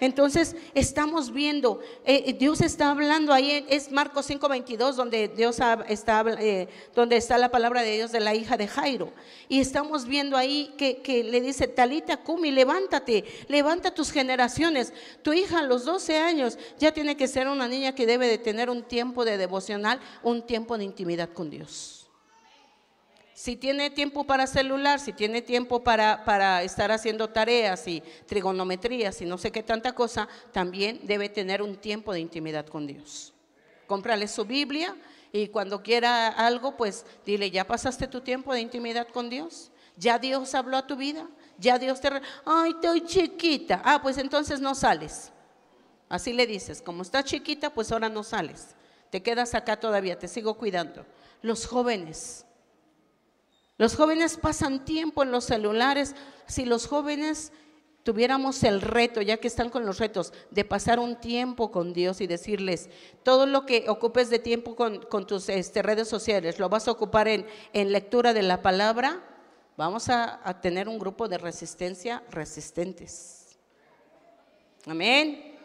Entonces 0.00 0.54
estamos 0.74 1.32
viendo, 1.32 1.80
eh, 2.04 2.24
eh, 2.26 2.32
Dios 2.32 2.60
está 2.60 2.90
hablando 2.90 3.32
ahí, 3.32 3.66
es 3.68 3.90
Marcos 3.90 4.26
5:22 4.26 4.96
donde 4.96 5.28
Dios 5.28 5.58
está, 5.88 6.24
eh, 6.38 6.68
donde 6.94 7.16
está 7.16 7.36
la 7.38 7.50
palabra 7.50 7.82
de 7.82 7.96
Dios 7.96 8.12
de 8.12 8.20
la 8.20 8.34
hija 8.34 8.56
de 8.56 8.68
Jairo. 8.68 9.12
Y 9.48 9.60
estamos 9.60 10.06
viendo 10.06 10.36
ahí 10.36 10.74
que, 10.76 11.24
le 11.24 11.40
dice, 11.40 11.66
Talita 11.66 12.18
Kumi, 12.18 12.50
levántate, 12.50 13.24
levanta 13.48 13.92
tus 13.92 14.12
generaciones. 14.12 14.92
Tu 15.22 15.32
hija 15.32 15.58
a 15.60 15.62
los 15.62 15.84
12 15.84 16.18
años 16.18 16.58
ya 16.78 16.92
tiene 16.92 17.16
que 17.16 17.26
ser 17.28 17.48
una 17.48 17.66
niña 17.66 17.94
que 17.94 18.06
debe 18.06 18.28
de 18.28 18.38
tener 18.38 18.70
un 18.70 18.82
tiempo 18.82 19.24
de 19.24 19.36
devocional, 19.36 20.00
un 20.22 20.46
tiempo 20.46 20.78
de 20.78 20.84
intimidad 20.84 21.30
con 21.30 21.50
Dios. 21.50 21.97
Si 23.38 23.54
tiene 23.54 23.90
tiempo 23.90 24.24
para 24.24 24.48
celular, 24.48 24.98
si 24.98 25.12
tiene 25.12 25.42
tiempo 25.42 25.84
para, 25.84 26.24
para 26.24 26.64
estar 26.64 26.90
haciendo 26.90 27.30
tareas 27.30 27.86
y 27.86 28.02
trigonometrías 28.26 29.20
y 29.20 29.26
no 29.26 29.38
sé 29.38 29.52
qué 29.52 29.62
tanta 29.62 29.94
cosa, 29.94 30.26
también 30.50 30.98
debe 31.04 31.28
tener 31.28 31.62
un 31.62 31.76
tiempo 31.76 32.12
de 32.12 32.18
intimidad 32.18 32.66
con 32.66 32.88
Dios. 32.88 33.32
Cómprale 33.86 34.26
su 34.26 34.44
Biblia 34.44 34.96
y 35.30 35.46
cuando 35.46 35.84
quiera 35.84 36.26
algo, 36.26 36.76
pues 36.76 37.06
dile, 37.24 37.48
¿ya 37.52 37.64
pasaste 37.64 38.08
tu 38.08 38.22
tiempo 38.22 38.52
de 38.52 38.60
intimidad 38.60 39.06
con 39.06 39.30
Dios? 39.30 39.70
¿Ya 39.96 40.18
Dios 40.18 40.56
habló 40.56 40.76
a 40.76 40.88
tu 40.88 40.96
vida? 40.96 41.28
¿Ya 41.58 41.78
Dios 41.78 42.00
te... 42.00 42.10
Ay, 42.44 42.72
estoy 42.72 43.04
chiquita. 43.04 43.80
Ah, 43.84 44.02
pues 44.02 44.18
entonces 44.18 44.58
no 44.58 44.74
sales. 44.74 45.30
Así 46.08 46.32
le 46.32 46.44
dices, 46.44 46.82
como 46.82 47.02
estás 47.02 47.26
chiquita, 47.26 47.70
pues 47.70 47.92
ahora 47.92 48.08
no 48.08 48.24
sales. 48.24 48.74
Te 49.10 49.22
quedas 49.22 49.54
acá 49.54 49.78
todavía, 49.78 50.18
te 50.18 50.26
sigo 50.26 50.54
cuidando. 50.54 51.06
Los 51.40 51.68
jóvenes. 51.68 52.44
Los 53.78 53.94
jóvenes 53.94 54.36
pasan 54.36 54.84
tiempo 54.84 55.22
en 55.22 55.30
los 55.30 55.44
celulares. 55.44 56.14
Si 56.46 56.64
los 56.64 56.88
jóvenes 56.88 57.52
tuviéramos 58.02 58.64
el 58.64 58.80
reto, 58.80 59.22
ya 59.22 59.36
que 59.36 59.46
están 59.46 59.70
con 59.70 59.86
los 59.86 59.98
retos, 59.98 60.32
de 60.50 60.64
pasar 60.64 60.98
un 60.98 61.16
tiempo 61.16 61.70
con 61.70 61.92
Dios 61.92 62.20
y 62.20 62.26
decirles, 62.26 62.90
todo 63.22 63.46
lo 63.46 63.66
que 63.66 63.88
ocupes 63.88 64.30
de 64.30 64.40
tiempo 64.40 64.74
con, 64.74 65.26
tus 65.26 65.48
este, 65.48 65.82
redes 65.82 66.08
sociales, 66.08 66.58
lo 66.58 66.68
vas 66.68 66.88
a 66.88 66.90
ocupar 66.90 67.28
en, 67.28 67.46
lectura 67.92 68.34
de 68.34 68.42
la 68.42 68.62
palabra, 68.62 69.22
vamos 69.76 70.08
a, 70.08 70.40
a 70.42 70.60
tener 70.60 70.88
un 70.88 70.98
grupo 70.98 71.28
de 71.28 71.38
resistencia 71.38 72.24
resistentes. 72.30 73.58
Amén. 74.86 75.56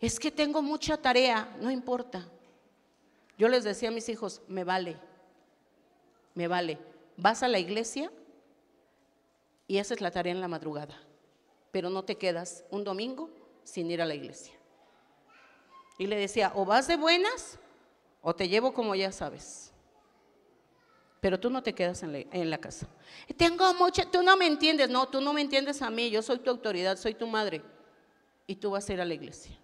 Es 0.00 0.18
que 0.18 0.32
tengo 0.32 0.60
mucha 0.60 0.96
tarea, 0.96 1.56
no 1.60 1.70
importa. 1.70 2.26
Yo 3.38 3.48
les 3.48 3.62
decía 3.62 3.90
a 3.90 3.92
mis 3.92 4.08
hijos, 4.08 4.40
me 4.48 4.64
vale, 4.64 4.96
me 6.36 6.46
vale. 6.46 6.78
Vas 7.16 7.42
a 7.42 7.48
la 7.48 7.58
iglesia 7.58 8.12
y 9.66 9.78
haces 9.78 10.00
la 10.00 10.12
tarea 10.12 10.32
en 10.32 10.40
la 10.40 10.46
madrugada, 10.46 10.94
pero 11.72 11.90
no 11.90 12.04
te 12.04 12.16
quedas 12.16 12.64
un 12.70 12.84
domingo 12.84 13.28
sin 13.64 13.90
ir 13.90 14.00
a 14.00 14.06
la 14.06 14.14
iglesia. 14.14 14.54
Y 15.98 16.06
le 16.06 16.16
decía, 16.16 16.52
o 16.54 16.64
vas 16.64 16.86
de 16.86 16.96
buenas 16.96 17.58
o 18.20 18.34
te 18.34 18.48
llevo 18.48 18.72
como 18.74 18.94
ya 18.94 19.10
sabes. 19.10 19.72
Pero 21.20 21.40
tú 21.40 21.48
no 21.48 21.62
te 21.62 21.74
quedas 21.74 22.02
en 22.02 22.50
la, 22.50 22.58
casa. 22.58 22.86
Tengo 23.36 23.72
mucha, 23.74 24.04
tú 24.04 24.22
no 24.22 24.36
me 24.36 24.46
entiendes, 24.46 24.90
no, 24.90 25.08
tú 25.08 25.20
no 25.20 25.32
me 25.32 25.40
entiendes 25.40 25.80
a 25.80 25.90
mí, 25.90 26.10
yo 26.10 26.20
soy 26.22 26.38
tu 26.38 26.50
autoridad, 26.50 26.98
soy 26.98 27.14
tu 27.14 27.26
madre. 27.26 27.62
Y 28.46 28.56
tú 28.56 28.72
vas 28.72 28.88
a 28.88 28.92
ir 28.92 29.00
a 29.00 29.04
la 29.04 29.14
iglesia. 29.14 29.58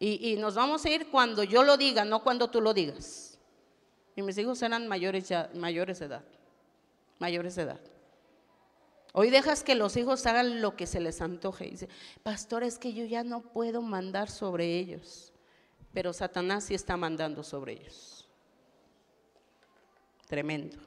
Y, 0.00 0.36
nos 0.36 0.54
vamos 0.54 0.84
a 0.84 0.90
ir 0.90 1.10
cuando 1.10 1.42
yo 1.42 1.64
lo 1.64 1.76
diga, 1.76 2.04
no 2.04 2.22
cuando 2.22 2.48
tú 2.48 2.60
lo 2.60 2.72
digas. 2.72 3.27
Y 4.18 4.22
mis 4.22 4.36
hijos 4.36 4.60
eran 4.62 4.88
mayores, 4.88 5.28
ya, 5.28 5.48
mayores 5.54 6.00
de 6.00 6.06
edad. 6.06 6.24
Mayores 7.20 7.54
de 7.54 7.62
edad. 7.62 7.80
Hoy 9.12 9.30
dejas 9.30 9.62
que 9.62 9.76
los 9.76 9.96
hijos 9.96 10.26
hagan 10.26 10.60
lo 10.60 10.74
que 10.74 10.88
se 10.88 10.98
les 10.98 11.20
antoje. 11.20 11.68
Y 11.68 11.70
dice, 11.70 11.88
pastor, 12.24 12.64
es 12.64 12.80
que 12.80 12.92
yo 12.92 13.04
ya 13.04 13.22
no 13.22 13.42
puedo 13.42 13.80
mandar 13.80 14.28
sobre 14.28 14.76
ellos. 14.76 15.32
Pero 15.92 16.12
Satanás 16.12 16.64
sí 16.64 16.74
está 16.74 16.96
mandando 16.96 17.44
sobre 17.44 17.74
ellos. 17.74 18.28
Tremendo. 20.26 20.78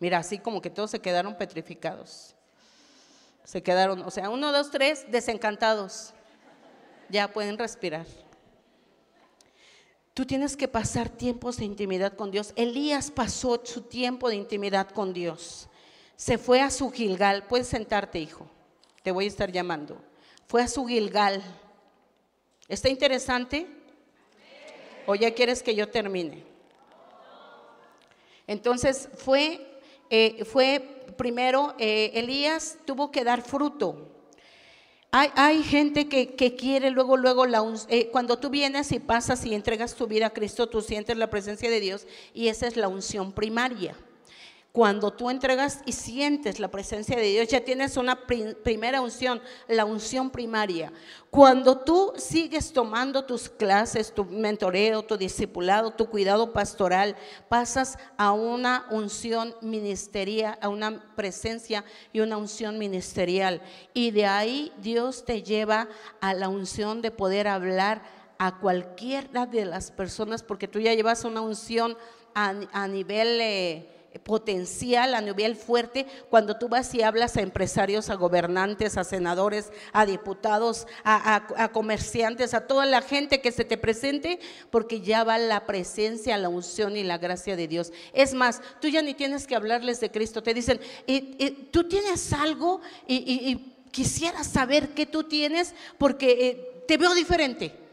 Mira, 0.00 0.18
así 0.18 0.40
como 0.40 0.60
que 0.60 0.70
todos 0.70 0.90
se 0.90 0.98
quedaron 0.98 1.38
petrificados. 1.38 2.34
Se 3.44 3.62
quedaron, 3.62 4.02
o 4.02 4.10
sea, 4.10 4.28
uno, 4.28 4.50
dos, 4.50 4.72
tres, 4.72 5.06
desencantados 5.08 6.12
ya 7.08 7.32
pueden 7.32 7.56
respirar. 7.56 8.06
Tú 10.14 10.24
tienes 10.24 10.56
que 10.56 10.68
pasar 10.68 11.08
tiempos 11.08 11.56
de 11.56 11.64
intimidad 11.64 12.12
con 12.12 12.30
Dios. 12.30 12.52
Elías 12.54 13.10
pasó 13.10 13.60
su 13.64 13.82
tiempo 13.82 14.28
de 14.28 14.36
intimidad 14.36 14.88
con 14.88 15.12
Dios. 15.12 15.68
Se 16.14 16.38
fue 16.38 16.60
a 16.60 16.70
su 16.70 16.92
Gilgal. 16.92 17.48
Puedes 17.48 17.66
sentarte, 17.66 18.20
hijo. 18.20 18.46
Te 19.02 19.10
voy 19.10 19.24
a 19.24 19.28
estar 19.28 19.50
llamando. 19.50 20.00
Fue 20.46 20.62
a 20.62 20.68
su 20.68 20.86
Gilgal. 20.86 21.42
¿Está 22.68 22.88
interesante? 22.88 23.66
¿O 25.06 25.16
ya 25.16 25.34
quieres 25.34 25.64
que 25.64 25.74
yo 25.74 25.88
termine? 25.88 26.44
Entonces 28.46 29.08
fue, 29.16 29.80
eh, 30.10 30.44
fue 30.44 31.04
primero, 31.16 31.74
eh, 31.76 32.12
Elías 32.14 32.78
tuvo 32.84 33.10
que 33.10 33.24
dar 33.24 33.42
fruto. 33.42 34.13
Hay, 35.16 35.62
gente 35.62 36.08
que, 36.08 36.56
quiere 36.56 36.90
luego, 36.90 37.16
luego, 37.16 37.46
la, 37.46 37.62
eh, 37.88 38.08
cuando 38.10 38.36
tú 38.36 38.50
vienes 38.50 38.90
y 38.90 38.98
pasas 38.98 39.46
y 39.46 39.54
entregas 39.54 39.94
tu 39.94 40.08
vida 40.08 40.26
a 40.26 40.30
Cristo, 40.30 40.68
tú 40.68 40.80
sientes 40.80 41.16
la 41.16 41.30
presencia 41.30 41.70
de 41.70 41.78
Dios 41.78 42.08
y 42.34 42.48
esa 42.48 42.66
es 42.66 42.76
la 42.76 42.88
unción 42.88 43.30
primaria. 43.30 43.94
Cuando 44.74 45.12
tú 45.12 45.30
entregas 45.30 45.82
y 45.86 45.92
sientes 45.92 46.58
la 46.58 46.66
presencia 46.66 47.16
de 47.16 47.30
Dios, 47.30 47.46
ya 47.46 47.60
tienes 47.60 47.96
una 47.96 48.26
primera 48.26 49.00
unción, 49.00 49.40
la 49.68 49.84
unción 49.84 50.30
primaria. 50.30 50.92
Cuando 51.30 51.78
tú 51.78 52.12
sigues 52.16 52.72
tomando 52.72 53.24
tus 53.24 53.48
clases, 53.48 54.12
tu 54.12 54.24
mentoreo, 54.24 55.04
tu 55.04 55.16
discipulado, 55.16 55.92
tu 55.92 56.10
cuidado 56.10 56.52
pastoral, 56.52 57.14
pasas 57.48 57.96
a 58.16 58.32
una 58.32 58.88
unción 58.90 59.54
ministerial, 59.60 60.58
a 60.60 60.68
una 60.68 61.14
presencia 61.14 61.84
y 62.12 62.18
una 62.18 62.36
unción 62.36 62.76
ministerial. 62.76 63.62
Y 63.92 64.10
de 64.10 64.26
ahí 64.26 64.72
Dios 64.78 65.24
te 65.24 65.44
lleva 65.44 65.86
a 66.20 66.34
la 66.34 66.48
unción 66.48 67.00
de 67.00 67.12
poder 67.12 67.46
hablar 67.46 68.02
a 68.38 68.58
cualquiera 68.58 69.46
de 69.46 69.66
las 69.66 69.92
personas, 69.92 70.42
porque 70.42 70.66
tú 70.66 70.80
ya 70.80 70.94
llevas 70.94 71.24
una 71.24 71.42
unción 71.42 71.96
a, 72.34 72.88
nivel... 72.88 73.40
Eh, 73.40 73.93
potencial 74.22 75.14
a 75.14 75.20
nivel 75.20 75.56
fuerte 75.56 76.06
cuando 76.30 76.56
tú 76.56 76.68
vas 76.68 76.94
y 76.94 77.02
hablas 77.02 77.36
a 77.36 77.42
empresarios, 77.42 78.10
a 78.10 78.14
gobernantes, 78.14 78.96
a 78.96 79.04
senadores, 79.04 79.72
a 79.92 80.06
diputados, 80.06 80.86
a, 81.04 81.70
comerciantes, 81.72 82.54
a 82.54 82.66
toda 82.66 82.86
la 82.86 83.02
gente 83.02 83.40
que 83.40 83.52
se 83.52 83.64
te 83.64 83.76
presente, 83.76 84.38
porque 84.70 85.00
ya 85.00 85.24
va 85.24 85.38
la 85.38 85.66
presencia, 85.66 86.38
la 86.38 86.48
unción 86.48 86.96
y 86.96 87.02
la 87.02 87.18
gracia 87.18 87.56
de 87.56 87.68
Dios. 87.68 87.92
Es 88.12 88.34
más, 88.34 88.62
tú 88.80 88.88
ya 88.88 89.02
ni 89.02 89.14
tienes 89.14 89.46
que 89.46 89.56
hablarles 89.56 90.00
de 90.00 90.10
Cristo, 90.10 90.42
te 90.42 90.54
dicen, 90.54 90.80
tú 91.70 91.84
tienes 91.88 92.32
algo 92.32 92.80
y, 93.06 93.70
quisiera 93.90 94.42
saber 94.42 94.88
qué 94.88 95.06
tú 95.06 95.22
tienes 95.22 95.72
porque 95.98 96.48
eh, 96.48 96.82
te 96.88 96.96
veo 96.96 97.14
diferente. 97.14 97.83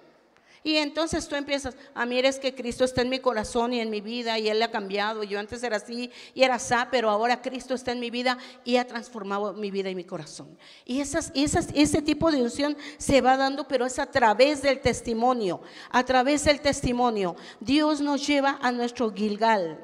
Y 0.63 0.77
entonces 0.77 1.27
tú 1.27 1.35
empiezas, 1.35 1.75
a 1.95 2.05
mí 2.05 2.19
eres 2.19 2.37
que 2.37 2.53
Cristo 2.53 2.83
está 2.83 3.01
en 3.01 3.09
mi 3.09 3.19
corazón 3.19 3.73
y 3.73 3.79
en 3.79 3.89
mi 3.89 3.99
vida 3.99 4.37
y 4.37 4.47
Él 4.47 4.61
ha 4.61 4.69
cambiado. 4.69 5.23
Yo 5.23 5.39
antes 5.39 5.63
era 5.63 5.77
así 5.77 6.11
y 6.35 6.43
era 6.43 6.55
así, 6.55 6.75
pero 6.91 7.09
ahora 7.09 7.41
Cristo 7.41 7.73
está 7.73 7.91
en 7.91 7.99
mi 7.99 8.11
vida 8.11 8.37
y 8.63 8.77
ha 8.77 8.85
transformado 8.85 9.53
mi 9.53 9.71
vida 9.71 9.89
y 9.89 9.95
mi 9.95 10.03
corazón. 10.03 10.55
Y 10.85 11.01
esas, 11.01 11.31
esas, 11.33 11.69
ese 11.73 12.03
tipo 12.03 12.31
de 12.31 12.41
unción 12.43 12.77
se 12.99 13.21
va 13.21 13.37
dando, 13.37 13.67
pero 13.67 13.87
es 13.87 13.97
a 13.97 14.05
través 14.05 14.61
del 14.61 14.81
testimonio. 14.81 15.61
A 15.89 16.03
través 16.03 16.45
del 16.45 16.61
testimonio. 16.61 17.35
Dios 17.59 17.99
nos 17.99 18.25
lleva 18.27 18.59
a 18.61 18.71
nuestro 18.71 19.11
Gilgal. 19.11 19.79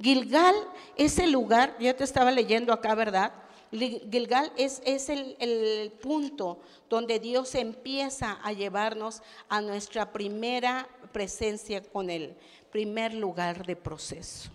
Gilgal 0.00 0.54
es 0.96 1.18
el 1.18 1.32
lugar, 1.32 1.76
ya 1.80 1.96
te 1.96 2.04
estaba 2.04 2.30
leyendo 2.30 2.72
acá, 2.72 2.94
¿verdad? 2.94 3.32
Gilgal 3.72 4.52
es, 4.56 4.80
el, 5.08 5.92
punto 6.02 6.60
donde 6.88 7.20
Dios 7.20 7.54
empieza 7.54 8.32
a 8.42 8.52
llevarnos 8.52 9.22
a 9.48 9.60
nuestra 9.60 10.12
primera 10.12 10.88
presencia 11.12 11.82
con 11.82 12.10
Él, 12.10 12.36
primer 12.70 13.14
lugar 13.14 13.64
de 13.64 13.76
proceso. 13.76 14.50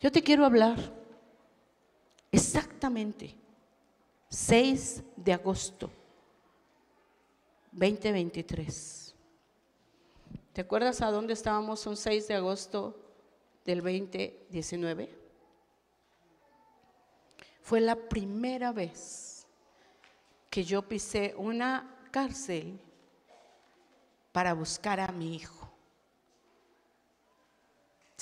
Yo 0.00 0.10
te 0.10 0.22
quiero 0.22 0.44
hablar 0.44 0.78
exactamente 2.32 3.34
6 4.28 5.02
de 5.16 5.32
agosto 5.32 5.90
2023. 7.70 9.14
¿Te 10.52 10.60
acuerdas 10.60 11.00
a 11.02 11.10
dónde 11.10 11.32
estábamos 11.32 11.86
un 11.86 11.96
6 11.96 12.28
de 12.28 12.34
agosto 12.34 12.96
del 13.64 13.78
2019? 13.78 15.23
Fue 17.64 17.80
la 17.80 17.96
primera 17.96 18.72
vez 18.72 19.46
que 20.50 20.64
yo 20.64 20.82
pisé 20.82 21.34
una 21.38 21.96
cárcel 22.10 22.78
para 24.32 24.52
buscar 24.52 25.00
a 25.00 25.08
mi 25.08 25.34
hijo. 25.34 25.63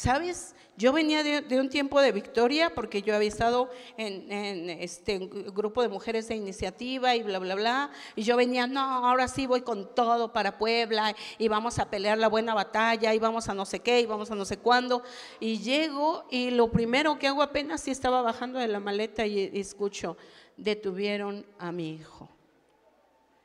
¿Sabes? 0.03 0.57
Yo 0.77 0.93
venía 0.93 1.23
de, 1.23 1.61
un 1.61 1.69
tiempo 1.69 2.01
de 2.01 2.11
victoria 2.11 2.75
porque 2.75 3.03
yo 3.03 3.15
había 3.15 3.29
estado 3.29 3.71
en, 3.97 4.69
este 4.69 5.17
grupo 5.55 5.81
de 5.81 5.89
mujeres 5.89 6.27
de 6.27 6.35
iniciativa 6.35 7.15
y 7.15 7.23
bla, 7.23 7.39
bla, 7.39 7.55
bla. 7.55 7.91
Y 8.17 8.25
yo 8.25 8.37
venía, 8.37 8.67
no, 8.67 8.81
ahora 8.81 9.29
sí 9.29 9.47
voy 9.47 9.61
con 9.61 9.95
todo 9.95 10.33
para 10.33 10.59
Puebla 10.59 11.15
y 11.39 11.47
vamos 11.47 11.79
a 11.79 11.89
pelear 11.89 12.19
la 12.19 12.27
buena 12.27 12.53
batalla 12.53 13.15
y 13.15 13.21
vamos 13.21 13.49
a 13.49 13.55
no 13.55 13.65
sé 13.65 13.79
qué 13.79 14.01
y 14.01 14.07
vamos 14.07 14.29
a 14.33 14.35
no 14.35 14.45
sé 14.45 14.57
cuándo. 14.57 15.05
Y 15.39 15.59
llego 15.59 16.25
y 16.33 16.51
lo 16.51 16.73
primero 16.73 17.17
que 17.17 17.29
hago 17.29 17.41
apenas 17.41 17.83
si 17.83 17.93
estaba 17.93 18.23
bajando 18.23 18.59
de 18.59 18.67
la 18.67 18.81
maleta 18.81 19.25
y 19.25 19.53
escucho, 19.55 20.17
detuvieron 20.57 21.47
a 21.61 21.71
mi 21.71 21.95
hijo 21.95 22.29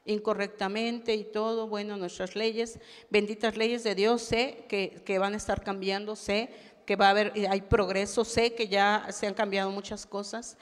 incorrectamente 0.08 1.14
y 1.14 1.24
todo, 1.24 1.68
bueno, 1.68 1.98
nuestras 1.98 2.36
leyes, 2.36 2.80
benditas 3.10 3.56
leyes 3.56 3.84
de 3.84 3.96
Dios, 3.96 4.22
sé 4.22 4.66
que, 4.68 5.20
van 5.20 5.34
a 5.34 5.38
estar 5.38 5.64
cambiando, 5.64 6.16
sé, 6.16 6.50
que 6.86 6.96
va 6.96 7.08
a 7.08 7.12
haber, 7.12 7.34
hay 7.50 7.62
progreso, 7.62 8.26
sé 8.26 8.56
que 8.56 8.68
ya 8.68 9.08
se 9.12 9.28
han 9.28 9.34
cambiado 9.34 9.70
muchas 9.70 10.06
cosas, 10.06 10.58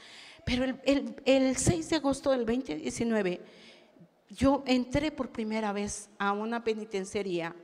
pero 0.45 0.63
el, 0.63 0.79
el, 0.83 1.15
el 1.25 1.55
6 1.55 1.89
de 1.89 1.95
agosto 1.95 2.31
del 2.31 2.45
2019 2.45 3.41
yo 4.29 4.63
entré 4.65 5.11
por 5.11 5.31
primera 5.31 5.71
vez 5.71 6.09
a 6.17 6.33
una 6.33 6.63
penitenciaría 6.63 7.55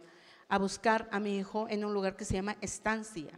a 0.47 0.57
buscar 0.57 1.07
a 1.11 1.19
mi 1.19 1.37
hijo 1.37 1.67
en 1.69 1.85
un 1.85 1.93
lugar 1.93 2.15
que 2.15 2.25
se 2.25 2.33
llama 2.33 2.57
estancia. 2.61 3.31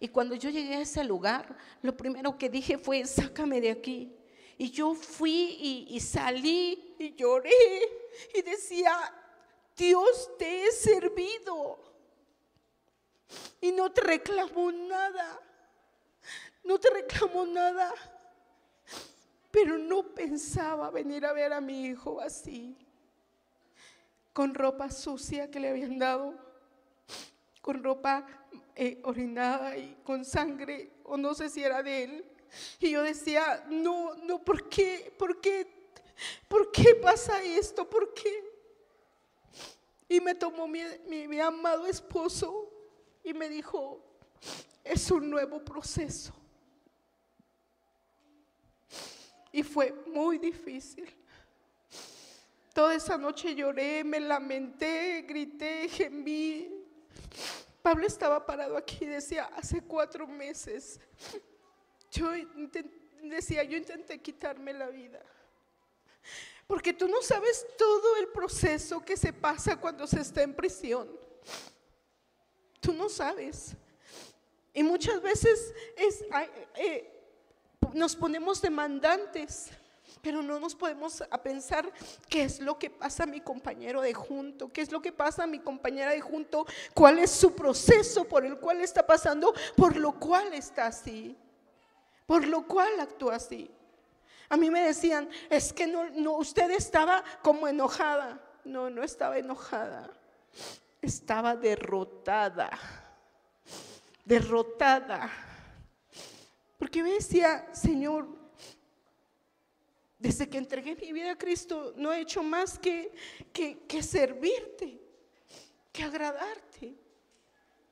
Y 0.00 0.08
cuando 0.08 0.34
yo 0.34 0.50
llegué 0.50 0.76
a 0.76 0.80
ese 0.80 1.04
lugar, 1.04 1.56
lo 1.82 1.96
primero 1.96 2.38
que 2.38 2.48
dije 2.48 2.78
fue, 2.78 3.04
sácame 3.06 3.60
de 3.60 3.70
aquí. 3.70 4.12
Y 4.58 4.70
yo 4.70 4.94
fui 4.94 5.86
y, 5.88 6.00
salí 6.00 6.94
y 6.98 7.14
lloré 7.14 7.50
y 8.34 8.42
decía, 8.42 8.96
Dios 9.76 10.30
te 10.38 10.64
he 10.64 10.72
servido 10.72 11.78
y 13.60 13.72
no 13.72 13.90
te 13.90 14.00
reclamo 14.02 14.70
nada, 14.70 15.40
no 16.62 16.78
te 16.78 16.90
reclamo 16.90 17.46
nada, 17.46 17.92
pero 19.50 19.76
no 19.76 20.14
pensaba 20.14 20.90
venir 20.90 21.26
a 21.26 21.32
ver 21.32 21.52
a 21.52 21.60
mi 21.60 21.86
hijo 21.86 22.20
así, 22.20 22.76
con 24.32 24.54
ropa 24.54 24.90
sucia 24.90 25.50
que 25.50 25.58
le 25.58 25.70
habían 25.70 25.98
dado, 25.98 26.34
con 27.60 27.82
ropa 27.82 28.26
eh, 28.76 29.00
orinada 29.04 29.76
y 29.76 29.96
con 30.04 30.24
sangre, 30.24 30.90
o 31.04 31.16
no 31.16 31.34
sé 31.34 31.48
si 31.48 31.62
era 31.62 31.82
de 31.82 32.04
él. 32.04 32.33
Y 32.80 32.90
yo 32.90 33.02
decía, 33.02 33.64
no, 33.68 34.14
no, 34.16 34.44
¿por 34.44 34.68
qué? 34.68 35.14
¿Por 35.18 35.40
qué? 35.40 35.66
¿Por 36.48 36.70
qué 36.70 36.94
pasa 36.94 37.42
esto? 37.42 37.88
¿Por 37.88 38.14
qué? 38.14 38.54
Y 40.08 40.20
me 40.20 40.34
tomó 40.34 40.68
mi, 40.68 40.80
mi, 41.06 41.40
amado 41.40 41.86
esposo 41.86 42.70
y 43.22 43.32
me 43.32 43.48
dijo, 43.48 44.04
es 44.82 45.10
un 45.10 45.30
nuevo 45.30 45.64
proceso. 45.64 46.32
Y 49.50 49.62
fue 49.62 49.92
muy 50.06 50.38
difícil. 50.38 51.08
Toda 52.72 52.94
esa 52.94 53.16
noche 53.16 53.54
lloré, 53.54 54.04
me 54.04 54.20
lamenté, 54.20 55.22
grité, 55.22 55.88
gemí. 55.88 56.68
Pablo 57.80 58.06
estaba 58.06 58.44
parado 58.44 58.76
aquí 58.76 59.04
y 59.04 59.06
decía, 59.06 59.44
hace 59.56 59.80
cuatro 59.82 60.26
meses, 60.26 61.00
yo 62.14 62.32
decía, 63.22 63.64
yo 63.64 63.76
intenté 63.76 64.20
quitarme 64.20 64.72
la 64.72 64.88
vida. 64.88 65.20
Porque 66.66 66.92
tú 66.92 67.08
no 67.08 67.20
sabes 67.20 67.66
todo 67.76 68.16
el 68.16 68.28
proceso 68.28 69.04
que 69.04 69.16
se 69.16 69.32
pasa 69.32 69.76
cuando 69.76 70.06
se 70.06 70.20
está 70.20 70.42
en 70.42 70.54
prisión. 70.54 71.08
Tú 72.80 72.92
no 72.92 73.08
sabes. 73.08 73.74
Y 74.72 74.82
muchas 74.82 75.20
veces 75.20 75.74
es, 75.96 76.24
eh, 76.76 77.10
nos 77.92 78.16
ponemos 78.16 78.62
demandantes, 78.62 79.70
pero 80.22 80.42
no 80.42 80.58
nos 80.58 80.74
podemos 80.74 81.22
a 81.30 81.42
pensar 81.42 81.90
qué 82.28 82.44
es 82.44 82.60
lo 82.60 82.78
que 82.78 82.88
pasa 82.90 83.24
a 83.24 83.26
mi 83.26 83.40
compañero 83.40 84.00
de 84.00 84.14
junto, 84.14 84.72
qué 84.72 84.80
es 84.80 84.90
lo 84.90 85.02
que 85.02 85.12
pasa 85.12 85.44
a 85.44 85.46
mi 85.46 85.58
compañera 85.58 86.12
de 86.12 86.20
junto, 86.20 86.66
cuál 86.94 87.18
es 87.18 87.30
su 87.30 87.54
proceso 87.54 88.24
por 88.24 88.44
el 88.44 88.58
cual 88.58 88.80
está 88.80 89.06
pasando, 89.06 89.52
por 89.76 89.96
lo 89.96 90.18
cual 90.18 90.54
está 90.54 90.86
así, 90.86 91.36
por 92.26 92.46
lo 92.46 92.66
cual 92.66 93.00
actúa 93.00 93.36
así. 93.36 93.70
A 94.48 94.56
mí 94.56 94.70
me 94.70 94.82
decían, 94.82 95.28
es 95.50 95.72
que 95.72 95.86
no, 95.86 96.08
no, 96.10 96.36
usted 96.36 96.70
estaba 96.70 97.24
como 97.42 97.66
enojada. 97.66 98.40
No, 98.64 98.88
no 98.90 99.02
estaba 99.02 99.38
enojada. 99.38 100.10
Estaba 101.00 101.56
derrotada. 101.56 102.70
Derrotada. 104.24 105.30
Porque 106.78 107.02
me 107.02 107.12
decía, 107.12 107.68
Señor, 107.74 108.28
desde 110.18 110.48
que 110.48 110.58
entregué 110.58 110.96
mi 110.96 111.12
vida 111.12 111.32
a 111.32 111.38
Cristo, 111.38 111.92
no 111.96 112.12
he 112.12 112.20
hecho 112.20 112.42
más 112.42 112.78
que, 112.78 113.12
que, 113.52 113.80
que 113.86 114.02
servirte, 114.02 115.00
que 115.92 116.02
agradarte. 116.02 116.94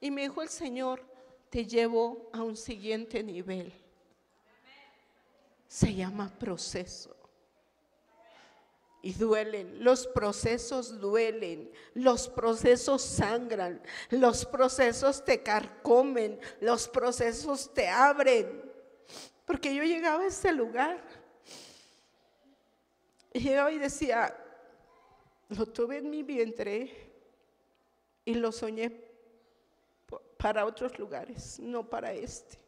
Y 0.00 0.10
me 0.10 0.22
dijo 0.22 0.42
el 0.42 0.48
Señor, 0.48 1.04
te 1.50 1.66
llevo 1.66 2.30
a 2.32 2.42
un 2.42 2.56
siguiente 2.56 3.22
nivel 3.22 3.81
se 5.72 5.94
llama 5.94 6.30
proceso. 6.38 7.16
Y 9.00 9.14
duelen, 9.14 9.82
los 9.82 10.06
procesos 10.06 11.00
duelen, 11.00 11.72
los 11.94 12.28
procesos 12.28 13.00
sangran, 13.00 13.82
los 14.10 14.44
procesos 14.44 15.24
te 15.24 15.42
carcomen, 15.42 16.38
los 16.60 16.86
procesos 16.88 17.72
te 17.72 17.88
abren. 17.88 18.70
Porque 19.46 19.74
yo 19.74 19.82
llegaba 19.82 20.24
a 20.24 20.26
ese 20.26 20.52
lugar 20.52 21.02
y 23.32 23.40
llegaba 23.40 23.72
y 23.72 23.78
decía, 23.78 24.36
lo 25.48 25.64
tuve 25.64 25.96
en 25.96 26.10
mi 26.10 26.22
vientre 26.22 27.14
y 28.26 28.34
lo 28.34 28.52
soñé 28.52 28.92
para 30.36 30.66
otros 30.66 30.98
lugares, 30.98 31.58
no 31.58 31.88
para 31.88 32.12
este. 32.12 32.61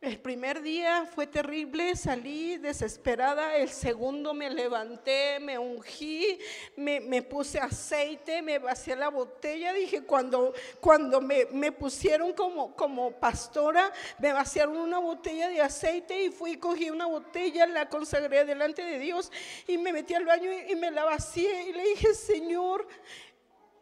El 0.00 0.20
primer 0.20 0.62
día 0.62 1.06
fue 1.12 1.26
terrible, 1.26 1.96
salí 1.96 2.56
desesperada, 2.56 3.56
el 3.56 3.68
segundo 3.68 4.32
me 4.32 4.48
levanté, 4.48 5.40
me 5.40 5.58
ungí, 5.58 6.38
me, 6.76 7.20
puse 7.22 7.58
aceite, 7.58 8.40
me 8.40 8.60
vacié 8.60 8.94
la 8.94 9.08
botella, 9.08 9.72
dije, 9.72 10.04
cuando, 10.04 10.54
cuando 10.78 11.20
me, 11.20 11.46
me, 11.46 11.72
pusieron 11.72 12.32
como, 12.32 12.76
como 12.76 13.10
pastora, 13.10 13.92
me 14.20 14.32
vaciaron 14.32 14.76
una 14.76 15.00
botella 15.00 15.48
de 15.48 15.60
aceite 15.60 16.22
y 16.22 16.30
fui, 16.30 16.58
cogí 16.58 16.90
una 16.90 17.06
botella, 17.06 17.66
la 17.66 17.88
consagré 17.88 18.44
delante 18.44 18.84
de 18.84 19.00
Dios 19.00 19.32
y 19.66 19.78
me 19.78 19.92
metí 19.92 20.14
al 20.14 20.24
baño 20.24 20.48
y, 20.68 20.76
me 20.76 20.92
la 20.92 21.06
vacié. 21.06 21.70
Y 21.70 21.72
le 21.72 21.82
dije, 21.82 22.14
Señor, 22.14 22.86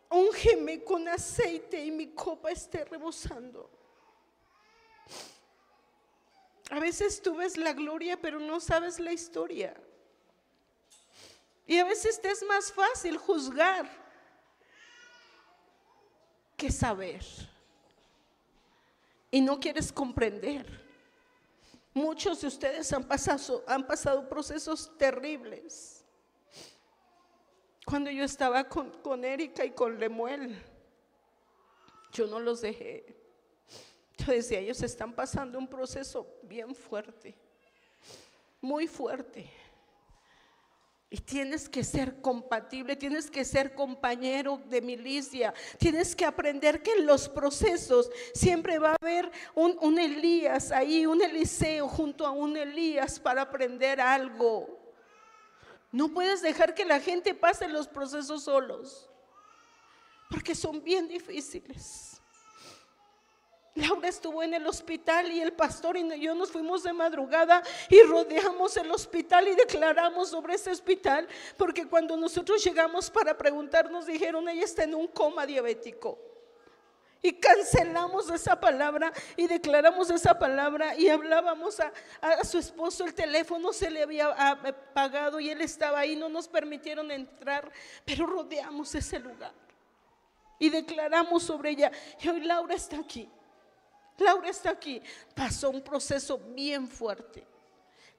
úngeme 0.08 0.82
con 0.82 1.06
aceite 1.08 1.84
y 1.84 1.90
mi 1.90 2.06
copa 2.14 2.50
esté 2.50 2.86
rebosando. 2.86 3.75
A 6.70 6.80
veces 6.80 7.22
tú 7.22 7.36
ves 7.36 7.56
la 7.56 7.72
gloria, 7.72 8.20
pero 8.20 8.40
no 8.40 8.60
sabes 8.60 8.98
la 8.98 9.12
historia. 9.12 9.74
Y 11.66 11.78
a 11.78 11.84
veces 11.84 12.20
te 12.20 12.30
es 12.30 12.42
más 12.44 12.72
fácil 12.72 13.16
juzgar 13.16 13.88
que 16.56 16.70
saber. 16.70 17.24
Y 19.30 19.40
no 19.40 19.58
quieres 19.60 19.92
comprender. 19.92 20.84
Muchos 21.92 22.40
de 22.40 22.48
ustedes 22.48 22.92
han 22.92 23.04
pasado, 23.04 23.64
han 23.66 23.86
pasado 23.86 24.28
procesos 24.28 24.96
terribles. 24.98 26.04
Cuando 27.84 28.10
yo 28.10 28.24
estaba 28.24 28.64
con, 28.64 28.90
con 29.02 29.24
Erika 29.24 29.64
y 29.64 29.70
con 29.70 29.98
Lemuel, 29.98 30.62
yo 32.12 32.26
no 32.26 32.40
los 32.40 32.60
dejé. 32.60 33.15
Yo 34.26 34.32
decía, 34.32 34.58
ellos 34.58 34.82
están 34.82 35.12
pasando 35.12 35.56
un 35.56 35.68
proceso 35.68 36.26
bien 36.42 36.74
fuerte, 36.74 37.32
muy 38.60 38.88
fuerte. 38.88 39.48
Y 41.08 41.18
tienes 41.18 41.68
que 41.68 41.84
ser 41.84 42.20
compatible, 42.20 42.96
tienes 42.96 43.30
que 43.30 43.44
ser 43.44 43.72
compañero 43.76 44.60
de 44.66 44.80
milicia, 44.80 45.54
tienes 45.78 46.16
que 46.16 46.24
aprender 46.24 46.82
que 46.82 46.94
en 46.94 47.06
los 47.06 47.28
procesos 47.28 48.10
siempre 48.34 48.80
va 48.80 48.90
a 48.90 48.96
haber 49.00 49.30
un, 49.54 49.78
un, 49.80 49.96
Elías 50.00 50.72
ahí, 50.72 51.06
un 51.06 51.22
Eliseo 51.22 51.86
junto 51.86 52.26
a 52.26 52.32
un 52.32 52.56
Elías 52.56 53.20
para 53.20 53.42
aprender 53.42 54.00
algo. 54.00 54.76
No 55.92 56.08
puedes 56.08 56.42
dejar 56.42 56.74
que 56.74 56.84
la 56.84 56.98
gente 56.98 57.32
pase 57.32 57.68
los 57.68 57.86
procesos 57.86 58.42
solos, 58.42 59.08
porque 60.28 60.56
son 60.56 60.82
bien 60.82 61.06
difíciles. 61.06 62.15
Laura 63.76 64.08
estuvo 64.08 64.42
en 64.42 64.54
el 64.54 64.66
hospital 64.66 65.30
y 65.30 65.40
el 65.40 65.52
pastor 65.52 65.98
y 65.98 66.20
yo 66.20 66.34
nos 66.34 66.50
fuimos 66.50 66.82
de 66.82 66.94
madrugada 66.94 67.62
y 67.90 68.02
rodeamos 68.02 68.74
el 68.78 68.90
hospital 68.90 69.48
y 69.48 69.54
declaramos 69.54 70.30
sobre 70.30 70.54
ese 70.54 70.70
hospital, 70.70 71.28
porque 71.58 71.86
cuando 71.86 72.16
nosotros 72.16 72.64
llegamos 72.64 73.10
para 73.10 73.36
preguntar 73.36 73.90
nos 73.90 74.06
dijeron, 74.06 74.48
ella 74.48 74.64
está 74.64 74.84
en 74.84 74.94
un 74.94 75.06
coma 75.08 75.44
diabético. 75.44 76.18
Y 77.20 77.34
cancelamos 77.34 78.30
esa 78.30 78.58
palabra 78.58 79.12
y 79.36 79.46
declaramos 79.46 80.08
esa 80.10 80.38
palabra 80.38 80.96
y 80.96 81.08
hablábamos 81.08 81.78
a, 81.80 81.92
a, 82.20 82.44
su 82.44 82.58
esposo, 82.58 83.04
el 83.04 83.14
teléfono 83.14 83.72
se 83.72 83.90
le 83.90 84.02
había 84.02 84.28
apagado 84.28 85.38
y 85.40 85.50
él 85.50 85.60
estaba 85.60 85.98
ahí, 85.98 86.16
no 86.16 86.28
nos 86.28 86.48
permitieron 86.48 87.10
entrar, 87.10 87.70
pero 88.04 88.26
rodeamos 88.26 88.94
ese 88.94 89.18
lugar 89.18 89.52
y 90.58 90.70
declaramos 90.70 91.42
sobre 91.42 91.70
ella. 91.70 91.90
Y 92.20 92.28
hoy 92.28 92.40
Laura 92.40 92.74
está 92.74 92.98
aquí. 92.98 93.28
Laura 94.18 94.48
está 94.48 94.70
aquí. 94.70 95.00
Pasó 95.34 95.70
un 95.70 95.82
proceso 95.82 96.38
bien 96.38 96.88
fuerte. 96.88 97.46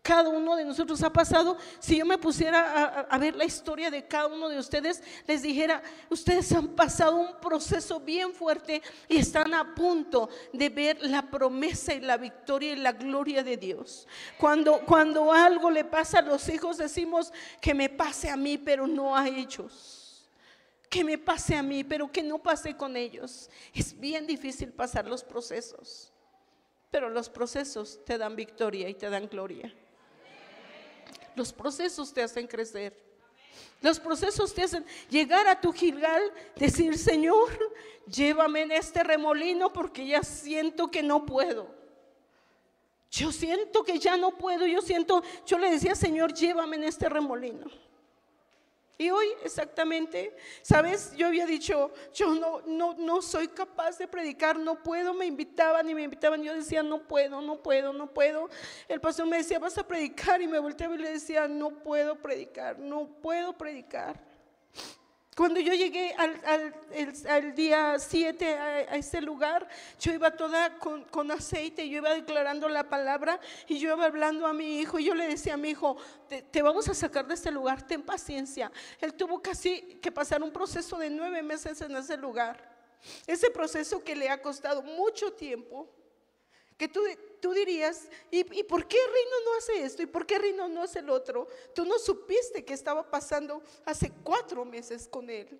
cada 0.01 0.29
uno 0.29 0.55
de 0.55 0.63
nosotros 0.63 1.03
ha 1.03 1.11
pasado. 1.11 1.57
Si 1.79 1.97
yo 1.97 2.05
me 2.05 2.17
pusiera 2.17 3.07
a, 3.09 3.17
ver 3.17 3.35
la 3.35 3.43
historia 3.43 3.91
de 3.91 4.07
cada 4.07 4.27
uno 4.27 4.47
de 4.47 4.57
ustedes, 4.57 5.03
les 5.27 5.41
dijera, 5.41 5.83
ustedes 6.09 6.49
han 6.53 6.69
pasado 6.69 7.17
un 7.17 7.35
proceso 7.41 7.99
bien 7.99 8.33
fuerte 8.33 8.81
y 9.09 9.17
están 9.17 9.53
a 9.53 9.75
punto 9.75 10.29
de 10.53 10.69
ver 10.69 10.99
la 11.01 11.23
promesa 11.23 11.93
y 11.93 11.99
la 11.99 12.15
victoria 12.15 12.71
y 12.71 12.77
la 12.77 12.93
gloria 12.93 13.43
de 13.43 13.57
Dios. 13.57 14.07
Cuando, 14.37 14.79
cuando 14.85 15.33
algo 15.33 15.69
le 15.69 15.83
pasa 15.83 16.19
a 16.19 16.21
los 16.21 16.47
hijos, 16.47 16.77
decimos 16.77 17.33
que 17.59 17.73
me 17.73 17.89
pase 17.89 18.29
a 18.29 18.37
mí, 18.37 18.57
pero 18.57 18.87
no 18.87 19.13
a 19.13 19.27
ellos 19.27 19.96
que 20.97 21.03
me 21.03 21.19
pase 21.19 21.53
a 21.53 21.61
mí, 21.61 21.83
pero 21.83 22.11
que 22.11 22.23
no 22.23 22.39
pase 22.39 22.75
con 22.75 22.97
ellos. 22.97 23.51
Es 23.71 23.99
bien 23.99 24.25
difícil 24.25 24.73
pasar 24.73 25.05
los 25.05 25.23
procesos, 25.23 26.11
pero 26.89 27.07
los 27.07 27.29
procesos 27.29 28.03
te 28.03 28.17
dan 28.17 28.35
victoria 28.35 28.89
y 28.89 28.95
te 28.95 29.07
dan 29.07 29.27
gloria. 29.27 29.71
Los 31.35 31.53
procesos 31.53 32.11
te 32.11 32.23
hacen 32.23 32.47
crecer. 32.47 32.97
Los 33.79 33.99
procesos 33.99 34.51
te 34.55 34.63
hacen 34.63 34.83
llegar 35.07 35.47
a 35.47 35.61
tu 35.61 35.71
Gilgal, 35.71 36.33
decir, 36.55 36.97
Señor, 36.97 37.47
llévame 38.07 38.63
en 38.63 38.71
este 38.71 39.03
remolino 39.03 39.71
porque 39.71 40.07
ya 40.07 40.23
siento 40.23 40.89
que 40.89 41.03
no 41.03 41.27
puedo. 41.27 41.67
Yo 43.11 43.31
siento 43.31 43.83
que 43.83 43.99
ya 43.99 44.17
no 44.17 44.31
puedo, 44.31 44.65
yo 44.65 44.81
siento, 44.81 45.21
yo 45.45 45.59
le 45.59 45.69
decía, 45.69 45.93
Señor, 45.93 46.33
llévame 46.33 46.77
en 46.77 46.85
este 46.85 47.07
remolino. 47.07 47.67
Y 48.99 49.11
hoy 49.11 49.27
exactamente, 49.43 50.35
¿sabes? 50.63 51.13
Yo 51.15 51.27
había 51.27 51.45
dicho, 51.45 51.91
yo 52.15 52.33
no, 52.33 52.61
no, 52.65 52.95
no 52.95 53.21
soy 53.21 53.47
capaz 53.47 53.99
de 53.99 54.07
predicar, 54.07 54.57
no 54.57 54.81
puedo, 54.81 55.13
me 55.13 55.27
invitaban 55.27 55.87
y 55.87 55.93
me 55.93 56.01
invitaban, 56.01 56.41
yo 56.41 56.55
decía, 56.55 56.81
no 56.81 57.07
puedo, 57.07 57.39
no 57.39 57.61
puedo, 57.61 57.93
no 57.93 58.11
puedo. 58.11 58.49
El 58.87 58.99
pastor 58.99 59.27
me 59.27 59.37
decía, 59.37 59.59
vas 59.59 59.77
a 59.77 59.87
predicar 59.87 60.41
y 60.41 60.47
me 60.47 60.57
volteaba 60.57 60.95
y 60.95 60.97
le 60.97 61.11
decía, 61.11 61.47
no 61.47 61.83
puedo 61.83 62.15
predicar, 62.15 62.79
no 62.79 63.07
puedo 63.21 63.55
predicar. 63.55 64.26
Cuando 65.37 65.59
yo 65.59 65.71
llegué 65.75 66.15
al, 66.15 67.53
día 67.53 67.99
7 67.99 68.53
a, 68.55 68.95
ese 68.95 69.21
lugar, 69.21 69.67
yo 69.99 70.11
iba 70.11 70.31
toda 70.31 70.79
con, 70.79 71.29
aceite, 71.31 71.87
yo 71.87 71.97
iba 71.97 72.15
declarando 72.15 72.67
la 72.67 72.89
palabra 72.89 73.39
y 73.67 73.77
yo 73.77 73.93
iba 73.93 74.03
hablando 74.03 74.47
a 74.47 74.53
mi 74.53 74.79
hijo 74.79 74.97
y 74.97 75.05
yo 75.05 75.13
le 75.13 75.27
decía 75.27 75.53
a 75.53 75.57
mi 75.57 75.69
hijo, 75.69 75.95
te, 76.27 76.41
te, 76.41 76.63
vamos 76.63 76.89
a 76.89 76.95
sacar 76.95 77.27
de 77.27 77.35
este 77.35 77.51
lugar, 77.51 77.85
ten 77.85 78.01
paciencia. 78.01 78.71
Él 78.99 79.13
tuvo 79.13 79.39
casi 79.39 79.99
que 80.01 80.11
pasar 80.11 80.41
un 80.41 80.51
proceso 80.51 80.97
de 80.97 81.11
nueve 81.11 81.43
meses 81.43 81.79
en 81.81 81.95
ese 81.95 82.17
lugar. 82.17 82.75
Ese 83.27 83.51
proceso 83.51 84.03
que 84.03 84.15
le 84.15 84.31
ha 84.31 84.41
costado 84.41 84.81
mucho 84.81 85.33
tiempo, 85.33 85.87
que 86.77 86.87
tú, 86.87 87.01
tú 87.41 87.53
dirías, 87.53 88.07
¿y, 88.29 88.43
por 88.63 88.87
qué 88.87 88.97
Rino 88.97 89.35
no 89.45 89.57
hace 89.57 89.83
esto? 89.83 90.03
¿Y 90.03 90.05
por 90.05 90.25
qué 90.25 90.37
Rino 90.37 90.67
no 90.67 90.83
hace 90.83 90.99
el 90.99 91.09
otro? 91.09 91.47
Tú 91.73 91.85
no 91.85 91.97
supiste 91.97 92.63
que 92.63 92.73
estaba 92.73 93.09
pasando 93.09 93.61
hace 93.83 94.11
cuatro 94.23 94.63
meses 94.63 95.07
con 95.07 95.29
él. 95.29 95.59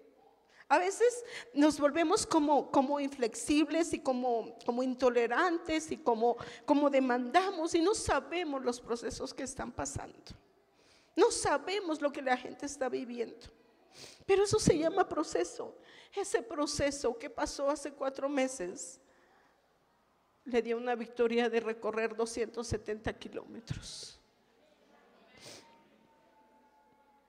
A 0.69 0.77
veces 0.77 1.23
nos 1.53 1.79
volvemos 1.79 2.25
como, 2.27 2.69
como 2.69 2.99
inflexibles 2.99 3.93
y 3.93 3.99
como, 3.99 4.57
como 4.65 4.83
intolerantes 4.83 5.91
y 5.91 5.97
como, 5.97 6.37
como 6.65 6.89
demandamos 6.89 7.73
y 7.73 7.81
no 7.81 7.95
sabemos 7.95 8.63
los 8.63 8.79
procesos 8.79 9.33
que 9.33 9.43
están 9.43 9.71
pasando. 9.71 10.19
No 11.15 11.31
sabemos 11.31 11.99
lo 12.01 12.11
que 12.11 12.21
la 12.21 12.37
gente 12.37 12.65
está 12.65 12.89
viviendo. 12.89 13.47
Pero 14.25 14.43
eso 14.43 14.59
se 14.59 14.77
llama 14.77 15.07
proceso. 15.07 15.73
Ese 16.13 16.43
proceso 16.43 17.17
que 17.17 17.29
pasó 17.29 17.69
hace 17.69 17.91
cuatro 17.91 18.29
meses 18.29 18.99
le 20.47 20.61
dio 20.61 20.77
una 20.77 20.95
victoria 20.95 21.49
de 21.49 21.59
recorrer 21.59 22.15
270 22.15 23.13
kilómetros. 23.13 24.19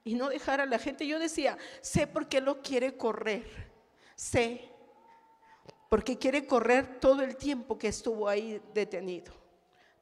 Y 0.05 0.15
no 0.15 0.29
dejar 0.29 0.61
a 0.61 0.67
la 0.67 0.79
gente. 0.79 1.07
Yo 1.07 1.19
decía, 1.19 1.59
sé 1.81 2.07
por 2.07 2.29
qué 2.29 2.41
lo 2.41 2.63
quiere 2.63 2.97
correr. 2.97 3.45
Sé. 4.17 4.69
Porque 5.91 6.17
quiere 6.17 6.47
correr 6.47 6.99
todo 7.01 7.23
el 7.23 7.37
tiempo 7.37 7.79
que 7.79 7.89
estuvo 7.89 8.29
ahí 8.29 8.61
detenido 8.73 9.38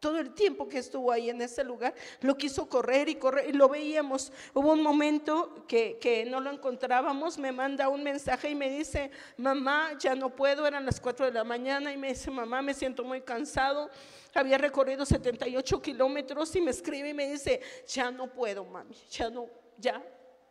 todo 0.07 0.20
el 0.20 0.34
tiempo 0.34 0.68
que 0.68 0.78
estuvo 0.78 1.11
ahí 1.11 1.30
en 1.30 1.42
ese 1.42 1.64
lugar, 1.64 1.92
lo 2.20 2.38
quiso 2.38 2.68
correr 2.68 3.09
y 3.09 3.16
correr 3.16 3.50
y 3.50 3.52
lo 3.52 3.68
veíamos. 3.68 4.32
Hubo 4.54 4.72
un 4.72 4.80
momento 4.80 5.64
que, 5.66 5.98
que, 6.00 6.24
no 6.24 6.38
lo 6.38 6.52
encontrábamos, 6.52 7.38
me 7.38 7.50
manda 7.50 7.88
un 7.88 8.04
mensaje 8.04 8.50
y 8.50 8.54
me 8.54 8.70
dice, 8.70 9.11
mamá, 9.36 9.98
ya 9.98 10.14
no 10.14 10.30
puedo, 10.30 10.64
eran 10.64 10.86
las 10.86 11.00
4 11.00 11.26
de 11.26 11.32
la 11.32 11.42
mañana 11.42 11.92
y 11.92 11.96
me 11.96 12.11
dice, 12.11 12.30
mamá, 12.30 12.62
me 12.62 12.72
siento 12.72 13.02
muy 13.02 13.20
cansado. 13.22 13.90
Había 14.32 14.59
recorrido 14.59 15.04
78 15.04 15.82
kilómetros 15.82 16.54
y 16.54 16.61
me 16.61 16.70
escribe 16.70 17.09
y 17.09 17.14
me 17.14 17.28
dice, 17.28 17.61
ya 17.88 18.12
no 18.12 18.32
puedo, 18.32 18.64
mami, 18.64 18.94
ya 19.11 19.28
no, 19.28 19.48
ya, 19.76 20.00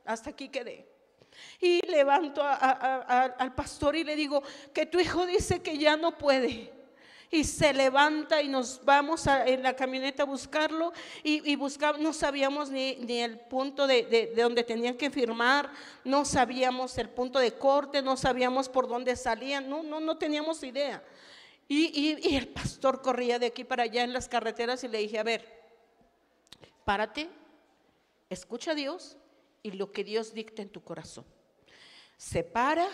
hasta 0.04 0.32
aquí 0.32 0.50
quedé. 0.50 0.86
Y 1.62 1.80
levanto 1.88 2.42
al 2.44 3.56
pastor 3.56 3.96
y 3.96 4.04
le 4.04 4.18
digo, 4.18 4.44
que 4.74 4.86
tu 4.86 5.00
hijo 5.00 5.26
dice 5.26 5.62
que 5.62 5.78
ya 5.78 5.96
no 5.96 6.18
puede 6.18 6.75
y 7.36 7.44
se 7.44 7.74
levanta 7.74 8.42
y 8.42 8.48
nos 8.48 8.84
vamos 8.86 9.28
en 9.28 9.62
la 9.62 9.76
camioneta 9.76 10.24
a 10.24 10.26
buscarlo 10.26 10.94
y, 11.22 11.52
y 11.52 11.58
no 12.00 12.14
sabíamos 12.14 12.70
ni, 12.70 12.96
ni 12.96 13.20
el 13.20 13.40
punto 13.40 13.88
de, 13.88 14.04
de, 14.04 14.42
donde 14.42 14.64
tenían 14.64 14.96
que 14.96 15.12
firmar, 15.12 15.70
no 16.04 16.24
sabíamos 16.24 16.98
el 16.98 17.10
punto 17.10 17.40
de 17.40 17.54
corte, 17.54 18.02
no 18.02 18.16
sabíamos 18.16 18.70
por 18.70 18.88
dónde 18.88 19.16
salían, 19.16 19.70
no, 19.70 19.84
no, 19.84 20.00
no 20.00 20.18
teníamos 20.18 20.64
idea. 20.64 21.04
Y, 21.68 22.20
y, 22.24 22.36
el 22.36 22.48
pastor 22.48 23.02
corría 23.02 23.40
de 23.40 23.48
aquí 23.48 23.64
para 23.64 23.84
allá 23.84 24.04
en 24.04 24.14
las 24.14 24.28
carreteras 24.28 24.84
y 24.84 24.88
le 24.88 25.00
dije, 25.00 25.20
a 25.20 25.24
ver, 25.24 25.46
párate, 26.86 27.30
escucha 28.30 28.72
a 28.72 28.76
Dios 28.76 29.18
y 29.62 29.72
lo 29.72 29.92
que 29.92 30.04
Dios 30.04 30.34
dicta 30.34 30.62
en 30.62 30.70
tu 30.70 30.84
corazón. 30.84 31.26
Se 32.18 32.44
para 32.44 32.88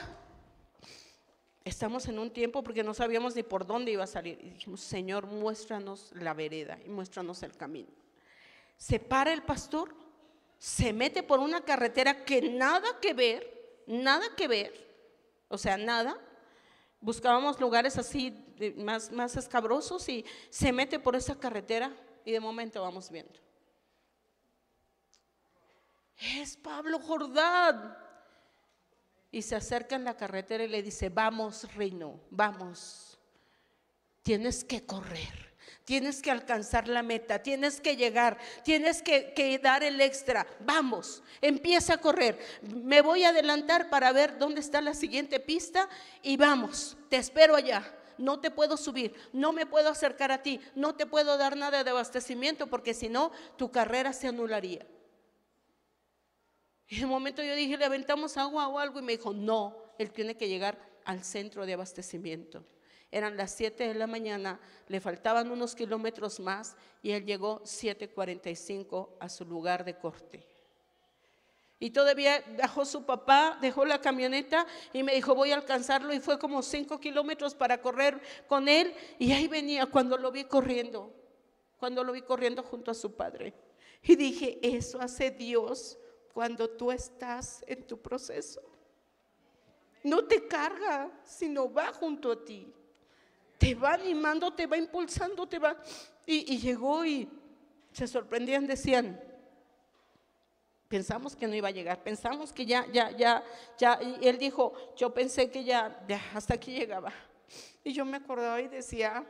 Estamos 1.64 2.08
en 2.08 2.18
un 2.18 2.32
tiempo 2.32 2.64
porque 2.64 2.84
no 2.84 2.94
sabíamos 2.94 3.36
ni 3.36 3.44
por 3.44 3.68
dónde 3.68 3.92
iba 3.92 4.04
a 4.04 4.08
salir. 4.08 4.40
Y 4.42 4.50
dijimos, 4.50 4.82
Señor, 4.82 5.28
muéstranos 5.28 6.12
la 6.16 6.34
vereda 6.34 6.80
y 6.86 6.90
muéstranos 6.90 7.44
el 7.44 7.56
camino. 7.56 7.90
Se 8.78 9.00
para 9.00 9.32
el 9.32 9.44
pastor, 9.44 9.96
se 10.58 10.92
mete 10.92 11.22
por 11.22 11.40
una 11.40 11.62
carretera 11.62 12.26
que 12.26 12.42
nada 12.42 13.00
que 13.00 13.14
ver, 13.14 13.84
nada 13.86 14.26
que 14.36 14.48
ver, 14.48 14.74
o 15.50 15.58
sea, 15.58 15.78
nada. 15.78 16.18
Buscábamos 17.00 17.60
lugares 17.60 17.98
así 17.98 18.34
más, 18.78 19.12
más 19.12 19.36
escabrosos 19.36 20.08
y 20.10 20.26
se 20.50 20.72
mete 20.72 21.00
por 21.00 21.16
esa 21.16 21.40
carretera 21.40 21.96
y 22.26 22.32
de 22.32 22.40
momento 22.40 22.82
vamos 22.82 23.12
viendo. 23.12 23.40
Es 26.40 26.58
Pablo 26.58 27.00
Jordán 27.00 27.98
y 29.32 29.42
se 29.42 29.56
acerca 29.56 29.96
en 29.96 30.04
la 30.04 30.18
carretera 30.18 30.64
y 30.64 30.68
le 30.68 30.84
dice, 30.84 31.10
vamos, 31.10 31.74
reino, 31.76 32.20
vamos. 32.30 33.18
Tienes 34.24 34.64
que 34.64 34.86
correr, 34.86 35.56
tienes 35.86 36.22
que 36.22 36.30
alcanzar 36.30 36.88
la 36.88 37.02
meta, 37.02 37.42
tienes 37.42 37.80
que 37.80 37.96
llegar, 37.96 38.38
tienes 38.64 39.02
que, 39.02 39.60
dar 39.64 39.84
el 39.84 40.02
extra. 40.02 40.46
Vamos, 40.60 41.24
empieza 41.42 41.96
a 41.96 41.98
correr. 41.98 42.38
Me 42.62 43.02
voy 43.02 43.24
a 43.24 43.30
adelantar 43.30 43.90
para 43.90 44.12
ver 44.12 44.38
dónde 44.38 44.60
está 44.60 44.82
la 44.82 44.94
siguiente 44.94 45.40
pista 45.40 45.88
y 46.22 46.36
vamos, 46.36 46.98
te 47.10 47.18
espero 47.18 47.56
allá. 47.56 47.98
No 48.18 48.40
te 48.40 48.52
puedo 48.52 48.78
subir, 48.78 49.16
no 49.34 49.52
me 49.54 49.66
puedo 49.66 49.90
acercar 49.90 50.32
a 50.32 50.44
ti, 50.44 50.60
no 50.76 50.94
te 50.94 51.08
puedo 51.08 51.38
dar 51.38 51.58
nada 51.58 51.84
de 51.84 51.90
abastecimiento 51.90 52.68
porque 52.68 52.94
si 52.94 53.10
no, 53.10 53.32
tu 53.58 53.72
carrera 53.72 54.14
se 54.14 54.28
anularía. 54.28 54.86
En 56.92 57.06
un 57.06 57.10
momento 57.10 57.42
yo 57.42 57.56
dije, 57.56 57.78
¿le 57.78 57.86
aventamos 57.86 58.36
agua 58.36 58.68
o 58.68 58.78
algo? 58.78 59.00
Y 59.00 59.02
me 59.02 59.14
dijo, 59.14 59.32
no, 59.32 59.78
él 59.98 60.12
tiene 60.12 60.36
que 60.36 60.50
llegar 60.50 60.78
al 61.06 61.24
centro 61.24 61.66
de 61.66 61.74
abastecimiento. 61.74 62.66
Eran 63.10 63.38
las 63.38 63.52
7 63.52 63.88
de 63.88 63.94
la 63.94 64.08
mañana, 64.08 64.60
le 64.90 65.00
faltaban 65.00 65.50
unos 65.50 65.74
kilómetros 65.74 66.42
más 66.42 66.76
y 67.02 67.12
él 67.12 67.26
llegó 67.26 67.62
7.45 67.64 69.08
a 69.22 69.30
su 69.30 69.46
lugar 69.46 69.86
de 69.86 69.98
corte. 69.98 70.46
Y 71.80 71.92
todavía 71.92 72.44
bajó 72.58 72.84
su 72.84 73.06
papá, 73.06 73.58
dejó 73.62 73.86
la 73.86 74.02
camioneta 74.02 74.68
y 74.92 75.02
me 75.02 75.16
dijo, 75.16 75.34
voy 75.34 75.52
a 75.52 75.56
alcanzarlo. 75.56 76.14
Y 76.14 76.20
fue 76.20 76.38
como 76.38 76.62
5 76.62 77.00
kilómetros 77.00 77.56
para 77.56 77.82
correr 77.82 78.22
con 78.48 78.68
él. 78.68 78.94
Y 79.18 79.32
ahí 79.32 79.48
venía 79.48 79.86
cuando 79.86 80.18
lo 80.18 80.30
vi 80.32 80.44
corriendo, 80.44 81.12
cuando 81.80 82.04
lo 82.04 82.12
vi 82.12 82.22
corriendo 82.22 82.64
junto 82.64 82.92
a 82.92 82.94
su 82.94 83.14
padre. 83.16 83.54
Y 84.04 84.16
dije, 84.16 84.60
eso 84.62 85.02
hace 85.02 85.32
Dios 85.32 85.98
cuando 86.34 86.70
tú 86.70 86.92
estás 86.92 87.64
en 87.68 87.86
tu 87.86 88.02
proceso. 88.02 88.62
No 90.04 90.26
te 90.26 90.48
carga, 90.48 91.12
sino 91.24 91.72
va 91.72 91.94
junto 91.94 92.32
a 92.32 92.44
ti. 92.44 92.74
Te 93.58 93.76
va 93.76 93.94
animando, 93.94 94.52
te 94.54 94.66
va 94.66 94.78
impulsando, 94.78 95.48
te 95.48 95.60
va. 95.60 95.78
Y, 96.26 96.58
llegó 96.58 97.06
y 97.06 97.30
se 97.92 98.08
sorprendían, 98.08 98.66
decían, 98.66 99.22
pensamos 100.88 101.36
que 101.36 101.48
no 101.48 101.56
iba 101.56 101.68
a 101.68 101.72
llegar, 101.72 102.02
pensamos 102.02 102.52
que 102.52 102.66
ya, 102.66 102.88
ya, 102.92 103.12
ya, 103.12 103.44
ya. 103.78 104.00
Y 104.02 104.28
él 104.28 104.38
dijo, 104.38 104.74
yo 104.96 105.14
pensé 105.14 105.52
que 105.52 105.64
ya, 105.64 106.04
ya 106.08 106.20
hasta 106.34 106.56
aquí 106.56 106.72
llegaba. 106.72 107.14
Y 107.84 107.94
yo 107.94 108.06
me 108.06 108.18
acordaba 108.18 108.60
y 108.62 108.68
decía, 108.68 109.26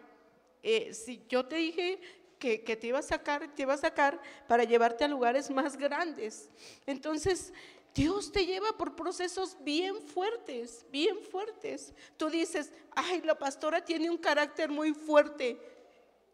eh, 0.64 0.94
si 0.94 1.26
yo 1.28 1.46
te 1.46 1.56
dije 1.56 2.00
que, 2.42 2.76
te 2.76 2.88
iba 2.88 2.98
a 2.98 3.04
sacar, 3.04 3.48
te 3.54 3.62
iba 3.62 3.76
a 3.76 3.78
sacar 3.78 4.20
para 4.48 4.64
llevarte 4.64 5.04
a 5.04 5.08
lugares 5.08 5.52
más 5.52 5.78
grandes. 5.78 6.50
Entonces, 6.88 7.54
Dios 7.94 8.32
te 8.32 8.46
lleva 8.48 8.76
por 8.78 8.96
procesos 8.96 9.56
bien 9.62 10.02
fuertes, 10.02 10.84
bien 10.90 11.22
fuertes. 11.22 11.94
Tú 12.18 12.30
dices, 12.30 12.72
ay, 12.96 13.22
la 13.22 13.38
pastora 13.38 13.86
tiene 13.86 14.10
un 14.10 14.18
carácter 14.18 14.70
muy 14.70 14.94
fuerte. 14.94 15.60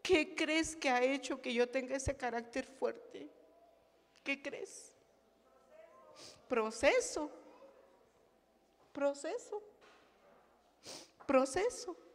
¿Qué 0.02 0.34
crees 0.34 0.74
que 0.74 0.88
ha 0.88 1.02
hecho 1.02 1.42
que 1.42 1.52
yo 1.52 1.68
tenga 1.68 1.96
ese 1.96 2.16
carácter 2.16 2.64
fuerte? 2.64 3.28
¿Qué 4.24 4.40
crees? 4.40 4.92
Proceso. 6.48 7.30
Proceso. 8.94 9.62
Proceso. 11.26 12.07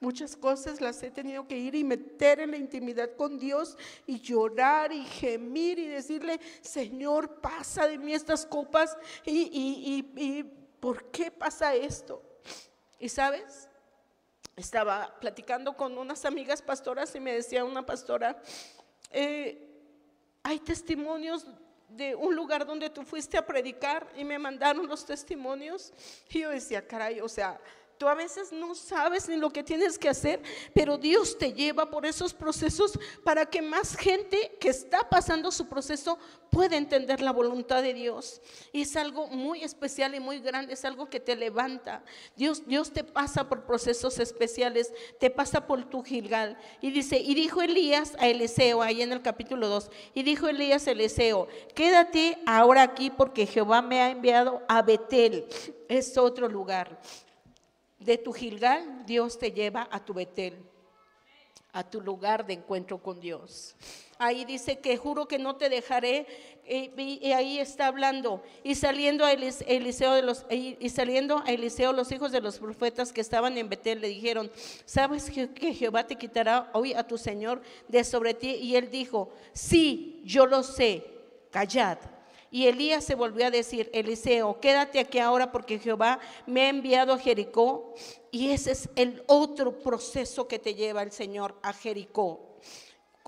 Muchas 0.00 0.36
cosas 0.36 0.80
las 0.80 1.02
he 1.02 1.10
tenido 1.10 1.48
que 1.48 1.58
ir 1.58 1.74
y 1.74 1.82
meter 1.82 2.38
en 2.38 2.52
la 2.52 2.56
intimidad 2.56 3.16
con 3.16 3.36
Dios 3.36 3.76
y 4.06 4.20
llorar 4.20 4.92
y 4.92 5.04
gemir 5.04 5.80
y 5.80 5.88
decirle, 5.88 6.38
Señor, 6.60 7.40
pasa 7.40 7.88
de 7.88 7.98
mí 7.98 8.14
estas 8.14 8.46
copas 8.46 8.96
y, 9.24 10.04
y, 10.16 10.42
¿por 10.78 11.10
qué 11.10 11.32
pasa 11.32 11.74
esto? 11.74 12.22
Y 13.00 13.08
sabes, 13.08 13.68
estaba 14.54 15.18
platicando 15.20 15.76
con 15.76 15.98
unas 15.98 16.24
amigas 16.24 16.62
pastoras 16.62 17.12
y 17.16 17.20
me 17.20 17.34
decía 17.34 17.64
una 17.64 17.84
pastora, 17.84 18.40
eh, 19.10 19.68
hay 20.44 20.60
testimonios 20.60 21.44
de 21.88 22.14
un 22.14 22.36
lugar 22.36 22.64
donde 22.64 22.88
tú 22.88 23.02
fuiste 23.02 23.36
a 23.36 23.44
predicar 23.44 24.06
y 24.16 24.22
me 24.24 24.38
mandaron 24.38 24.86
los 24.86 25.04
testimonios 25.04 25.92
y 26.30 26.40
yo 26.40 26.50
decía, 26.50 26.86
caray, 26.86 27.20
o 27.20 27.28
sea, 27.28 27.60
Tú 27.98 28.06
a 28.06 28.14
veces 28.14 28.52
no 28.52 28.76
sabes 28.76 29.28
ni 29.28 29.36
lo 29.36 29.50
que 29.50 29.64
tienes 29.64 29.98
que 29.98 30.08
hacer, 30.08 30.40
pero 30.72 30.96
Dios 30.96 31.36
te 31.36 31.52
lleva 31.52 31.90
por 31.90 32.06
esos 32.06 32.32
procesos 32.32 32.96
para 33.24 33.44
que 33.44 33.60
más 33.60 33.96
gente 33.96 34.56
que 34.60 34.68
está 34.68 35.08
pasando 35.08 35.50
su 35.50 35.68
proceso 35.68 36.16
pueda 36.48 36.76
entender 36.76 37.20
la 37.20 37.32
voluntad 37.32 37.82
de 37.82 37.94
Dios. 37.94 38.40
Y 38.72 38.82
es 38.82 38.96
algo 38.96 39.26
muy 39.26 39.64
especial 39.64 40.14
y 40.14 40.20
muy 40.20 40.38
grande, 40.38 40.74
es 40.74 40.84
algo 40.84 41.10
que 41.10 41.18
te 41.18 41.34
levanta. 41.34 42.04
Dios, 42.36 42.64
Dios 42.66 42.92
te 42.92 43.02
pasa 43.02 43.48
por 43.48 43.66
procesos 43.66 44.20
especiales, 44.20 44.92
te 45.18 45.28
pasa 45.28 45.66
por 45.66 45.84
tu 45.90 46.04
Gilgal. 46.04 46.56
Y 46.80 46.92
dice, 46.92 47.18
y 47.18 47.34
dijo 47.34 47.62
Elías 47.62 48.14
a 48.20 48.28
Eliseo, 48.28 48.80
ahí 48.80 49.02
en 49.02 49.12
el 49.12 49.22
capítulo 49.22 49.66
2, 49.66 49.90
y 50.14 50.22
dijo 50.22 50.46
Elías 50.46 50.86
a 50.86 50.92
Eliseo, 50.92 51.48
quédate 51.74 52.38
ahora 52.46 52.82
aquí 52.82 53.10
porque 53.10 53.44
Jehová 53.44 53.82
me 53.82 54.00
ha 54.00 54.10
enviado 54.10 54.62
a 54.68 54.82
Betel, 54.82 55.46
es 55.88 56.16
otro 56.16 56.48
lugar. 56.48 57.00
De 57.98 58.18
tu 58.18 58.32
Gilgal, 58.32 59.04
Dios 59.06 59.38
te 59.38 59.52
lleva 59.52 59.88
a 59.90 60.04
tu 60.04 60.14
Betel, 60.14 60.54
a 61.72 61.88
tu 61.88 62.00
lugar 62.00 62.46
de 62.46 62.54
encuentro 62.54 62.98
con 63.02 63.20
Dios. 63.20 63.74
Ahí 64.18 64.44
dice 64.44 64.80
que 64.80 64.96
juro 64.96 65.28
que 65.28 65.38
no 65.38 65.56
te 65.56 65.68
dejaré. 65.68 66.26
Y, 66.66 67.32
ahí 67.32 67.58
está 67.58 67.86
hablando. 67.86 68.42
Y 68.62 68.74
saliendo 68.74 69.24
a 69.24 69.32
Eliseo 69.32 70.12
de 70.12 70.22
los 70.22 70.44
y 70.50 70.88
saliendo 70.90 71.42
a 71.46 71.52
Eliseo 71.52 71.92
los 71.92 72.12
hijos 72.12 72.30
de 72.32 72.40
los 72.40 72.58
profetas 72.58 73.12
que 73.12 73.20
estaban 73.20 73.56
en 73.56 73.68
Betel 73.68 74.00
le 74.00 74.08
dijeron, 74.08 74.50
¿sabes 74.84 75.30
que, 75.30 75.50
que 75.50 75.72
Jehová 75.72 76.06
te 76.06 76.16
quitará 76.16 76.68
hoy 76.74 76.92
a 76.92 77.06
tu 77.06 77.16
Señor 77.16 77.62
de 77.86 78.04
sobre 78.04 78.34
ti? 78.34 78.50
Y 78.56 78.76
él 78.76 78.90
dijo, 78.90 79.30
sí, 79.52 80.20
yo 80.24 80.46
lo 80.46 80.62
sé, 80.62 81.06
callad. 81.50 81.98
Y 82.50 82.66
Elías 82.66 83.04
se 83.04 83.14
volvió 83.14 83.46
a 83.46 83.50
decir, 83.50 83.90
Eliseo, 83.92 84.58
quédate 84.60 84.98
aquí 84.98 85.18
ahora 85.18 85.52
porque 85.52 85.78
Jehová 85.78 86.18
me 86.46 86.62
ha 86.62 86.68
enviado 86.68 87.12
a 87.12 87.18
Jericó. 87.18 87.94
Y 88.30 88.50
ese 88.50 88.72
es 88.72 88.88
el 88.96 89.22
otro 89.26 89.78
proceso 89.78 90.48
que 90.48 90.58
te 90.58 90.74
lleva 90.74 91.02
el 91.02 91.12
Señor 91.12 91.56
a 91.62 91.72
Jericó. 91.72 92.48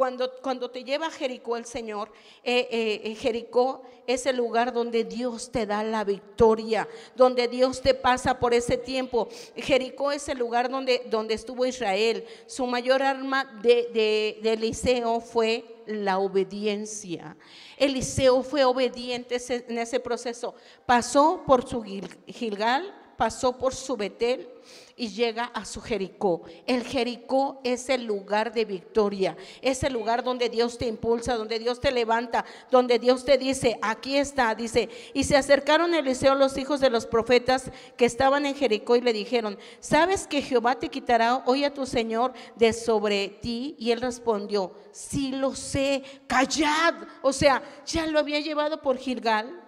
Cuando, 0.01 0.33
cuando 0.41 0.71
te 0.71 0.83
lleva 0.83 1.09
a 1.09 1.11
Jericó 1.11 1.59
el 1.59 1.66
Señor, 1.66 2.11
eh, 2.43 2.68
eh, 2.71 3.01
eh, 3.05 3.14
Jericó 3.16 3.83
es 4.07 4.25
el 4.25 4.37
lugar 4.37 4.73
donde 4.73 5.05
Dios 5.05 5.53
te 5.53 5.66
da 5.66 5.85
la 5.85 6.05
victoria, 6.05 6.89
donde 7.16 7.49
Dios 7.49 7.83
te 7.83 7.93
pasa 7.93 8.39
por 8.39 8.55
ese 8.55 8.79
tiempo. 8.79 9.29
Jericó 9.57 10.11
es 10.11 10.27
el 10.31 10.39
lugar 10.39 10.71
donde, 10.71 11.03
donde 11.11 11.35
estuvo 11.35 11.66
Israel. 11.66 12.25
Su 12.47 12.66
mayor 12.66 13.03
arma 13.03 13.45
de, 13.61 13.91
de, 13.93 14.39
de 14.43 14.53
Eliseo 14.55 15.21
fue 15.21 15.70
la 15.87 16.18
obediencia. 16.18 17.37
Eliseo 17.76 18.43
fue 18.43 18.64
obediente 18.64 19.37
en 19.49 19.78
ese 19.78 20.01
proceso. 20.01 20.55
Pasó 20.87 21.43
por 21.47 21.68
su 21.68 21.83
Gilgal, 21.83 22.95
pasó 23.21 23.59
por 23.59 23.75
su 23.75 23.99
Betel 23.99 24.49
y 24.97 25.09
llega 25.09 25.45
a 25.45 25.66
su 25.66 25.83
Jericó. 25.83 26.41
El 26.66 26.85
Jericó 26.85 27.61
es 27.64 27.91
el 27.91 28.07
lugar 28.07 28.51
de 28.55 28.64
victoria, 28.64 29.37
es 29.61 29.83
el 29.83 29.93
lugar 29.93 30.25
donde 30.25 30.49
Dios 30.49 30.79
te 30.79 30.87
impulsa, 30.87 31.35
donde 31.35 31.59
Dios 31.59 31.81
te 31.81 31.93
levanta, 31.93 32.47
donde 32.71 32.99
Dios 32.99 33.27
te 33.27 33.37
dice, 33.37 33.79
aquí 33.83 34.16
está, 34.16 34.55
dice, 34.55 34.89
y 35.12 35.25
se 35.25 35.37
acercaron 35.37 35.93
a 35.93 35.99
Eliseo 35.99 36.35
los 36.35 36.57
hijos 36.57 36.81
de 36.81 36.89
los 36.89 37.05
profetas 37.05 37.71
que 37.99 38.07
estaban 38.07 38.47
en 38.47 38.55
Jericó 38.55 38.97
y 38.97 39.03
le 39.03 39.12
dijeron, 39.12 39.59
¿sabes 39.81 40.27
que 40.27 40.41
Jehová 40.41 40.79
te 40.79 40.89
quitará 40.89 41.43
hoy 41.45 41.64
a 41.64 41.75
tu 41.75 41.85
Señor 41.85 42.33
de 42.57 42.73
sobre 42.73 43.29
ti? 43.29 43.77
Y 43.79 43.91
él 43.91 44.01
respondió, 44.01 44.73
sí 44.93 45.33
lo 45.33 45.55
sé, 45.55 46.03
callad. 46.27 46.95
O 47.21 47.35
sea, 47.35 47.62
ya 47.85 48.07
lo 48.07 48.18
había 48.18 48.41
llevado 48.41 48.81
por 48.81 48.97
Gilgal, 48.97 49.62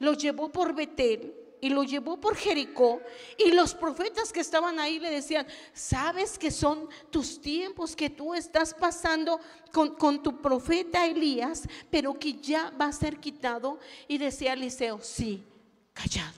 lo 0.00 0.14
llevó 0.14 0.48
por 0.48 0.74
Betel 0.74 1.44
y 1.60 1.70
lo 1.70 1.82
llevó 1.82 2.20
por 2.20 2.36
Jericó 2.36 3.00
y 3.36 3.52
los 3.52 3.74
profetas 3.74 4.32
que 4.32 4.40
estaban 4.40 4.78
ahí 4.78 4.98
le 4.98 5.10
decían, 5.10 5.46
sabes 5.72 6.38
que 6.38 6.50
son 6.50 6.88
tus 7.10 7.40
tiempos 7.40 7.96
que 7.96 8.10
tú 8.10 8.34
estás 8.34 8.74
pasando 8.74 9.40
con, 9.72 10.22
tu 10.22 10.40
profeta 10.40 11.06
Elías, 11.06 11.64
pero 11.90 12.18
que 12.18 12.34
ya 12.34 12.70
va 12.70 12.86
a 12.86 12.92
ser 12.92 13.18
quitado. 13.18 13.78
Y 14.06 14.18
decía 14.18 14.52
Eliseo, 14.52 15.00
sí, 15.00 15.44
callad. 15.92 16.34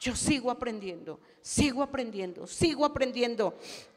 Yo 0.00 0.16
sigo 0.16 0.50
aprendiendo, 0.50 1.20
sigo 1.40 1.82
aprendiendo, 1.82 2.46
sigo 2.46 2.84
aprendiendo 2.84 3.56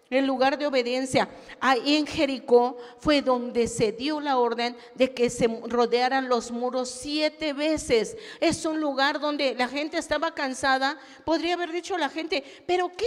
el 0.10 0.26
lugar 0.26 0.58
de 0.58 0.68
obediencia. 0.68 1.30
Ahí 1.60 1.96
en 1.96 2.06
Jericó 2.06 2.78
fue 3.00 3.22
donde 3.22 3.68
se 3.68 3.92
dio 3.92 4.20
la 4.20 4.38
orden 4.38 4.78
de 4.94 5.14
que 5.14 5.30
se 5.30 5.48
rodearan 5.68 6.30
los 6.30 6.52
muros 6.52 6.90
siete 6.90 7.54
veces. 7.54 8.16
Es 8.40 8.66
un 8.66 8.80
lugar 8.80 9.20
donde 9.20 9.56
la 9.56 9.68
gente 9.68 9.98
estaba 9.98 10.34
cansada. 10.34 11.00
Podría 11.26 11.56
haber 11.56 11.72
dicho 11.72 11.98
la 11.98 12.10
gente, 12.10 12.44
pero 12.68 12.90
qué, 12.90 13.06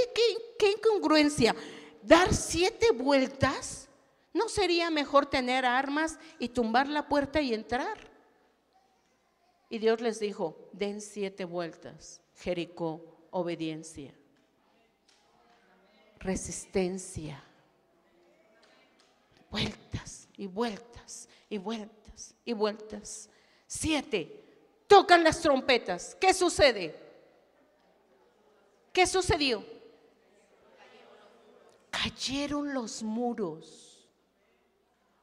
qué, 0.59 0.73
incongruencia. 0.73 1.55
Dar 2.03 2.35
siete 2.35 2.91
vueltas. 2.91 3.89
¿No 4.33 4.49
sería 4.49 4.91
mejor 4.91 5.27
tener 5.27 5.65
armas 5.65 6.19
y 6.39 6.49
tumbar 6.49 6.89
la 6.89 7.09
puerta 7.09 7.41
y 7.41 7.55
entrar? 7.55 7.97
Y 9.71 9.79
Dios 9.79 10.01
les 10.01 10.21
dijo, 10.21 10.69
den 10.73 11.01
siete 11.01 11.45
vueltas. 11.45 12.21
Jericó, 12.37 13.05
obediencia 13.31 14.15
resistencia. 16.21 17.43
Vueltas 19.51 20.29
y 20.37 20.47
vueltas 20.47 21.29
y 21.49 21.59
vueltas 21.59 22.35
y 22.45 22.53
vueltas. 22.53 23.29
Siete. 23.67 24.45
Tocan 24.87 25.23
las 25.23 25.41
trompetas. 25.41 26.17
¿Qué 26.21 26.33
sucede? 26.33 26.99
¿Qué 28.93 29.07
sucedió? 29.07 29.65
Cayeron 31.91 32.73
los 32.73 33.03
muros. 33.03 34.09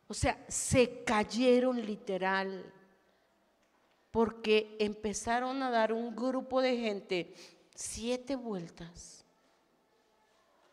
O 0.08 0.14
sea, 0.14 0.44
se 0.48 1.04
cayeron 1.04 1.84
literal. 1.84 2.72
Porque 4.12 4.78
empezaron 4.80 5.62
a 5.62 5.70
dar 5.70 5.92
un 5.92 6.16
grupo 6.16 6.62
de 6.62 6.78
gente 6.78 7.34
siete 7.76 8.38
vueltas 8.38 9.25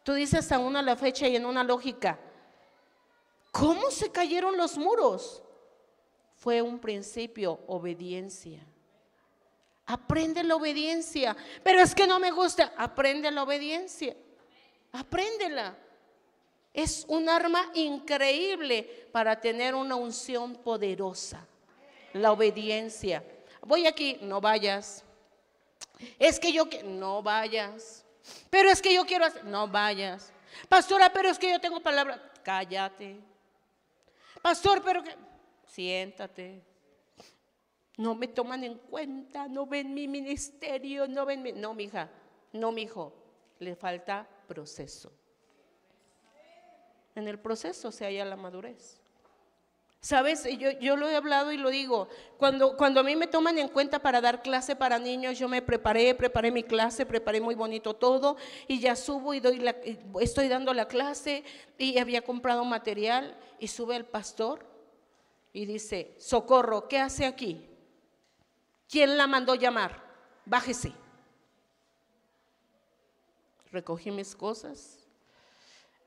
Tú 0.02 0.14
dices 0.14 0.50
aún 0.52 0.76
a 0.76 0.82
la 0.82 0.96
fecha 0.96 1.28
y 1.28 1.36
en 1.36 1.46
una 1.46 1.62
lógica, 1.62 2.18
¿cómo 3.50 3.90
se 3.90 4.10
cayeron 4.10 4.56
los 4.56 4.76
muros? 4.76 5.42
Fue 6.36 6.60
un 6.60 6.80
principio, 6.80 7.60
obediencia. 7.68 8.66
Aprende 9.86 10.42
la 10.42 10.56
obediencia. 10.56 11.36
Pero 11.62 11.80
es 11.80 11.94
que 11.94 12.06
no 12.06 12.18
me 12.18 12.30
gusta. 12.30 12.72
Aprende 12.76 13.30
la 13.30 13.42
obediencia. 13.42 14.16
Apréndela. 14.92 15.76
Es 16.72 17.04
un 17.08 17.28
arma 17.28 17.70
increíble 17.74 19.08
para 19.12 19.40
tener 19.40 19.74
una 19.74 19.94
unción 19.94 20.56
poderosa. 20.56 21.46
La 22.14 22.32
obediencia. 22.32 23.22
Voy 23.60 23.86
aquí, 23.86 24.18
no 24.22 24.40
vayas. 24.40 25.04
Es 26.18 26.40
que 26.40 26.52
yo 26.52 26.68
que 26.68 26.82
no 26.82 27.22
vayas. 27.22 28.01
Pero 28.50 28.70
es 28.70 28.80
que 28.80 28.94
yo 28.94 29.04
quiero 29.04 29.24
hacer, 29.24 29.44
no 29.44 29.68
vayas. 29.68 30.32
Pastora, 30.68 31.12
pero 31.12 31.28
es 31.28 31.38
que 31.38 31.50
yo 31.50 31.60
tengo 31.60 31.80
palabra, 31.80 32.32
cállate. 32.42 33.20
Pastor, 34.40 34.82
pero 34.84 35.02
que, 35.02 35.14
siéntate. 35.66 36.62
No 37.96 38.14
me 38.14 38.28
toman 38.28 38.64
en 38.64 38.78
cuenta, 38.78 39.48
no 39.48 39.66
ven 39.66 39.92
mi 39.92 40.08
ministerio, 40.08 41.06
no 41.06 41.26
ven 41.26 41.42
mi, 41.42 41.52
no, 41.52 41.74
mija, 41.74 42.10
no, 42.52 42.72
mijo, 42.72 43.12
le 43.58 43.76
falta 43.76 44.26
proceso. 44.48 45.12
En 47.14 47.28
el 47.28 47.38
proceso 47.38 47.92
se 47.92 48.06
halla 48.06 48.24
la 48.24 48.36
madurez. 48.36 49.01
Sabes, 50.04 50.48
yo, 50.58 50.72
yo 50.72 50.96
lo 50.96 51.08
he 51.08 51.14
hablado 51.14 51.52
y 51.52 51.56
lo 51.56 51.70
digo, 51.70 52.08
cuando, 52.36 52.76
cuando 52.76 52.98
a 52.98 53.02
mí 53.04 53.14
me 53.14 53.28
toman 53.28 53.56
en 53.58 53.68
cuenta 53.68 54.00
para 54.00 54.20
dar 54.20 54.42
clase 54.42 54.74
para 54.74 54.98
niños, 54.98 55.38
yo 55.38 55.48
me 55.48 55.62
preparé, 55.62 56.12
preparé 56.16 56.50
mi 56.50 56.64
clase, 56.64 57.06
preparé 57.06 57.40
muy 57.40 57.54
bonito 57.54 57.94
todo 57.94 58.36
y 58.66 58.80
ya 58.80 58.96
subo 58.96 59.32
y 59.32 59.38
doy 59.38 59.58
la, 59.58 59.76
estoy 60.20 60.48
dando 60.48 60.74
la 60.74 60.88
clase 60.88 61.44
y 61.78 61.98
había 61.98 62.22
comprado 62.22 62.64
material 62.64 63.38
y 63.60 63.68
sube 63.68 63.94
el 63.94 64.04
pastor 64.04 64.66
y 65.52 65.66
dice, 65.66 66.16
socorro, 66.18 66.88
¿qué 66.88 66.98
hace 66.98 67.24
aquí? 67.24 67.64
¿Quién 68.88 69.16
la 69.16 69.28
mandó 69.28 69.54
llamar? 69.54 70.02
Bájese. 70.44 70.92
Recogí 73.70 74.10
mis 74.10 74.34
cosas, 74.34 74.98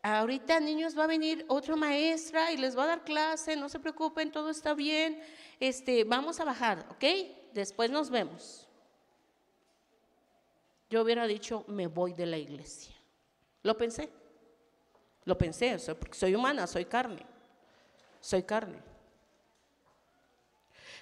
Ahorita, 0.07 0.59
niños, 0.59 0.95
va 0.95 1.05
a 1.05 1.07
venir 1.07 1.43
otra 1.47 1.75
maestra 1.75 2.51
y 2.51 2.57
les 2.57 2.77
va 2.77 2.83
a 2.83 2.87
dar 2.87 3.03
clase, 3.03 3.55
no 3.55 3.67
se 3.67 3.79
preocupen, 3.79 4.31
todo 4.31 4.51
está 4.51 4.75
bien. 4.75 5.19
Este, 5.59 6.03
vamos 6.03 6.39
a 6.39 6.45
bajar, 6.45 6.85
¿ok? 6.91 7.03
Después 7.53 7.89
nos 7.89 8.11
vemos. 8.11 8.67
Yo 10.91 11.01
hubiera 11.01 11.25
dicho, 11.25 11.65
me 11.67 11.87
voy 11.87 12.13
de 12.13 12.27
la 12.27 12.37
iglesia. 12.37 12.93
Lo 13.63 13.75
pensé. 13.75 14.07
Lo 15.23 15.39
pensé, 15.39 15.75
porque 15.95 16.13
soy 16.13 16.35
humana, 16.35 16.67
soy 16.67 16.85
carne. 16.85 17.25
Soy 18.21 18.43
carne. 18.43 18.77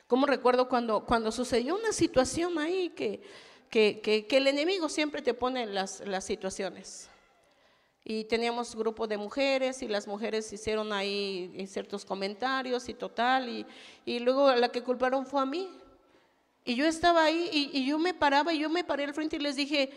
Como 0.08 0.26
recuerdo 0.26 0.70
cuando, 0.70 1.04
cuando 1.04 1.30
sucedió 1.34 1.76
una 1.76 1.92
situación 1.92 2.58
ahí 2.58 2.92
que, 2.92 3.22
que, 3.70 4.26
el 4.30 4.48
enemigo 4.48 4.88
siempre 4.88 5.22
te 5.22 5.34
pone 5.34 5.66
las, 5.66 6.00
las 6.08 6.24
situaciones. 6.24 7.10
Y 8.06 8.26
teníamos 8.26 8.76
grupo 8.76 9.08
de 9.08 9.18
mujeres 9.18 9.82
y 9.82 9.88
las 9.88 10.08
mujeres 10.08 10.52
hicieron 10.52 10.92
ahí 10.92 11.66
ciertos 11.70 12.04
comentarios 12.04 12.90
y 12.90 12.94
total. 12.94 13.48
Y, 13.48 13.66
y 14.06 14.20
luego 14.20 14.54
la 14.56 14.70
que 14.70 14.84
culparon 14.84 15.26
fue 15.26 15.42
a 15.42 15.46
mí. 15.46 15.70
Y 16.66 16.76
yo 16.76 16.86
estaba 16.86 17.24
ahí 17.24 17.50
y, 17.52 17.80
y, 17.80 17.86
yo 17.86 17.98
me 18.00 18.14
paraba 18.14 18.54
y 18.54 18.60
yo 18.60 18.70
me 18.70 18.84
paré 18.84 19.04
al 19.04 19.14
frente 19.14 19.36
y 19.36 19.40
les 19.40 19.56
dije, 19.56 19.90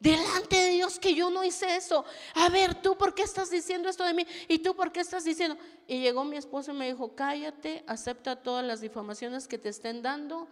delante 0.00 0.56
de 0.56 0.70
Dios 0.70 0.98
que 0.98 1.14
yo 1.14 1.30
no 1.30 1.44
hice 1.44 1.76
eso. 1.76 2.04
A 2.34 2.48
ver, 2.48 2.74
tú 2.74 2.96
por 2.96 3.14
qué 3.14 3.22
estás 3.22 3.50
diciendo 3.50 3.88
esto 3.88 4.04
de 4.04 4.14
mí 4.14 4.26
y 4.46 4.58
tú 4.58 4.74
por 4.74 4.92
qué 4.92 5.00
estás 5.00 5.24
diciendo. 5.24 5.56
Y 5.86 6.00
llegó 6.00 6.24
mi 6.24 6.36
esposo 6.36 6.72
y 6.72 6.74
me 6.74 6.86
dijo, 6.86 7.14
cállate, 7.14 7.84
acepta 7.86 8.36
todas 8.36 8.64
las 8.64 8.80
difamaciones 8.80 9.48
que 9.48 9.58
te 9.58 9.68
estén 9.68 10.02
dando 10.02 10.48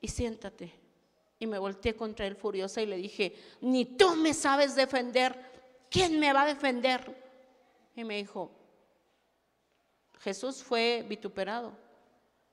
y 0.00 0.08
siéntate. 0.08 0.72
Y 1.38 1.46
me 1.46 1.58
volteé 1.58 1.94
contra 1.94 2.26
él 2.26 2.34
furiosa 2.34 2.82
y 2.82 2.86
le 2.86 2.96
dije, 2.96 3.36
ni 3.60 3.84
tú 3.84 4.16
me 4.16 4.34
sabes 4.34 4.74
defender 4.74 5.47
¿quién 5.90 6.18
me 6.18 6.32
va 6.32 6.42
a 6.42 6.46
defender? 6.46 7.16
Y 7.94 8.04
me 8.04 8.16
dijo, 8.16 8.50
Jesús 10.20 10.62
fue 10.62 11.04
vituperado. 11.08 11.72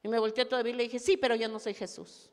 Y 0.04 0.08
me 0.08 0.20
volteé 0.20 0.46
todavía 0.46 0.74
y 0.74 0.76
le 0.76 0.84
dije, 0.84 1.00
sí, 1.00 1.18
pero 1.18 1.36
yo 1.36 1.48
no 1.48 1.60
soy 1.60 1.74
Jesús. 1.74 2.30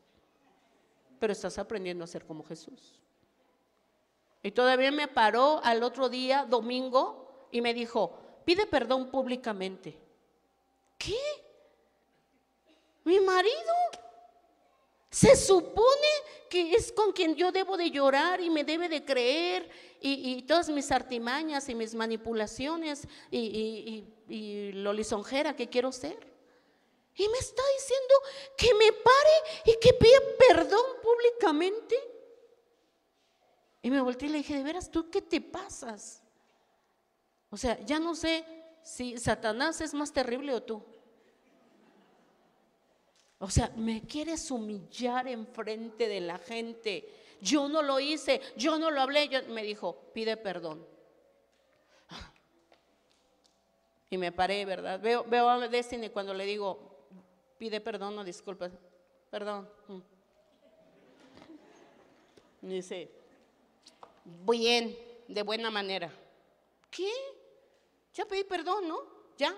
Pero 1.19 1.33
estás 1.33 1.57
aprendiendo 1.57 2.03
a 2.03 2.07
ser 2.07 2.25
como 2.25 2.43
Jesús. 2.43 2.99
Y 4.43 4.51
todavía 4.51 4.91
me 4.91 5.07
paró 5.07 5.61
al 5.63 5.81
otro 5.83 6.09
día, 6.09 6.45
domingo, 6.45 7.47
y 7.51 7.61
me 7.61 7.73
dijo, 7.73 8.17
pide 8.45 8.67
perdón 8.67 9.09
públicamente. 9.09 9.97
¿Qué? 10.97 11.17
¿Mi 13.05 13.19
marido? 13.19 13.73
Se 15.13 15.35
supone 15.35 16.07
que 16.49 16.73
es 16.73 16.91
con 16.91 17.11
quien 17.11 17.35
yo 17.35 17.51
debo 17.51 17.77
de 17.77 17.91
llorar 17.91 18.41
y 18.41 18.49
me 18.49 18.63
debe 18.63 18.89
de 18.89 19.05
creer 19.05 19.69
y, 20.01 20.41
todas 20.41 20.69
mis 20.69 20.91
artimañas 20.91 21.69
y 21.69 21.75
mis 21.75 21.93
manipulaciones 21.93 23.07
y, 23.29 24.07
y, 24.27 24.71
lo 24.71 24.91
lisonjera 24.91 25.55
que 25.55 25.69
quiero 25.69 25.91
ser. 25.91 26.17
Y 27.13 27.29
me 27.29 27.37
está 27.37 27.61
diciendo 27.77 28.15
que 28.57 28.73
me 28.73 28.91
pare 28.91 29.61
y 29.65 29.79
que 29.79 29.93
pida 29.93 30.17
perdón 30.49 30.83
públicamente. 31.03 31.95
Y 33.83 33.91
me 33.91 34.01
volteé 34.01 34.29
y 34.29 34.31
le 34.31 34.37
dije, 34.39 34.57
de 34.57 34.63
veras, 34.63 34.89
¿tú 34.89 35.11
qué 35.11 35.21
te 35.21 35.41
pasas? 35.41 36.23
O 37.51 37.57
sea, 37.57 37.79
ya 37.85 37.99
no 37.99 38.15
sé 38.15 38.43
si 38.81 39.19
Satanás 39.19 39.79
es 39.79 39.93
más 39.93 40.11
terrible 40.11 40.55
o 40.55 40.63
tú. 40.63 40.83
O 43.43 43.49
sea, 43.49 43.69
me 43.75 44.03
quieres 44.03 44.49
humillar 44.51 45.27
en 45.27 45.45
frente 45.45 46.07
de 46.07 46.21
la 46.21 46.37
gente. 46.37 47.13
Yo 47.41 47.67
no 47.67 47.81
lo 47.81 47.99
hice, 47.99 48.39
yo 48.55 48.79
no 48.79 48.89
lo 48.89 49.01
hablé. 49.01 49.27
Yo, 49.27 49.43
me 49.49 49.63
dijo, 49.63 49.97
pide 50.13 50.37
perdón. 50.37 50.87
Y 54.09 54.17
me 54.17 54.31
paré, 54.31 54.63
¿verdad? 54.63 54.97
Veo, 55.01 55.25
veo 55.25 55.49
a 55.49 55.67
Destiny 55.67 56.09
cuando 56.09 56.33
le 56.33 56.45
digo, 56.45 57.05
pide 57.57 57.81
perdón 57.81 58.17
o 58.17 58.23
disculpas. 58.23 58.71
Perdón. 59.29 59.69
Mm. 59.89 59.99
Me 62.61 62.73
dice, 62.75 63.11
bien, 64.23 64.97
de 65.27 65.41
buena 65.41 65.69
manera. 65.69 66.09
¿Qué? 66.89 67.11
Ya 68.13 68.23
pedí 68.23 68.45
perdón, 68.45 68.87
¿no? 68.87 68.99
Ya. 69.37 69.53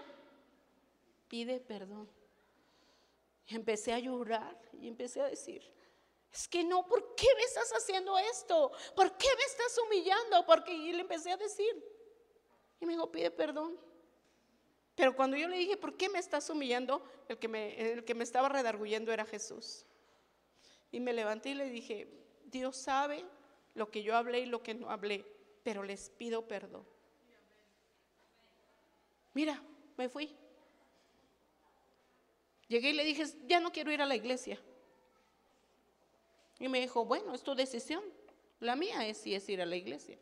Pide 1.28 1.60
perdón. 1.60 2.15
Empecé 3.48 3.94
a 3.94 4.00
llorar 4.00 4.60
y 4.74 4.88
empecé 4.88 5.22
a 5.22 5.30
decir, 5.30 5.62
es 6.32 6.48
que 6.48 6.64
no, 6.64 6.86
¿por 6.86 7.16
qué 7.16 7.28
me 7.38 7.44
estás 7.44 7.72
haciendo 7.72 8.18
esto? 8.18 8.72
¿Por 8.96 9.18
qué 9.18 9.28
me 9.38 9.44
estás 9.44 9.78
humillando? 9.86 10.46
Porque 10.46 10.74
y 10.74 10.92
le 10.92 11.02
empecé 11.02 11.32
a 11.32 11.38
decir. 11.38 11.84
Y 12.80 12.86
me 12.86 12.94
dijo, 12.94 13.12
pide 13.12 13.32
perdón. 13.32 13.80
Pero 14.96 15.16
cuando 15.16 15.38
yo 15.38 15.48
le 15.48 15.58
dije, 15.58 15.78
¿por 15.78 15.96
qué 15.96 16.10
me 16.10 16.20
estás 16.20 16.50
humillando? 16.50 17.06
El 17.28 17.38
que 17.38 17.94
el 17.94 18.04
que 18.04 18.16
me 18.16 18.24
estaba 18.24 18.50
redarguyendo 18.50 19.12
era 19.14 19.26
Jesús. 19.26 19.86
Y 20.92 21.00
me 21.00 21.14
levanté 21.14 21.50
y 21.50 21.54
le 21.56 21.70
dije, 21.70 22.10
Dios 22.46 22.78
sabe 22.78 23.26
lo 23.74 23.92
que 23.92 24.04
yo 24.04 24.16
hablé 24.16 24.42
y 24.42 24.46
lo 24.46 24.64
que 24.64 24.74
no 24.74 24.90
hablé, 24.90 25.26
pero 25.64 25.84
les 25.84 26.10
pido 26.10 26.48
perdón. 26.48 26.88
Mira, 29.34 29.62
me 29.98 30.10
fui. 30.10 30.36
Llegué 32.68 32.90
y 32.90 32.94
le 32.94 33.04
dije, 33.04 33.26
ya 33.48 33.60
no 33.60 33.72
quiero 33.72 33.92
ir 33.92 34.02
a 34.02 34.06
la 34.06 34.16
iglesia. 34.16 34.60
Y 36.60 36.68
me 36.68 36.80
dijo, 36.80 37.06
bueno, 37.06 37.34
es 37.34 37.44
tu 37.44 37.54
decisión. 37.54 38.04
La 38.60 38.76
mía 38.76 39.06
es 39.08 39.18
si 39.18 39.36
es 39.36 39.48
ir 39.50 39.62
a 39.62 39.66
la 39.66 39.76
iglesia. 39.76 40.18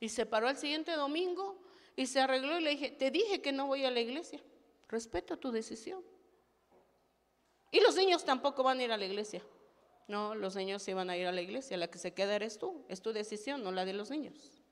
Y 0.00 0.08
se 0.08 0.26
paró 0.26 0.48
el 0.48 0.56
siguiente 0.56 0.92
domingo 0.92 1.58
y 1.96 2.06
se 2.06 2.20
arregló 2.20 2.58
y 2.58 2.62
le 2.62 2.70
dije, 2.70 2.90
te 2.90 3.10
dije 3.10 3.40
que 3.40 3.52
no 3.52 3.66
voy 3.66 3.84
a 3.84 3.90
la 3.90 4.00
iglesia. 4.00 4.40
Respeto 4.88 5.38
tu 5.38 5.50
decisión. 5.50 6.04
Y 7.70 7.80
los 7.80 7.96
niños 7.96 8.24
tampoco 8.24 8.62
van 8.62 8.80
a 8.80 8.84
ir 8.84 8.92
a 8.92 8.96
la 8.96 9.04
iglesia. 9.04 9.42
No, 10.06 10.34
los 10.34 10.56
niños 10.56 10.82
sí 10.82 10.92
van 10.92 11.10
a 11.10 11.16
ir 11.16 11.26
a 11.26 11.32
la 11.32 11.42
iglesia. 11.42 11.76
La 11.76 11.88
que 11.88 11.98
se 11.98 12.14
queda 12.14 12.34
eres 12.34 12.58
tú. 12.58 12.84
Es 12.88 13.02
tu 13.02 13.12
decisión, 13.12 13.62
no 13.62 13.72
la 13.72 13.84
de 13.84 13.92
los 13.92 14.10
niños. 14.10 14.62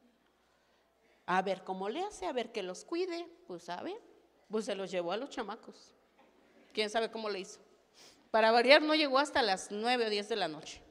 A 1.26 1.42
ver 1.42 1.64
cómo 1.64 1.88
le 1.88 2.02
hace, 2.02 2.26
a 2.26 2.32
ver 2.32 2.52
que 2.52 2.62
los 2.62 2.84
cuide. 2.84 3.28
Pues 3.46 3.68
a 3.68 3.82
ver. 3.82 4.00
Pues 4.50 4.64
se 4.64 4.74
los 4.74 4.90
llevó 4.90 5.12
a 5.12 5.16
los 5.16 5.30
chamacos. 5.30 5.92
¿Quién 6.72 6.90
sabe 6.90 7.10
cómo 7.10 7.28
le 7.28 7.40
hizo? 7.40 7.58
Para 8.30 8.50
variar 8.50 8.82
no 8.82 8.94
llegó 8.94 9.18
hasta 9.18 9.42
las 9.42 9.70
nueve 9.70 10.06
o 10.06 10.10
diez 10.10 10.28
de 10.28 10.36
la 10.36 10.48
noche. 10.48 10.82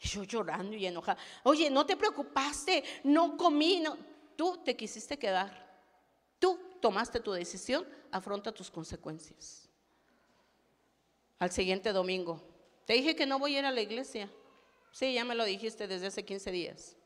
Yo 0.00 0.24
llorando 0.24 0.74
y 0.74 0.86
enojada. 0.86 1.18
Oye, 1.42 1.68
no 1.70 1.84
te 1.84 1.96
preocupaste, 1.96 2.82
no 3.04 3.36
comí, 3.36 3.80
no. 3.80 3.98
Tú 4.36 4.58
te 4.64 4.74
quisiste 4.74 5.18
quedar. 5.18 5.68
Tú 6.38 6.58
tomaste 6.80 7.20
tu 7.20 7.32
decisión, 7.32 7.86
afronta 8.10 8.52
tus 8.52 8.70
consecuencias. 8.70 9.68
Al 11.38 11.50
siguiente 11.50 11.92
domingo, 11.92 12.40
te 12.86 12.94
dije 12.94 13.14
que 13.14 13.26
no 13.26 13.38
voy 13.38 13.56
a 13.56 13.58
ir 13.58 13.64
a 13.66 13.70
la 13.70 13.82
iglesia. 13.82 14.30
Sí, 14.92 15.12
ya 15.12 15.24
me 15.24 15.34
lo 15.34 15.44
dijiste 15.44 15.86
desde 15.86 16.06
hace 16.06 16.24
15 16.24 16.50
días. 16.50 16.96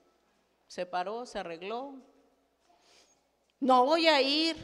Se 0.68 0.86
paró, 0.86 1.26
se 1.26 1.38
arregló, 1.40 1.94
no 3.64 3.86
voy 3.86 4.06
a 4.08 4.20
ir. 4.20 4.56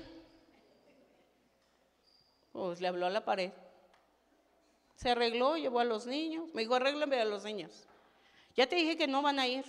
Pues 2.53 2.83
le 2.83 2.89
habló 2.89 3.07
a 3.07 3.11
la 3.11 3.25
pared. 3.25 3.51
Se 4.95 5.09
arregló, 5.09 5.57
llevó 5.57 5.81
a 5.81 5.85
los 5.85 6.07
niños. 6.07 6.53
Me 6.53 6.61
dijo, 6.61 6.75
arréglame 6.75 7.19
a 7.19 7.25
los 7.25 7.43
niños. 7.45 7.87
Ya 8.55 8.69
te 8.69 8.77
dije 8.77 8.99
que 8.99 9.07
no 9.07 9.23
van 9.23 9.39
a 9.39 9.49
ir. 9.49 9.65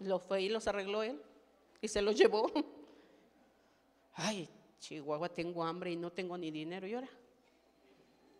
Lo 0.00 0.18
fue 0.18 0.42
y 0.42 0.48
los 0.48 0.66
arregló 0.66 1.04
él. 1.04 1.22
Y 1.80 1.86
se 1.86 2.02
los 2.02 2.16
llevó. 2.16 2.50
Ay, 4.14 4.48
Chihuahua, 4.80 5.28
tengo 5.28 5.62
hambre 5.62 5.92
y 5.92 5.96
no 5.96 6.10
tengo 6.10 6.36
ni 6.36 6.50
dinero. 6.50 6.88
Y 6.88 6.94
ahora. 6.94 7.10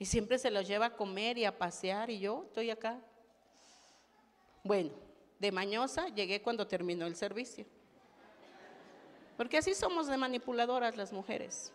Y 0.00 0.04
siempre 0.04 0.36
se 0.36 0.50
los 0.50 0.66
lleva 0.66 0.86
a 0.86 0.96
comer 0.96 1.38
y 1.38 1.44
a 1.44 1.56
pasear. 1.56 2.10
Y 2.10 2.18
yo 2.18 2.42
estoy 2.48 2.70
acá. 2.70 3.00
Bueno, 4.64 4.90
de 5.38 5.52
mañosa 5.52 6.08
llegué 6.08 6.42
cuando 6.42 6.66
terminó 6.66 7.06
el 7.06 7.14
servicio. 7.14 7.66
Porque 9.36 9.58
así 9.58 9.74
somos 9.74 10.06
de 10.06 10.16
manipuladoras 10.16 10.96
las 10.96 11.12
mujeres. 11.12 11.72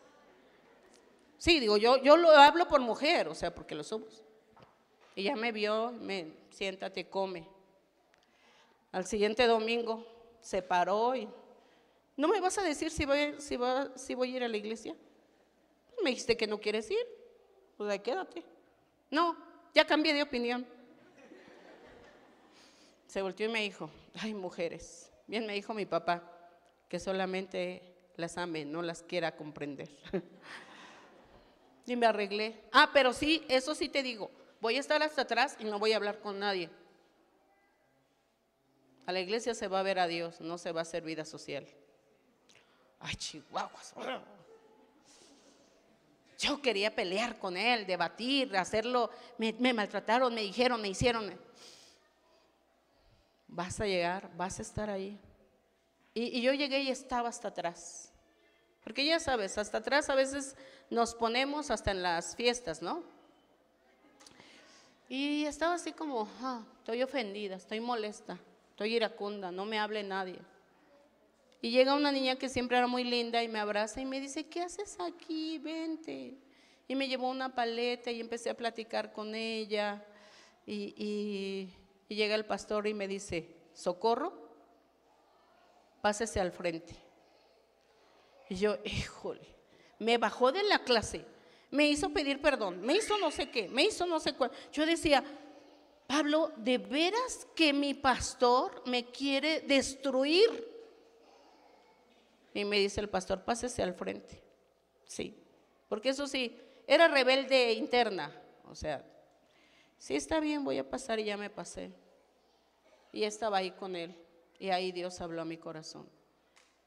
Sí, 1.37 1.59
digo, 1.59 1.77
yo, 1.77 1.97
yo 1.97 2.17
lo 2.17 2.29
hablo 2.29 2.67
por 2.67 2.79
mujer, 2.81 3.27
o 3.27 3.35
sea, 3.35 3.53
porque 3.53 3.75
lo 3.75 3.83
somos. 3.83 4.23
Y 5.15 5.23
ya 5.23 5.35
me 5.35 5.51
vio, 5.51 5.91
me 5.91 6.33
siéntate, 6.51 7.09
come. 7.09 7.47
Al 8.91 9.05
siguiente 9.05 9.45
domingo 9.47 10.05
se 10.39 10.61
paró 10.61 11.15
y 11.15 11.27
¿No 12.17 12.27
me 12.27 12.41
vas 12.41 12.57
a 12.57 12.63
decir 12.63 12.89
si 12.89 13.05
voy, 13.05 13.35
si, 13.37 13.55
va, 13.57 13.95
si 13.95 14.15
voy 14.15 14.33
a 14.33 14.37
ir 14.37 14.43
a 14.43 14.47
la 14.47 14.57
iglesia? 14.57 14.95
Me 16.03 16.09
dijiste 16.09 16.35
que 16.35 16.47
no 16.47 16.59
quieres 16.59 16.89
ir. 16.89 17.07
Pues 17.77 17.91
ahí 17.91 17.99
quédate. 17.99 18.43
No, 19.11 19.37
ya 19.75 19.85
cambié 19.85 20.15
de 20.15 20.23
opinión. 20.23 20.67
Se 23.05 23.21
volteó 23.21 23.47
y 23.47 23.51
me 23.51 23.61
dijo, 23.61 23.89
ay 24.19 24.33
mujeres, 24.33 25.11
bien 25.27 25.45
me 25.45 25.53
dijo 25.53 25.73
mi 25.73 25.85
papá, 25.85 26.21
que 26.89 26.99
solamente 26.99 27.95
las 28.15 28.37
ame, 28.37 28.65
no 28.65 28.81
las 28.81 29.03
quiera 29.03 29.35
comprender. 29.35 29.89
y 31.85 31.95
me 31.95 32.05
arreglé. 32.05 32.63
Ah, 32.71 32.89
pero 32.93 33.13
sí, 33.13 33.45
eso 33.47 33.75
sí 33.75 33.89
te 33.89 34.03
digo, 34.03 34.31
voy 34.59 34.77
a 34.77 34.79
estar 34.79 35.01
hasta 35.03 35.23
atrás 35.23 35.57
y 35.59 35.65
no 35.65 35.79
voy 35.79 35.93
a 35.93 35.97
hablar 35.97 36.19
con 36.19 36.39
nadie. 36.39 36.69
A 39.05 39.11
la 39.11 39.21
iglesia 39.21 39.53
se 39.53 39.67
va 39.67 39.79
a 39.79 39.83
ver 39.83 39.99
a 39.99 40.07
Dios, 40.07 40.41
no 40.41 40.57
se 40.57 40.71
va 40.71 40.81
a 40.81 40.83
hacer 40.83 41.03
vida 41.03 41.23
social. 41.23 41.65
Ay, 42.99 43.15
chihuahuas. 43.15 43.93
Yo 46.37 46.61
quería 46.61 46.93
pelear 46.93 47.39
con 47.39 47.57
él, 47.57 47.87
debatir, 47.87 48.55
hacerlo. 48.57 49.09
Me, 49.37 49.53
maltrataron, 49.73 50.33
me 50.33 50.41
dijeron, 50.41 50.81
me 50.81 50.89
hicieron. 50.89 51.33
Vas 53.47 53.79
a 53.79 53.85
llegar, 53.85 54.29
vas 54.35 54.59
a 54.59 54.61
estar 54.61 54.89
ahí. 54.89 55.19
Y, 56.19 56.41
yo 56.41 56.51
llegué 56.51 56.79
y 56.79 56.89
estaba 56.89 57.29
hasta 57.29 57.49
atrás. 57.49 58.11
Porque 58.83 59.05
ya 59.05 59.19
sabes, 59.19 59.59
hasta 59.59 59.77
atrás 59.77 60.09
a 60.09 60.15
veces 60.15 60.55
nos 60.89 61.13
ponemos 61.13 61.69
hasta 61.69 61.91
en 61.91 62.01
las 62.01 62.35
fiestas, 62.35 62.81
¿no? 62.81 63.03
Y 65.07 65.45
estaba 65.45 65.75
así 65.75 65.91
como, 65.91 66.27
ah, 66.41 66.63
estoy 66.79 67.03
ofendida, 67.03 67.57
estoy 67.57 67.81
molesta, 67.81 68.39
estoy 68.71 68.95
iracunda, 68.95 69.51
no 69.51 69.65
me 69.65 69.77
hable 69.77 70.01
nadie. 70.01 70.39
Y 71.61 71.69
llega 71.69 71.93
una 71.93 72.11
niña 72.11 72.35
que 72.35 72.49
siempre 72.49 72.77
era 72.77 72.87
muy 72.87 73.03
linda 73.03 73.43
y 73.43 73.47
me 73.47 73.59
abraza 73.59 74.01
y 74.01 74.05
me 74.05 74.19
dice, 74.19 74.47
¿qué 74.47 74.63
haces 74.63 74.97
aquí? 74.99 75.59
Vente. 75.59 76.35
Y 76.87 76.95
me 76.95 77.07
llevó 77.07 77.29
una 77.29 77.53
paleta 77.53 78.09
y 78.09 78.21
empecé 78.21 78.49
a 78.49 78.57
platicar 78.57 79.13
con 79.13 79.35
ella. 79.35 80.03
Y, 80.65 81.69
llega 82.07 82.33
el 82.33 82.45
pastor 82.45 82.87
y 82.87 82.95
me 82.95 83.07
dice, 83.07 83.55
socorro, 83.73 84.46
pásese 86.07 86.39
al 86.39 86.53
frente. 86.53 86.95
Y 88.47 88.55
yo, 88.55 88.77
híjole, 88.85 89.45
me 89.99 90.17
bajó 90.17 90.53
de 90.53 90.63
la 90.63 90.79
clase, 90.79 91.25
me 91.69 91.85
hizo 91.89 92.11
pedir 92.11 92.41
perdón, 92.41 92.79
me 92.79 92.95
hizo 92.95 93.17
no 93.17 93.29
sé 93.29 93.49
qué, 93.49 93.67
me 93.67 93.83
hizo 93.83 94.05
no 94.05 94.17
sé 94.21 94.31
cuál. 94.31 94.49
Yo 94.71 94.85
decía, 94.85 95.21
Pablo, 96.07 96.53
¿de 96.55 96.77
veras 96.77 97.45
que 97.53 97.73
mi 97.73 97.93
pastor 97.93 98.83
me 98.85 99.07
quiere 99.07 99.59
destruir? 99.59 100.47
Y 102.53 102.63
me 102.63 102.79
dice 102.79 103.01
el 103.01 103.09
pastor, 103.09 103.43
pásese 103.43 103.83
al 103.83 103.93
frente. 103.93 104.41
Sí, 105.03 105.37
porque 105.89 106.07
eso 106.07 106.25
sí, 106.25 106.57
era 106.87 107.09
rebelde 107.09 107.73
interna. 107.73 108.33
O 108.63 108.75
sea, 108.75 109.03
sí 109.97 110.15
está 110.15 110.39
bien, 110.39 110.63
voy 110.63 110.77
a 110.77 110.89
pasar 110.89 111.19
y 111.19 111.25
ya 111.25 111.35
me 111.35 111.49
pasé. 111.49 111.91
Y 113.11 113.25
estaba 113.25 113.57
ahí 113.57 113.71
con 113.71 113.93
él. 113.93 114.15
Y 114.59 114.69
ahí 114.69 114.91
Dios 114.91 115.21
habló 115.21 115.41
a 115.41 115.45
mi 115.45 115.57
corazón. 115.57 116.07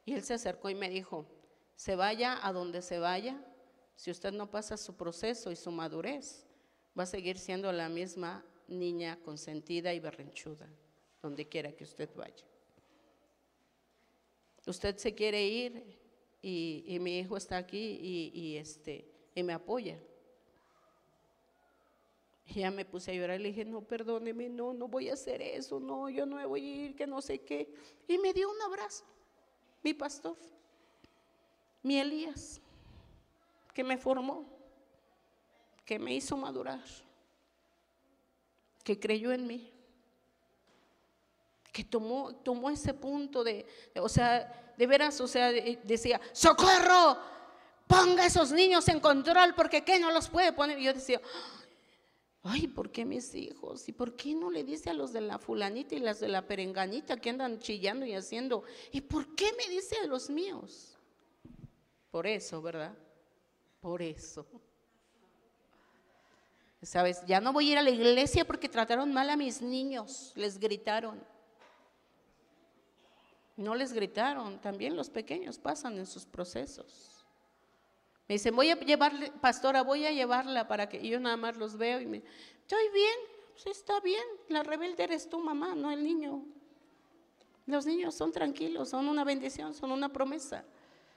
Y 0.05 0.14
él 0.14 0.22
se 0.22 0.34
acercó 0.34 0.70
y 0.70 0.74
me 0.74 0.88
dijo, 0.88 1.26
se 1.76 1.97
vaya 1.97 2.38
a 2.47 2.52
donde 2.52 2.82
se 2.82 2.98
vaya, 2.98 3.42
si 3.97 4.10
usted 4.10 4.32
no 4.32 4.51
pasa 4.51 4.76
su 4.76 4.97
proceso 4.97 5.51
y 5.51 5.56
su 5.56 5.70
madurez, 5.70 6.47
va 6.98 7.05
a 7.05 7.06
seguir 7.06 7.38
siendo 7.38 7.70
la 7.72 7.88
misma 7.88 8.44
niña 8.66 9.18
consentida 9.24 9.92
y 9.92 10.01
berrinchuda, 10.01 10.68
donde 11.22 11.48
quiera 11.48 11.72
que 11.72 11.84
usted 11.84 12.09
vaya 12.14 12.44
usted 14.66 14.97
se 14.97 15.14
quiere 15.14 15.47
ir 15.47 15.98
y, 16.42 16.98
mi 17.01 17.18
hijo 17.18 17.36
está 17.36 17.59
aquí 17.59 17.98
y, 18.32 18.56
este, 18.56 19.06
y 19.34 19.42
me 19.42 19.52
apoya. 19.52 19.98
Ya 22.55 22.70
me 22.70 22.85
puse 22.85 23.12
a 23.12 23.14
llorar 23.14 23.39
y 23.39 23.43
le 23.44 23.48
dije, 23.51 23.64
no, 23.64 23.82
perdóneme, 23.82 24.48
no, 24.48 24.72
no 24.72 24.89
voy 24.89 25.09
a 25.09 25.14
hacer 25.14 25.40
eso, 25.40 25.78
no, 25.78 26.09
yo 26.09 26.27
no 26.27 26.36
me 26.36 26.47
voy 26.47 26.60
a 26.60 26.85
ir, 26.85 26.97
que 26.97 27.06
no 27.06 27.20
sé 27.20 27.40
qué. 27.40 27.72
Y 28.09 28.18
me 28.18 28.32
dio 28.32 28.51
un 28.51 28.60
abrazo, 28.62 29.05
mi 29.82 29.94
pastor, 29.94 30.36
mi 31.82 31.98
Elías, 31.98 32.60
que 33.72 33.85
me 33.85 33.97
formó, 33.97 34.47
que 35.85 35.98
me 35.98 36.14
hizo 36.14 36.36
madurar, 36.36 36.85
que 38.82 38.98
creyó 38.98 39.32
en 39.32 39.47
mí 39.47 39.72
que 41.72 41.85
tomó, 41.85 42.35
tomó 42.35 42.70
ese 42.70 42.94
punto 42.94 43.44
de, 43.44 43.66
o 43.97 44.09
sea, 44.09 44.72
de 44.77 44.86
veras, 44.86 45.20
o 45.20 45.28
sea, 45.28 45.52
decía, 45.52 46.20
socorro, 46.32 47.18
ponga 47.86 48.24
a 48.24 48.27
esos 48.27 48.52
niños 48.52 48.89
en 48.89 49.01
control 49.01 49.55
porque 49.55 49.85
¿qué 49.85 49.98
no 49.98 50.10
los 50.10 50.28
puede 50.28 50.52
poner? 50.52 50.78
Y 50.78 50.85
yo 50.85 50.94
decía, 50.94 51.20
ay, 52.42 52.68
¿por 52.68 52.90
qué 52.90 53.04
mis 53.04 53.34
hijos? 53.34 53.88
¿Y 53.88 53.92
por 53.92 54.16
qué 54.16 54.34
no 54.34 54.50
le 54.50 54.64
dice 54.64 54.90
a 54.90 54.94
los 54.94 55.12
de 55.12 55.20
la 55.20 55.38
fulanita 55.38 55.94
y 55.94 56.00
las 56.00 56.20
de 56.20 56.28
la 56.28 56.46
perenganita 56.46 57.16
que 57.18 57.30
andan 57.30 57.58
chillando 57.58 58.06
y 58.06 58.14
haciendo? 58.14 58.64
¿Y 58.92 59.02
por 59.02 59.34
qué 59.34 59.52
me 59.56 59.68
dice 59.68 59.96
a 60.02 60.06
los 60.06 60.30
míos? 60.30 60.96
Por 62.10 62.26
eso, 62.26 62.60
¿verdad? 62.62 62.96
Por 63.80 64.02
eso. 64.02 64.46
¿Sabes? 66.82 67.22
Ya 67.26 67.40
no 67.40 67.52
voy 67.52 67.68
a 67.68 67.72
ir 67.72 67.78
a 67.78 67.82
la 67.82 67.90
iglesia 67.90 68.46
porque 68.46 68.68
trataron 68.68 69.12
mal 69.12 69.28
a 69.28 69.36
mis 69.36 69.60
niños, 69.60 70.32
les 70.34 70.58
gritaron. 70.58 71.22
No 73.56 73.74
les 73.74 73.92
gritaron, 73.92 74.58
también 74.60 74.96
los 74.96 75.10
pequeños 75.10 75.58
pasan 75.58 75.98
en 75.98 76.06
sus 76.06 76.24
procesos. 76.24 77.10
Me 78.31 78.35
dicen, 78.35 78.55
voy 78.55 78.70
a 78.70 78.78
llevarle, 78.78 79.32
pastora, 79.40 79.82
voy 79.82 80.07
a 80.07 80.12
llevarla 80.12 80.69
para 80.69 80.89
que 80.89 81.05
yo 81.05 81.19
nada 81.19 81.36
más 81.36 81.57
los 81.57 81.77
veo 81.77 82.01
y 82.01 82.07
me, 82.07 82.23
estoy 82.61 82.89
bien, 82.94 83.19
sí 83.57 83.70
está 83.70 83.98
bien, 83.98 84.23
la 84.47 84.62
rebelde 84.62 85.02
eres 85.02 85.28
tú, 85.28 85.40
mamá, 85.40 85.74
no 85.74 85.90
el 85.90 86.05
niño. 86.05 86.44
Los 87.66 87.86
niños 87.86 88.15
son 88.15 88.31
tranquilos, 88.31 88.90
son 88.90 89.09
una 89.09 89.24
bendición, 89.24 89.74
son 89.74 89.90
una 89.90 90.12
promesa. 90.12 90.65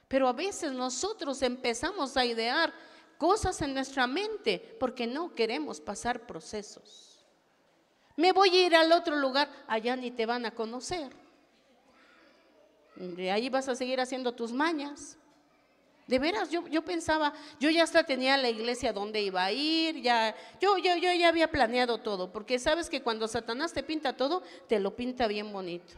Pero 0.08 0.26
a 0.26 0.32
veces 0.32 0.72
nosotros 0.72 1.40
empezamos 1.42 2.16
a 2.16 2.24
idear 2.24 2.74
cosas 3.16 3.62
en 3.62 3.74
nuestra 3.74 4.08
mente 4.08 4.76
porque 4.80 5.06
no 5.06 5.36
queremos 5.36 5.80
pasar 5.80 6.26
procesos. 6.26 7.24
Me 8.16 8.32
voy 8.32 8.48
a 8.48 8.66
ir 8.66 8.74
al 8.74 8.90
otro 8.90 9.14
lugar, 9.14 9.48
allá 9.68 9.94
ni 9.94 10.10
te 10.10 10.26
van 10.26 10.46
a 10.46 10.50
conocer. 10.50 11.12
De 12.96 13.30
ahí 13.30 13.50
vas 13.50 13.68
a 13.68 13.76
seguir 13.76 14.00
haciendo 14.00 14.32
tus 14.32 14.50
mañas. 14.50 15.16
De 16.06 16.18
veras, 16.18 16.50
yo, 16.50 16.66
yo 16.68 16.84
pensaba, 16.84 17.32
yo 17.58 17.70
ya 17.70 17.82
hasta 17.82 18.04
tenía 18.04 18.36
la 18.36 18.50
iglesia 18.50 18.92
donde 18.92 19.22
iba 19.22 19.42
a 19.42 19.52
ir, 19.52 20.02
ya, 20.02 20.34
yo, 20.60 20.76
yo, 20.76 20.96
yo 20.96 21.12
ya 21.12 21.28
había 21.28 21.50
planeado 21.50 21.98
todo, 21.98 22.30
porque 22.30 22.58
sabes 22.58 22.90
que 22.90 23.02
cuando 23.02 23.26
Satanás 23.26 23.72
te 23.72 23.82
pinta 23.82 24.14
todo, 24.14 24.42
te 24.68 24.78
lo 24.80 24.94
pinta 24.94 25.26
bien 25.26 25.50
bonito. 25.50 25.94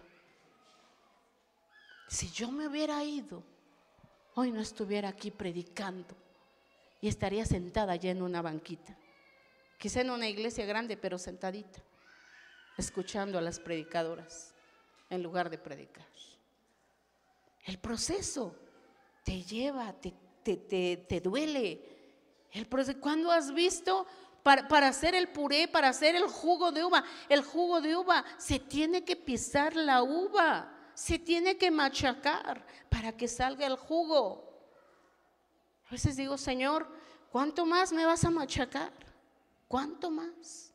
Si 2.06 2.30
yo 2.30 2.52
me 2.52 2.68
hubiera 2.68 3.02
ido, 3.02 3.42
hoy 4.34 4.52
no 4.52 4.60
estuviera 4.60 5.08
aquí 5.08 5.32
predicando 5.32 6.14
y 7.00 7.08
estaría 7.08 7.44
sentada 7.44 7.94
allá 7.94 8.12
en 8.12 8.22
una 8.22 8.42
banquita, 8.42 8.96
quizá 9.76 10.02
en 10.02 10.10
una 10.10 10.28
iglesia 10.28 10.64
grande, 10.66 10.96
pero 10.96 11.18
sentadita, 11.18 11.80
escuchando 12.78 13.38
a 13.38 13.42
las 13.42 13.58
predicadoras 13.58 14.54
en 15.10 15.24
lugar 15.24 15.50
de 15.50 15.58
predicar. 15.58 16.06
El 17.64 17.78
proceso 17.78 18.54
te 19.26 19.42
lleva, 19.42 19.92
te, 19.92 20.14
te, 20.54 21.20
duele. 21.20 22.46
El 22.52 22.66
proceso, 22.68 23.00
¿Cuándo 23.00 23.32
has 23.32 23.52
visto 23.52 24.06
para, 24.44 24.68
para, 24.68 24.86
hacer 24.86 25.16
el 25.16 25.32
puré, 25.32 25.66
para 25.66 25.88
hacer 25.88 26.14
el 26.14 26.28
jugo 26.28 26.70
de 26.70 26.84
uva? 26.84 27.02
El 27.28 27.42
jugo 27.42 27.80
de 27.80 27.96
uva 27.96 28.24
se 28.38 28.60
tiene 28.60 29.04
que 29.04 29.16
pisar 29.16 29.74
la 29.74 30.04
uva, 30.04 30.72
se 30.94 31.18
tiene 31.18 31.58
que 31.58 31.72
machacar 31.72 32.64
para 32.88 33.16
que 33.16 33.26
salga 33.26 33.66
el 33.66 33.74
jugo. 33.74 34.48
A 35.88 35.90
veces 35.90 36.14
digo, 36.14 36.38
Señor, 36.38 36.88
¿cuánto 37.32 37.66
más 37.66 37.92
me 37.92 38.06
vas 38.06 38.24
a 38.24 38.30
machacar? 38.30 38.92
¿Cuánto 39.66 40.08
más? 40.08 40.72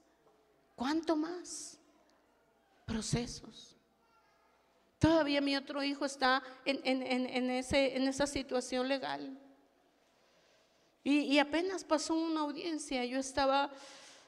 ¿Cuánto 0.75 1.15
más? 1.15 1.79
Procesos. 2.85 3.70
Todavía 5.01 5.41
mi 5.41 5.57
otro 5.57 5.81
hijo 5.81 6.05
está 6.05 6.43
en, 6.63 7.49
esa 7.49 8.27
situación 8.27 8.87
legal. 8.87 9.35
Y, 11.03 11.39
apenas 11.39 11.83
pasó 11.83 12.13
una 12.13 12.41
audiencia, 12.41 13.03
yo 13.05 13.17
estaba, 13.17 13.71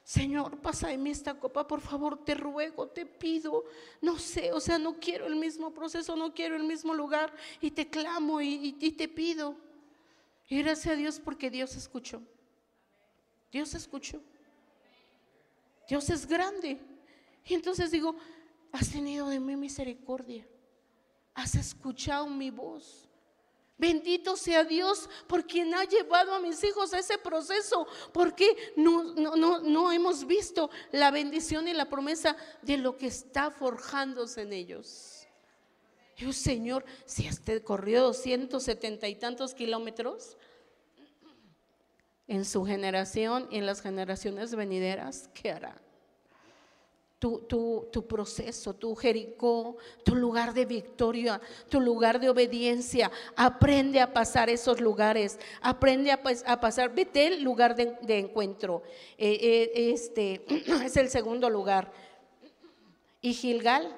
Señor, 0.04 0.58
pasa 0.62 0.88
de 0.88 0.98
mí 0.98 1.12
esta 1.12 1.36
copa, 1.36 1.68
por 1.68 1.80
favor, 1.80 2.26
te 2.26 2.34
ruego, 2.34 2.88
te 2.88 3.06
pido, 3.06 3.66
no 4.02 4.18
sé, 4.18 4.52
o 4.52 4.60
sea, 4.60 4.80
no 4.80 5.00
quiero 5.00 5.28
el 5.28 5.36
mismo 5.36 5.72
proceso, 5.72 6.16
no 6.16 6.34
quiero 6.34 6.56
el 6.56 6.64
mismo 6.64 6.96
lugar, 6.96 7.32
y 7.62 7.70
te 7.70 7.88
clamo 7.88 8.42
y, 8.42 8.76
y 8.80 8.92
te 8.94 9.08
pido. 9.08 9.56
Y 10.50 10.58
gracias 10.64 10.96
a 10.96 10.98
Dios 10.98 11.22
porque 11.24 11.52
Dios 11.52 11.76
escuchó. 11.76 12.20
Dios 13.52 13.76
escuchó. 13.76 14.20
Dios 15.88 16.10
es 16.10 16.26
grande. 16.26 16.80
Y 17.46 17.54
entonces 17.54 17.92
digo, 17.92 18.16
has 18.72 18.90
tenido 18.90 19.30
de 19.30 19.40
mí 19.40 19.56
misericordia. 19.56 20.48
Has 21.34 21.56
escuchado 21.56 22.28
mi 22.28 22.52
voz. 22.52 23.10
Bendito 23.78 24.38
sea 24.38 24.64
Dios 24.64 25.10
por 25.28 25.46
quien 25.46 25.74
ha 25.74 25.84
llevado 25.84 26.34
a 26.34 26.40
mis 26.40 26.64
hijos 26.64 26.94
a 26.94 27.00
ese 27.00 27.18
proceso, 27.18 27.88
porque 28.14 28.56
no, 28.76 29.14
no, 29.16 29.60
no, 29.60 29.92
hemos 29.92 30.26
visto 30.26 30.70
la 30.92 31.12
bendición 31.12 31.68
y 31.68 31.74
la 31.74 31.90
promesa 31.90 32.38
de 32.62 32.78
lo 32.78 32.98
que 32.98 33.08
está 33.08 33.52
forjándose 33.52 34.44
en 34.44 34.54
ellos. 34.54 35.28
Yo, 36.16 36.32
Señor, 36.32 36.86
si 37.06 37.28
este 37.28 37.64
corrió 37.64 38.04
270 38.04 39.08
y 39.08 39.16
tantos 39.16 39.56
kilómetros, 39.56 40.38
en 42.28 42.46
su 42.46 42.64
generación 42.66 43.48
y 43.52 43.58
en 43.58 43.66
las 43.66 43.82
generaciones 43.82 44.56
venideras, 44.56 45.30
¿qué 45.34 45.52
hará? 45.52 45.83
Tu, 47.24 48.06
proceso, 48.08 48.74
tu 48.74 48.96
Jericó, 48.96 49.78
tu 50.04 50.16
lugar 50.16 50.54
de 50.54 50.66
victoria, 50.66 51.40
tu 51.70 51.80
lugar 51.80 52.20
de 52.20 52.30
obediencia. 52.30 53.10
Aprende 53.36 54.02
a 54.02 54.12
pasar 54.12 54.50
esos 54.50 54.82
lugares, 54.82 55.40
aprende 55.62 56.12
a, 56.12 56.20
a 56.46 56.60
pasar, 56.60 56.94
vete 56.94 57.28
el 57.28 57.44
lugar 57.44 57.76
de, 57.76 58.20
encuentro. 58.20 58.84
Eh, 59.18 59.40
eh, 59.42 59.92
este 59.94 60.44
es 60.86 60.98
el 60.98 61.10
segundo 61.10 61.50
lugar. 61.50 61.92
Y 63.22 63.34
Gilgal 63.34 63.98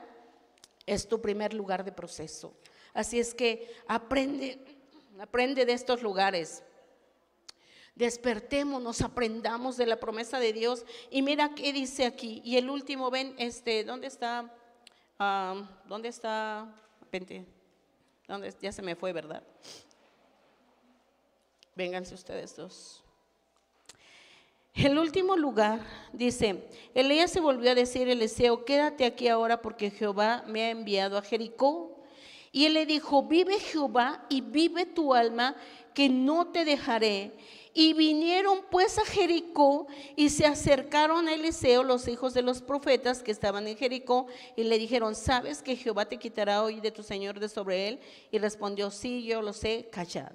es 0.85 1.07
tu 1.07 1.19
primer 1.19 1.53
lugar 1.53 1.83
de 1.83 1.91
proceso. 1.91 2.53
Así 2.93 3.19
es 3.19 3.33
que 3.33 3.73
aprende, 3.87 4.59
aprende 5.19 5.65
de 5.65 5.73
estos 5.73 6.03
lugares 6.03 6.63
despertémonos, 7.95 9.01
aprendamos 9.01 9.77
de 9.77 9.85
la 9.85 9.99
promesa 9.99 10.39
de 10.39 10.53
Dios. 10.53 10.85
Y 11.09 11.21
mira 11.21 11.55
qué 11.55 11.73
dice 11.73 12.05
aquí. 12.05 12.41
Y 12.45 12.57
el 12.57 12.69
último, 12.69 13.09
ven, 13.09 13.33
este, 13.37 13.83
¿dónde 13.83 14.07
está? 14.07 14.53
¿Dónde 15.87 16.09
está? 16.09 16.67
Vente. 17.11 17.45
¿Dónde? 18.27 18.53
Ya 18.61 18.71
se 18.71 18.81
me 18.81 18.95
fue, 18.95 19.13
¿verdad? 19.13 19.43
Vénganse 21.75 22.13
ustedes 22.13 22.55
dos. 22.55 23.01
El 24.73 24.97
último 24.97 25.37
lugar 25.37 25.79
dice, 26.11 26.67
Elías 26.93 27.31
se 27.31 27.39
volvió 27.39 27.71
a 27.71 27.75
decir 27.75 28.09
a 28.09 28.11
Eliseo, 28.11 28.65
quédate 28.65 29.05
aquí 29.05 29.29
ahora 29.29 29.61
porque 29.61 29.89
Jehová 29.89 30.43
me 30.47 30.63
ha 30.63 30.69
enviado 30.69 31.17
a 31.17 31.21
Jericó. 31.21 32.03
Y 32.51 32.65
él 32.65 32.73
le 32.73 32.85
dijo, 32.85 33.23
vive 33.23 33.59
Jehová 33.59 34.25
y 34.29 34.41
vive 34.41 34.85
tu 34.85 35.13
alma, 35.13 35.55
que 35.93 36.09
no 36.09 36.47
te 36.47 36.65
dejaré. 36.65 37.31
Y 37.77 37.91
vinieron 37.91 38.61
pues 38.71 38.97
a 38.97 39.03
Jericó 39.03 39.85
y 40.15 40.29
se 40.29 40.45
acercaron 40.45 41.27
a 41.27 41.33
Eliseo, 41.33 41.83
los 41.83 42.07
hijos 42.07 42.33
de 42.33 42.41
los 42.41 42.61
profetas 42.61 43.21
que 43.21 43.31
estaban 43.31 43.67
en 43.67 43.75
Jericó, 43.75 44.27
y 44.55 44.63
le 44.63 44.79
dijeron, 44.79 45.13
¿sabes 45.13 45.61
que 45.61 45.75
Jehová 45.75 46.05
te 46.05 46.17
quitará 46.17 46.63
hoy 46.63 46.79
de 46.79 46.91
tu 46.91 47.03
Señor 47.03 47.37
de 47.37 47.49
sobre 47.49 47.89
él? 47.89 47.99
Y 48.31 48.37
respondió, 48.37 48.91
sí, 48.91 49.25
yo 49.25 49.41
lo 49.41 49.51
sé, 49.51 49.89
callad. 49.91 50.31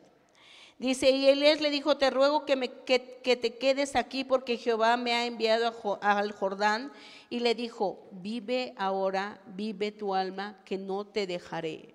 Dice, 0.79 1.11
y 1.11 1.29
Elías 1.29 1.63
le 1.63 1.71
dijo, 1.71 1.97
te 1.97 2.11
ruego 2.11 2.45
que, 2.45 2.57
me, 2.57 2.71
que, 2.71 2.99
te 2.99 3.57
quedes 3.57 3.97
aquí 3.97 4.23
porque 4.23 4.59
Jehová 4.59 4.99
me 4.99 5.15
ha 5.15 5.25
enviado 5.25 5.75
al 6.03 6.33
Jordán. 6.33 6.93
Y 7.31 7.41
le 7.41 7.55
dijo, 7.55 8.07
vive 8.13 8.75
ahora, 8.77 9.41
vive 9.47 9.93
tu 9.93 10.15
alma, 10.15 10.61
que 10.67 10.77
no 10.77 11.07
te 11.07 11.27
dejaré. 11.27 11.95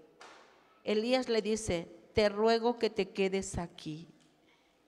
Elías 0.83 1.29
le 1.29 1.43
dice, 1.43 1.87
te 2.13 2.29
ruego 2.29 2.79
que 2.79 2.89
te 2.89 3.09
quedes 3.09 3.59
aquí. 3.59 4.07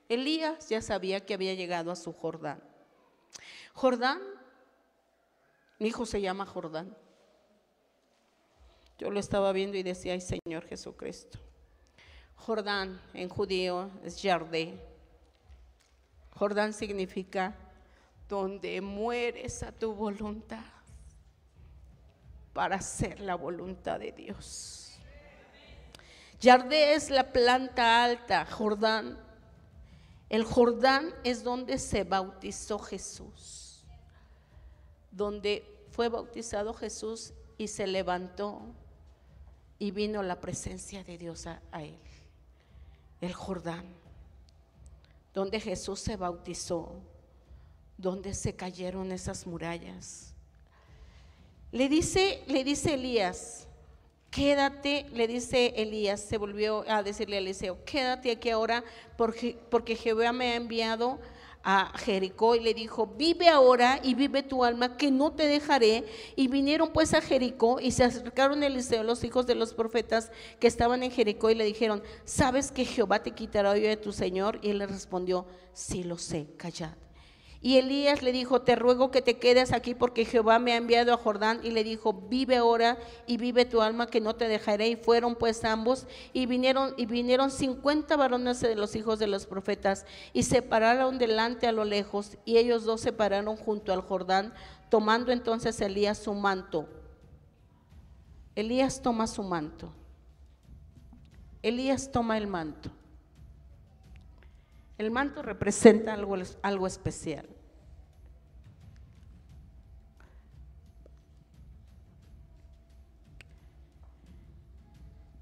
Elías 0.08 0.68
ya 0.68 0.80
sabía 0.80 1.24
que 1.24 1.34
había 1.34 1.54
llegado 1.54 1.90
a 1.90 1.96
su 1.96 2.12
Jordán. 2.12 2.62
Jordán, 3.74 4.20
mi 5.78 5.88
hijo 5.88 6.06
se 6.06 6.20
llama 6.20 6.46
Jordán. 6.46 6.96
Yo 8.98 9.10
lo 9.10 9.20
estaba 9.20 9.52
viendo 9.52 9.76
y 9.76 9.82
decía, 9.82 10.14
ay 10.14 10.20
Señor 10.20 10.66
Jesucristo. 10.66 11.38
Jordán 12.34 13.00
en 13.14 13.28
judío 13.28 13.90
es 14.02 14.22
Yardé. 14.22 14.80
Jordán 16.30 16.72
significa 16.72 17.54
donde 18.28 18.80
mueres 18.80 19.62
a 19.62 19.72
tu 19.72 19.94
voluntad 19.94 20.64
para 22.52 22.76
hacer 22.76 23.20
la 23.20 23.34
voluntad 23.34 24.00
de 24.00 24.12
Dios. 24.12 24.98
Yardé 26.40 26.94
es 26.94 27.10
la 27.10 27.32
planta 27.32 28.02
alta, 28.04 28.46
Jordán 28.46 29.27
el 30.28 30.44
Jordán 30.44 31.14
es 31.24 31.42
donde 31.42 31.78
se 31.78 32.04
bautizó 32.04 32.78
Jesús, 32.78 33.84
donde 35.10 35.64
fue 35.90 36.08
bautizado 36.08 36.74
Jesús 36.74 37.32
y 37.56 37.68
se 37.68 37.86
levantó 37.86 38.62
y 39.78 39.90
vino 39.90 40.22
la 40.22 40.40
presencia 40.40 41.02
de 41.04 41.16
Dios 41.16 41.46
a, 41.46 41.60
él. 41.82 41.98
El 43.20 43.32
Jordán, 43.32 43.86
donde 45.32 45.60
Jesús 45.60 46.00
se 46.00 46.16
bautizó, 46.16 46.92
donde 47.96 48.34
se 48.34 48.54
cayeron 48.54 49.12
esas 49.12 49.46
murallas. 49.46 50.34
Le 51.72 51.88
dice, 51.88 52.44
le 52.46 52.64
dice 52.64 52.94
Elías, 52.94 53.67
quédate, 54.30 55.06
le 55.12 55.26
dice 55.26 55.74
Elías, 55.76 56.20
se 56.20 56.36
volvió 56.36 56.84
a 56.88 57.02
decirle 57.02 57.36
a 57.36 57.38
Eliseo, 57.40 57.84
quédate 57.84 58.30
aquí 58.30 58.50
ahora 58.50 58.84
porque, 59.16 59.58
porque 59.70 59.96
Jehová 59.96 60.32
me 60.32 60.52
ha 60.52 60.56
enviado 60.56 61.18
a 61.62 61.92
Jericó 61.98 62.54
y 62.54 62.60
le 62.60 62.72
dijo, 62.72 63.06
vive 63.06 63.48
ahora 63.48 64.00
y 64.02 64.14
vive 64.14 64.42
tu 64.42 64.64
alma, 64.64 64.96
que 64.96 65.10
no 65.10 65.32
te 65.32 65.46
dejaré. 65.46 66.04
Y 66.36 66.48
vinieron 66.48 66.92
pues 66.92 67.14
a 67.14 67.20
Jericó 67.20 67.80
y 67.80 67.90
se 67.90 68.04
acercaron 68.04 68.62
a 68.62 68.66
Eliseo, 68.66 69.02
los 69.02 69.24
hijos 69.24 69.46
de 69.46 69.54
los 69.54 69.74
profetas 69.74 70.30
que 70.60 70.66
estaban 70.66 71.02
en 71.02 71.10
Jericó 71.10 71.50
y 71.50 71.54
le 71.54 71.64
dijeron, 71.64 72.02
¿sabes 72.24 72.72
que 72.72 72.84
Jehová 72.84 73.22
te 73.22 73.32
quitará 73.32 73.70
hoy 73.70 73.80
de 73.80 73.96
tu 73.96 74.12
Señor? 74.12 74.58
Y 74.62 74.70
él 74.70 74.78
le 74.78 74.86
respondió, 74.86 75.46
sí 75.72 76.04
lo 76.04 76.16
sé, 76.16 76.48
callad. 76.56 77.07
Y 77.60 77.78
Elías 77.78 78.22
le 78.22 78.30
dijo, 78.30 78.62
te 78.62 78.76
ruego 78.76 79.10
que 79.10 79.20
te 79.20 79.38
quedes 79.38 79.72
aquí 79.72 79.92
porque 79.94 80.24
Jehová 80.24 80.60
me 80.60 80.72
ha 80.72 80.76
enviado 80.76 81.12
a 81.12 81.16
Jordán. 81.16 81.58
Y 81.64 81.72
le 81.72 81.82
dijo, 81.82 82.12
vive 82.12 82.56
ahora 82.56 82.98
y 83.26 83.36
vive 83.36 83.64
tu 83.64 83.82
alma 83.82 84.06
que 84.06 84.20
no 84.20 84.36
te 84.36 84.46
dejaré. 84.46 84.88
Y 84.88 84.96
fueron 84.96 85.34
pues 85.34 85.64
ambos 85.64 86.06
y 86.32 86.46
vinieron 86.46 86.94
y 86.96 87.06
vinieron 87.06 87.50
50 87.50 88.16
varones 88.16 88.60
de 88.60 88.76
los 88.76 88.94
hijos 88.94 89.18
de 89.18 89.26
los 89.26 89.46
profetas 89.46 90.06
y 90.32 90.44
se 90.44 90.62
pararon 90.62 91.18
delante 91.18 91.66
a 91.66 91.72
lo 91.72 91.84
lejos. 91.84 92.38
Y 92.44 92.58
ellos 92.58 92.84
dos 92.84 93.00
se 93.00 93.12
pararon 93.12 93.56
junto 93.56 93.92
al 93.92 94.02
Jordán, 94.02 94.54
tomando 94.88 95.32
entonces 95.32 95.80
Elías 95.80 96.18
su 96.18 96.34
manto. 96.34 96.88
Elías 98.54 99.02
toma 99.02 99.26
su 99.26 99.42
manto. 99.42 99.92
Elías 101.60 102.12
toma 102.12 102.38
el 102.38 102.46
manto. 102.46 102.90
El 104.98 105.12
manto 105.12 105.42
representa 105.42 106.12
algo, 106.12 106.36
algo 106.62 106.86
especial. 106.86 107.48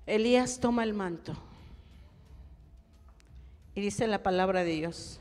Elías 0.06 0.60
toma 0.60 0.84
el 0.84 0.94
manto 0.94 1.36
y 3.74 3.80
dice 3.80 4.06
la 4.06 4.22
palabra 4.22 4.62
de 4.62 4.72
Dios. 4.72 5.20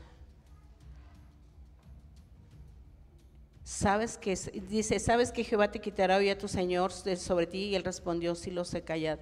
Sabes 3.64 4.16
que 4.16 4.36
dice, 4.68 5.00
sabes 5.00 5.32
que 5.32 5.42
Jehová 5.42 5.72
te 5.72 5.80
quitará 5.80 6.18
hoy 6.18 6.30
a 6.30 6.38
tu 6.38 6.46
Señor 6.46 6.92
sobre 6.92 7.46
ti 7.48 7.64
y 7.64 7.74
él 7.74 7.82
respondió, 7.82 8.34
sí 8.36 8.52
lo 8.52 8.64
sé, 8.64 8.82
callad. 8.82 9.18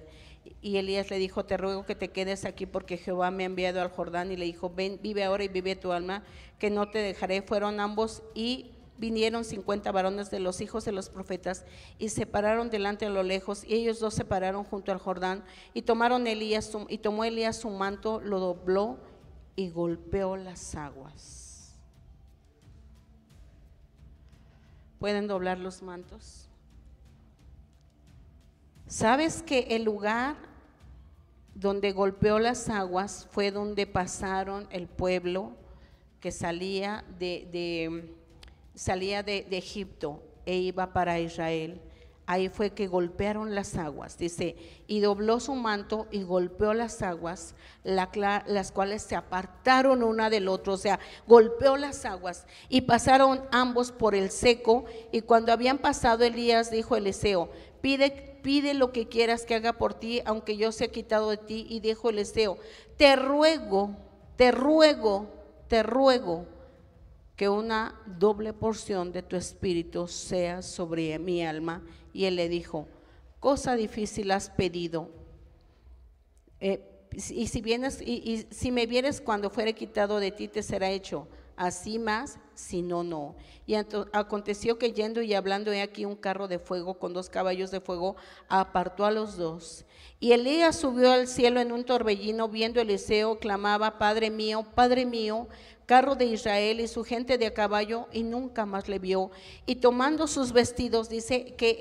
Y 0.61 0.77
Elías 0.77 1.09
le 1.09 1.17
dijo, 1.17 1.45
te 1.45 1.57
ruego 1.57 1.85
que 1.85 1.95
te 1.95 2.09
quedes 2.09 2.45
aquí 2.45 2.65
porque 2.65 2.97
Jehová 2.97 3.31
me 3.31 3.43
ha 3.43 3.45
enviado 3.45 3.81
al 3.81 3.89
Jordán. 3.89 4.31
Y 4.31 4.37
le 4.37 4.45
dijo, 4.45 4.69
ven, 4.69 4.99
vive 5.01 5.23
ahora 5.23 5.43
y 5.43 5.47
vive 5.47 5.75
tu 5.75 5.91
alma, 5.91 6.23
que 6.59 6.69
no 6.69 6.89
te 6.89 6.99
dejaré. 6.99 7.41
Fueron 7.41 7.79
ambos 7.79 8.23
y 8.33 8.71
vinieron 8.97 9.43
cincuenta 9.43 9.91
varones 9.91 10.31
de 10.31 10.39
los 10.39 10.61
hijos 10.61 10.85
de 10.85 10.91
los 10.91 11.09
profetas 11.09 11.65
y 11.99 12.09
se 12.09 12.25
pararon 12.25 12.69
delante 12.69 13.05
a 13.05 13.09
lo 13.09 13.23
lejos. 13.23 13.63
Y 13.65 13.75
ellos 13.75 13.99
dos 13.99 14.13
se 14.13 14.25
pararon 14.25 14.63
junto 14.63 14.91
al 14.91 14.99
Jordán 14.99 15.43
y 15.73 15.81
tomaron 15.81 16.27
Elías 16.27 16.71
y 16.89 16.97
tomó 16.99 17.23
Elías 17.23 17.57
su 17.57 17.69
manto, 17.69 18.19
lo 18.21 18.39
dobló 18.39 18.99
y 19.55 19.69
golpeó 19.69 20.37
las 20.37 20.75
aguas. 20.75 21.75
¿Pueden 24.99 25.27
doblar 25.27 25.59
los 25.59 25.81
mantos? 25.81 26.44
¿Sabes 28.95 29.43
que 29.43 29.67
el 29.71 29.83
lugar 29.83 30.37
donde 31.53 31.91
golpeó 31.91 32.39
las 32.39 32.69
aguas 32.69 33.27
fue 33.29 33.51
donde 33.51 33.87
pasaron 33.87 34.69
el 34.71 34.87
pueblo 34.87 35.51
que 36.21 36.31
salía 36.31 37.03
de, 37.19 38.15
salía 38.73 39.21
de, 39.21 39.47
Egipto 39.51 40.23
e 40.45 40.55
iba 40.55 40.93
para 40.93 41.19
Israel? 41.19 41.81
ahí 42.25 42.47
fue 42.47 42.71
que 42.71 42.87
golpearon 42.87 43.53
las 43.53 43.75
aguas, 43.75 44.17
dice, 44.17 44.55
y 44.87 44.99
dobló 45.01 45.39
su 45.39 45.53
manto 45.53 46.07
y 46.09 46.23
golpeó 46.23 46.73
las 46.73 47.01
aguas, 47.01 47.53
las 47.83 48.71
cuales 48.71 49.03
se 49.03 49.15
apartaron 49.15 50.01
una 50.01 50.29
del 50.31 50.47
otro, 50.47 50.73
o 50.73 50.77
sea, 50.77 50.99
golpeó 51.27 51.77
las 51.77 52.03
aguas 52.05 52.47
y 52.67 52.81
pasaron 52.81 53.43
ambos 53.51 53.91
por 53.91 54.15
el 54.15 54.31
seco, 54.31 54.85
y 55.11 55.21
cuando 55.21 55.51
habían 55.51 55.77
pasado 55.77 56.23
Elías 56.23 56.71
dijo 56.71 56.95
Eliseo, 56.95 57.51
pide, 57.81 58.34
pide 58.45 58.75
lo 58.75 58.91
que 58.91 59.07
quieras 59.07 59.43
que 59.43 59.55
haga 59.55 59.73
por 59.73 59.95
ti, 59.95 60.21
aunque 60.23 60.55
yo 60.55 60.71
sea 60.71 60.91
quitado 60.91 61.31
de 61.31 61.37
ti, 61.37 61.65
y 61.67 61.79
dijo 61.79 62.11
Eliseo, 62.11 62.59
te 62.95 63.15
ruego, 63.15 63.97
te 64.35 64.51
ruego, 64.51 65.25
te 65.67 65.81
ruego 65.81 66.45
que 67.35 67.49
una 67.49 67.99
doble 68.05 68.53
porción 68.53 69.11
de 69.11 69.23
tu 69.23 69.35
espíritu 69.35 70.07
sea 70.07 70.61
sobre 70.61 71.17
mi 71.17 71.43
alma. 71.43 71.81
Y 72.13 72.25
él 72.25 72.35
le 72.35 72.47
dijo, 72.47 72.87
cosa 73.39 73.75
difícil 73.75 74.29
has 74.29 74.51
pedido. 74.51 75.09
Eh, 76.59 76.87
y 77.13 77.47
si 77.47 77.61
vienes, 77.61 77.99
y, 77.99 78.45
si 78.51 78.71
me 78.71 78.85
vienes 78.85 79.21
cuando 79.21 79.49
fuere 79.49 79.73
quitado 79.73 80.19
de 80.19 80.29
ti, 80.29 80.47
te 80.47 80.61
será 80.61 80.91
hecho. 80.91 81.27
Así 81.55 81.97
más, 81.97 82.37
si 82.55 82.81
no, 82.81 83.03
no. 83.03 83.35
Y 83.67 83.75
aconteció 83.75 84.77
que 84.77 84.93
yendo 84.93 85.21
y 85.21 85.33
hablando 85.33 85.71
he 85.71 85.81
aquí 85.81 86.05
un 86.05 86.15
carro 86.15 86.47
de 86.47 86.59
fuego 86.59 86.95
con 86.95 87.13
dos 87.13 87.29
caballos 87.29 87.71
de 87.71 87.81
fuego, 87.81 88.15
apartó 88.47 89.05
a 89.05 89.11
los 89.11 89.37
dos. 89.37 89.85
Y 90.19 90.31
Elías 90.31 90.77
subió 90.77 91.11
al 91.11 91.27
cielo 91.27 91.59
en 91.59 91.71
un 91.71 91.83
torbellino, 91.83 92.47
viendo 92.47 92.79
Eliseo, 92.79 93.37
clamaba, 93.39 93.97
Padre 93.97 94.29
mío, 94.29 94.65
Padre 94.73 95.05
mío, 95.05 95.47
carro 95.85 96.15
de 96.15 96.25
Israel 96.25 96.79
y 96.79 96.87
su 96.87 97.03
gente 97.03 97.37
de 97.37 97.47
a 97.47 97.53
caballo, 97.53 98.07
y 98.11 98.23
nunca 98.23 98.65
más 98.65 98.87
le 98.87 98.99
vio. 98.99 99.31
Y 99.65 99.75
tomando 99.75 100.27
sus 100.27 100.51
vestidos, 100.51 101.09
dice 101.09 101.53
que 101.57 101.77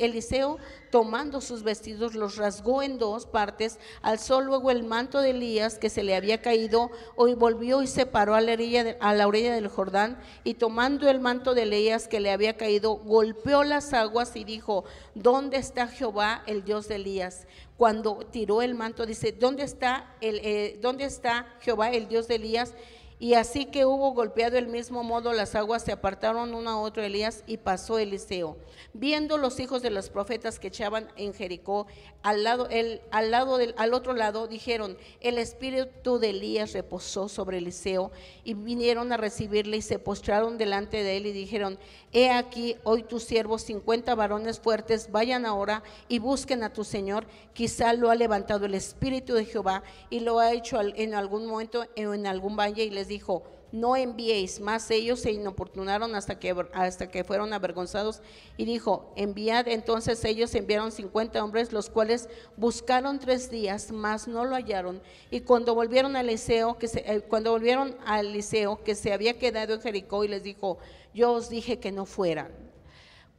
Eliseo, 0.00 0.58
tomando 0.90 1.40
sus 1.40 1.62
vestidos, 1.62 2.14
los 2.14 2.36
rasgó 2.36 2.82
en 2.82 2.98
dos 2.98 3.26
partes, 3.26 3.78
alzó 4.02 4.40
luego 4.40 4.70
el 4.70 4.84
manto 4.84 5.20
de 5.20 5.30
Elías 5.30 5.78
que 5.78 5.90
se 5.90 6.02
le 6.02 6.14
había 6.14 6.42
caído, 6.42 6.90
y 7.26 7.34
volvió 7.34 7.82
y 7.82 7.86
se 7.86 8.06
paró 8.06 8.34
a 8.34 8.40
la 8.40 8.52
orilla, 8.52 8.96
a 9.00 9.14
la 9.14 9.26
orilla 9.26 9.54
del 9.54 9.68
Jordán, 9.68 10.18
y 10.44 10.54
tomando 10.54 11.08
el 11.08 11.20
manto 11.20 11.54
de 11.54 11.62
Elías 11.62 12.06
que 12.06 12.20
le 12.20 12.30
había 12.30 12.56
caído, 12.56 12.96
golpeó 12.96 13.64
las 13.64 13.92
aguas 13.94 14.36
y 14.36 14.44
dijo, 14.44 14.84
¿dónde 15.14 15.56
está 15.56 15.88
Jehová, 15.88 16.42
el 16.46 16.64
Dios 16.64 16.88
de 16.88 16.96
Elías? 16.96 17.46
Cuando 17.78 18.26
tiró 18.30 18.60
el 18.60 18.74
manto, 18.74 19.06
dice, 19.06 19.32
¿dónde 19.32 19.62
está, 19.62 20.14
el, 20.20 20.40
eh, 20.42 20.78
¿dónde 20.82 21.04
está 21.04 21.46
Jehová, 21.60 21.90
el 21.90 22.08
Dios 22.08 22.26
de 22.26 22.34
Elías? 22.34 22.74
Y 23.20 23.34
así 23.34 23.66
que 23.66 23.84
hubo 23.84 24.12
golpeado 24.12 24.58
el 24.58 24.68
mismo 24.68 25.02
modo, 25.02 25.32
las 25.32 25.56
aguas 25.56 25.82
se 25.82 25.90
apartaron 25.90 26.54
uno 26.54 26.70
a 26.70 26.80
otro 26.80 27.02
Elías 27.02 27.42
y 27.48 27.56
pasó 27.56 27.98
Eliseo. 27.98 28.56
Viendo 28.92 29.38
los 29.38 29.58
hijos 29.58 29.82
de 29.82 29.90
los 29.90 30.08
profetas 30.08 30.60
que 30.60 30.68
echaban 30.68 31.08
en 31.16 31.34
Jericó, 31.34 31.88
al 32.22 32.44
lado, 32.44 32.68
el, 32.70 33.00
al 33.10 33.32
lado 33.32 33.58
del, 33.58 33.74
al 33.76 33.92
otro 33.92 34.12
lado, 34.12 34.46
dijeron, 34.46 34.96
el 35.20 35.38
espíritu 35.38 36.20
de 36.20 36.30
Elías 36.30 36.72
reposó 36.74 37.28
sobre 37.28 37.58
Eliseo 37.58 38.12
y 38.44 38.54
vinieron 38.54 39.12
a 39.12 39.16
recibirle 39.16 39.78
y 39.78 39.82
se 39.82 39.98
postraron 39.98 40.56
delante 40.56 41.02
de 41.02 41.16
él 41.16 41.26
y 41.26 41.32
dijeron, 41.32 41.78
he 42.12 42.30
aquí 42.30 42.76
hoy 42.84 43.02
tus 43.02 43.24
siervos, 43.24 43.62
cincuenta 43.62 44.14
varones 44.14 44.60
fuertes, 44.60 45.10
vayan 45.10 45.44
ahora 45.44 45.82
y 46.08 46.20
busquen 46.20 46.62
a 46.62 46.72
tu 46.72 46.84
Señor, 46.84 47.26
quizá 47.52 47.92
lo 47.94 48.10
ha 48.10 48.14
levantado 48.14 48.66
el 48.66 48.74
espíritu 48.74 49.34
de 49.34 49.44
Jehová 49.44 49.82
y 50.08 50.20
lo 50.20 50.38
ha 50.38 50.52
hecho 50.52 50.80
en 50.80 51.14
algún 51.14 51.46
momento 51.46 51.84
en 51.96 52.26
algún 52.26 52.56
valle 52.56 52.84
y 52.84 52.90
les 52.90 53.07
dijo, 53.08 53.42
no 53.72 53.96
enviéis 53.96 54.60
más. 54.60 54.90
Ellos 54.90 55.20
se 55.20 55.32
inoportunaron 55.32 56.14
hasta 56.14 56.38
que, 56.38 56.54
hasta 56.72 57.10
que 57.10 57.24
fueron 57.24 57.52
avergonzados 57.52 58.22
y 58.56 58.64
dijo, 58.64 59.12
enviad. 59.16 59.68
Entonces 59.68 60.24
ellos 60.24 60.54
enviaron 60.54 60.92
50 60.92 61.42
hombres, 61.42 61.72
los 61.72 61.90
cuales 61.90 62.28
buscaron 62.56 63.18
tres 63.18 63.50
días, 63.50 63.92
mas 63.92 64.28
no 64.28 64.44
lo 64.44 64.54
hallaron. 64.54 65.02
Y 65.30 65.40
cuando 65.40 65.74
volvieron 65.74 66.16
a 66.16 66.20
Eliseo, 66.20 66.78
que 66.78 66.88
se, 66.88 67.00
eh, 67.00 67.20
cuando 67.22 67.50
volvieron 67.50 67.96
a 68.06 68.20
Eliseo, 68.20 68.82
que 68.82 68.94
se 68.94 69.12
había 69.12 69.38
quedado 69.38 69.74
en 69.74 69.80
Jericó, 69.80 70.24
y 70.24 70.28
les 70.28 70.42
dijo, 70.42 70.78
yo 71.12 71.32
os 71.32 71.48
dije 71.48 71.78
que 71.78 71.92
no 71.92 72.06
fueran. 72.06 72.52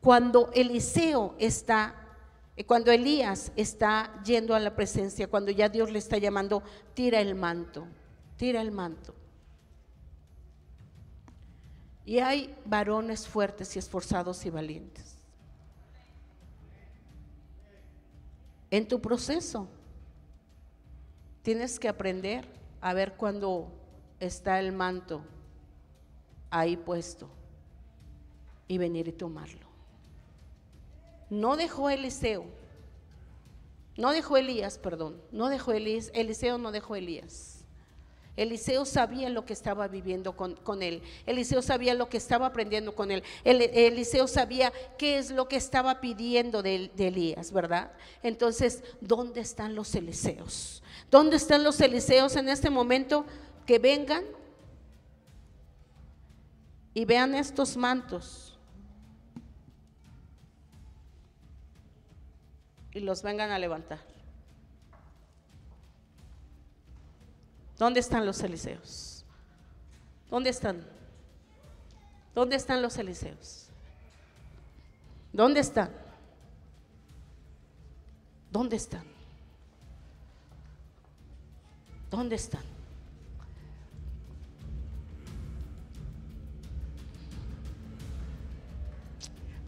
Cuando 0.02 0.50
Eliseo 0.54 1.36
está 1.40 1.96
eh, 2.60 2.66
cuando 2.66 2.92
Elías 2.92 3.54
está 3.56 4.22
yendo 4.26 4.54
a 4.54 4.60
la 4.60 4.76
presencia, 4.76 5.28
cuando 5.28 5.50
ya 5.50 5.70
Dios 5.70 5.92
le 5.92 6.00
está 6.00 6.18
llamando, 6.18 6.62
tira 6.94 7.22
el 7.22 7.34
manto, 7.34 7.88
tira 8.36 8.60
el 8.60 8.72
manto. 8.72 9.16
Y 12.10 12.18
hay 12.18 12.56
varones 12.66 13.28
fuertes 13.28 13.76
y 13.76 13.78
esforzados 13.78 14.44
y 14.44 14.50
valientes. 14.50 15.16
En 18.72 18.88
tu 18.88 19.00
proceso 19.00 19.68
tienes 21.44 21.80
que 21.80 21.88
aprender 21.88 22.48
a 22.82 22.96
ver 22.96 23.14
cuando 23.14 23.72
está 24.20 24.60
el 24.60 24.72
manto 24.72 25.22
ahí 26.50 26.78
puesto 26.78 27.30
y 28.68 28.80
venir 28.80 29.08
y 29.08 29.12
tomarlo. 29.12 29.68
No 31.30 31.58
dejó 31.58 31.92
Eliseo, 31.92 32.46
no 33.98 34.14
dejó 34.14 34.38
Elías, 34.38 34.80
perdón, 34.80 35.22
no 35.32 35.48
dejó 35.48 35.74
Elías, 35.74 36.10
Eliseo 36.16 36.58
no 36.58 36.72
dejó 36.72 36.96
Elías. 36.96 37.59
Eliseo 38.40 38.86
sabía 38.86 39.30
lo 39.30 39.46
que 39.46 39.52
estaba 39.52 39.90
viviendo 39.90 40.38
con, 40.38 40.82
él. 40.82 41.04
Eliseo 41.26 41.62
sabía 41.62 41.94
lo 41.94 42.08
que 42.08 42.16
estaba 42.16 42.46
aprendiendo 42.46 42.96
con 42.96 43.12
él. 43.12 43.22
Eliseo 43.44 44.28
sabía 44.28 44.72
qué 44.98 45.18
es 45.18 45.32
lo 45.32 45.50
que 45.50 45.58
estaba 45.58 46.00
pidiendo 46.00 46.64
de, 46.64 46.90
de 46.96 47.08
Elías, 47.08 47.52
¿verdad? 47.52 47.92
Entonces, 48.24 48.82
¿dónde 49.02 49.42
están 49.42 49.76
los 49.76 49.94
Eliseos? 49.94 50.82
¿Dónde 51.12 51.36
están 51.36 51.66
los 51.66 51.82
Eliseos 51.82 52.38
en 52.38 52.48
este 52.48 52.70
momento? 52.70 53.26
Que 53.66 53.78
vengan 53.78 54.24
y 56.94 57.04
vean 57.04 57.36
estos 57.36 57.76
mantos 57.76 58.58
y 62.94 63.02
los 63.02 63.22
vengan 63.22 63.52
a 63.52 63.60
levantar. 63.60 64.19
¿Dónde 67.80 68.02
están 68.02 68.26
los 68.26 68.44
Eliseos? 68.44 69.24
¿Dónde 70.30 70.50
están? 70.50 70.86
¿Dónde 72.36 72.58
están 72.58 72.82
los 72.82 72.98
Eliseos? 72.98 73.68
¿Dónde 75.32 75.62
están? 75.62 75.90
¿Dónde 78.52 78.76
están? 78.76 79.06
¿Dónde 82.12 82.36
están? 82.36 82.64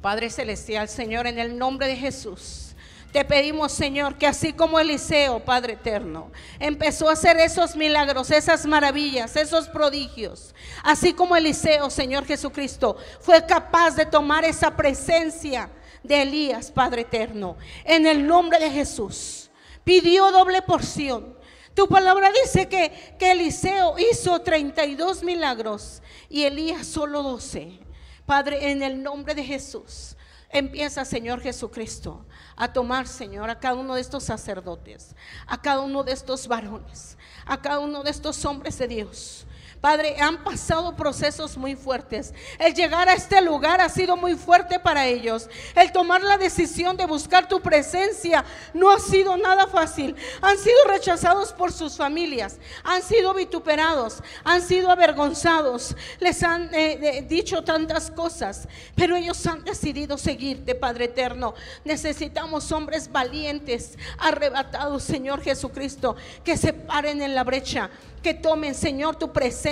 Padre 0.02 0.30
Celestial, 0.30 0.90
Señor, 0.90 1.28
en 1.28 1.40
el 1.40 1.58
nombre 1.58 1.88
de 1.88 1.96
Jesús. 1.96 2.71
Te 3.12 3.26
pedimos, 3.26 3.74
Señor, 3.74 4.18
que 4.18 4.26
así 4.26 4.54
como 4.54 4.80
Eliseo, 4.80 5.44
Padre 5.44 5.74
eterno, 5.74 6.32
empezó 6.60 7.10
a 7.10 7.14
hacer 7.14 7.38
esos 7.38 7.76
milagros, 7.76 8.32
esas 8.32 8.66
maravillas, 8.66 9.36
esos 9.36 9.68
prodigios, 9.68 10.56
así 10.82 11.12
como 11.12 11.36
Eliseo, 11.36 11.90
Señor 11.90 12.26
Jesucristo, 12.26 12.96
fue 13.20 13.46
capaz 13.46 13.98
de 13.98 14.06
tomar 14.06 14.46
esa 14.46 14.78
presencia 14.78 15.70
de 16.04 16.22
Elías, 16.22 16.72
Padre 16.72 17.02
eterno, 17.02 17.58
en 17.84 18.08
el 18.08 18.26
nombre 18.26 18.60
de 18.60 18.72
Jesús, 18.72 19.52
pidió 19.84 20.32
doble 20.32 20.62
porción. 20.62 21.38
Tu 21.74 21.88
palabra 21.88 22.32
dice 22.44 22.70
que, 22.70 23.16
que 23.20 23.32
Eliseo 23.32 23.96
hizo 24.00 24.40
32 24.40 25.24
milagros 25.24 26.02
y 26.30 26.44
Elías 26.44 26.88
solo 26.88 27.24
12. 27.24 27.80
Padre, 28.26 28.72
en 28.72 28.84
el 28.84 29.04
nombre 29.04 29.36
de 29.36 29.44
Jesús. 29.44 30.16
Empieza, 30.54 31.06
Señor 31.06 31.40
Jesucristo, 31.42 32.26
a 32.58 32.74
tomar, 32.74 33.08
Señor, 33.08 33.50
a 33.50 33.60
cada 33.60 33.76
uno 33.76 33.96
de 33.96 34.02
estos 34.02 34.24
sacerdotes, 34.24 35.16
a 35.48 35.62
cada 35.62 35.80
uno 35.80 36.04
de 36.04 36.12
estos 36.12 36.48
varones, 36.48 37.18
a 37.46 37.62
cada 37.62 37.80
uno 37.80 38.04
de 38.04 38.12
estos 38.12 38.44
hombres 38.44 38.78
de 38.78 38.88
Dios 38.88 39.46
Padre, 39.82 40.16
han 40.20 40.44
pasado 40.44 40.96
procesos 40.96 41.58
muy 41.58 41.76
fuertes. 41.76 42.36
El 42.60 42.76
llegar 42.76 43.10
a 43.10 43.14
este 43.14 43.42
lugar 43.42 43.82
ha 43.82 43.90
sido 43.90 44.16
muy 44.16 44.36
fuerte 44.36 44.78
para 44.78 45.08
ellos. 45.08 45.50
El 45.76 45.92
tomar 45.92 46.22
la 46.22 46.38
decisión 46.38 46.96
de 46.96 47.08
buscar 47.08 47.48
tu 47.48 47.60
presencia 47.62 48.46
no 48.76 48.92
ha 48.92 49.00
sido 49.00 49.36
nada 49.38 49.66
fácil. 49.66 50.16
Han 50.40 50.56
sido 50.60 50.78
rechazados 50.88 51.52
por 51.52 51.72
sus 51.72 51.98
familias, 51.98 52.60
han 52.84 53.02
sido 53.02 53.34
vituperados, 53.34 54.22
han 54.44 54.62
sido 54.62 54.92
avergonzados, 54.92 55.96
les 56.20 56.44
han 56.44 56.70
eh, 56.74 57.26
dicho 57.28 57.64
tantas 57.64 58.12
cosas, 58.12 58.68
pero 58.96 59.16
ellos 59.16 59.48
han 59.48 59.64
decidido 59.64 60.20
seguirte, 60.20 60.76
Padre 60.76 61.06
eterno. 61.06 61.56
Necesitamos 61.84 62.72
hombres 62.72 63.12
valientes, 63.12 63.98
arrebatados, 64.20 65.02
Señor 65.02 65.42
Jesucristo, 65.42 66.16
que 66.44 66.56
se 66.56 66.72
paren 66.72 67.24
en 67.24 67.34
la 67.34 67.44
brecha 67.44 67.90
que 68.22 68.34
tomen, 68.34 68.76
Señor, 68.76 69.16
tu 69.16 69.32
presencia, 69.34 69.71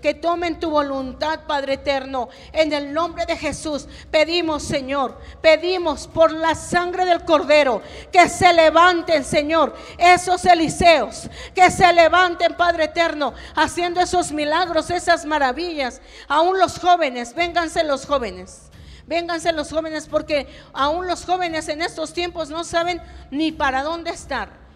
que 0.00 0.14
tomen 0.14 0.58
tu 0.58 0.70
voluntad, 0.70 1.40
Padre 1.46 1.74
eterno. 1.74 2.28
En 2.52 2.72
el 2.72 2.92
nombre 2.92 3.26
de 3.26 3.36
Jesús 3.36 3.86
pedimos, 4.10 4.62
Señor, 4.62 5.18
pedimos 5.40 6.06
por 6.06 6.32
la 6.32 6.54
sangre 6.54 7.04
del 7.04 7.24
Cordero 7.24 7.82
que 8.12 8.28
se 8.28 8.52
levanten, 8.52 9.24
Señor, 9.24 9.74
esos 9.98 10.44
Eliseos, 10.44 11.28
que 11.54 11.70
se 11.70 11.92
levanten, 11.92 12.54
Padre 12.54 12.84
eterno, 12.84 13.34
haciendo 13.54 14.00
esos 14.00 14.32
milagros, 14.32 14.90
esas 14.90 15.24
maravillas. 15.24 16.00
Aún 16.26 16.58
los 16.58 16.78
jóvenes, 16.78 17.34
vénganse 17.34 17.84
los 17.84 18.06
jóvenes. 18.06 18.62
Vénganse 19.06 19.52
los 19.52 19.70
jóvenes 19.70 20.06
porque 20.06 20.46
aún 20.74 21.06
los 21.06 21.24
jóvenes 21.24 21.68
en 21.68 21.80
estos 21.80 22.12
tiempos 22.12 22.50
no 22.50 22.62
saben 22.62 23.00
ni 23.30 23.52
para 23.52 23.82
dónde 23.82 24.10
estar. 24.10 24.67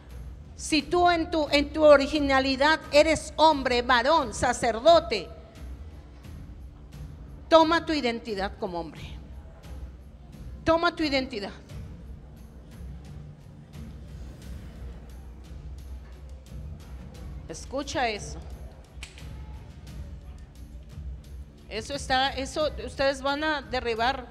Si 0.57 0.83
tú 0.83 1.11
en 1.11 1.31
tu, 1.31 1.49
en 1.51 1.73
tu 1.73 1.85
originalidad 1.85 2.81
eres 2.93 3.33
hombre, 3.37 3.83
varón, 3.83 4.35
sacerdote, 4.35 5.29
toma 7.49 7.85
tu 7.85 7.93
identidad 7.93 8.53
como 8.59 8.81
hombre. 8.81 9.03
Toma 10.65 10.95
tu 10.95 11.03
identidad. 11.03 11.53
Escucha 17.49 18.09
eso. 18.09 18.39
Eso 21.69 21.95
está, 21.95 22.31
eso 22.31 22.70
ustedes 22.87 23.23
van 23.23 23.45
a 23.45 23.62
derribar 23.62 24.27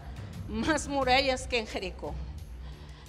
más 0.48 0.88
murallas 0.88 1.48
que 1.48 1.60
en 1.60 1.68
Jericó. 1.68 2.14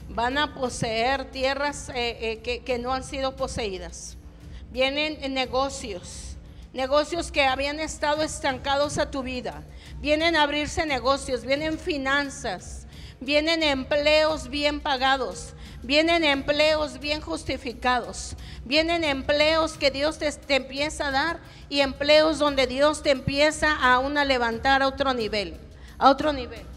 Van 0.08 0.38
a 0.38 0.54
poseer 0.54 1.30
tierras 1.30 1.88
eh, 1.90 2.40
eh, 2.44 2.62
que, 2.62 2.78
no 2.78 2.92
han 2.92 3.04
sido 3.04 3.36
poseídas. 3.36 4.16
Vienen 4.70 5.34
negocios, 5.34 6.36
negocios 6.72 7.30
que 7.30 7.44
habían 7.44 7.80
estado 7.80 8.22
estancados 8.22 8.98
a 8.98 9.10
tu 9.10 9.22
vida. 9.22 9.62
Vienen 10.00 10.36
a 10.36 10.42
abrirse 10.42 10.84
negocios, 10.86 11.44
vienen 11.44 11.78
finanzas, 11.78 12.86
vienen 13.20 13.62
empleos 13.62 14.48
bien 14.48 14.80
pagados, 14.80 15.54
vienen 15.82 16.24
empleos 16.24 16.98
bien 16.98 17.20
justificados, 17.20 18.36
vienen 18.64 19.04
empleos 19.04 19.74
que 19.74 19.90
Dios 19.90 20.18
te, 20.18 20.32
empieza 20.54 21.08
a 21.08 21.10
dar 21.10 21.40
y 21.68 21.80
empleos 21.80 22.38
donde 22.38 22.66
Dios 22.66 23.02
te 23.02 23.10
empieza 23.10 23.72
a 23.72 24.24
levantar 24.24 24.82
a 24.82 24.88
otro 24.88 25.14
nivel, 25.14 25.56
a 25.98 26.10
otro 26.10 26.32
nivel. 26.32 26.71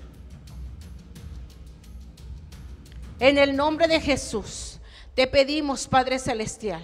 En 3.20 3.38
el 3.38 3.56
nombre 3.56 3.88
de 3.88 4.02
Jesús 4.02 4.80
te 5.14 5.26
pedimos, 5.28 5.88
Padre 5.88 6.20
Celestial, 6.20 6.84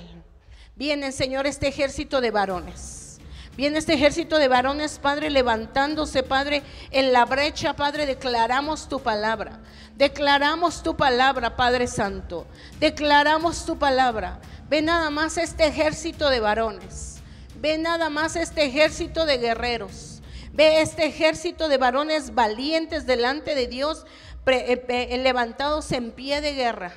viene 0.75 1.11
Señor 1.11 1.45
este 1.45 1.67
ejército 1.67 2.21
de 2.21 2.31
varones. 2.31 3.19
Viene 3.57 3.79
este 3.79 3.93
ejército 3.93 4.37
de 4.37 4.47
varones, 4.47 4.97
Padre, 4.97 5.29
levantándose, 5.29 6.23
Padre, 6.23 6.63
en 6.89 7.11
la 7.11 7.25
brecha, 7.25 7.73
Padre, 7.75 8.05
declaramos 8.05 8.87
tu 8.87 9.01
palabra. 9.01 9.59
Declaramos 9.97 10.81
tu 10.83 10.95
palabra, 10.95 11.57
Padre 11.57 11.87
Santo. 11.87 12.47
Declaramos 12.79 13.65
tu 13.65 13.77
palabra. 13.77 14.39
Ve 14.69 14.81
nada 14.81 15.09
más 15.09 15.37
este 15.37 15.67
ejército 15.67 16.29
de 16.29 16.39
varones. 16.39 17.17
Ve 17.59 17.77
nada 17.77 18.09
más 18.09 18.37
este 18.37 18.63
ejército 18.63 19.25
de 19.25 19.37
guerreros. 19.37 20.21
Ve 20.53 20.81
este 20.81 21.05
ejército 21.05 21.67
de 21.67 21.77
varones 21.77 22.33
valientes 22.33 23.05
delante 23.05 23.53
de 23.53 23.67
Dios, 23.67 24.05
levantados 24.45 25.91
en 25.91 26.11
pie 26.11 26.41
de 26.41 26.53
guerra. 26.53 26.93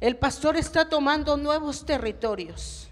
El 0.00 0.16
pastor 0.16 0.56
está 0.56 0.88
tomando 0.88 1.36
nuevos 1.36 1.86
territorios 1.86 2.88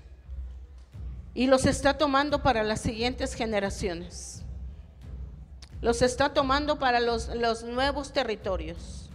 y 1.34 1.46
los 1.48 1.66
está 1.66 1.98
tomando 1.98 2.42
para 2.42 2.62
las 2.62 2.80
siguientes 2.80 3.34
generaciones. 3.34 4.42
Los 5.82 6.00
está 6.00 6.32
tomando 6.32 6.78
para 6.78 7.00
los, 7.00 7.28
los 7.34 7.64
nuevos 7.64 8.12
territorios. 8.12 9.10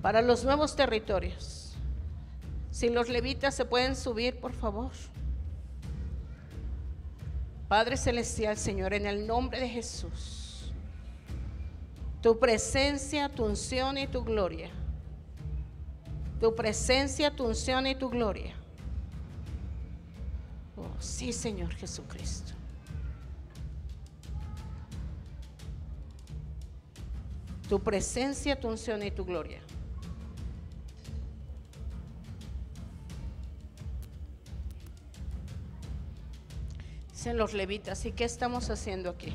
Para 0.00 0.22
los 0.22 0.44
nuevos 0.44 0.76
territorios. 0.76 1.72
Si 2.70 2.88
los 2.88 3.08
levitas 3.08 3.56
se 3.56 3.64
pueden 3.64 3.96
subir, 3.96 4.38
por 4.38 4.52
favor. 4.52 4.92
Padre 7.66 7.96
Celestial, 7.96 8.56
Señor, 8.56 8.94
en 8.94 9.06
el 9.06 9.26
nombre 9.26 9.58
de 9.58 9.68
Jesús, 9.68 10.37
tu 12.28 12.38
presencia, 12.38 13.30
tu 13.30 13.46
unción 13.46 13.96
y 13.96 14.06
tu 14.06 14.22
gloria. 14.22 14.68
Tu 16.38 16.54
presencia, 16.54 17.34
tu 17.34 17.46
unción 17.46 17.86
y 17.86 17.94
tu 17.94 18.10
gloria. 18.10 18.54
Oh, 20.76 20.90
sí, 21.00 21.32
Señor 21.32 21.74
Jesucristo. 21.74 22.52
Tu 27.66 27.82
presencia, 27.82 28.60
tu 28.60 28.68
unción 28.68 29.02
y 29.02 29.10
tu 29.10 29.24
gloria. 29.24 29.62
Dicen 37.10 37.38
los 37.38 37.54
levitas, 37.54 38.04
¿y 38.04 38.12
qué 38.12 38.24
estamos 38.24 38.68
haciendo 38.68 39.08
aquí? 39.08 39.34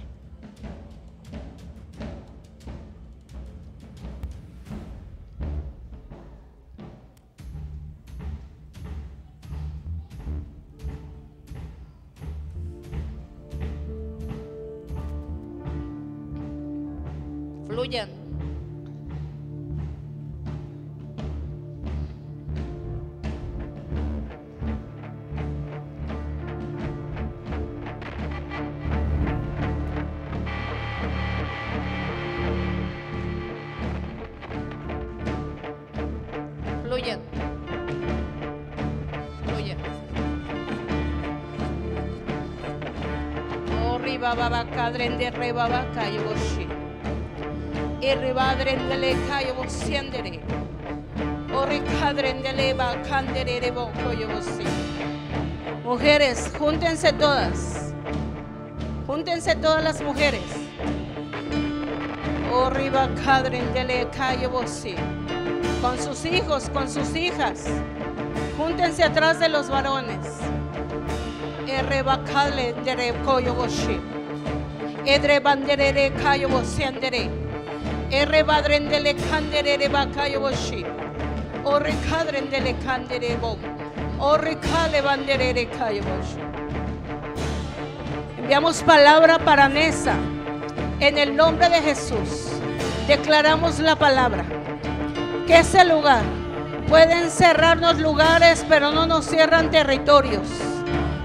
Fluyan. 17.74 18.24
baba 44.36 44.66
cadrende 44.76 45.30
re 45.30 45.54
baba 45.54 45.86
kayo 45.94 46.22
boshi. 46.26 46.63
Irri 46.63 46.63
badrende 46.63 46.63
le 48.04 49.16
kayo 49.30 49.54
bosiendere. 49.56 50.40
Ori 51.54 51.80
cadrende 52.00 52.52
le 52.52 52.74
ba 52.74 52.96
candere 53.08 53.62
re 53.62 53.72
boko 53.72 54.12
yo 54.12 54.28
bosi. 54.28 54.66
Mujeres, 55.86 56.52
júntense 56.58 57.14
todas. 57.14 57.94
Júntense 59.08 59.56
todas 59.56 59.84
las 59.84 60.02
mujeres. 60.02 60.44
Ori 62.52 62.90
ba 62.90 63.08
cadrende 63.24 63.84
le 63.86 64.06
kayo 64.12 64.50
bosi. 64.50 64.96
Con 65.82 65.98
sus 65.98 66.26
hijos, 66.26 66.70
con 66.74 66.90
sus 66.90 67.16
hijas. 67.16 67.68
Júntense 68.58 69.04
atrás 69.04 69.40
de 69.40 69.48
los 69.48 69.70
varones. 69.70 70.40
Errebakale 71.68 72.74
dere 72.84 73.14
koyo 73.26 73.54
boshi. 73.54 74.00
Edre 75.06 75.40
banderere 75.40 76.12
kayo 76.22 76.50
bosiendere. 76.50 77.43
Erre 78.14 78.44
badrendele 78.44 79.16
kanderere 79.16 79.88
bakayo 79.90 80.40
boshi. 80.42 80.86
Orre 81.66 81.94
kadrendele 82.08 82.76
kandere 82.84 83.36
bo. 83.42 83.58
Orre 84.20 84.54
kale 84.66 85.02
banderere 85.02 85.66
kayo 85.72 86.04
boshi. 86.04 86.38
Enviamos 88.38 88.84
palabra 88.84 89.40
para 89.40 89.68
Nesa. 89.68 90.14
En 91.00 91.18
el 91.18 91.36
nombre 91.36 91.70
de 91.70 91.82
Jesús. 91.82 92.52
Declaramos 93.08 93.80
la 93.80 93.96
palabra. 93.96 94.46
Que 95.48 95.62
ese 95.62 95.84
lugar 95.84 96.22
pueden 96.88 97.32
cerrarnos 97.32 97.98
lugares, 97.98 98.64
pero 98.70 98.92
no 98.92 99.08
nos 99.08 99.26
cierran 99.26 99.72
territorios. 99.72 100.48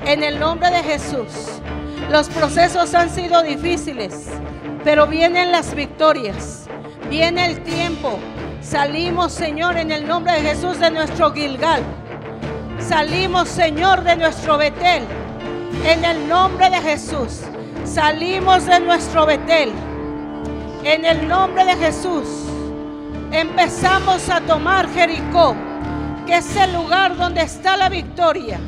En 0.06 0.24
el 0.24 0.38
nombre 0.38 0.70
de 0.70 0.82
Jesús. 0.82 1.60
Los 2.10 2.30
procesos 2.30 2.94
han 2.94 3.10
sido 3.10 3.42
difíciles, 3.42 4.28
pero 4.84 5.06
vienen 5.06 5.52
las 5.52 5.74
victorias. 5.74 6.57
Viene 7.08 7.46
el 7.46 7.62
tiempo. 7.62 8.18
Salimos, 8.60 9.32
Señor, 9.32 9.78
en 9.78 9.92
el 9.92 10.06
nombre 10.06 10.34
de 10.34 10.40
Jesús 10.40 10.78
de 10.78 10.90
nuestro 10.90 11.32
Gilgal. 11.32 11.82
Salimos, 12.78 13.48
Señor, 13.48 14.02
de 14.04 14.16
nuestro 14.16 14.58
Betel. 14.58 15.04
En 15.86 16.04
el 16.04 16.28
nombre 16.28 16.68
de 16.68 16.76
Jesús. 16.78 17.40
Salimos 17.84 18.66
de 18.66 18.80
nuestro 18.80 19.24
Betel. 19.24 19.72
En 20.84 21.04
el 21.06 21.26
nombre 21.26 21.64
de 21.64 21.76
Jesús. 21.76 22.26
Empezamos 23.32 24.28
a 24.28 24.40
tomar 24.42 24.88
Jericó. 24.92 25.56
que 26.26 26.36
es 26.36 26.56
el 26.56 26.74
lugar 26.74 27.16
donde 27.16 27.40
está 27.40 27.74
la 27.78 27.88
victoria. 27.88 28.60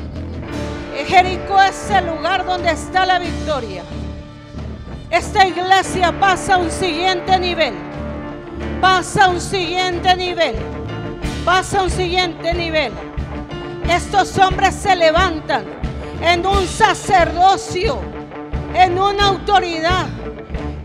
Jericó 1.05 1.61
es 1.61 1.91
el 1.91 2.07
lugar 2.07 2.43
donde 2.43 2.71
está 2.71 3.05
la 3.05 3.19
victoria. 3.19 3.83
Esta 5.11 5.45
iglesia 5.45 6.11
pasa 6.19 6.55
a 6.55 6.57
un 6.57 6.71
siguiente 6.71 7.37
nivel. 7.37 7.90
Pasa 8.79 9.25
a 9.25 9.29
un 9.29 9.41
siguiente 9.41 10.15
nivel. 10.15 10.55
Pasa 11.45 11.79
a 11.79 11.83
un 11.83 11.89
siguiente 11.89 12.53
nivel. 12.53 12.91
Estos 13.89 14.37
hombres 14.37 14.75
se 14.75 14.95
levantan 14.95 15.65
en 16.21 16.45
un 16.45 16.65
sacerdocio, 16.67 17.99
en 18.73 18.97
una 18.97 19.27
autoridad, 19.27 20.07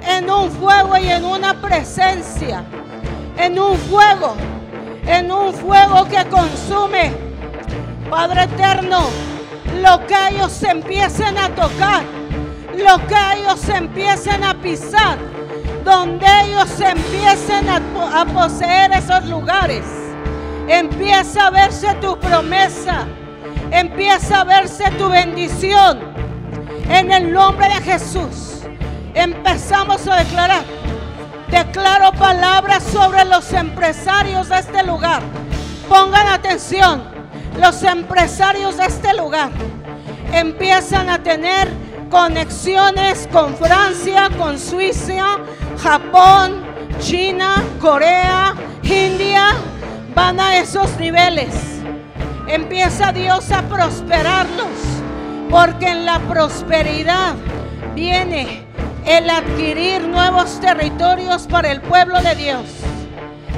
en 0.06 0.30
un 0.30 0.50
fuego 0.50 0.96
y 0.96 1.08
en 1.08 1.24
una 1.24 1.60
presencia, 1.60 2.64
en 3.38 3.58
un 3.58 3.76
fuego, 3.76 4.34
en 5.06 5.30
un 5.30 5.52
fuego 5.52 6.06
que 6.08 6.24
consume. 6.26 7.12
Padre 8.10 8.44
eterno, 8.44 9.08
lo 9.82 10.06
que 10.06 10.14
ellos 10.30 10.62
empiecen 10.62 11.36
a 11.38 11.48
tocar, 11.50 12.02
lo 12.76 13.06
que 13.06 13.16
ellos 13.36 13.68
empiecen 13.68 14.44
a 14.44 14.54
pisar, 14.54 15.18
donde 15.86 16.26
ellos 16.44 16.78
empiecen 16.78 17.66
a, 17.70 18.20
a 18.20 18.26
poseer 18.26 18.92
esos 18.92 19.24
lugares 19.24 19.84
Empieza 20.68 21.46
a 21.46 21.50
verse 21.50 21.94
tu 22.00 22.18
promesa. 22.18 23.06
Empieza 23.70 24.40
a 24.40 24.44
verse 24.44 24.90
tu 24.98 25.08
bendición. 25.08 26.00
En 26.88 27.12
el 27.12 27.32
nombre 27.32 27.68
de 27.68 27.82
Jesús. 27.82 28.62
Empezamos 29.14 30.06
a 30.08 30.16
declarar. 30.16 30.64
Declaro 31.48 32.10
palabras 32.12 32.82
sobre 32.82 33.24
los 33.24 33.52
empresarios 33.52 34.48
de 34.48 34.58
este 34.58 34.82
lugar. 34.82 35.22
Pongan 35.88 36.26
atención. 36.26 37.04
Los 37.60 37.84
empresarios 37.84 38.76
de 38.76 38.86
este 38.86 39.14
lugar 39.14 39.50
empiezan 40.32 41.08
a 41.08 41.22
tener 41.22 41.68
conexiones 42.10 43.28
con 43.32 43.56
Francia, 43.56 44.28
con 44.36 44.58
Suiza, 44.58 45.38
Japón, 45.78 46.64
China, 47.00 47.62
Corea, 47.80 48.54
India. 48.82 49.54
Van 50.14 50.40
a 50.40 50.56
esos 50.56 50.98
niveles, 50.98 51.52
empieza 52.48 53.12
Dios 53.12 53.50
a 53.52 53.60
prosperarlos, 53.62 54.66
porque 55.50 55.88
en 55.88 56.06
la 56.06 56.20
prosperidad 56.20 57.34
viene 57.94 58.64
el 59.04 59.28
adquirir 59.28 60.08
nuevos 60.08 60.58
territorios 60.58 61.46
para 61.46 61.70
el 61.70 61.82
pueblo 61.82 62.22
de 62.22 62.34
Dios. 62.34 62.64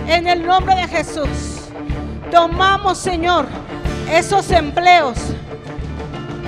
En 0.09 0.27
el 0.27 0.45
nombre 0.45 0.75
de 0.75 0.89
Jesús, 0.89 1.69
tomamos, 2.31 2.99
Señor, 2.99 3.47
esos 4.11 4.51
empleos, 4.51 5.17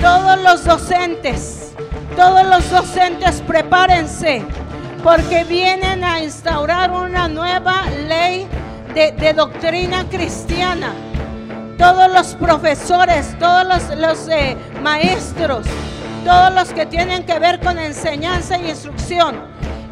todos 0.00 0.42
los 0.42 0.64
docentes, 0.64 1.59
todos 2.16 2.46
los 2.46 2.70
docentes 2.70 3.42
prepárense, 3.46 4.42
porque 5.02 5.44
vienen 5.44 6.04
a 6.04 6.20
instaurar 6.20 6.90
una 6.90 7.28
nueva 7.28 7.84
ley 8.08 8.46
de, 8.94 9.32
doctrina 9.32 10.04
cristiana. 10.08 10.92
Todos 11.78 12.12
los 12.12 12.34
profesores, 12.34 13.38
todos 13.38 13.66
los, 13.96 14.28
eh, 14.28 14.56
maestros, 14.82 15.66
todos 16.24 16.52
los 16.54 16.72
que 16.72 16.84
tienen 16.86 17.24
que 17.24 17.38
ver 17.38 17.60
con 17.60 17.78
enseñanza 17.78 18.58
y 18.58 18.68
instrucción, 18.68 19.36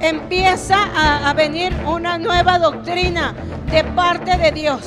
empieza 0.01 0.77
a, 1.27 1.32
venir 1.32 1.74
una 1.86 2.19
nueva 2.19 2.59
doctrina 2.59 3.35
de 3.70 3.85
parte 3.85 4.36
de 4.36 4.53
Dios. 4.53 4.82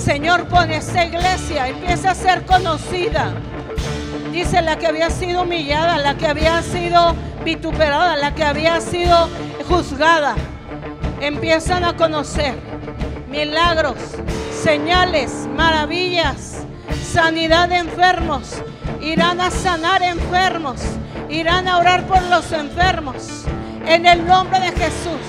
Señor, 0.00 0.48
pone 0.48 0.76
esta 0.76 1.04
iglesia, 1.04 1.68
empieza 1.68 2.12
a 2.12 2.14
ser 2.14 2.46
conocida. 2.46 3.34
Dice 4.32 4.62
la 4.62 4.78
que 4.78 4.86
había 4.86 5.10
sido 5.10 5.42
humillada, 5.42 5.98
la 5.98 6.16
que 6.16 6.26
había 6.26 6.62
sido 6.62 7.14
vituperada, 7.44 8.16
la 8.16 8.34
que 8.34 8.42
había 8.42 8.80
sido 8.80 9.28
juzgada, 9.68 10.36
empiezan 11.20 11.84
a 11.84 11.96
conocer 11.96 12.54
milagros, 13.28 13.98
señales, 14.64 15.46
maravillas, 15.54 16.62
sanidad 17.04 17.68
de 17.68 17.76
enfermos. 17.76 18.62
Irán 19.02 19.38
a 19.42 19.50
sanar 19.50 20.02
enfermos, 20.02 20.80
irán 21.28 21.68
a 21.68 21.76
orar 21.76 22.06
por 22.06 22.22
los 22.22 22.50
enfermos. 22.52 23.44
En 23.86 24.06
el 24.06 24.26
nombre 24.26 24.60
de 24.60 24.72
Jesús, 24.72 25.20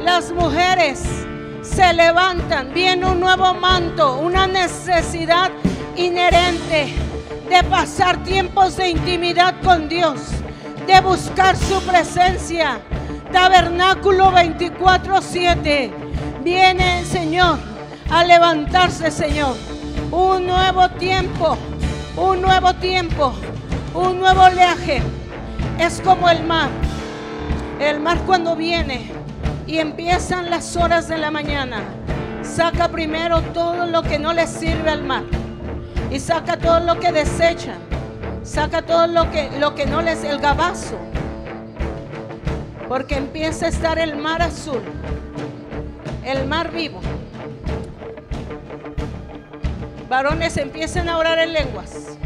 las 0.00 0.30
mujeres 0.30 1.02
se 1.66 1.92
levantan, 1.92 2.72
viene 2.72 3.06
un 3.06 3.20
nuevo 3.20 3.52
manto, 3.54 4.18
una 4.18 4.46
necesidad 4.46 5.50
inherente 5.96 6.94
de 7.50 7.62
pasar 7.64 8.22
tiempos 8.22 8.76
de 8.76 8.90
intimidad 8.90 9.54
con 9.62 9.88
Dios 9.88 10.20
de 10.86 11.00
buscar 11.00 11.56
su 11.56 11.80
presencia. 11.82 12.80
Tabernáculo 13.32 14.30
24-7. 14.32 15.90
Viene 16.44 17.04
Señor 17.04 17.58
a 18.10 18.24
levantarse, 18.24 19.10
Señor. 19.10 19.56
Un 20.12 20.46
nuevo 20.46 20.88
tiempo, 20.90 21.56
un 22.16 22.40
nuevo 22.40 22.72
tiempo, 22.74 23.34
un 23.94 24.20
nuevo 24.20 24.44
oleaje. 24.44 25.02
Es 25.78 26.00
como 26.00 26.30
el 26.30 26.44
mar. 26.44 26.70
El 27.80 28.00
mar 28.00 28.18
cuando 28.24 28.54
viene 28.54 29.10
y 29.66 29.78
empiezan 29.78 30.50
las 30.50 30.76
horas 30.76 31.08
de 31.08 31.18
la 31.18 31.30
mañana, 31.30 31.82
saca 32.42 32.88
primero 32.88 33.42
todo 33.42 33.86
lo 33.86 34.02
que 34.02 34.18
no 34.18 34.32
le 34.32 34.46
sirve 34.46 34.90
al 34.90 35.02
mar 35.02 35.24
y 36.10 36.20
saca 36.20 36.56
todo 36.56 36.80
lo 36.80 37.00
que 37.00 37.12
desecha 37.12 37.74
Saca 38.46 38.82
todo 38.82 39.08
lo 39.08 39.28
que, 39.32 39.50
lo 39.58 39.74
que 39.74 39.86
no 39.86 40.02
les 40.02 40.22
el 40.22 40.38
gabazo. 40.38 40.96
Porque 42.88 43.16
empieza 43.16 43.66
a 43.66 43.68
estar 43.68 43.98
el 43.98 44.16
mar 44.16 44.40
azul, 44.40 44.82
el 46.24 46.46
mar 46.46 46.70
vivo. 46.70 47.00
Varones 50.08 50.56
empiezan 50.58 51.08
a 51.08 51.18
orar 51.18 51.40
en 51.40 51.52
lenguas. 51.54 52.16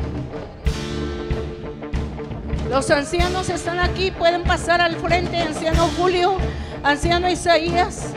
Los 2.68 2.90
ancianos 2.90 3.48
están 3.48 3.78
aquí, 3.78 4.10
pueden 4.10 4.42
pasar 4.42 4.82
al 4.82 4.96
frente, 4.96 5.40
anciano 5.40 5.88
Julio, 5.96 6.36
anciano 6.82 7.28
Isaías. 7.28 8.12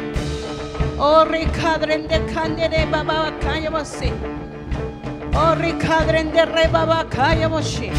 Oh, 0.98 1.26
ricadren 1.26 2.07
de 2.07 2.23
candere 2.34 2.85
baba 2.85 3.31
así. 3.80 4.11
Oh, 5.35 5.56
ricadren 5.56 6.31
de 6.31 6.45
reba 6.45 7.06
kaya 7.10 7.49
boshi. 7.49 7.91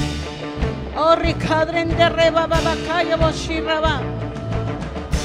Oh, 0.96 1.16
ricadren 1.16 1.88
de 1.96 2.08
reba 2.08 2.48
kaya 2.86 3.16
boshi 3.16 3.60
raba. 3.60 4.00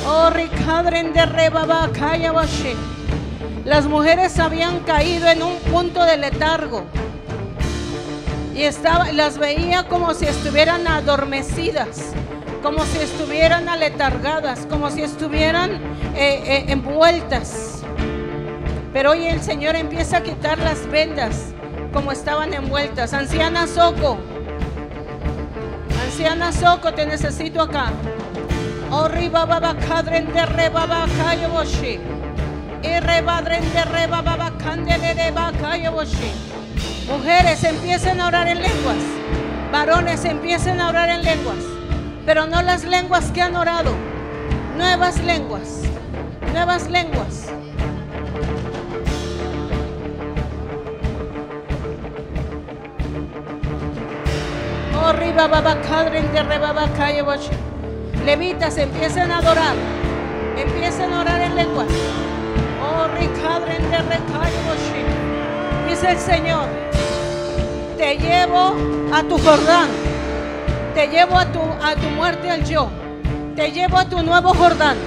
Oh, 0.06 0.30
ricadren 0.32 1.14
de 1.14 1.26
reba 1.26 1.90
kaya 1.94 2.32
boshi. 2.32 2.74
Las 3.64 3.86
mujeres 3.86 4.40
habían 4.40 4.80
caído 4.80 5.30
en 5.30 5.44
un 5.44 5.56
punto 5.72 6.04
de 6.04 6.18
letargo. 6.18 6.84
Y 8.56 8.64
las 9.14 9.38
veía 9.38 9.84
como 9.84 10.14
si 10.14 10.26
estuvieran 10.26 10.88
adormecidas, 10.88 12.14
como 12.62 12.86
si 12.86 12.98
estuvieran 13.00 13.70
aletargadas, 13.70 14.66
como 14.66 14.90
si 14.90 15.02
estuvieran 15.02 15.72
eh, 16.16 16.44
eh, 16.46 16.66
envueltas. 16.68 17.84
Pero 18.94 19.12
hoy 19.12 19.26
el 19.28 19.42
Señor 19.42 19.76
empieza 19.76 20.18
a 20.18 20.24
quitar 20.24 20.58
las 20.60 20.88
vendas 20.88 21.54
como 21.94 22.12
estaban 22.12 22.54
envueltas. 22.54 23.14
Anciana 23.14 23.68
Soco, 23.68 24.18
anciana 26.06 26.52
Soco, 26.52 26.94
te 26.94 27.06
necesito 27.06 27.62
acá. 27.62 27.92
Oh, 28.92 29.08
baba 29.32 29.76
kadren 29.88 30.34
de 30.34 30.46
re 30.48 30.70
baba 30.70 31.06
kayoboshi. 31.18 32.00
Rebadren 32.82 33.74
de 33.74 33.86
re 33.86 34.08
baba 34.08 34.52
candele 34.58 35.14
kayoboshi. 35.62 36.32
Mujeres 37.08 37.64
empiecen 37.64 38.20
a 38.20 38.28
orar 38.28 38.48
en 38.48 38.62
lenguas. 38.62 38.98
Varones 39.72 40.26
empiecen 40.26 40.82
a 40.82 40.90
orar 40.90 41.10
en 41.10 41.24
lenguas. 41.24 41.79
Pero 42.30 42.46
no 42.46 42.62
las 42.62 42.84
lenguas 42.84 43.32
que 43.32 43.42
han 43.42 43.56
orado. 43.56 43.92
Nuevas 44.78 45.18
lenguas. 45.24 45.82
Nuevas 46.54 46.88
lenguas. 46.88 47.48
Levitas 58.24 58.78
empiecen 58.78 59.32
a 59.32 59.40
adorar. 59.40 59.74
Empiecen 60.56 61.12
a 61.12 61.22
orar 61.22 61.42
en 61.42 61.56
lengua. 61.56 61.86
Oh, 62.80 63.08
Dice 65.90 66.12
el 66.12 66.20
Señor, 66.20 66.68
te 67.98 68.18
llevo 68.20 68.76
a 69.12 69.24
tu 69.24 69.36
Jordán. 69.40 70.09
Te 70.94 71.08
llevo 71.08 71.38
a 71.38 71.46
tu, 71.46 71.62
a 71.62 71.96
tu 71.96 72.10
muerte 72.10 72.50
al 72.50 72.66
yo. 72.66 72.90
Te 73.56 73.72
llevo 73.72 73.98
a 73.98 74.06
tu 74.06 74.22
nuevo 74.24 74.54
Jordán. 74.54 74.98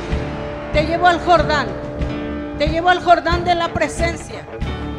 Te 0.72 0.86
llevo 0.86 1.06
al 1.06 1.20
Jordán. 1.20 1.66
Te 2.58 2.68
llevo 2.68 2.88
al 2.88 3.02
Jordán 3.02 3.44
de 3.44 3.54
la 3.54 3.68
presencia. 3.68 4.46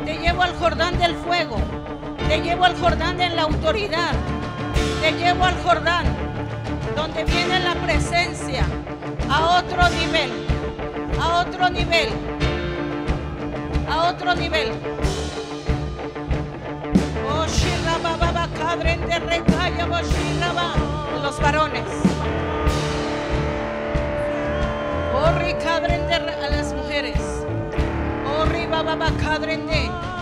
Te 0.06 0.18
llevo 0.18 0.44
al 0.44 0.54
Jordán 0.56 0.98
del 1.00 1.16
fuego. 1.16 1.58
Te 2.28 2.42
llevo 2.42 2.66
al 2.66 2.78
Jordán 2.78 3.18
de 3.18 3.30
la 3.30 3.44
autoridad. 3.44 4.14
Te 5.02 5.12
llevo 5.14 5.46
al 5.46 5.56
Jordán 5.64 6.06
donde 6.96 7.24
viene 7.24 7.60
la 7.60 7.76
presencia 7.76 8.66
a 9.30 9.60
otro 9.60 9.90
nivel. 9.90 10.32
A 11.20 11.40
otro 11.42 11.70
nivel. 11.70 12.10
A 13.90 14.10
otro 14.10 14.36
nivel. 14.36 14.72
Shiraba. 20.02 20.74
Los 21.22 21.40
varones. 21.40 21.86
Oh, 25.14 25.26
a 25.26 26.50
las 26.50 26.74
mujeres. 26.74 27.20
Oh. 28.26 28.46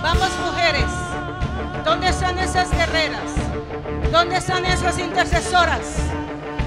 Vamos, 0.04 0.30
mujeres. 0.46 0.92
¿Dónde 1.86 2.10
están 2.10 2.38
esas 2.40 2.70
guerreras? 2.72 3.32
¿Dónde 4.12 4.38
están 4.38 4.66
esas 4.66 5.00
intercesoras? 5.00 5.96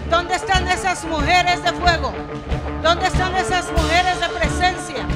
¿Dónde 0.09 0.35
están 0.35 0.67
esas 0.69 1.05
mujeres 1.05 1.63
de 1.63 1.73
fuego? 1.73 2.13
¿Dónde 2.83 3.07
están 3.07 3.37
esas 3.37 3.71
mujeres 3.73 4.21
de 4.21 4.29
presencia? 4.29 5.07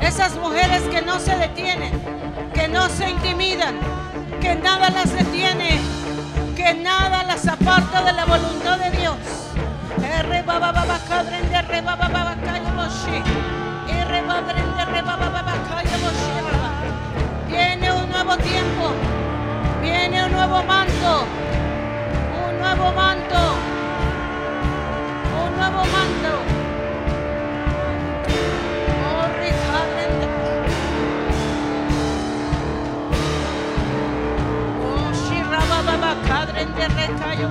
Esas 0.00 0.36
mujeres 0.36 0.82
que 0.90 1.00
no 1.02 1.18
se 1.18 1.36
detienen, 1.36 1.92
que 2.52 2.68
no 2.68 2.88
se 2.88 3.08
intimidan, 3.08 3.78
que 4.42 4.56
nada 4.56 4.90
las 4.90 5.12
detiene, 5.12 5.80
que 6.56 6.74
nada 6.74 7.22
las 7.22 7.46
aparta 7.46 8.02
de 8.02 8.12
la 8.12 8.24
voluntad 8.24 8.76
de 8.76 8.90
Dios. 8.90 9.16
Viene 17.48 17.92
un 17.92 18.10
nuevo 18.10 18.36
tiempo. 18.36 18.90
Viene 19.80 20.24
un 20.24 20.32
nuevo 20.32 20.62
manto. 20.64 21.26
Un 22.46 22.58
nuevo 22.58 22.92
manto. 22.92 23.40
Un 25.44 25.56
nuevo 25.56 25.82
manto. 25.84 26.61
kadren 36.28 36.68
a 36.84 36.86
rekayo 36.96 37.48